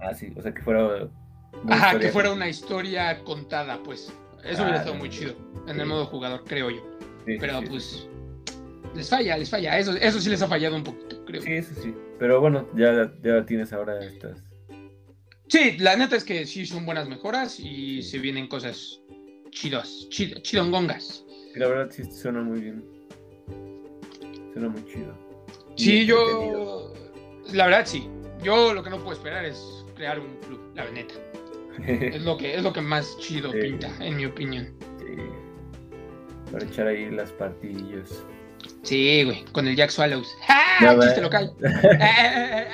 Ah, 0.01 0.15
sí, 0.15 0.33
o 0.37 0.43
sea 0.43 0.53
que 0.53 0.63
fuera. 0.63 1.09
Ajá, 1.69 1.99
que 1.99 2.09
fuera 2.11 2.31
una 2.33 2.49
historia 2.49 3.19
contada, 3.25 3.79
pues. 3.83 4.13
Eso 4.45 4.63
hubiera 4.63 4.77
Ah, 4.77 4.81
estado 4.83 4.95
muy 4.95 5.09
chido 5.11 5.35
en 5.67 5.81
el 5.81 5.87
modo 5.87 6.07
jugador, 6.07 6.45
creo 6.47 6.71
yo. 6.71 6.81
Sí, 7.27 7.37
Pero 7.41 7.61
sí. 7.61 7.67
pues 7.69 8.09
les 8.95 9.09
falla, 9.09 9.37
les 9.37 9.51
falla. 9.51 9.79
Eso, 9.79 9.93
eso 9.97 10.21
sí 10.21 10.31
les 10.31 10.41
ha 10.43 10.49
fallado 10.49 10.77
un 10.77 10.85
poquito, 10.85 11.25
creo. 11.25 11.43
Sí, 11.43 11.53
eso 11.53 11.75
sí. 11.83 11.93
Pero 12.19 12.41
bueno, 12.41 12.69
ya, 12.77 13.13
ya 13.23 13.45
tienes 13.47 13.73
ahora 13.73 14.05
estas. 14.05 14.43
Sí, 15.49 15.77
la 15.79 15.97
neta 15.97 16.17
es 16.17 16.25
que 16.25 16.45
sí 16.47 16.67
son 16.67 16.85
buenas 16.85 17.09
mejoras 17.09 17.59
y 17.61 18.03
se 18.03 18.19
vienen 18.19 18.49
cosas 18.49 19.01
chidas, 19.51 20.07
chid- 20.11 20.43
chidongongas. 20.43 21.25
La 21.55 21.69
verdad 21.69 21.89
sí 21.91 22.05
suena 22.11 22.43
muy 22.43 22.61
bien. 22.61 22.85
Suena 24.53 24.69
muy 24.69 24.85
chido. 24.87 25.17
Sí, 25.77 26.05
yo. 26.07 26.93
La 27.53 27.67
verdad, 27.67 27.87
sí. 27.87 28.09
Yo 28.43 28.75
lo 28.75 28.83
que 28.83 28.91
no 28.91 28.99
puedo 28.99 29.13
esperar 29.13 29.45
es 29.45 29.85
crear 29.97 30.21
un 30.21 30.37
club, 30.47 30.61
la 30.75 30.89
neta. 30.91 31.15
Es 31.87 32.23
lo 32.23 32.37
que, 32.37 32.57
es 32.57 32.63
lo 32.65 32.73
que 32.73 32.81
más 32.81 33.17
chido 33.19 33.53
Sí. 33.53 33.59
pinta, 33.61 33.89
en 34.01 34.17
mi 34.17 34.27
opinión. 34.27 34.75
Sí. 34.99 36.51
Para 36.53 36.65
echar 36.67 36.89
ahí 36.89 37.09
las 37.11 37.31
partidillas. 37.33 38.25
Sí, 38.89 39.23
güey, 39.23 39.45
con 39.53 39.69
el 39.69 39.77
Jack 39.77 39.91
Swallows. 39.91 40.35
¡Ah! 40.49 40.97
Chiste 40.99 41.21
local. 41.21 41.53
¡Ah! 42.01 42.65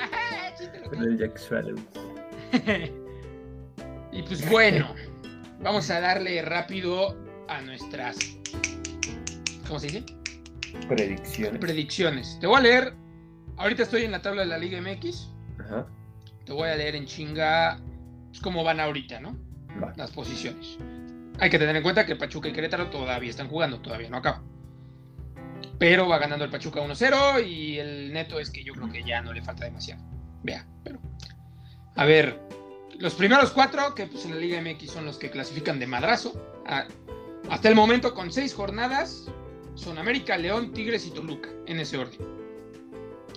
Chiste 0.57 0.81
Con 0.82 0.93
local. 0.93 1.09
el 1.09 1.19
Jack 1.19 1.36
Swallow. 1.36 1.77
y 4.12 4.23
pues 4.23 4.49
bueno, 4.49 4.95
vamos 5.61 5.91
a 5.91 5.99
darle 5.99 6.41
rápido 6.43 7.19
a 7.49 7.61
nuestras. 7.62 8.16
¿Cómo 9.66 9.81
se 9.81 9.89
dice? 9.89 10.05
Predicciones. 10.86 11.61
Predicciones. 11.61 12.39
Te 12.41 12.47
voy 12.47 12.59
a 12.59 12.61
leer. 12.61 12.95
Ahorita 13.57 13.82
estoy 13.82 14.05
en 14.05 14.12
la 14.12 14.23
tabla 14.23 14.43
de 14.43 14.49
la 14.49 14.59
Liga 14.59 14.81
MX. 14.81 15.31
Ajá. 15.59 15.85
Te 16.47 16.53
voy 16.53 16.69
a 16.69 16.77
leer 16.77 16.95
en 16.95 17.07
chinga 17.07 17.81
pues, 18.28 18.41
cómo 18.41 18.62
van 18.62 18.78
ahorita, 18.78 19.19
¿no? 19.19 19.36
Va. 19.82 19.93
Las 19.97 20.12
posiciones. 20.12 20.78
Hay 21.41 21.51
que 21.51 21.59
tener 21.59 21.74
en 21.74 21.82
cuenta 21.82 22.07
que 22.07 22.15
Pachuca 22.15 22.49
y 22.49 22.53
Querétaro 22.53 22.89
todavía 22.89 23.31
están 23.31 23.49
jugando, 23.49 23.81
todavía 23.81 24.09
no 24.09 24.19
acaba. 24.19 24.41
Pero 25.79 26.09
va 26.09 26.19
ganando 26.19 26.45
el 26.45 26.51
Pachuca 26.51 26.81
1-0 26.81 27.47
y 27.47 27.79
el 27.79 28.13
neto 28.13 28.39
es 28.39 28.51
que 28.51 28.63
yo 28.63 28.75
creo 28.75 28.91
que 28.91 29.03
ya 29.03 29.21
no 29.23 29.33
le 29.33 29.43
falta 29.43 29.65
demasiado. 29.65 30.03
Vea, 30.43 30.67
pero. 30.83 31.01
A 31.97 32.05
ver, 32.05 32.41
los 32.99 33.15
primeros 33.15 33.51
cuatro, 33.51 33.95
que 33.95 34.07
pues 34.07 34.25
en 34.25 34.33
la 34.33 34.37
Liga 34.37 34.61
MX 34.61 34.91
son 34.91 35.05
los 35.05 35.19
que 35.19 35.31
clasifican 35.31 35.79
de 35.79 35.87
madrazo. 35.87 36.33
Hasta 37.51 37.69
el 37.69 37.75
momento, 37.75 38.15
con 38.15 38.33
seis 38.33 38.55
jornadas, 38.55 39.27
son 39.75 39.99
América, 39.99 40.37
León, 40.37 40.73
Tigres 40.73 41.07
y 41.07 41.11
Toluca, 41.11 41.51
en 41.67 41.81
ese 41.81 41.99
orden. 41.99 42.21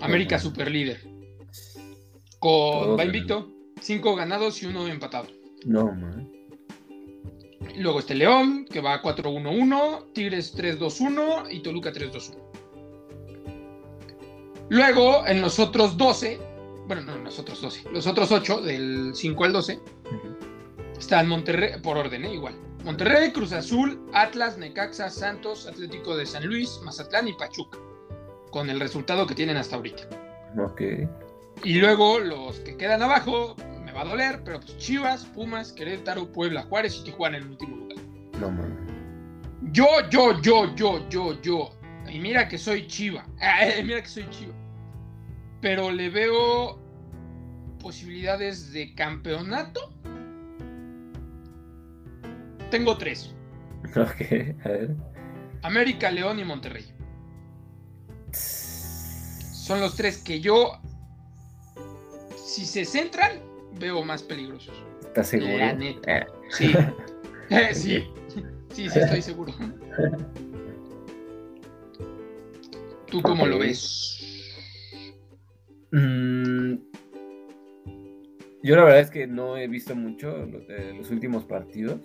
América 0.02 0.40
super 0.40 0.70
líder. 0.70 1.02
Con, 2.40 2.98
va 2.98 3.04
invicto, 3.04 3.52
cinco 3.82 4.16
ganados 4.16 4.62
y 4.62 4.68
uno 4.68 4.88
empatado. 4.88 5.28
No, 5.66 5.86
man. 5.86 6.37
Luego 7.76 8.00
este 8.00 8.16
León, 8.16 8.66
que 8.66 8.82
va 8.82 9.02
4-1-1, 9.02 10.14
Tigres 10.14 10.56
3-2-1 10.56 11.48
y 11.52 11.62
Toluca 11.62 11.92
3-2-1. 11.92 12.38
Luego, 14.70 15.26
en 15.26 15.42
los 15.42 15.60
otros 15.60 15.98
12, 15.98 16.40
bueno, 16.88 17.04
no, 17.04 17.16
en 17.16 17.24
los 17.24 17.40
otros 17.40 17.62
12, 17.62 17.90
los 17.92 18.06
otros 18.06 18.32
8, 18.32 18.62
del 18.62 19.12
5 19.14 19.44
al 19.46 19.54
12, 19.54 19.80
están 20.98 21.28
Monterrey, 21.28 21.80
por 21.82 21.98
orden, 21.98 22.26
¿eh? 22.26 22.34
igual. 22.34 22.56
Monterrey, 22.84 23.32
Cruz 23.32 23.52
Azul, 23.54 24.00
Atlas, 24.14 24.58
Necaxa, 24.58 25.10
Santos, 25.10 25.68
Atlético 25.68 26.16
de 26.16 26.26
San 26.26 26.46
Luis, 26.46 26.80
Mazatlán 26.84 27.28
y 27.28 27.34
Pachuca. 27.34 27.78
Con 28.52 28.70
el 28.70 28.80
resultado 28.80 29.28
que 29.28 29.36
tienen 29.36 29.58
hasta 29.58 29.76
ahorita. 29.76 30.08
Ok. 30.58 30.82
Y 31.64 31.76
luego 31.76 32.20
los 32.20 32.60
que 32.60 32.78
quedan 32.78 33.02
abajo, 33.02 33.56
va 33.98 34.03
a 34.03 34.06
doler, 34.06 34.41
pero 34.45 34.60
pues 34.60 34.78
Chivas, 34.78 35.26
Pumas, 35.26 35.74
Querétaro, 35.74 36.32
Puebla, 36.32 36.61
Juárez 36.64 36.99
y 36.99 37.06
Tijuana 37.06 37.38
en 37.38 37.44
el 37.44 37.49
último 37.49 37.78
lugar. 37.78 37.98
No. 38.40 38.78
Yo, 39.72 39.88
yo, 40.10 40.40
yo, 40.41 40.76
yo, 40.76 41.10
yo, 41.10 41.41
yo. 41.41 41.69
Y 42.07 42.19
mira 42.19 42.48
que 42.48 42.57
soy 42.57 42.88
chiva. 42.88 43.26
Eh, 43.41 43.84
mira 43.84 44.02
que 44.02 44.07
soy 44.07 44.30
chiva. 44.30 44.53
Pero 45.61 45.91
le 45.91 46.10
veo 46.10 46.80
posibilidades 47.80 48.72
de 48.72 48.94
campeonato. 48.94 49.94
Tengo 52.72 52.98
tres. 52.98 53.34
Ok, 53.95 54.22
a 54.65 54.69
ver. 54.69 54.95
América, 55.61 56.11
León 56.11 56.40
y 56.40 56.44
Monterrey. 56.44 56.86
Son 58.32 59.80
los 59.80 59.95
tres 59.95 60.18
que 60.18 60.41
yo, 60.41 60.82
si 62.36 62.65
se 62.65 62.84
centran, 62.84 63.47
veo 63.80 64.04
más 64.04 64.24
peligrosos. 64.24 64.74
¿Estás 65.02 65.28
seguro? 65.30 65.58
La 65.58 65.74
neta. 65.74 66.20
Eh, 66.20 66.28
Sí. 66.49 66.74
Eh, 67.49 67.74
sí. 67.74 68.04
Sí, 68.74 68.90
sí, 68.90 68.99
estoy 68.99 69.22
seguro. 69.22 69.54
¿Tú 73.10 73.22
cómo 73.22 73.45
lo 73.45 73.60
ves? 73.60 74.14
mm, 75.94 76.74
yo 78.64 78.76
la 78.76 78.84
verdad 78.84 78.99
es 78.99 79.10
que 79.10 79.28
no 79.28 79.56
he 79.56 79.68
visto 79.70 79.95
mucho 79.95 80.45
los, 80.45 80.64
los 80.98 81.10
últimos 81.10 81.45
partidos. 81.45 82.02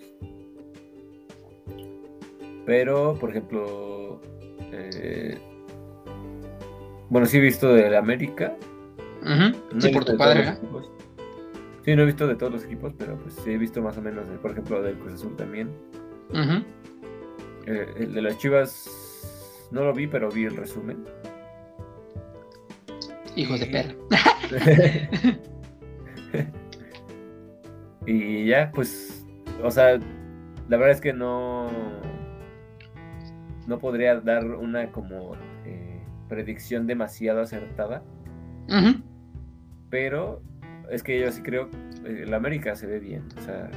Pero, 2.65 3.17
por 3.19 3.31
ejemplo, 3.31 4.21
eh, 4.71 5.37
bueno, 7.09 7.27
sí 7.27 7.37
he 7.37 7.41
visto 7.41 7.73
del 7.73 7.95
América. 7.95 8.55
No 9.23 9.81
Sí, 9.81 9.89
por 9.89 10.05
tu 10.05 10.17
padre, 10.17 10.47
¿eh? 10.47 10.57
Sí, 11.83 11.95
no 11.95 12.03
he 12.03 12.05
visto 12.05 12.27
de 12.27 12.35
todos 12.35 12.51
los 12.51 12.63
equipos, 12.63 12.93
pero 12.97 13.17
pues 13.17 13.35
sí 13.35 13.51
he 13.51 13.57
visto 13.57 13.81
más 13.81 13.97
o 13.97 14.01
menos, 14.01 14.25
por 14.41 14.51
ejemplo, 14.51 14.81
del 14.81 14.95
Cruz 14.95 15.15
Azul 15.15 15.35
también. 15.35 15.69
Eh, 17.65 17.87
el 17.97 18.13
de 18.13 18.21
las 18.21 18.37
Chivas 18.37 19.67
no 19.71 19.83
lo 19.83 19.93
vi, 19.93 20.07
pero 20.07 20.29
vi 20.29 20.45
el 20.45 20.55
resumen. 20.55 21.03
Hijos 23.35 23.59
de 23.59 23.65
perra. 23.65 23.95
y 28.05 28.45
ya, 28.45 28.71
pues, 28.73 29.25
o 29.61 29.69
sea, 29.69 29.99
la 30.69 30.77
verdad 30.77 30.91
es 30.91 31.01
que 31.01 31.11
no, 31.11 31.69
no 33.67 33.79
podría 33.79 34.21
dar 34.21 34.45
una 34.45 34.89
como 34.91 35.35
eh, 35.65 36.01
predicción 36.29 36.87
demasiado 36.87 37.41
acertada, 37.41 38.03
pero 39.89 40.41
es 40.89 41.03
que 41.03 41.19
yo 41.19 41.31
sí 41.31 41.41
creo, 41.41 41.69
eh, 42.05 42.23
el 42.23 42.33
América 42.33 42.75
se 42.75 42.87
ve 42.87 42.99
bien, 42.99 43.23
o 43.37 43.41
sea. 43.41 43.69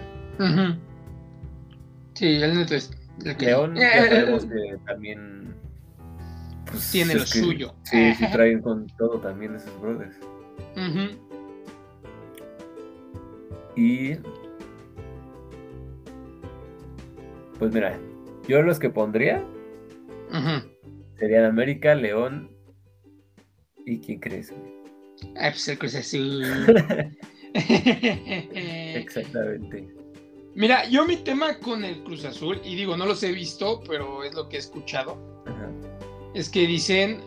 Sí, 2.14 2.26
el 2.42 2.54
neto 2.54 2.74
es 2.74 2.90
el 3.24 3.36
que 3.36 3.46
León 3.46 3.74
ya 3.76 3.90
sabemos 4.08 4.46
que 4.46 4.76
también 4.86 5.54
pues, 6.70 6.90
Tiene 6.90 7.14
lo 7.14 7.20
que- 7.20 7.26
suyo. 7.26 7.74
Sí, 7.84 8.14
sí 8.14 8.24
traen 8.32 8.60
con 8.62 8.86
todo 8.98 9.18
también 9.20 9.54
esos 9.54 9.80
brothers. 9.80 10.16
Y 13.76 14.14
pues 17.58 17.72
mira, 17.72 17.98
yo 18.48 18.62
los 18.62 18.78
que 18.78 18.90
pondría 18.90 19.42
Ujú. 20.30 20.68
serían 21.18 21.44
América, 21.44 21.94
León 21.94 22.50
y 23.84 24.00
¿quién 24.00 24.18
crees? 24.20 24.50
güey? 24.50 24.75
Ah, 25.36 25.50
pues 25.50 25.68
el 25.68 25.78
Cruz 25.78 25.94
Azul. 25.94 26.44
Exactamente. 27.54 29.88
Mira, 30.54 30.88
yo 30.88 31.04
mi 31.06 31.16
tema 31.16 31.58
con 31.58 31.84
el 31.84 32.02
Cruz 32.04 32.24
Azul, 32.24 32.60
y 32.64 32.76
digo, 32.76 32.96
no 32.96 33.04
los 33.06 33.22
he 33.22 33.32
visto, 33.32 33.82
pero 33.86 34.24
es 34.24 34.34
lo 34.34 34.48
que 34.48 34.56
he 34.56 34.58
escuchado, 34.58 35.18
Ajá. 35.46 35.70
es 36.34 36.48
que 36.48 36.66
dicen 36.66 37.20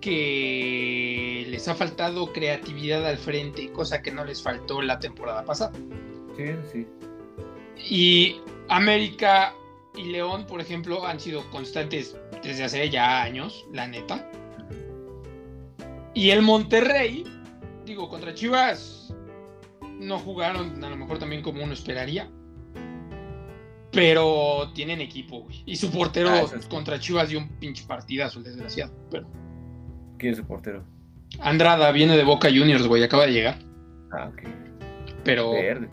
que 0.00 1.46
les 1.48 1.68
ha 1.68 1.74
faltado 1.74 2.32
creatividad 2.32 3.06
al 3.06 3.18
frente, 3.18 3.70
cosa 3.72 4.02
que 4.02 4.10
no 4.10 4.24
les 4.24 4.42
faltó 4.42 4.80
la 4.82 4.98
temporada 4.98 5.44
pasada. 5.44 5.72
Sí, 6.36 6.44
sí. 6.72 6.86
Y 7.88 8.40
América 8.68 9.54
y 9.96 10.04
León, 10.04 10.46
por 10.46 10.60
ejemplo, 10.60 11.06
han 11.06 11.20
sido 11.20 11.48
constantes 11.50 12.16
desde 12.42 12.64
hace 12.64 12.90
ya 12.90 13.22
años, 13.22 13.66
la 13.72 13.86
neta. 13.86 14.28
Y 16.14 16.30
el 16.30 16.42
Monterrey, 16.42 17.24
digo, 17.84 18.08
contra 18.08 18.32
Chivas 18.34 19.12
no 20.00 20.18
jugaron 20.18 20.82
a 20.84 20.90
lo 20.90 20.96
mejor 20.96 21.18
también 21.18 21.42
como 21.42 21.62
uno 21.62 21.72
esperaría. 21.72 22.30
Pero 23.92 24.72
tienen 24.74 25.00
equipo, 25.00 25.42
güey. 25.42 25.62
Y 25.66 25.76
su 25.76 25.90
portero 25.90 26.30
Ah, 26.30 26.44
contra 26.68 26.98
Chivas 26.98 27.28
dio 27.28 27.38
un 27.38 27.48
pinche 27.60 27.84
partidazo, 27.86 28.38
el 28.38 28.44
desgraciado. 28.44 28.92
Pero 29.10 29.28
¿Quién 30.18 30.32
es 30.32 30.38
su 30.38 30.44
portero? 30.44 30.84
Andrada 31.40 31.90
viene 31.92 32.16
de 32.16 32.24
Boca 32.24 32.48
Juniors, 32.48 32.86
güey, 32.86 33.02
acaba 33.02 33.26
de 33.26 33.32
llegar. 33.32 33.58
Ah, 34.12 34.30
ok. 34.32 34.42
Pero 35.24 35.52
Verde. 35.52 35.88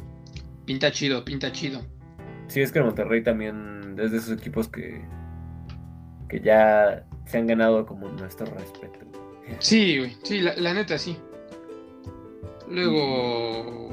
pinta 0.65 0.91
chido, 0.91 1.23
pinta 1.26 1.52
chido. 1.52 1.81
Sí, 2.48 2.61
es 2.61 2.72
que 2.72 2.80
el 2.80 2.85
Monterrey 2.85 3.23
también 3.23 3.95
es 3.99 4.11
de 4.11 4.18
esos 4.18 4.38
equipos 4.38 4.68
que, 4.68 5.02
que 6.27 6.41
ya 6.41 7.06
se 7.26 7.38
han 7.38 7.48
ganado 7.48 7.85
como 7.85 8.10
nuestro 8.10 8.45
respeto. 8.48 9.06
Sí, 9.60 9.98
güey, 9.99 10.15
sí, 10.23 10.40
la, 10.41 10.56
la 10.56 10.73
neta 10.73 10.98
sí. 10.98 11.18
Luego. 12.68 13.90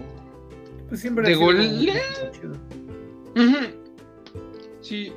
Pues 0.89 1.01
siempre 1.01 1.27
De 1.27 1.33
ha 1.33 1.37
sido 1.37 1.47
gol- 1.47 1.57
un 1.57 1.63
equipo 1.63 1.93
chido. 2.33 2.53
Ujú. 3.37 3.67
Sí, 4.81 5.13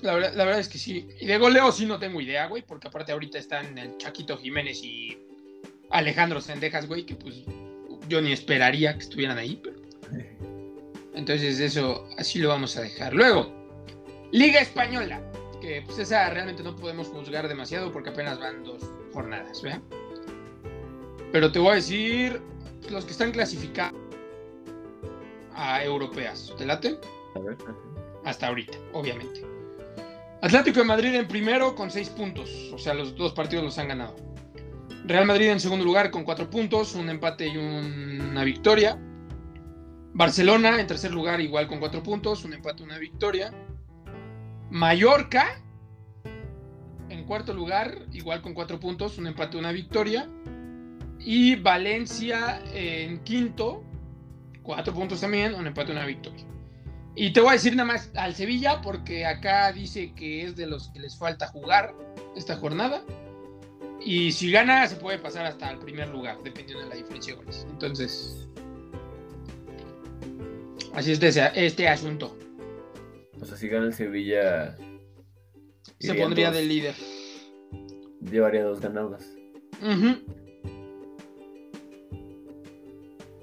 la 0.00 0.14
verdad, 0.14 0.32
la 0.34 0.44
verdad 0.44 0.60
es 0.60 0.68
que 0.68 0.78
sí. 0.78 1.08
Y 1.20 1.26
de 1.26 1.38
goleo 1.38 1.70
sí 1.72 1.86
no 1.86 1.98
tengo 1.98 2.20
idea, 2.20 2.46
güey, 2.46 2.62
porque 2.62 2.88
aparte 2.88 3.12
ahorita 3.12 3.38
están 3.38 3.78
el 3.78 3.96
Chaquito 3.98 4.36
Jiménez 4.36 4.82
y 4.82 5.18
Alejandro 5.90 6.40
Sendejas, 6.40 6.86
güey, 6.88 7.04
que 7.04 7.14
pues 7.14 7.42
yo 8.08 8.20
ni 8.20 8.32
esperaría 8.32 8.94
que 8.94 9.00
estuvieran 9.00 9.38
ahí, 9.38 9.60
pero. 9.62 9.80
Entonces 11.14 11.60
eso 11.60 12.08
así 12.16 12.38
lo 12.38 12.48
vamos 12.48 12.76
a 12.76 12.80
dejar. 12.80 13.12
Luego, 13.12 13.52
Liga 14.32 14.60
Española, 14.60 15.20
que 15.60 15.82
pues 15.82 15.98
esa 15.98 16.28
realmente 16.30 16.62
no 16.62 16.74
podemos 16.74 17.08
juzgar 17.08 17.46
demasiado 17.48 17.92
porque 17.92 18.08
apenas 18.10 18.40
van 18.40 18.64
dos 18.64 18.82
jornadas, 19.12 19.62
¿verdad? 19.62 19.80
Pero 21.32 21.50
te 21.50 21.58
voy 21.58 21.72
a 21.72 21.74
decir 21.74 22.40
los 22.90 23.04
que 23.04 23.12
están 23.12 23.32
clasificados 23.32 23.98
a 25.54 25.82
europeas. 25.84 26.52
¿Te 26.58 26.66
late? 26.66 26.98
A 27.34 27.38
ver, 27.38 27.56
ajá. 27.62 27.74
Hasta 28.24 28.48
ahorita, 28.48 28.76
obviamente. 28.92 29.44
Atlético 30.42 30.80
de 30.80 30.86
Madrid 30.86 31.14
en 31.14 31.28
primero 31.28 31.74
con 31.74 31.90
seis 31.90 32.08
puntos, 32.08 32.70
o 32.72 32.78
sea, 32.78 32.94
los 32.94 33.16
dos 33.16 33.32
partidos 33.32 33.64
los 33.64 33.78
han 33.78 33.88
ganado. 33.88 34.16
Real 35.04 35.26
Madrid 35.26 35.48
en 35.48 35.60
segundo 35.60 35.84
lugar 35.84 36.10
con 36.10 36.24
cuatro 36.24 36.50
puntos, 36.50 36.94
un 36.94 37.08
empate 37.08 37.48
y 37.48 37.56
una 37.56 38.44
victoria. 38.44 38.98
Barcelona 40.14 40.80
en 40.80 40.86
tercer 40.86 41.12
lugar 41.12 41.40
igual 41.40 41.66
con 41.68 41.78
cuatro 41.78 42.02
puntos, 42.02 42.44
un 42.44 42.54
empate 42.54 42.82
y 42.82 42.86
una 42.86 42.98
victoria. 42.98 43.52
Mallorca 44.70 45.61
cuarto 47.24 47.52
lugar 47.54 48.06
igual 48.12 48.42
con 48.42 48.54
cuatro 48.54 48.78
puntos, 48.80 49.18
un 49.18 49.26
empate 49.26 49.56
una 49.56 49.72
victoria. 49.72 50.28
Y 51.18 51.56
Valencia 51.56 52.60
en 52.74 53.22
quinto, 53.22 53.84
cuatro 54.62 54.92
puntos 54.92 55.20
también, 55.20 55.54
un 55.54 55.66
empate 55.66 55.92
una 55.92 56.04
victoria. 56.04 56.44
Y 57.14 57.32
te 57.32 57.40
voy 57.40 57.50
a 57.50 57.52
decir 57.52 57.76
nada 57.76 57.86
más 57.86 58.10
al 58.16 58.34
Sevilla, 58.34 58.80
porque 58.80 59.26
acá 59.26 59.70
dice 59.72 60.12
que 60.14 60.44
es 60.44 60.56
de 60.56 60.66
los 60.66 60.88
que 60.88 61.00
les 61.00 61.16
falta 61.16 61.46
jugar 61.48 61.94
esta 62.36 62.56
jornada. 62.56 63.04
Y 64.04 64.32
si 64.32 64.50
gana, 64.50 64.86
se 64.88 64.96
puede 64.96 65.18
pasar 65.18 65.46
hasta 65.46 65.70
el 65.70 65.78
primer 65.78 66.08
lugar, 66.08 66.38
dependiendo 66.42 66.82
de 66.82 66.88
la 66.88 66.96
diferencia 66.96 67.34
de 67.34 67.40
goles. 67.40 67.66
Entonces, 67.70 68.48
Así 70.94 71.12
es 71.12 71.22
este, 71.22 71.66
este 71.66 71.88
asunto. 71.88 72.36
O 73.40 73.44
sea, 73.44 73.56
si 73.56 73.68
gana 73.68 73.86
el 73.86 73.94
Sevilla. 73.94 74.76
Se 76.02 76.14
pondría 76.14 76.50
de 76.50 76.64
líder. 76.64 76.94
Llevaría 78.20 78.64
dos 78.64 78.80
ganados. 78.80 79.22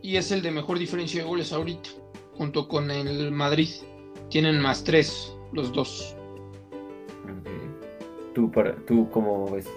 Y 0.01 0.17
es 0.17 0.31
el 0.31 0.41
de 0.41 0.51
mejor 0.51 0.77
diferencia 0.77 1.21
de 1.21 1.27
goles 1.27 1.53
ahorita. 1.53 1.89
Junto 2.33 2.67
con 2.67 2.91
el 2.91 3.31
Madrid. 3.31 3.69
Tienen 4.29 4.59
más 4.59 4.83
tres 4.83 5.33
los 5.53 5.71
dos. 5.71 6.15
¿Tú, 8.35 8.51
para, 8.51 8.75
¿Tú 8.85 9.09
cómo 9.09 9.49
ves? 9.51 9.67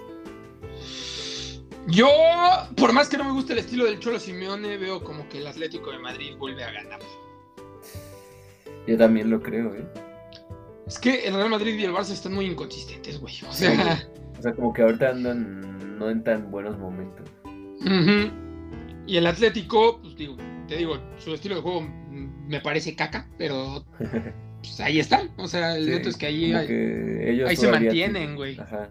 Yo, 1.87 2.07
por 2.75 2.93
más 2.93 3.09
que 3.09 3.17
no 3.17 3.23
me 3.23 3.31
guste 3.31 3.53
el 3.53 3.59
estilo 3.59 3.85
del 3.85 3.99
Cholo 3.99 4.19
Simeone, 4.19 4.77
veo 4.77 5.03
como 5.03 5.27
que 5.29 5.39
el 5.39 5.47
Atlético 5.47 5.91
de 5.91 5.99
Madrid 5.99 6.35
vuelve 6.37 6.63
a 6.63 6.71
ganar. 6.71 6.99
Yo 8.87 8.97
también 8.97 9.29
lo 9.29 9.41
creo, 9.41 9.73
¿eh? 9.73 9.85
Es 10.87 10.99
que 10.99 11.25
el 11.27 11.33
Real 11.33 11.49
Madrid 11.49 11.77
y 11.77 11.83
el 11.83 11.91
Barça 11.91 12.11
están 12.11 12.33
muy 12.33 12.45
inconsistentes, 12.45 13.19
güey. 13.19 13.33
O 13.47 13.53
sea, 13.53 14.01
o 14.37 14.41
sea 14.41 14.53
como 14.53 14.73
que 14.73 14.81
ahorita 14.81 15.09
andan 15.09 15.97
no 15.97 16.09
en 16.09 16.23
tan 16.23 16.51
buenos 16.51 16.77
momentos. 16.77 17.29
Y 19.05 19.17
el 19.17 19.27
Atlético, 19.27 19.99
pues 20.01 20.15
digo, 20.15 20.37
te 20.67 20.77
digo, 20.77 20.97
su 21.17 21.33
estilo 21.33 21.55
de 21.55 21.61
juego 21.61 21.81
me 22.47 22.59
parece 22.61 22.95
caca, 22.95 23.27
pero 23.37 23.85
pues 24.61 24.79
ahí 24.79 24.99
están. 24.99 25.29
O 25.37 25.47
sea, 25.47 25.75
el 25.75 25.89
neto 25.89 26.09
es 26.09 26.17
que 26.17 26.25
ahí, 26.27 26.53
ahí 26.53 27.55
se 27.55 27.71
mantienen, 27.71 28.35
güey. 28.35 28.59
Ajá. 28.59 28.89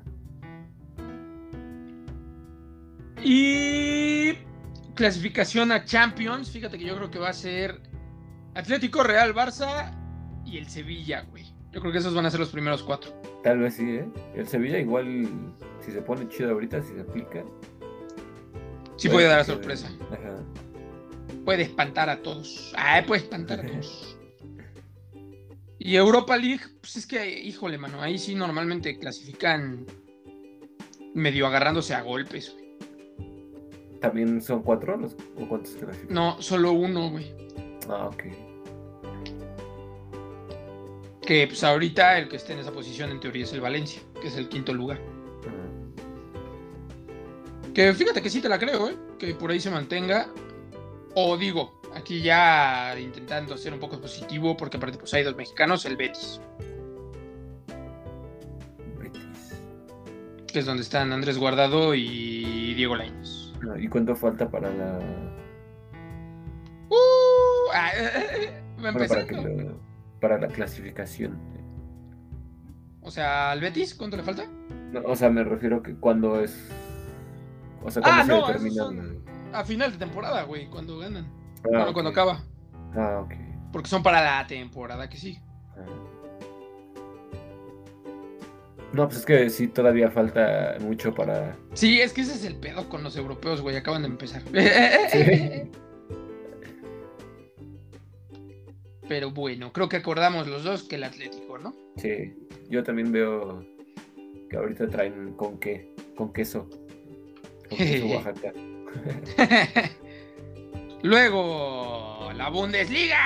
Y 3.24 4.32
clasificación 4.94 5.73
a 5.73 5.85
Champions, 5.85 6.51
fíjate 6.51 6.78
que 6.78 6.85
yo 6.85 6.97
creo 6.97 7.10
que 7.10 7.19
va 7.19 7.28
a 7.28 7.35
ser 7.35 7.81
Atlético, 8.55 9.02
Real, 9.02 9.35
Barça 9.35 9.97
y 10.44 10.59
el 10.59 10.69
Sevilla, 10.69 11.24
güey. 11.31 11.52
Yo 11.73 11.81
creo 11.81 11.93
que 11.93 11.99
esos 11.99 12.15
van 12.15 12.27
a 12.27 12.31
ser 12.31 12.39
los 12.40 12.51
primeros 12.51 12.82
cuatro. 12.82 13.12
Tal 13.43 13.59
vez 13.59 13.74
sí, 13.74 13.97
¿eh? 13.97 14.07
El 14.35 14.47
Sevilla 14.47 14.78
igual, 14.78 15.27
si 15.81 15.90
se 15.90 16.03
pone 16.03 16.28
chido 16.28 16.51
ahorita, 16.51 16.82
si 16.82 16.94
se 16.94 17.01
aplica. 17.01 17.44
Sí 18.97 19.09
puede, 19.09 19.27
dar 19.27 19.44
sorpresa. 19.44 19.90
Ajá. 20.11 20.36
Puede 21.44 21.62
espantar 21.62 22.11
a 22.11 22.23
todos. 22.23 22.73
Ah, 22.77 23.03
puede 23.07 23.23
espantar 23.23 23.61
a 23.61 23.66
todos. 23.66 24.19
Y 25.78 25.97
Europa 25.97 26.36
League, 26.36 26.62
pues 26.81 26.97
es 26.97 27.07
que, 27.07 27.40
híjole, 27.40 27.78
mano, 27.78 28.03
ahí 28.03 28.19
sí 28.19 28.35
normalmente 28.35 28.99
clasifican 28.99 29.85
medio 31.15 31.47
agarrándose 31.47 31.94
a 31.94 32.03
golpes, 32.03 32.53
güey. 32.53 32.62
¿También 33.99 34.43
son 34.43 34.62
cuatro 34.62 34.97
los, 34.97 35.16
o 35.36 35.49
cuántos 35.49 35.74
clasifican? 35.74 36.15
No, 36.15 36.40
solo 36.40 36.73
uno, 36.73 37.11
güey. 37.11 37.35
Ah, 37.89 38.11
ok. 38.12 38.24
Que 41.27 41.47
pues 41.47 41.62
ahorita 41.62 42.19
el 42.19 42.28
que 42.28 42.36
esté 42.36 42.53
en 42.53 42.61
esa 42.61 42.73
posición 42.73 43.11
en 43.11 43.20
teoría 43.20 43.44
es 43.44 43.53
el 43.53 43.61
Valencia, 43.61 44.03
que 44.20 44.28
es 44.28 44.36
el 44.36 44.49
quinto 44.49 44.73
lugar. 44.74 45.01
Que 47.74 47.93
fíjate 47.94 48.20
que 48.20 48.28
sí 48.28 48.40
te 48.40 48.49
la 48.49 48.59
creo, 48.59 48.90
¿eh? 48.90 48.97
Que 49.19 49.35
por 49.35 49.51
ahí 49.51 49.61
se 49.61 49.70
mantenga. 49.70 50.28
O 51.15 51.36
digo, 51.36 51.81
aquí 51.94 52.23
ya 52.23 52.94
intentando 52.99 53.57
ser 53.57 53.73
un 53.73 53.81
poco 53.81 54.01
positivo, 54.01 54.57
porque 54.57 54.77
aparte 54.77 54.99
pues 54.99 55.12
hay 55.15 55.23
dos 55.23 55.36
mexicanos, 55.36 55.85
el 55.86 55.97
Betis. 55.97 56.40
Betis. 58.99 59.61
Que 60.47 60.59
es 60.59 60.66
donde 60.66 60.82
están 60.82 61.12
Andrés 61.12 61.39
Guardado 61.39 61.94
y 61.94 62.74
Diego 62.74 62.97
Lainez. 62.97 63.53
¿Y 63.78 63.89
cuánto 63.89 64.16
falta 64.16 64.51
para 64.51 64.70
la 64.70 64.99
Ah, 67.74 67.90
para, 68.93 69.27
la 70.28 70.49
clasificación. 70.49 71.39
O 73.03 73.11
sea, 73.11 73.51
¿al 73.51 73.61
Betis 73.61 73.94
cuánto 73.94 74.16
le 74.16 74.23
falta? 74.23 74.47
o 75.05 75.16
sea, 75.16 75.31
me 75.31 75.43
refiero 75.43 75.82
que 75.82 75.94
cuando 75.94 76.40
es. 76.40 76.70
O 77.82 77.90
sea, 77.90 78.03
cuando 78.03 78.47
ah, 78.47 78.59
se 78.59 78.70
no, 78.70 78.93
a 79.53 79.65
final 79.65 79.93
de 79.93 79.99
temporada, 79.99 80.44
güey, 80.44 80.69
cuando 80.69 80.99
ganan. 80.99 81.27
Ah, 81.65 81.69
bueno, 81.69 81.93
cuando 81.93 82.11
acaba. 82.11 82.43
Ah, 82.94 83.20
ok. 83.24 83.35
Porque 83.73 83.89
son 83.89 84.03
para 84.03 84.23
la 84.23 84.47
temporada 84.47 85.09
que 85.09 85.16
sí. 85.16 85.40
Ah. 85.77 86.12
No, 88.93 89.07
pues 89.09 89.20
es 89.20 89.27
que 89.27 89.49
sí, 89.51 89.69
todavía 89.69 90.11
falta 90.11 90.77
mucho 90.81 91.15
para. 91.15 91.57
Sí, 91.73 92.01
es 92.01 92.12
que 92.12 92.20
ese 92.20 92.35
es 92.35 92.44
el 92.44 92.57
pedo 92.57 92.89
con 92.89 93.03
los 93.03 93.16
europeos, 93.16 93.62
güey. 93.62 93.77
Acaban 93.77 94.03
de 94.03 94.09
empezar. 94.09 94.43
Pero 99.13 99.31
bueno, 99.31 99.75
creo 99.75 99.91
que 99.91 99.99
acordamos 99.99 100.47
los 100.47 100.65
dos 100.65 100.85
que 100.85 100.97
el 100.97 101.05
Atlético, 101.05 101.59
¿no? 101.59 101.75
Sí, 101.99 102.33
yo 102.71 102.83
también 102.83 103.13
veo 103.13 103.63
que 104.49 104.57
ahorita 104.57 104.89
traen 104.89 105.35
con 105.35 105.61
qué, 105.61 105.93
con 106.17 106.33
queso. 106.33 106.67
Con 107.69 107.77
queso 107.77 108.07
Oaxaca. 108.15 108.55
Luego, 111.03 112.31
la 112.35 112.49
Bundesliga. 112.49 113.19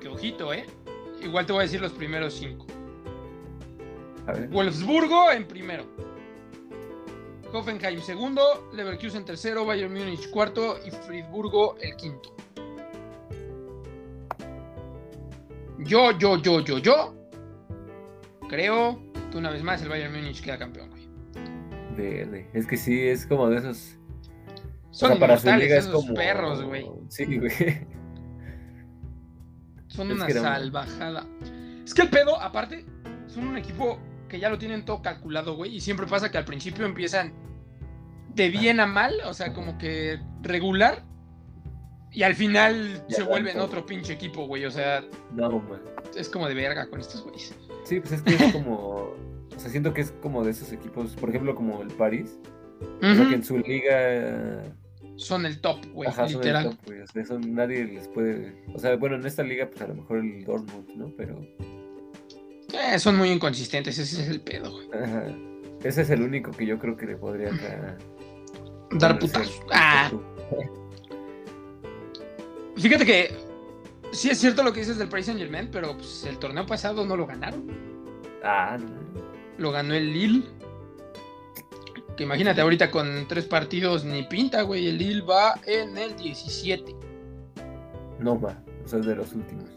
Qué 0.00 0.08
ojito, 0.08 0.52
¿eh? 0.52 0.66
Igual 1.22 1.46
te 1.46 1.52
voy 1.52 1.60
a 1.60 1.62
decir 1.66 1.80
los 1.80 1.92
primeros 1.92 2.34
cinco. 2.34 2.66
Wolfsburgo 4.50 5.30
en 5.30 5.46
primero. 5.46 5.84
Hoffenheim 7.56 8.00
segundo, 8.00 8.70
Leverkusen 8.74 9.24
tercero, 9.24 9.64
Bayern 9.64 9.92
Múnich 9.92 10.28
cuarto 10.30 10.78
y 10.84 10.90
Friburgo 10.90 11.76
el 11.80 11.96
quinto. 11.96 12.34
Yo, 15.78 16.16
yo, 16.18 16.36
yo, 16.36 16.60
yo, 16.60 16.78
yo. 16.78 17.14
Creo 18.48 19.00
que 19.30 19.38
una 19.38 19.50
vez 19.50 19.62
más 19.62 19.82
el 19.82 19.88
Bayern 19.88 20.14
Múnich 20.14 20.42
queda 20.42 20.58
campeón, 20.58 20.90
güey. 20.90 21.06
Verde. 21.96 22.50
Es 22.52 22.66
que 22.66 22.76
sí, 22.76 23.08
es 23.08 23.26
como 23.26 23.48
de 23.48 23.58
esos. 23.58 23.98
Son 24.90 25.18
para 25.18 25.38
su 25.38 25.46
liga 25.52 25.78
esos 25.78 25.92
como... 25.92 26.14
perros, 26.14 26.62
güey. 26.62 26.90
Sí, 27.08 27.38
güey. 27.38 27.86
Son 29.88 30.10
una 30.10 30.28
salvajada. 30.28 31.26
Es 31.84 31.94
que 31.94 32.02
el 32.02 32.10
pedo, 32.10 32.40
aparte, 32.40 32.84
son 33.26 33.48
un 33.48 33.56
equipo 33.56 33.98
que 34.28 34.38
ya 34.38 34.50
lo 34.50 34.58
tienen 34.58 34.84
todo 34.84 35.00
calculado, 35.02 35.56
güey. 35.56 35.76
Y 35.76 35.80
siempre 35.80 36.06
pasa 36.06 36.30
que 36.30 36.38
al 36.38 36.44
principio 36.44 36.84
empiezan 36.84 37.45
de 38.36 38.50
bien 38.50 38.80
a 38.80 38.86
mal, 38.86 39.14
o 39.24 39.34
sea, 39.34 39.52
como 39.52 39.78
que 39.78 40.20
regular. 40.42 41.02
Y 42.12 42.22
al 42.22 42.34
final 42.34 43.04
se 43.08 43.22
vuelven 43.22 43.58
otro 43.60 43.84
pinche 43.84 44.12
equipo, 44.12 44.46
güey. 44.46 44.64
O 44.64 44.70
sea. 44.70 45.04
No, 45.32 45.62
Es 46.16 46.28
como 46.28 46.48
de 46.48 46.54
verga 46.54 46.88
con 46.88 47.00
estos 47.00 47.22
güeyes. 47.22 47.54
Sí, 47.84 48.00
pues 48.00 48.12
es 48.12 48.22
que 48.22 48.34
es 48.34 48.52
como. 48.52 48.74
o 48.74 49.58
sea, 49.58 49.70
siento 49.70 49.92
que 49.92 50.02
es 50.02 50.12
como 50.22 50.44
de 50.44 50.52
esos 50.52 50.72
equipos, 50.72 51.14
por 51.16 51.30
ejemplo, 51.30 51.54
como 51.54 51.82
el 51.82 51.88
París. 51.88 52.38
O 53.02 53.14
sea, 53.14 53.28
que 53.28 53.34
en 53.34 53.44
su 53.44 53.58
liga. 53.58 54.62
Son 55.16 55.46
el 55.46 55.60
top, 55.60 55.84
güey. 55.92 56.08
literal. 56.28 56.64
Son 56.64 56.72
el 56.72 56.76
top, 56.76 56.86
güey. 56.86 57.00
O 57.00 57.06
sea, 57.06 57.22
eso 57.22 57.38
nadie 57.38 57.84
les 57.84 58.08
puede. 58.08 58.62
O 58.74 58.78
sea, 58.78 58.96
bueno, 58.96 59.16
en 59.16 59.26
esta 59.26 59.42
liga, 59.42 59.68
pues 59.68 59.80
a 59.82 59.88
lo 59.88 59.94
mejor 59.94 60.18
el 60.18 60.44
Dortmund, 60.44 60.88
¿no? 60.94 61.12
Pero. 61.16 61.40
Eh, 62.72 62.98
son 62.98 63.16
muy 63.16 63.30
inconsistentes, 63.30 63.98
ese 63.98 64.22
es 64.22 64.28
el 64.28 64.40
pedo, 64.40 64.70
güey. 64.70 64.88
Ajá. 64.92 65.24
Ese 65.84 66.02
es 66.02 66.10
el 66.10 66.22
único 66.22 66.50
que 66.50 66.66
yo 66.66 66.78
creo 66.78 66.96
que 66.96 67.06
le 67.06 67.16
podría 67.16 67.50
dar 68.92 69.18
putas. 69.18 69.50
Ah. 69.72 70.10
Fíjate 72.76 73.06
que 73.06 73.36
sí 74.12 74.30
es 74.30 74.38
cierto 74.38 74.62
lo 74.62 74.72
que 74.72 74.80
dices 74.80 74.98
del 74.98 75.08
Paris 75.08 75.26
Saint 75.26 75.40
Germain, 75.40 75.68
pero 75.70 75.96
pues, 75.96 76.24
el 76.24 76.38
torneo 76.38 76.66
pasado 76.66 77.04
no 77.06 77.16
lo 77.16 77.26
ganaron. 77.26 77.66
Ah, 78.44 78.78
Lo 79.58 79.72
ganó 79.72 79.94
el 79.94 80.12
Lille. 80.12 80.44
Que 82.16 82.24
imagínate, 82.24 82.60
ahorita 82.60 82.90
con 82.90 83.26
tres 83.28 83.44
partidos 83.44 84.04
ni 84.04 84.22
pinta, 84.22 84.62
güey. 84.62 84.88
El 84.88 84.98
Lille 84.98 85.22
va 85.22 85.54
en 85.66 85.96
el 85.98 86.16
17. 86.16 86.94
No 88.20 88.40
va, 88.40 88.56
o 88.84 88.88
sea, 88.88 89.00
de 89.00 89.14
los 89.16 89.32
últimos. 89.32 89.68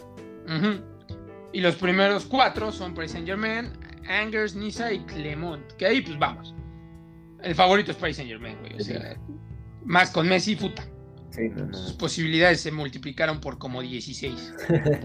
Y 1.52 1.62
los 1.62 1.76
primeros 1.76 2.26
cuatro 2.26 2.72
son 2.72 2.94
Paris 2.94 3.12
Saint 3.12 3.28
Germain, 3.28 3.72
Angers, 4.08 4.56
Niza 4.56 4.92
y 4.92 5.00
Clermont. 5.02 5.66
Que 5.74 5.86
ahí, 5.88 6.02
pues 6.02 6.18
vamos. 6.18 6.54
El 7.44 7.56
favorito 7.56 7.92
es 7.92 7.98
Paris 7.98 8.18
Saint 8.18 8.30
Germain, 8.30 8.58
güey. 8.60 8.76
O 8.76 8.80
sea, 8.80 9.18
más 9.86 10.12
con 10.12 10.28
Messi, 10.28 10.56
puta. 10.56 10.84
Sus 11.72 11.94
posibilidades 11.94 12.60
se 12.62 12.72
multiplicaron 12.72 13.40
por 13.40 13.58
como 13.58 13.82
16. 13.82 14.54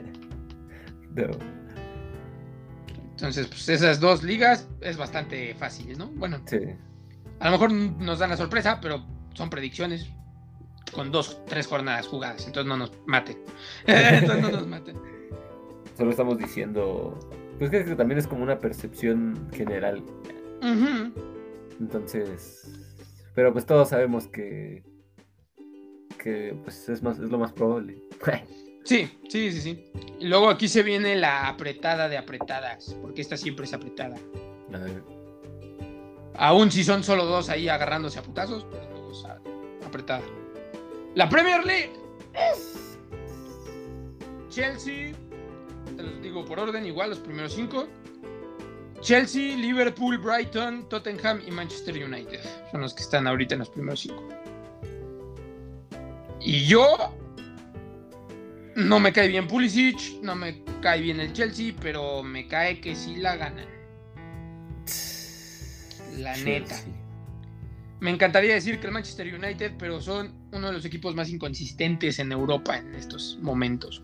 Entonces, 3.11 3.47
pues 3.47 3.69
esas 3.69 4.01
dos 4.01 4.25
ligas 4.25 4.69
es 4.81 4.97
bastante 4.97 5.55
fácil, 5.55 5.97
¿no? 5.97 6.09
Bueno, 6.09 6.41
a 7.39 7.45
lo 7.47 7.51
mejor 7.53 7.73
nos 7.73 8.19
dan 8.19 8.31
la 8.31 8.37
sorpresa, 8.37 8.81
pero 8.81 9.07
son 9.35 9.49
predicciones 9.51 10.11
con 10.93 11.13
dos, 11.13 11.41
tres 11.47 11.67
jornadas 11.67 12.07
jugadas. 12.09 12.47
Entonces 12.47 12.69
no 12.69 12.77
nos 12.77 12.93
maten. 13.07 13.39
entonces 13.87 14.43
no 14.43 14.51
nos 14.51 14.67
maten. 14.67 14.97
Solo 15.97 16.11
estamos 16.11 16.39
diciendo, 16.39 17.19
pues 17.59 17.71
que 17.71 17.85
también 17.95 18.19
es 18.19 18.27
como 18.27 18.43
una 18.43 18.59
percepción 18.59 19.49
general. 19.53 20.03
Entonces, 21.81 22.71
pero 23.35 23.53
pues 23.53 23.67
todos 23.67 23.89
sabemos 23.89 24.29
que 24.29 24.83
que 26.25 26.57
pues, 26.65 26.89
es, 26.89 27.03
más, 27.03 27.19
es 27.19 27.31
lo 27.31 27.39
más 27.39 27.53
probable. 27.53 28.03
sí, 28.85 29.11
sí, 29.29 29.53
sí, 29.53 29.61
sí. 29.61 29.93
Y 30.19 30.27
luego 30.27 30.49
aquí 30.49 30.69
se 30.69 30.83
viene 30.83 31.15
la 31.17 31.49
apretada 31.49 32.09
de 32.09 32.17
apretadas, 32.17 32.97
porque 33.03 33.21
esta 33.21 33.37
siempre 33.37 33.67
es 33.67 33.75
apretada. 33.75 34.17
A 34.73 34.79
ver. 34.79 35.03
Aún 36.37 36.73
si 36.73 36.83
son 36.83 37.05
solo 37.05 37.27
dos 37.27 37.51
ahí 37.51 37.69
agarrándose 37.69 38.19
a 38.19 38.23
putazos, 38.23 38.67
pero 38.71 38.91
luego 38.91 39.13
es 39.13 39.25
apretada. 39.87 40.23
La 41.15 41.29
Premier 41.29 41.65
League 41.65 41.93
es 42.33 42.99
Chelsea, 44.49 45.13
te 45.97 46.03
los 46.03 46.23
digo 46.23 46.45
por 46.45 46.59
orden, 46.59 46.87
igual 46.87 47.11
los 47.11 47.21
primeros 47.21 47.53
cinco. 47.53 47.87
Chelsea, 49.05 49.55
Liverpool, 49.55 50.17
Brighton, 50.17 50.89
Tottenham 50.89 51.43
y 51.47 51.51
Manchester 51.51 51.95
United. 51.95 52.41
Son 52.71 52.81
los 52.81 52.95
que 52.95 53.03
están 53.03 53.27
ahorita 53.27 53.53
en 53.55 53.59
los 53.59 53.69
primeros 53.69 54.01
cinco. 54.01 54.27
Y 56.41 56.65
yo 56.65 57.15
no 58.77 59.01
me 59.01 59.13
cae 59.13 59.29
bien 59.29 59.47
Pulisic, 59.47 60.23
no 60.23 60.35
me 60.35 60.63
cae 60.81 61.03
bien 61.03 61.21
el 61.21 61.35
Chelsea, 61.35 61.75
pero 61.83 62.23
me 62.23 62.49
cae 62.49 62.81
que 62.81 62.97
sí 62.97 63.17
la 63.17 63.37
ganan. 63.37 63.69
La 66.17 66.35
neta. 66.39 66.81
Me 68.01 68.11
encantaría 68.11 68.55
decir 68.55 68.81
que 68.81 68.87
el 68.87 68.93
Manchester 68.95 69.35
United, 69.35 69.75
pero 69.79 70.01
son 70.01 70.33
uno 70.51 70.69
de 70.69 70.73
los 70.73 70.85
equipos 70.87 71.15
más 71.15 71.29
inconsistentes 71.29 72.19
en 72.21 72.33
Europa 72.33 72.79
en 72.79 72.95
estos 72.95 73.39
momentos. 73.43 74.03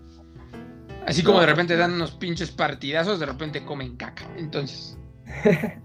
Así 1.06 1.22
como 1.22 1.40
de 1.40 1.46
repente 1.46 1.76
dan 1.76 1.92
unos 1.92 2.12
pinches 2.12 2.50
partidazos, 2.50 3.18
de 3.18 3.26
repente 3.26 3.64
comen 3.64 3.96
caca. 3.96 4.26
Entonces. 4.36 4.98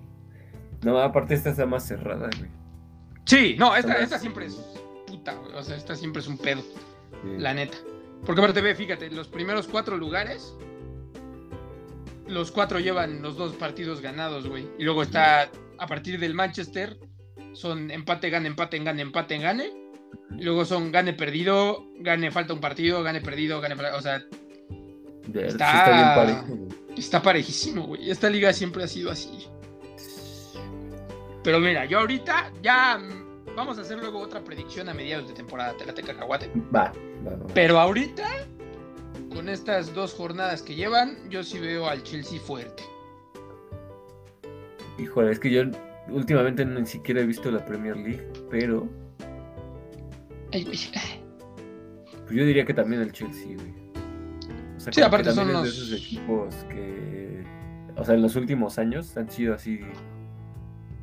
no, 0.83 0.99
aparte 0.99 1.33
esta 1.33 1.51
está 1.51 1.65
más 1.65 1.87
cerrada, 1.87 2.29
güey. 2.37 2.49
Sí, 3.25 3.55
no, 3.57 3.75
esta, 3.75 4.19
siempre 4.19 4.45
es 4.45 4.55
puta, 5.07 5.33
güey. 5.33 5.53
O 5.55 5.63
sea, 5.63 5.75
esta 5.75 5.95
siempre 5.95 6.21
es 6.21 6.27
un 6.27 6.37
pedo. 6.37 6.63
La 7.37 7.53
neta. 7.53 7.77
Porque 8.25 8.41
aparte 8.41 8.61
ve, 8.61 8.75
fíjate, 8.75 9.09
los 9.09 9.27
primeros 9.27 9.67
cuatro 9.67 9.97
lugares. 9.97 10.53
Los 12.27 12.51
cuatro 12.51 12.79
llevan 12.79 13.21
los 13.21 13.37
dos 13.37 13.53
partidos 13.53 14.01
ganados, 14.01 14.47
güey. 14.47 14.67
Y 14.77 14.83
luego 14.83 15.03
está 15.03 15.49
a 15.77 15.87
partir 15.87 16.19
del 16.19 16.33
Manchester. 16.33 16.99
Son 17.53 17.89
empate, 17.89 18.29
gane, 18.29 18.47
empate, 18.47 18.79
gane, 18.79 19.01
empate, 19.01 19.37
gane. 19.37 19.71
Y 20.37 20.43
luego 20.43 20.65
son 20.65 20.91
gane, 20.91 21.13
perdido, 21.13 21.85
gane, 21.99 22.31
falta 22.31 22.53
un 22.53 22.59
partido, 22.59 23.03
gane, 23.03 23.21
perdido, 23.21 23.61
gane, 23.61 23.75
o 23.75 24.01
sea, 24.01 24.23
Está, 25.33 26.35
está, 26.95 27.21
parejísimo, 27.21 27.87
güey. 27.87 28.09
Esta 28.09 28.29
liga 28.29 28.53
siempre 28.53 28.83
ha 28.83 28.87
sido 28.87 29.11
así. 29.11 29.47
Pero 31.43 31.59
mira, 31.59 31.85
yo 31.85 31.99
ahorita 31.99 32.51
ya 32.61 32.97
mm, 32.97 33.55
vamos 33.55 33.77
a 33.77 33.81
hacer 33.81 33.97
luego 33.97 34.19
otra 34.19 34.43
predicción 34.43 34.89
a 34.89 34.93
mediados 34.93 35.27
de 35.27 35.33
temporada, 35.33 35.75
te 35.77 35.85
la 35.85 35.93
cacahuate. 35.93 36.49
Va, 36.73 36.91
va, 37.25 37.35
va. 37.35 37.47
Pero 37.53 37.79
ahorita, 37.79 38.27
con 39.33 39.49
estas 39.49 39.93
dos 39.93 40.13
jornadas 40.13 40.61
que 40.61 40.75
llevan, 40.75 41.17
yo 41.29 41.43
sí 41.43 41.59
veo 41.59 41.87
al 41.87 42.03
Chelsea 42.03 42.39
fuerte. 42.39 42.83
Híjole, 44.97 45.31
es 45.31 45.39
que 45.39 45.51
yo 45.51 45.63
últimamente 46.07 46.65
ni 46.65 46.85
siquiera 46.85 47.21
he 47.21 47.25
visto 47.25 47.51
la 47.51 47.63
Premier 47.65 47.97
League, 47.97 48.31
pero. 48.49 48.87
Ay, 50.53 50.63
güey. 50.63 50.79
Pues 52.25 52.31
yo 52.31 52.45
diría 52.45 52.65
que 52.65 52.73
también 52.73 53.01
el 53.01 53.11
Chelsea, 53.11 53.55
güey 53.55 53.84
sí, 54.91 55.01
aparte 55.01 55.31
son 55.31 55.51
los... 55.51 55.63
de 55.63 55.69
esos 55.69 55.91
equipos 55.93 56.55
que, 56.69 57.43
o 57.95 58.03
sea, 58.03 58.15
en 58.15 58.21
los 58.21 58.35
últimos 58.35 58.77
años 58.77 59.15
han 59.17 59.29
sido 59.29 59.53
así, 59.55 59.79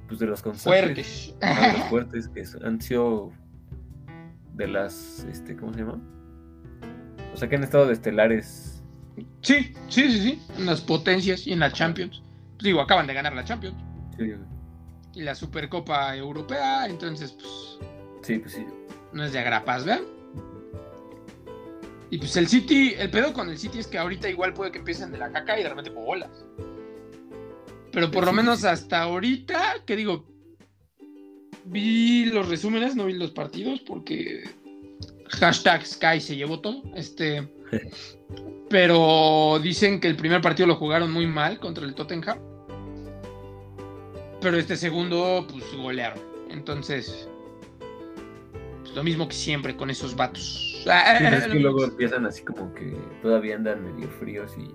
pues 0.08 0.20
de 0.20 0.26
los 0.26 0.42
constantes. 0.42 1.34
Fuertes. 1.40 1.78
los 1.78 1.88
fuertes 1.88 2.28
que 2.28 2.44
han 2.64 2.80
sido 2.80 3.32
de 4.54 4.68
las, 4.68 5.26
este, 5.30 5.56
¿cómo 5.56 5.72
se 5.72 5.80
llama? 5.80 6.00
O 7.32 7.36
sea, 7.36 7.48
que 7.48 7.56
han 7.56 7.64
estado 7.64 7.86
de 7.86 7.94
estelares. 7.94 8.82
Sí, 9.40 9.74
sí, 9.88 10.10
sí, 10.10 10.20
sí, 10.20 10.42
en 10.56 10.66
las 10.66 10.80
potencias 10.80 11.46
y 11.46 11.52
en 11.52 11.60
la 11.60 11.72
Champions. 11.72 12.22
Pues 12.54 12.64
digo, 12.64 12.80
acaban 12.80 13.06
de 13.06 13.14
ganar 13.14 13.34
la 13.34 13.44
Champions. 13.44 13.76
Sí. 14.18 14.34
Y 15.14 15.22
la 15.22 15.34
Supercopa 15.34 16.16
Europea, 16.16 16.86
entonces, 16.86 17.32
pues... 17.32 17.78
Sí, 18.22 18.38
pues 18.38 18.52
sí. 18.54 18.66
No 19.12 19.24
es 19.24 19.32
de 19.32 19.40
agrapas, 19.40 19.84
¿verdad? 19.84 20.02
Y 22.12 22.18
pues 22.18 22.36
el 22.36 22.46
City, 22.46 22.92
el 22.98 23.10
pedo 23.10 23.32
con 23.32 23.48
el 23.48 23.56
City 23.56 23.78
es 23.78 23.86
que 23.86 23.96
ahorita 23.96 24.28
igual 24.28 24.52
puede 24.52 24.70
que 24.70 24.76
empiecen 24.76 25.10
de 25.12 25.16
la 25.16 25.32
caca 25.32 25.58
y 25.58 25.62
de 25.62 25.70
repente 25.70 25.88
bolas. 25.88 26.44
Pero 27.90 28.10
por 28.10 28.26
lo 28.26 28.34
menos 28.34 28.64
hasta 28.64 29.00
ahorita, 29.00 29.76
que 29.86 29.96
digo, 29.96 30.26
vi 31.64 32.26
los 32.26 32.50
resúmenes, 32.50 32.94
no 32.94 33.06
vi 33.06 33.14
los 33.14 33.30
partidos 33.30 33.80
porque 33.80 34.44
hashtag 35.30 35.86
Sky 35.86 36.20
se 36.20 36.36
llevó 36.36 36.60
todo. 36.60 36.82
Este, 36.94 37.50
pero 38.68 39.58
dicen 39.62 39.98
que 39.98 40.08
el 40.08 40.16
primer 40.16 40.42
partido 40.42 40.66
lo 40.66 40.76
jugaron 40.76 41.10
muy 41.10 41.26
mal 41.26 41.58
contra 41.60 41.86
el 41.86 41.94
Tottenham. 41.94 42.38
Pero 44.42 44.58
este 44.58 44.76
segundo, 44.76 45.46
pues 45.50 45.64
golearon. 45.74 46.20
Entonces, 46.50 47.26
pues, 48.82 48.94
lo 48.94 49.02
mismo 49.02 49.26
que 49.28 49.34
siempre 49.34 49.74
con 49.78 49.88
esos 49.88 50.14
vatos. 50.14 50.71
Es 50.86 51.46
que 51.46 51.60
luego 51.60 51.84
empiezan 51.84 52.26
así 52.26 52.42
como 52.42 52.72
que 52.74 52.96
todavía 53.22 53.56
andan 53.56 53.82
medio 53.84 54.08
fríos 54.08 54.52
y. 54.58 54.72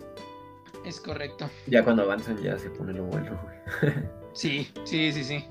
Es 0.88 1.02
correcto. 1.02 1.50
Ya 1.68 1.84
cuando 1.84 2.04
avanzan 2.04 2.42
ya 2.42 2.58
se 2.58 2.70
pone 2.70 2.94
lo 2.94 3.04
bueno, 3.06 3.40
güey. 3.44 3.94
sí, 4.34 4.68
sí, 4.86 5.12
sí, 5.12 5.24
sí. 5.24 5.46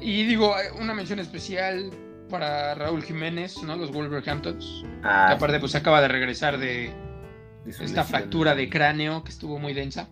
Y 0.00 0.24
digo, 0.26 0.54
una 0.80 0.94
mención 0.94 1.18
especial 1.18 1.90
para 2.28 2.74
Raúl 2.74 3.02
Jiménez, 3.02 3.62
¿no? 3.62 3.76
Los 3.76 3.92
Wolverhamptons. 3.92 4.84
Ah, 5.02 5.26
que 5.28 5.34
aparte, 5.34 5.60
pues 5.60 5.74
acaba 5.74 6.00
de 6.00 6.08
regresar 6.08 6.58
de, 6.58 6.90
esta 7.66 8.04
fractura 8.04 8.54
de 8.54 8.68
cráneo 8.68 9.22
que 9.22 9.30
estuvo 9.30 9.58
muy 9.58 9.74
densa. 9.74 10.08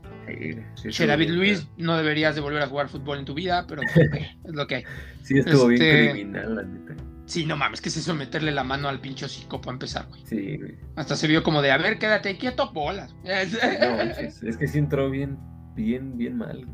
Sí, 0.76 1.06
David 1.06 1.30
Luis, 1.30 1.66
no 1.76 1.96
deberías 1.96 2.34
de 2.34 2.40
volver 2.40 2.62
a 2.62 2.66
jugar 2.66 2.88
fútbol 2.88 3.18
en 3.18 3.24
tu 3.24 3.34
vida, 3.34 3.66
pero 3.66 3.82
pues, 3.82 3.96
es 4.44 4.54
lo 4.54 4.66
que 4.66 4.76
hay. 4.76 4.84
Sí, 5.22 5.38
estuvo 5.38 5.66
bien 5.66 5.82
este, 5.82 6.10
criminal, 6.10 6.54
la 6.54 6.62
neta. 6.62 7.09
Sí, 7.30 7.46
no 7.46 7.56
mames, 7.56 7.80
que 7.80 7.90
es 7.90 7.96
eso 7.96 8.12
meterle 8.12 8.50
la 8.50 8.64
mano 8.64 8.88
al 8.88 9.00
pincho 9.00 9.28
psico 9.28 9.60
para 9.60 9.74
empezar, 9.74 10.08
güey. 10.08 10.20
Sí, 10.26 10.56
güey. 10.56 10.74
Hasta 10.96 11.14
se 11.14 11.28
vio 11.28 11.44
como 11.44 11.62
de, 11.62 11.70
a 11.70 11.78
ver, 11.78 11.96
quédate 11.96 12.36
quieto, 12.36 12.72
bolas. 12.72 13.14
No, 13.22 13.30
es, 13.30 14.42
es 14.42 14.56
que 14.56 14.66
sí 14.66 14.78
entró 14.78 15.08
bien, 15.08 15.38
bien, 15.76 16.18
bien 16.18 16.36
mal. 16.36 16.66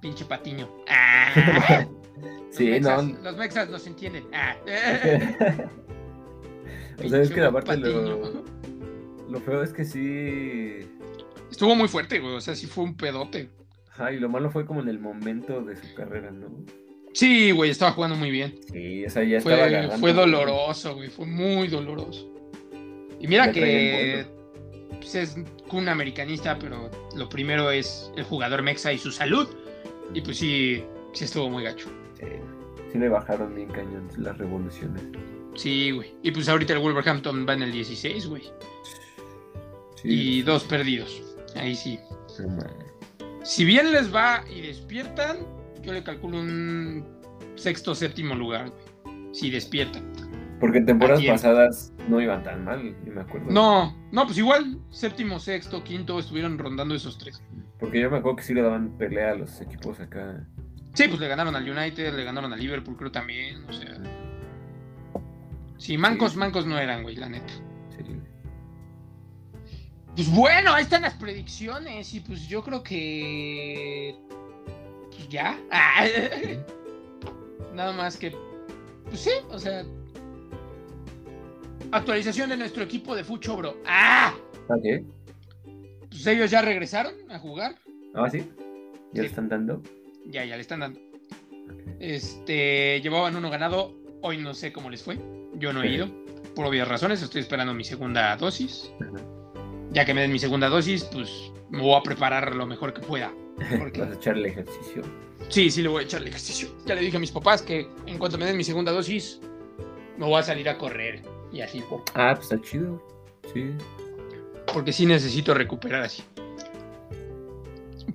Pinche 0.00 0.24
patiño. 0.24 0.70
Ah. 0.88 1.84
sí, 2.50 2.78
no. 2.78 3.02
los 3.02 3.36
mexas 3.36 3.68
nos 3.68 3.84
entienden. 3.88 4.24
Ah. 4.32 4.54
o 7.04 7.08
sea, 7.08 7.20
es 7.20 7.32
que 7.32 7.42
aparte 7.42 7.76
lo, 7.76 8.44
lo 9.28 9.40
feo 9.40 9.64
es 9.64 9.72
que 9.72 9.84
sí. 9.84 10.88
Estuvo 11.50 11.74
muy 11.74 11.88
fuerte, 11.88 12.20
güey. 12.20 12.36
O 12.36 12.40
sea, 12.40 12.54
sí 12.54 12.68
fue 12.68 12.84
un 12.84 12.96
pedote. 12.96 13.50
Ajá, 13.90 14.12
y 14.12 14.20
lo 14.20 14.28
malo 14.28 14.52
fue 14.52 14.66
como 14.66 14.82
en 14.82 14.88
el 14.88 15.00
momento 15.00 15.62
de 15.62 15.74
su 15.74 15.92
carrera, 15.94 16.30
¿no? 16.30 16.64
Sí, 17.14 17.52
güey, 17.52 17.70
estaba 17.70 17.92
jugando 17.92 18.16
muy 18.16 18.30
bien. 18.30 18.58
Sí, 18.72 19.04
esa 19.04 19.22
ya 19.22 19.40
fue, 19.40 19.54
estaba 19.54 19.98
Fue 19.98 20.12
doloroso, 20.12 20.96
güey, 20.96 21.08
fue 21.08 21.26
muy 21.26 21.68
doloroso. 21.68 22.28
Y 23.20 23.28
mira 23.28 23.52
que 23.52 24.26
pues, 24.98 25.14
es 25.14 25.36
un 25.70 25.88
americanista, 25.88 26.58
pero 26.58 26.90
lo 27.16 27.28
primero 27.28 27.70
es 27.70 28.10
el 28.16 28.24
jugador 28.24 28.62
mexa 28.62 28.92
y 28.92 28.98
su 28.98 29.12
salud. 29.12 29.48
Y 30.12 30.20
pues 30.22 30.38
sí, 30.38 30.84
sí 31.12 31.24
estuvo 31.24 31.48
muy 31.48 31.62
gacho. 31.62 31.88
Sí, 32.18 32.26
sí 32.92 32.98
le 32.98 33.08
bajaron 33.08 33.54
bien 33.54 33.68
cañón 33.68 34.08
las 34.18 34.36
revoluciones. 34.36 35.02
Sí, 35.54 35.92
güey. 35.92 36.12
Y 36.22 36.32
pues 36.32 36.48
ahorita 36.48 36.72
el 36.72 36.80
Wolverhampton 36.80 37.46
va 37.48 37.54
en 37.54 37.62
el 37.62 37.72
16, 37.72 38.26
güey. 38.26 38.42
y 40.02 40.42
dos 40.42 40.64
perdidos. 40.64 41.22
Ahí 41.54 41.76
sí. 41.76 41.98
si 43.44 43.64
bien 43.64 43.92
les 43.92 44.12
va 44.12 44.44
y 44.52 44.62
despiertan, 44.62 45.38
yo 45.84 45.92
le 45.92 46.02
calculo 46.02 46.38
un 46.38 47.04
sexto, 47.56 47.94
séptimo 47.94 48.34
lugar, 48.34 48.70
güey. 48.70 48.94
Si 49.32 49.50
despierta. 49.50 50.00
Porque 50.60 50.78
en 50.78 50.86
temporadas 50.86 51.24
pasadas 51.24 51.92
no 52.08 52.20
iban 52.20 52.42
tan 52.42 52.64
mal, 52.64 52.96
me 53.04 53.20
acuerdo. 53.20 53.50
No, 53.50 53.94
no, 54.12 54.24
pues 54.24 54.38
igual, 54.38 54.78
séptimo, 54.90 55.38
sexto, 55.38 55.82
quinto, 55.82 56.18
estuvieron 56.18 56.58
rondando 56.58 56.94
esos 56.94 57.18
tres. 57.18 57.42
Porque 57.78 58.00
yo 58.00 58.10
me 58.10 58.18
acuerdo 58.18 58.36
que 58.36 58.44
sí 58.44 58.54
le 58.54 58.62
daban 58.62 58.96
pelea 58.96 59.32
a 59.32 59.34
los 59.34 59.60
equipos 59.60 60.00
acá. 60.00 60.46
Sí, 60.94 61.08
pues 61.08 61.18
le 61.20 61.28
ganaron 61.28 61.56
al 61.56 61.68
United, 61.68 62.14
le 62.14 62.24
ganaron 62.24 62.52
al 62.52 62.60
Liverpool, 62.60 62.96
creo 62.96 63.10
también, 63.10 63.64
o 63.68 63.72
sea. 63.72 64.00
Sí, 65.76 65.98
mancos, 65.98 66.36
mancos 66.36 66.66
no 66.66 66.78
eran, 66.78 67.02
güey, 67.02 67.16
la 67.16 67.28
neta. 67.28 67.52
Sí. 67.90 68.04
Pues 70.14 70.30
bueno, 70.30 70.72
ahí 70.72 70.84
están 70.84 71.02
las 71.02 71.14
predicciones 71.14 72.14
y 72.14 72.20
pues 72.20 72.48
yo 72.48 72.62
creo 72.62 72.82
que 72.84 74.16
ya. 75.28 75.58
Nada 77.74 77.92
más 77.92 78.16
que, 78.16 78.32
pues 79.08 79.20
sí, 79.20 79.32
o 79.50 79.58
sea, 79.58 79.84
actualización 81.90 82.50
de 82.50 82.56
nuestro 82.56 82.84
equipo 82.84 83.14
de 83.14 83.24
Fucho, 83.24 83.56
bro. 83.56 83.76
¡Ah! 83.86 84.34
qué? 84.82 85.04
Pues 86.08 86.26
ellos 86.26 86.50
ya 86.50 86.62
regresaron 86.62 87.14
a 87.30 87.38
jugar. 87.38 87.74
Ah, 88.14 88.28
sí. 88.30 88.48
¿Ya 89.12 89.22
le 89.22 89.28
están 89.28 89.48
dando? 89.48 89.82
Ya, 90.26 90.44
ya 90.44 90.56
le 90.56 90.62
están 90.62 90.80
dando. 90.80 91.00
Este, 91.98 93.00
llevaban 93.00 93.36
uno 93.36 93.50
ganado. 93.50 93.94
Hoy 94.22 94.38
no 94.38 94.54
sé 94.54 94.72
cómo 94.72 94.90
les 94.90 95.02
fue. 95.02 95.16
Yo 95.16 95.58
Yo 95.58 95.72
no 95.72 95.82
he 95.82 95.92
ido, 95.92 96.08
por 96.54 96.66
obvias 96.66 96.88
razones, 96.88 97.22
estoy 97.22 97.42
esperando 97.42 97.74
mi 97.74 97.84
segunda 97.84 98.36
dosis. 98.36 98.90
Ya 99.92 100.04
que 100.04 100.14
me 100.14 100.22
den 100.22 100.32
mi 100.32 100.38
segunda 100.38 100.68
dosis, 100.68 101.04
pues 101.04 101.52
me 101.70 101.80
voy 101.80 101.94
a 101.96 102.02
preparar 102.02 102.54
lo 102.54 102.66
mejor 102.66 102.92
que 102.94 103.00
pueda. 103.00 103.32
Porque... 103.78 104.00
Vas 104.00 104.10
a 104.10 104.14
echarle 104.14 104.48
ejercicio. 104.48 105.02
Sí, 105.48 105.70
sí, 105.70 105.82
le 105.82 105.88
voy 105.88 106.02
a 106.02 106.06
echarle 106.06 106.28
ejercicio. 106.28 106.68
Ya 106.86 106.94
le 106.94 107.02
dije 107.02 107.16
a 107.16 107.20
mis 107.20 107.30
papás 107.30 107.62
que 107.62 107.88
en 108.06 108.18
cuanto 108.18 108.38
me 108.38 108.46
den 108.46 108.56
mi 108.56 108.64
segunda 108.64 108.92
dosis, 108.92 109.40
me 110.16 110.26
voy 110.26 110.38
a 110.38 110.42
salir 110.42 110.68
a 110.68 110.78
correr 110.78 111.22
y 111.52 111.60
así. 111.60 111.82
Ah, 112.14 112.34
pues 112.34 112.50
está 112.50 112.60
chido. 112.60 113.02
Sí. 113.52 113.70
Porque 114.72 114.92
sí 114.92 115.06
necesito 115.06 115.54
recuperar 115.54 116.02
así. 116.02 116.24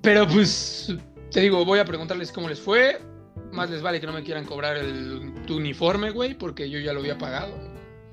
Pero 0.02 0.26
pues, 0.26 0.94
te 1.30 1.40
digo, 1.40 1.64
voy 1.64 1.78
a 1.78 1.84
preguntarles 1.84 2.32
cómo 2.32 2.48
les 2.48 2.60
fue. 2.60 2.98
Más 3.52 3.70
les 3.70 3.82
vale 3.82 4.00
que 4.00 4.06
no 4.06 4.12
me 4.12 4.22
quieran 4.22 4.44
cobrar 4.44 4.76
el, 4.76 5.32
tu 5.46 5.56
uniforme, 5.56 6.10
güey, 6.10 6.34
porque 6.34 6.70
yo 6.70 6.78
ya 6.78 6.92
lo 6.92 7.00
había 7.00 7.18
pagado. 7.18 7.54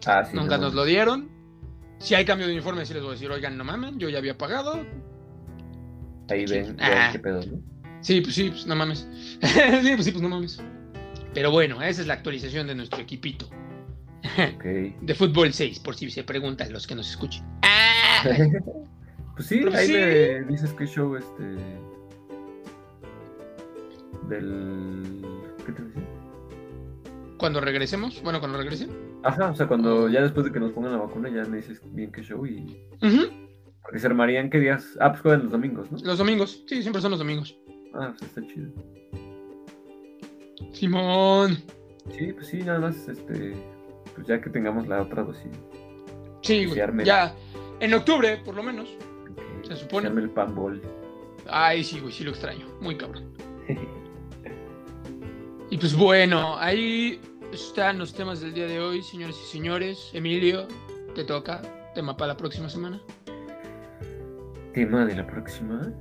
Ah, 0.05 0.23
sí, 0.25 0.35
Nunca 0.35 0.57
nos 0.57 0.73
lo 0.73 0.85
dieron. 0.85 1.29
Si 1.99 2.15
hay 2.15 2.25
cambio 2.25 2.47
de 2.47 2.53
uniforme, 2.53 2.85
sí 2.85 2.93
les 2.93 3.03
voy 3.03 3.11
a 3.11 3.13
decir, 3.13 3.29
oigan, 3.31 3.57
no 3.57 3.63
mamen, 3.63 3.99
yo 3.99 4.09
ya 4.09 4.19
había 4.19 4.37
pagado. 4.37 4.85
Ahí 6.29 6.45
ven, 6.45 6.77
ah. 6.79 7.09
qué 7.11 7.19
pedo, 7.19 7.41
¿no? 7.45 7.61
Sí, 8.01 8.21
pues 8.21 8.35
sí, 8.35 8.49
pues 8.49 8.65
no 8.65 8.75
mames. 8.75 9.07
sí, 9.41 9.91
pues 9.93 10.05
sí, 10.05 10.11
pues 10.11 10.21
no 10.21 10.29
mames. 10.29 10.61
Pero 11.33 11.51
bueno, 11.51 11.81
esa 11.81 12.01
es 12.01 12.07
la 12.07 12.15
actualización 12.15 12.67
de 12.67 12.75
nuestro 12.75 13.01
equipito. 13.01 13.49
De 15.01 15.15
fútbol 15.15 15.53
6, 15.53 15.79
por 15.79 15.95
si 15.95 16.09
se 16.09 16.23
preguntan 16.23 16.71
los 16.71 16.87
que 16.87 16.95
nos 16.95 17.09
escuchen. 17.09 17.43
Ah. 18.19 18.23
pues 19.35 19.47
sí, 19.47 19.63
ahí 19.75 19.91
me 19.91 20.51
dices 20.51 20.73
que 20.73 20.87
show 20.87 21.15
este. 21.15 21.43
Del. 24.27 25.23
¿Qué 25.63 25.71
te 25.71 25.83
decía? 25.83 26.01
Cuando 27.37 27.61
regresemos, 27.61 28.19
bueno, 28.23 28.39
cuando 28.39 28.57
regresen. 28.57 28.89
Ajá, 29.21 29.51
o 29.51 29.55
sea, 29.55 29.67
cuando 29.67 30.09
ya 30.09 30.23
después 30.23 30.47
de 30.47 30.51
que 30.51 30.59
nos 30.59 30.71
pongan 30.71 30.93
la 30.93 30.97
vacuna, 30.97 31.29
ya 31.29 31.43
me 31.45 31.57
dices 31.57 31.79
bien 31.93 32.11
qué 32.11 32.23
show 32.23 32.43
y. 32.47 32.81
Porque 33.87 33.99
se 33.99 34.07
armarían 34.07 34.49
qué 34.49 34.59
días. 34.59 34.97
Ah, 34.99 35.11
pues 35.11 35.21
juegan 35.21 35.43
los 35.43 35.51
domingos, 35.53 35.89
¿no? 35.89 35.97
Los 36.03 36.17
domingos, 36.17 36.61
sí, 36.67 36.81
siempre 36.81 37.01
son 37.01 37.11
los 37.11 37.19
domingos. 37.19 37.57
Ah, 37.93 38.13
pues 38.19 38.29
está 38.29 38.45
chido. 38.45 38.69
Simón. 40.73 41.57
Sí, 42.11 42.33
pues 42.33 42.47
sí, 42.47 42.57
nada 42.57 42.79
más, 42.79 43.07
este 43.07 43.55
pues 44.13 44.27
ya 44.27 44.41
que 44.41 44.49
tengamos 44.49 44.87
la 44.87 45.03
otra 45.03 45.23
dosis. 45.23 45.51
Sí, 46.41 46.65
güey. 46.65 47.05
Ya, 47.05 47.33
en 47.79 47.93
octubre, 47.93 48.41
por 48.43 48.55
lo 48.55 48.63
menos. 48.63 48.89
Se 49.65 49.77
supone. 49.77 50.09
Se 50.11 50.19
el 50.19 50.29
panball. 50.31 50.81
Ay, 51.47 51.81
sí, 51.81 52.01
güey, 52.01 52.11
sí 52.11 52.25
lo 52.25 52.31
extraño. 52.31 52.65
Muy 52.81 52.97
cabrón. 52.97 53.31
y 55.69 55.77
pues 55.77 55.95
bueno, 55.95 56.57
ahí 56.57 57.21
están 57.53 57.99
los 57.99 58.13
temas 58.13 58.41
del 58.41 58.53
día 58.53 58.67
de 58.67 58.81
hoy, 58.81 59.01
señores 59.01 59.39
y 59.41 59.49
señores. 59.49 60.09
Emilio, 60.11 60.67
te 61.15 61.23
toca. 61.23 61.61
Tema 61.95 62.17
para 62.17 62.33
la 62.33 62.37
próxima 62.37 62.69
semana. 62.69 63.01
Tema 64.77 65.05
de 65.07 65.15
la 65.15 65.25
próxima. 65.25 65.91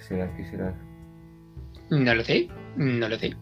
será? 0.00 0.36
¿Qué 0.36 0.44
será? 0.50 0.74
No 1.90 2.12
lo 2.12 2.24
sé, 2.24 2.48
no 2.74 3.08
lo 3.08 3.16
sé. 3.16 3.36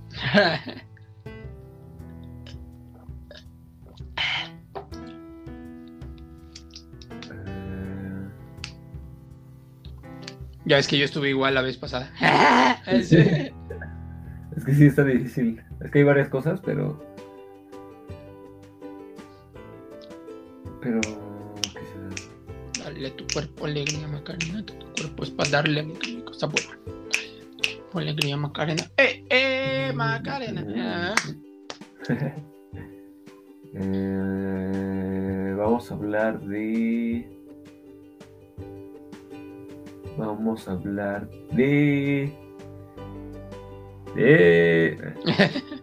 Ya 10.66 10.76
ves 10.76 10.86
que 10.86 10.98
yo 10.98 11.06
estuve 11.06 11.30
igual 11.30 11.54
la 11.54 11.62
vez 11.62 11.78
pasada. 11.78 12.12
es 12.86 13.08
que 13.08 14.74
sí 14.74 14.84
está 14.84 15.02
difícil. 15.02 15.62
Es 15.80 15.90
que 15.90 16.00
hay 16.00 16.04
varias 16.04 16.28
cosas, 16.28 16.60
pero. 16.60 17.11
Pero. 20.82 21.00
¿Qué 21.62 21.80
será? 21.86 22.10
Dale 22.84 23.10
tu 23.12 23.24
cuerpo 23.32 23.66
alegría, 23.66 24.08
Macarena, 24.08 24.64
que 24.66 24.72
tu 24.74 24.86
cuerpo 24.94 25.22
es 25.22 25.30
para 25.30 25.50
darle 25.50 25.80
alegría, 25.80 26.24
cosa 26.24 26.46
buena. 26.46 26.78
Alegría 27.94 28.36
Macarena. 28.36 28.90
¡Eh, 28.96 29.24
eh, 29.28 29.92
Macarena! 29.94 31.14
eh, 33.74 35.54
vamos 35.56 35.90
a 35.90 35.94
hablar 35.94 36.40
de. 36.40 37.28
Vamos 40.16 40.68
a 40.68 40.72
hablar 40.72 41.28
de. 41.52 42.32
De. 44.16 45.14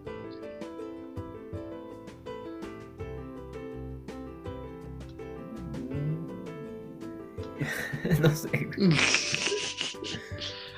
no 8.21 8.29
sé. 8.35 8.69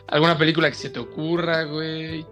¿Alguna 0.08 0.38
película 0.38 0.70
que 0.70 0.76
se 0.76 0.90
te 0.90 1.00
ocurra, 1.00 1.64
güey? 1.64 2.20
Eh. 2.20 2.26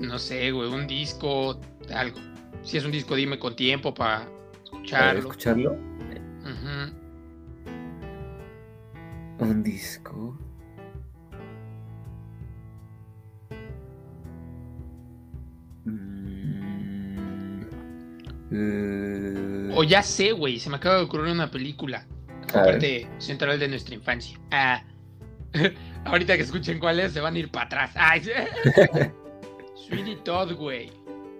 No 0.00 0.18
sé, 0.18 0.50
güey, 0.50 0.68
un 0.68 0.86
disco, 0.86 1.58
algo. 1.94 2.18
Si 2.62 2.76
es 2.76 2.84
un 2.84 2.92
disco, 2.92 3.14
dime 3.14 3.38
con 3.38 3.56
tiempo 3.56 3.94
para 3.94 4.28
escucharlo. 4.64 5.20
escucharlo? 5.20 5.76
Un 9.38 9.62
disco. 9.62 10.38
Mm, 18.50 19.70
o 19.74 19.84
ya 19.84 20.02
sé, 20.02 20.32
güey, 20.32 20.58
se 20.58 20.68
me 20.68 20.76
acaba 20.76 20.96
de 20.96 21.04
ocurrir 21.04 21.32
una 21.32 21.50
película. 21.50 22.06
Aparte 22.50 23.08
central 23.18 23.58
de 23.58 23.68
nuestra 23.68 23.94
infancia. 23.94 24.38
Ah, 24.50 24.82
Ahorita 26.04 26.36
que 26.36 26.42
escuchen 26.42 26.78
cuál 26.78 27.00
es, 27.00 27.12
se 27.12 27.20
van 27.20 27.34
a 27.34 27.38
ir 27.38 27.50
para 27.50 27.66
atrás. 27.66 27.90
Ay, 27.94 28.22
Sweeney 29.86 30.16
Todd, 30.24 30.52
güey. 30.54 30.90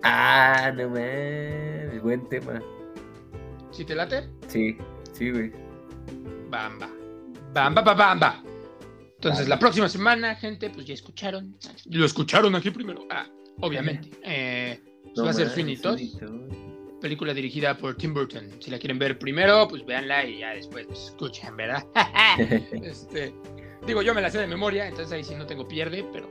Ah, 0.03 0.73
no 0.75 0.89
mames, 0.89 2.03
buen 2.03 2.29
tema. 2.29 2.61
¿Sí 3.71 3.85
te 3.85 3.95
late? 3.95 4.29
Sí, 4.49 4.77
sí, 5.13 5.31
güey. 5.31 5.53
Bamba. 6.49 6.89
Bamba, 7.53 7.83
bamba, 7.83 8.07
bamba. 8.07 8.43
Entonces, 9.17 9.49
la 9.49 9.59
próxima 9.59 9.89
semana, 9.89 10.35
gente, 10.35 10.71
pues 10.71 10.87
ya 10.87 10.95
escucharon. 10.95 11.57
Lo 11.91 12.07
escucharon 12.07 12.55
aquí 12.55 12.71
primero. 12.71 13.07
Ah, 13.11 13.27
obviamente. 13.61 14.11
Eh, 14.25 14.81
pues 15.15 15.27
va 15.27 15.31
a 15.31 15.35
ser 15.35 15.51
Sweeney 15.51 15.77
Todd. 15.77 15.99
Película 17.01 17.33
dirigida 17.33 17.77
por 17.77 17.97
Tim 17.97 18.13
Burton. 18.13 18.51
Si 18.61 18.71
la 18.71 18.79
quieren 18.79 18.99
ver 18.99 19.19
primero, 19.19 19.67
pues 19.69 19.85
véanla 19.85 20.25
y 20.25 20.39
ya 20.39 20.55
después 20.55 20.87
pues, 20.87 21.07
escuchen, 21.07 21.57
¿verdad? 21.57 21.85
este, 22.83 23.33
Digo, 23.87 24.03
yo 24.03 24.15
me 24.15 24.21
la 24.21 24.31
sé 24.31 24.39
de 24.39 24.47
memoria, 24.47 24.87
entonces 24.87 25.13
ahí 25.13 25.25
sí 25.25 25.35
no 25.35 25.47
tengo 25.47 25.67
pierde, 25.67 26.05
pero. 26.13 26.29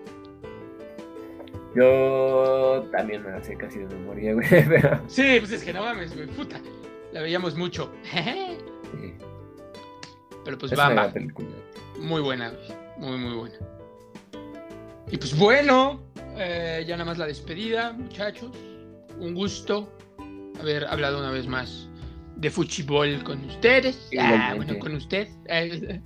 Yo 1.76 2.88
también 2.92 3.24
me 3.24 3.32
la 3.32 3.44
sé 3.44 3.56
casi 3.56 3.80
de 3.80 3.86
memoria, 3.88 4.34
güey, 4.34 4.48
Sí, 5.08 5.38
pues 5.40 5.52
es 5.52 5.64
que 5.64 5.74
no 5.74 5.82
mames, 5.82 6.16
güey, 6.16 6.28
puta. 6.28 6.60
La 7.12 7.22
veíamos 7.22 7.56
mucho. 7.56 7.92
sí. 8.04 9.14
Pero 10.46 10.58
pues 10.58 10.78
va, 10.78 11.12
Muy 11.98 12.22
buena, 12.22 12.50
güey. 12.50 12.80
Muy, 12.98 13.18
muy 13.18 13.36
buena. 13.36 13.56
Y 15.12 15.18
pues 15.18 15.36
bueno, 15.36 16.02
eh, 16.38 16.84
ya 16.88 16.96
nada 16.96 17.06
más 17.06 17.18
la 17.18 17.26
despedida, 17.26 17.94
muchachos. 17.94 18.52
Un 19.20 19.34
gusto 19.34 19.92
haber 20.60 20.86
hablado 20.86 21.20
una 21.20 21.32
vez 21.32 21.48
más 21.48 21.90
de 22.36 22.50
fútbol 22.50 23.24
con 23.24 23.44
ustedes. 23.46 24.10
Ah, 24.20 24.54
bueno, 24.56 24.78
con 24.80 24.96
usted. 24.96 25.28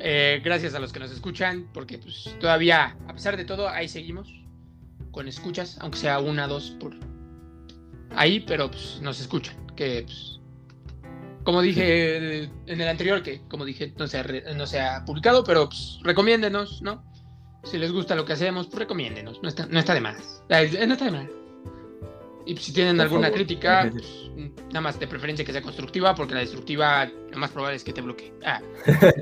Eh, 0.00 0.40
gracias 0.44 0.74
a 0.74 0.78
los 0.78 0.92
que 0.92 1.00
nos 1.00 1.10
escuchan, 1.10 1.68
porque 1.74 1.98
pues 1.98 2.32
todavía, 2.38 2.96
a 3.08 3.12
pesar 3.12 3.36
de 3.36 3.44
todo, 3.44 3.68
ahí 3.68 3.88
seguimos 3.88 4.32
con 5.10 5.26
escuchas, 5.26 5.76
aunque 5.80 5.98
sea 5.98 6.20
una, 6.20 6.46
dos 6.46 6.70
por 6.78 6.94
ahí, 8.14 8.38
pero 8.38 8.70
pues 8.70 9.00
nos 9.02 9.20
escuchan. 9.20 9.56
Que 9.74 10.04
pues, 10.04 10.38
como 11.42 11.62
dije 11.62 12.44
en 12.44 12.80
el 12.80 12.88
anterior, 12.88 13.24
que 13.24 13.40
como 13.48 13.64
dije, 13.64 13.92
no 13.98 14.06
se, 14.06 14.44
no 14.54 14.66
se 14.66 14.80
ha 14.80 15.04
publicado, 15.04 15.42
pero 15.42 15.68
pues 15.68 15.98
recomiéndenos, 16.04 16.80
¿no? 16.80 17.02
Si 17.64 17.76
les 17.76 17.90
gusta 17.90 18.14
lo 18.14 18.24
que 18.24 18.34
hacemos, 18.34 18.68
pues 18.68 18.78
recomiéndenos, 18.78 19.42
no 19.42 19.48
está, 19.48 19.66
no 19.66 19.80
está 19.80 19.94
de 19.94 20.00
más. 20.00 20.44
Eh, 20.48 20.84
no 20.86 20.92
está 20.92 21.06
de 21.06 21.10
más. 21.10 21.28
Y 22.48 22.56
si 22.56 22.72
tienen 22.72 22.98
alguna 22.98 23.30
crítica, 23.30 23.90
pues, 23.92 24.30
nada 24.68 24.80
más 24.80 24.98
de 24.98 25.06
preferencia 25.06 25.44
que 25.44 25.52
sea 25.52 25.60
constructiva, 25.60 26.14
porque 26.14 26.32
la 26.32 26.40
destructiva, 26.40 27.04
lo 27.04 27.38
más 27.38 27.50
probable 27.50 27.76
es 27.76 27.84
que 27.84 27.92
te 27.92 28.00
bloquee. 28.00 28.32
Ah. 28.44 28.62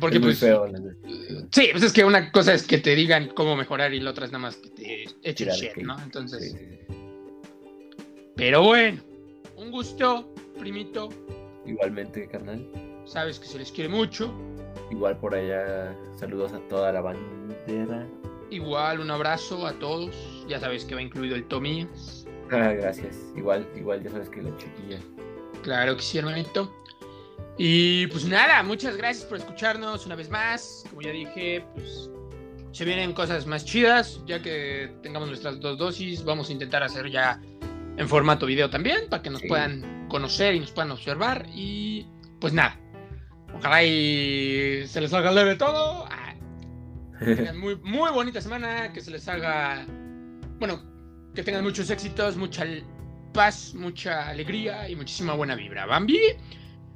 Porque 0.00 0.18
pues. 0.18 0.38
sí, 0.38 1.68
pues 1.70 1.82
es 1.82 1.92
que 1.92 2.02
una 2.02 2.32
cosa 2.32 2.54
es 2.54 2.66
que 2.66 2.78
te 2.78 2.94
digan 2.94 3.28
cómo 3.34 3.56
mejorar 3.56 3.92
y 3.92 4.00
la 4.00 4.12
otra 4.12 4.24
es 4.24 4.32
nada 4.32 4.44
más 4.44 4.56
que 4.56 4.70
te 4.70 5.04
echen 5.22 5.50
shit, 5.50 5.76
¿no? 5.76 6.00
Entonces. 6.02 6.56
Pero 8.34 8.62
bueno, 8.62 9.02
un 9.58 9.70
gusto, 9.70 10.32
primito. 10.58 11.10
Igualmente, 11.66 12.26
carnal. 12.26 12.66
Sabes 13.04 13.38
que 13.38 13.46
se 13.46 13.58
les 13.58 13.70
quiere 13.70 13.90
mucho. 13.90 14.32
Igual 14.90 15.18
por 15.18 15.34
allá, 15.34 15.94
saludos 16.16 16.54
a 16.54 16.58
toda 16.68 16.90
la 16.90 17.02
bandera. 17.02 18.08
Igual, 18.50 19.00
un 19.00 19.10
abrazo 19.10 19.66
a 19.66 19.74
todos. 19.74 20.16
Ya 20.48 20.58
sabes 20.58 20.86
que 20.86 20.94
va 20.94 21.02
incluido 21.02 21.36
el 21.36 21.44
Tommy. 21.48 21.86
Ah, 22.50 22.72
gracias. 22.72 23.16
Igual, 23.36 23.66
igual, 23.76 24.02
ya 24.02 24.10
sabes 24.10 24.28
que 24.28 24.42
lo 24.42 24.56
chiquilla. 24.56 24.98
Claro 25.62 25.96
que 25.96 26.02
sí, 26.02 26.18
hermanito. 26.18 26.72
Y 27.58 28.06
pues 28.08 28.24
nada, 28.24 28.62
muchas 28.62 28.96
gracias 28.96 29.24
por 29.26 29.38
escucharnos 29.38 30.06
una 30.06 30.16
vez 30.16 30.30
más. 30.30 30.84
Como 30.90 31.02
ya 31.02 31.10
dije, 31.10 31.64
pues 31.74 32.10
se 32.72 32.84
vienen 32.84 33.12
cosas 33.12 33.46
más 33.46 33.64
chidas. 33.64 34.20
Ya 34.26 34.42
que 34.42 34.92
tengamos 35.02 35.28
nuestras 35.28 35.60
dos 35.60 35.78
dosis, 35.78 36.24
vamos 36.24 36.48
a 36.48 36.52
intentar 36.52 36.82
hacer 36.82 37.10
ya 37.10 37.40
en 37.96 38.08
formato 38.08 38.46
video 38.46 38.70
también, 38.70 39.08
para 39.08 39.22
que 39.22 39.30
nos 39.30 39.42
puedan 39.42 40.08
conocer 40.08 40.54
y 40.54 40.60
nos 40.60 40.72
puedan 40.72 40.90
observar. 40.90 41.46
Y 41.54 42.06
pues 42.40 42.52
nada, 42.52 42.78
ojalá 43.54 43.84
y 43.84 44.86
se 44.86 45.00
les 45.00 45.12
haga 45.12 45.30
leve 45.30 45.56
todo. 45.56 46.06
Ah, 46.10 46.34
muy, 47.54 47.76
muy 47.76 48.10
bonita 48.10 48.40
semana, 48.40 48.92
que 48.92 49.00
se 49.00 49.10
les 49.10 49.28
haga, 49.28 49.86
bueno, 50.58 50.91
que 51.34 51.42
tengan 51.42 51.64
muchos 51.64 51.90
éxitos, 51.90 52.36
mucha 52.36 52.64
paz, 53.32 53.74
mucha 53.74 54.28
alegría 54.28 54.88
y 54.88 54.96
muchísima 54.96 55.34
buena 55.34 55.54
vibra. 55.54 55.86
Bambi, 55.86 56.18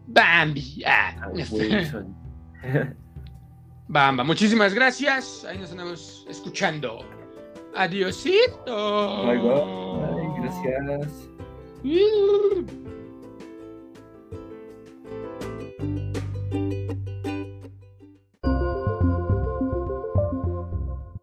Bambi. 0.07 0.83
Ah, 0.87 1.31
Bamba, 3.89 4.25
muchísimas 4.25 4.75
gracias. 4.75 5.45
Ahí 5.45 5.59
nos 5.59 5.71
andamos 5.71 6.27
escuchando. 6.29 6.99
Adiosito. 7.75 9.27
Bye, 9.27 9.39
bye. 9.39 10.27
Gracias. 10.41 11.29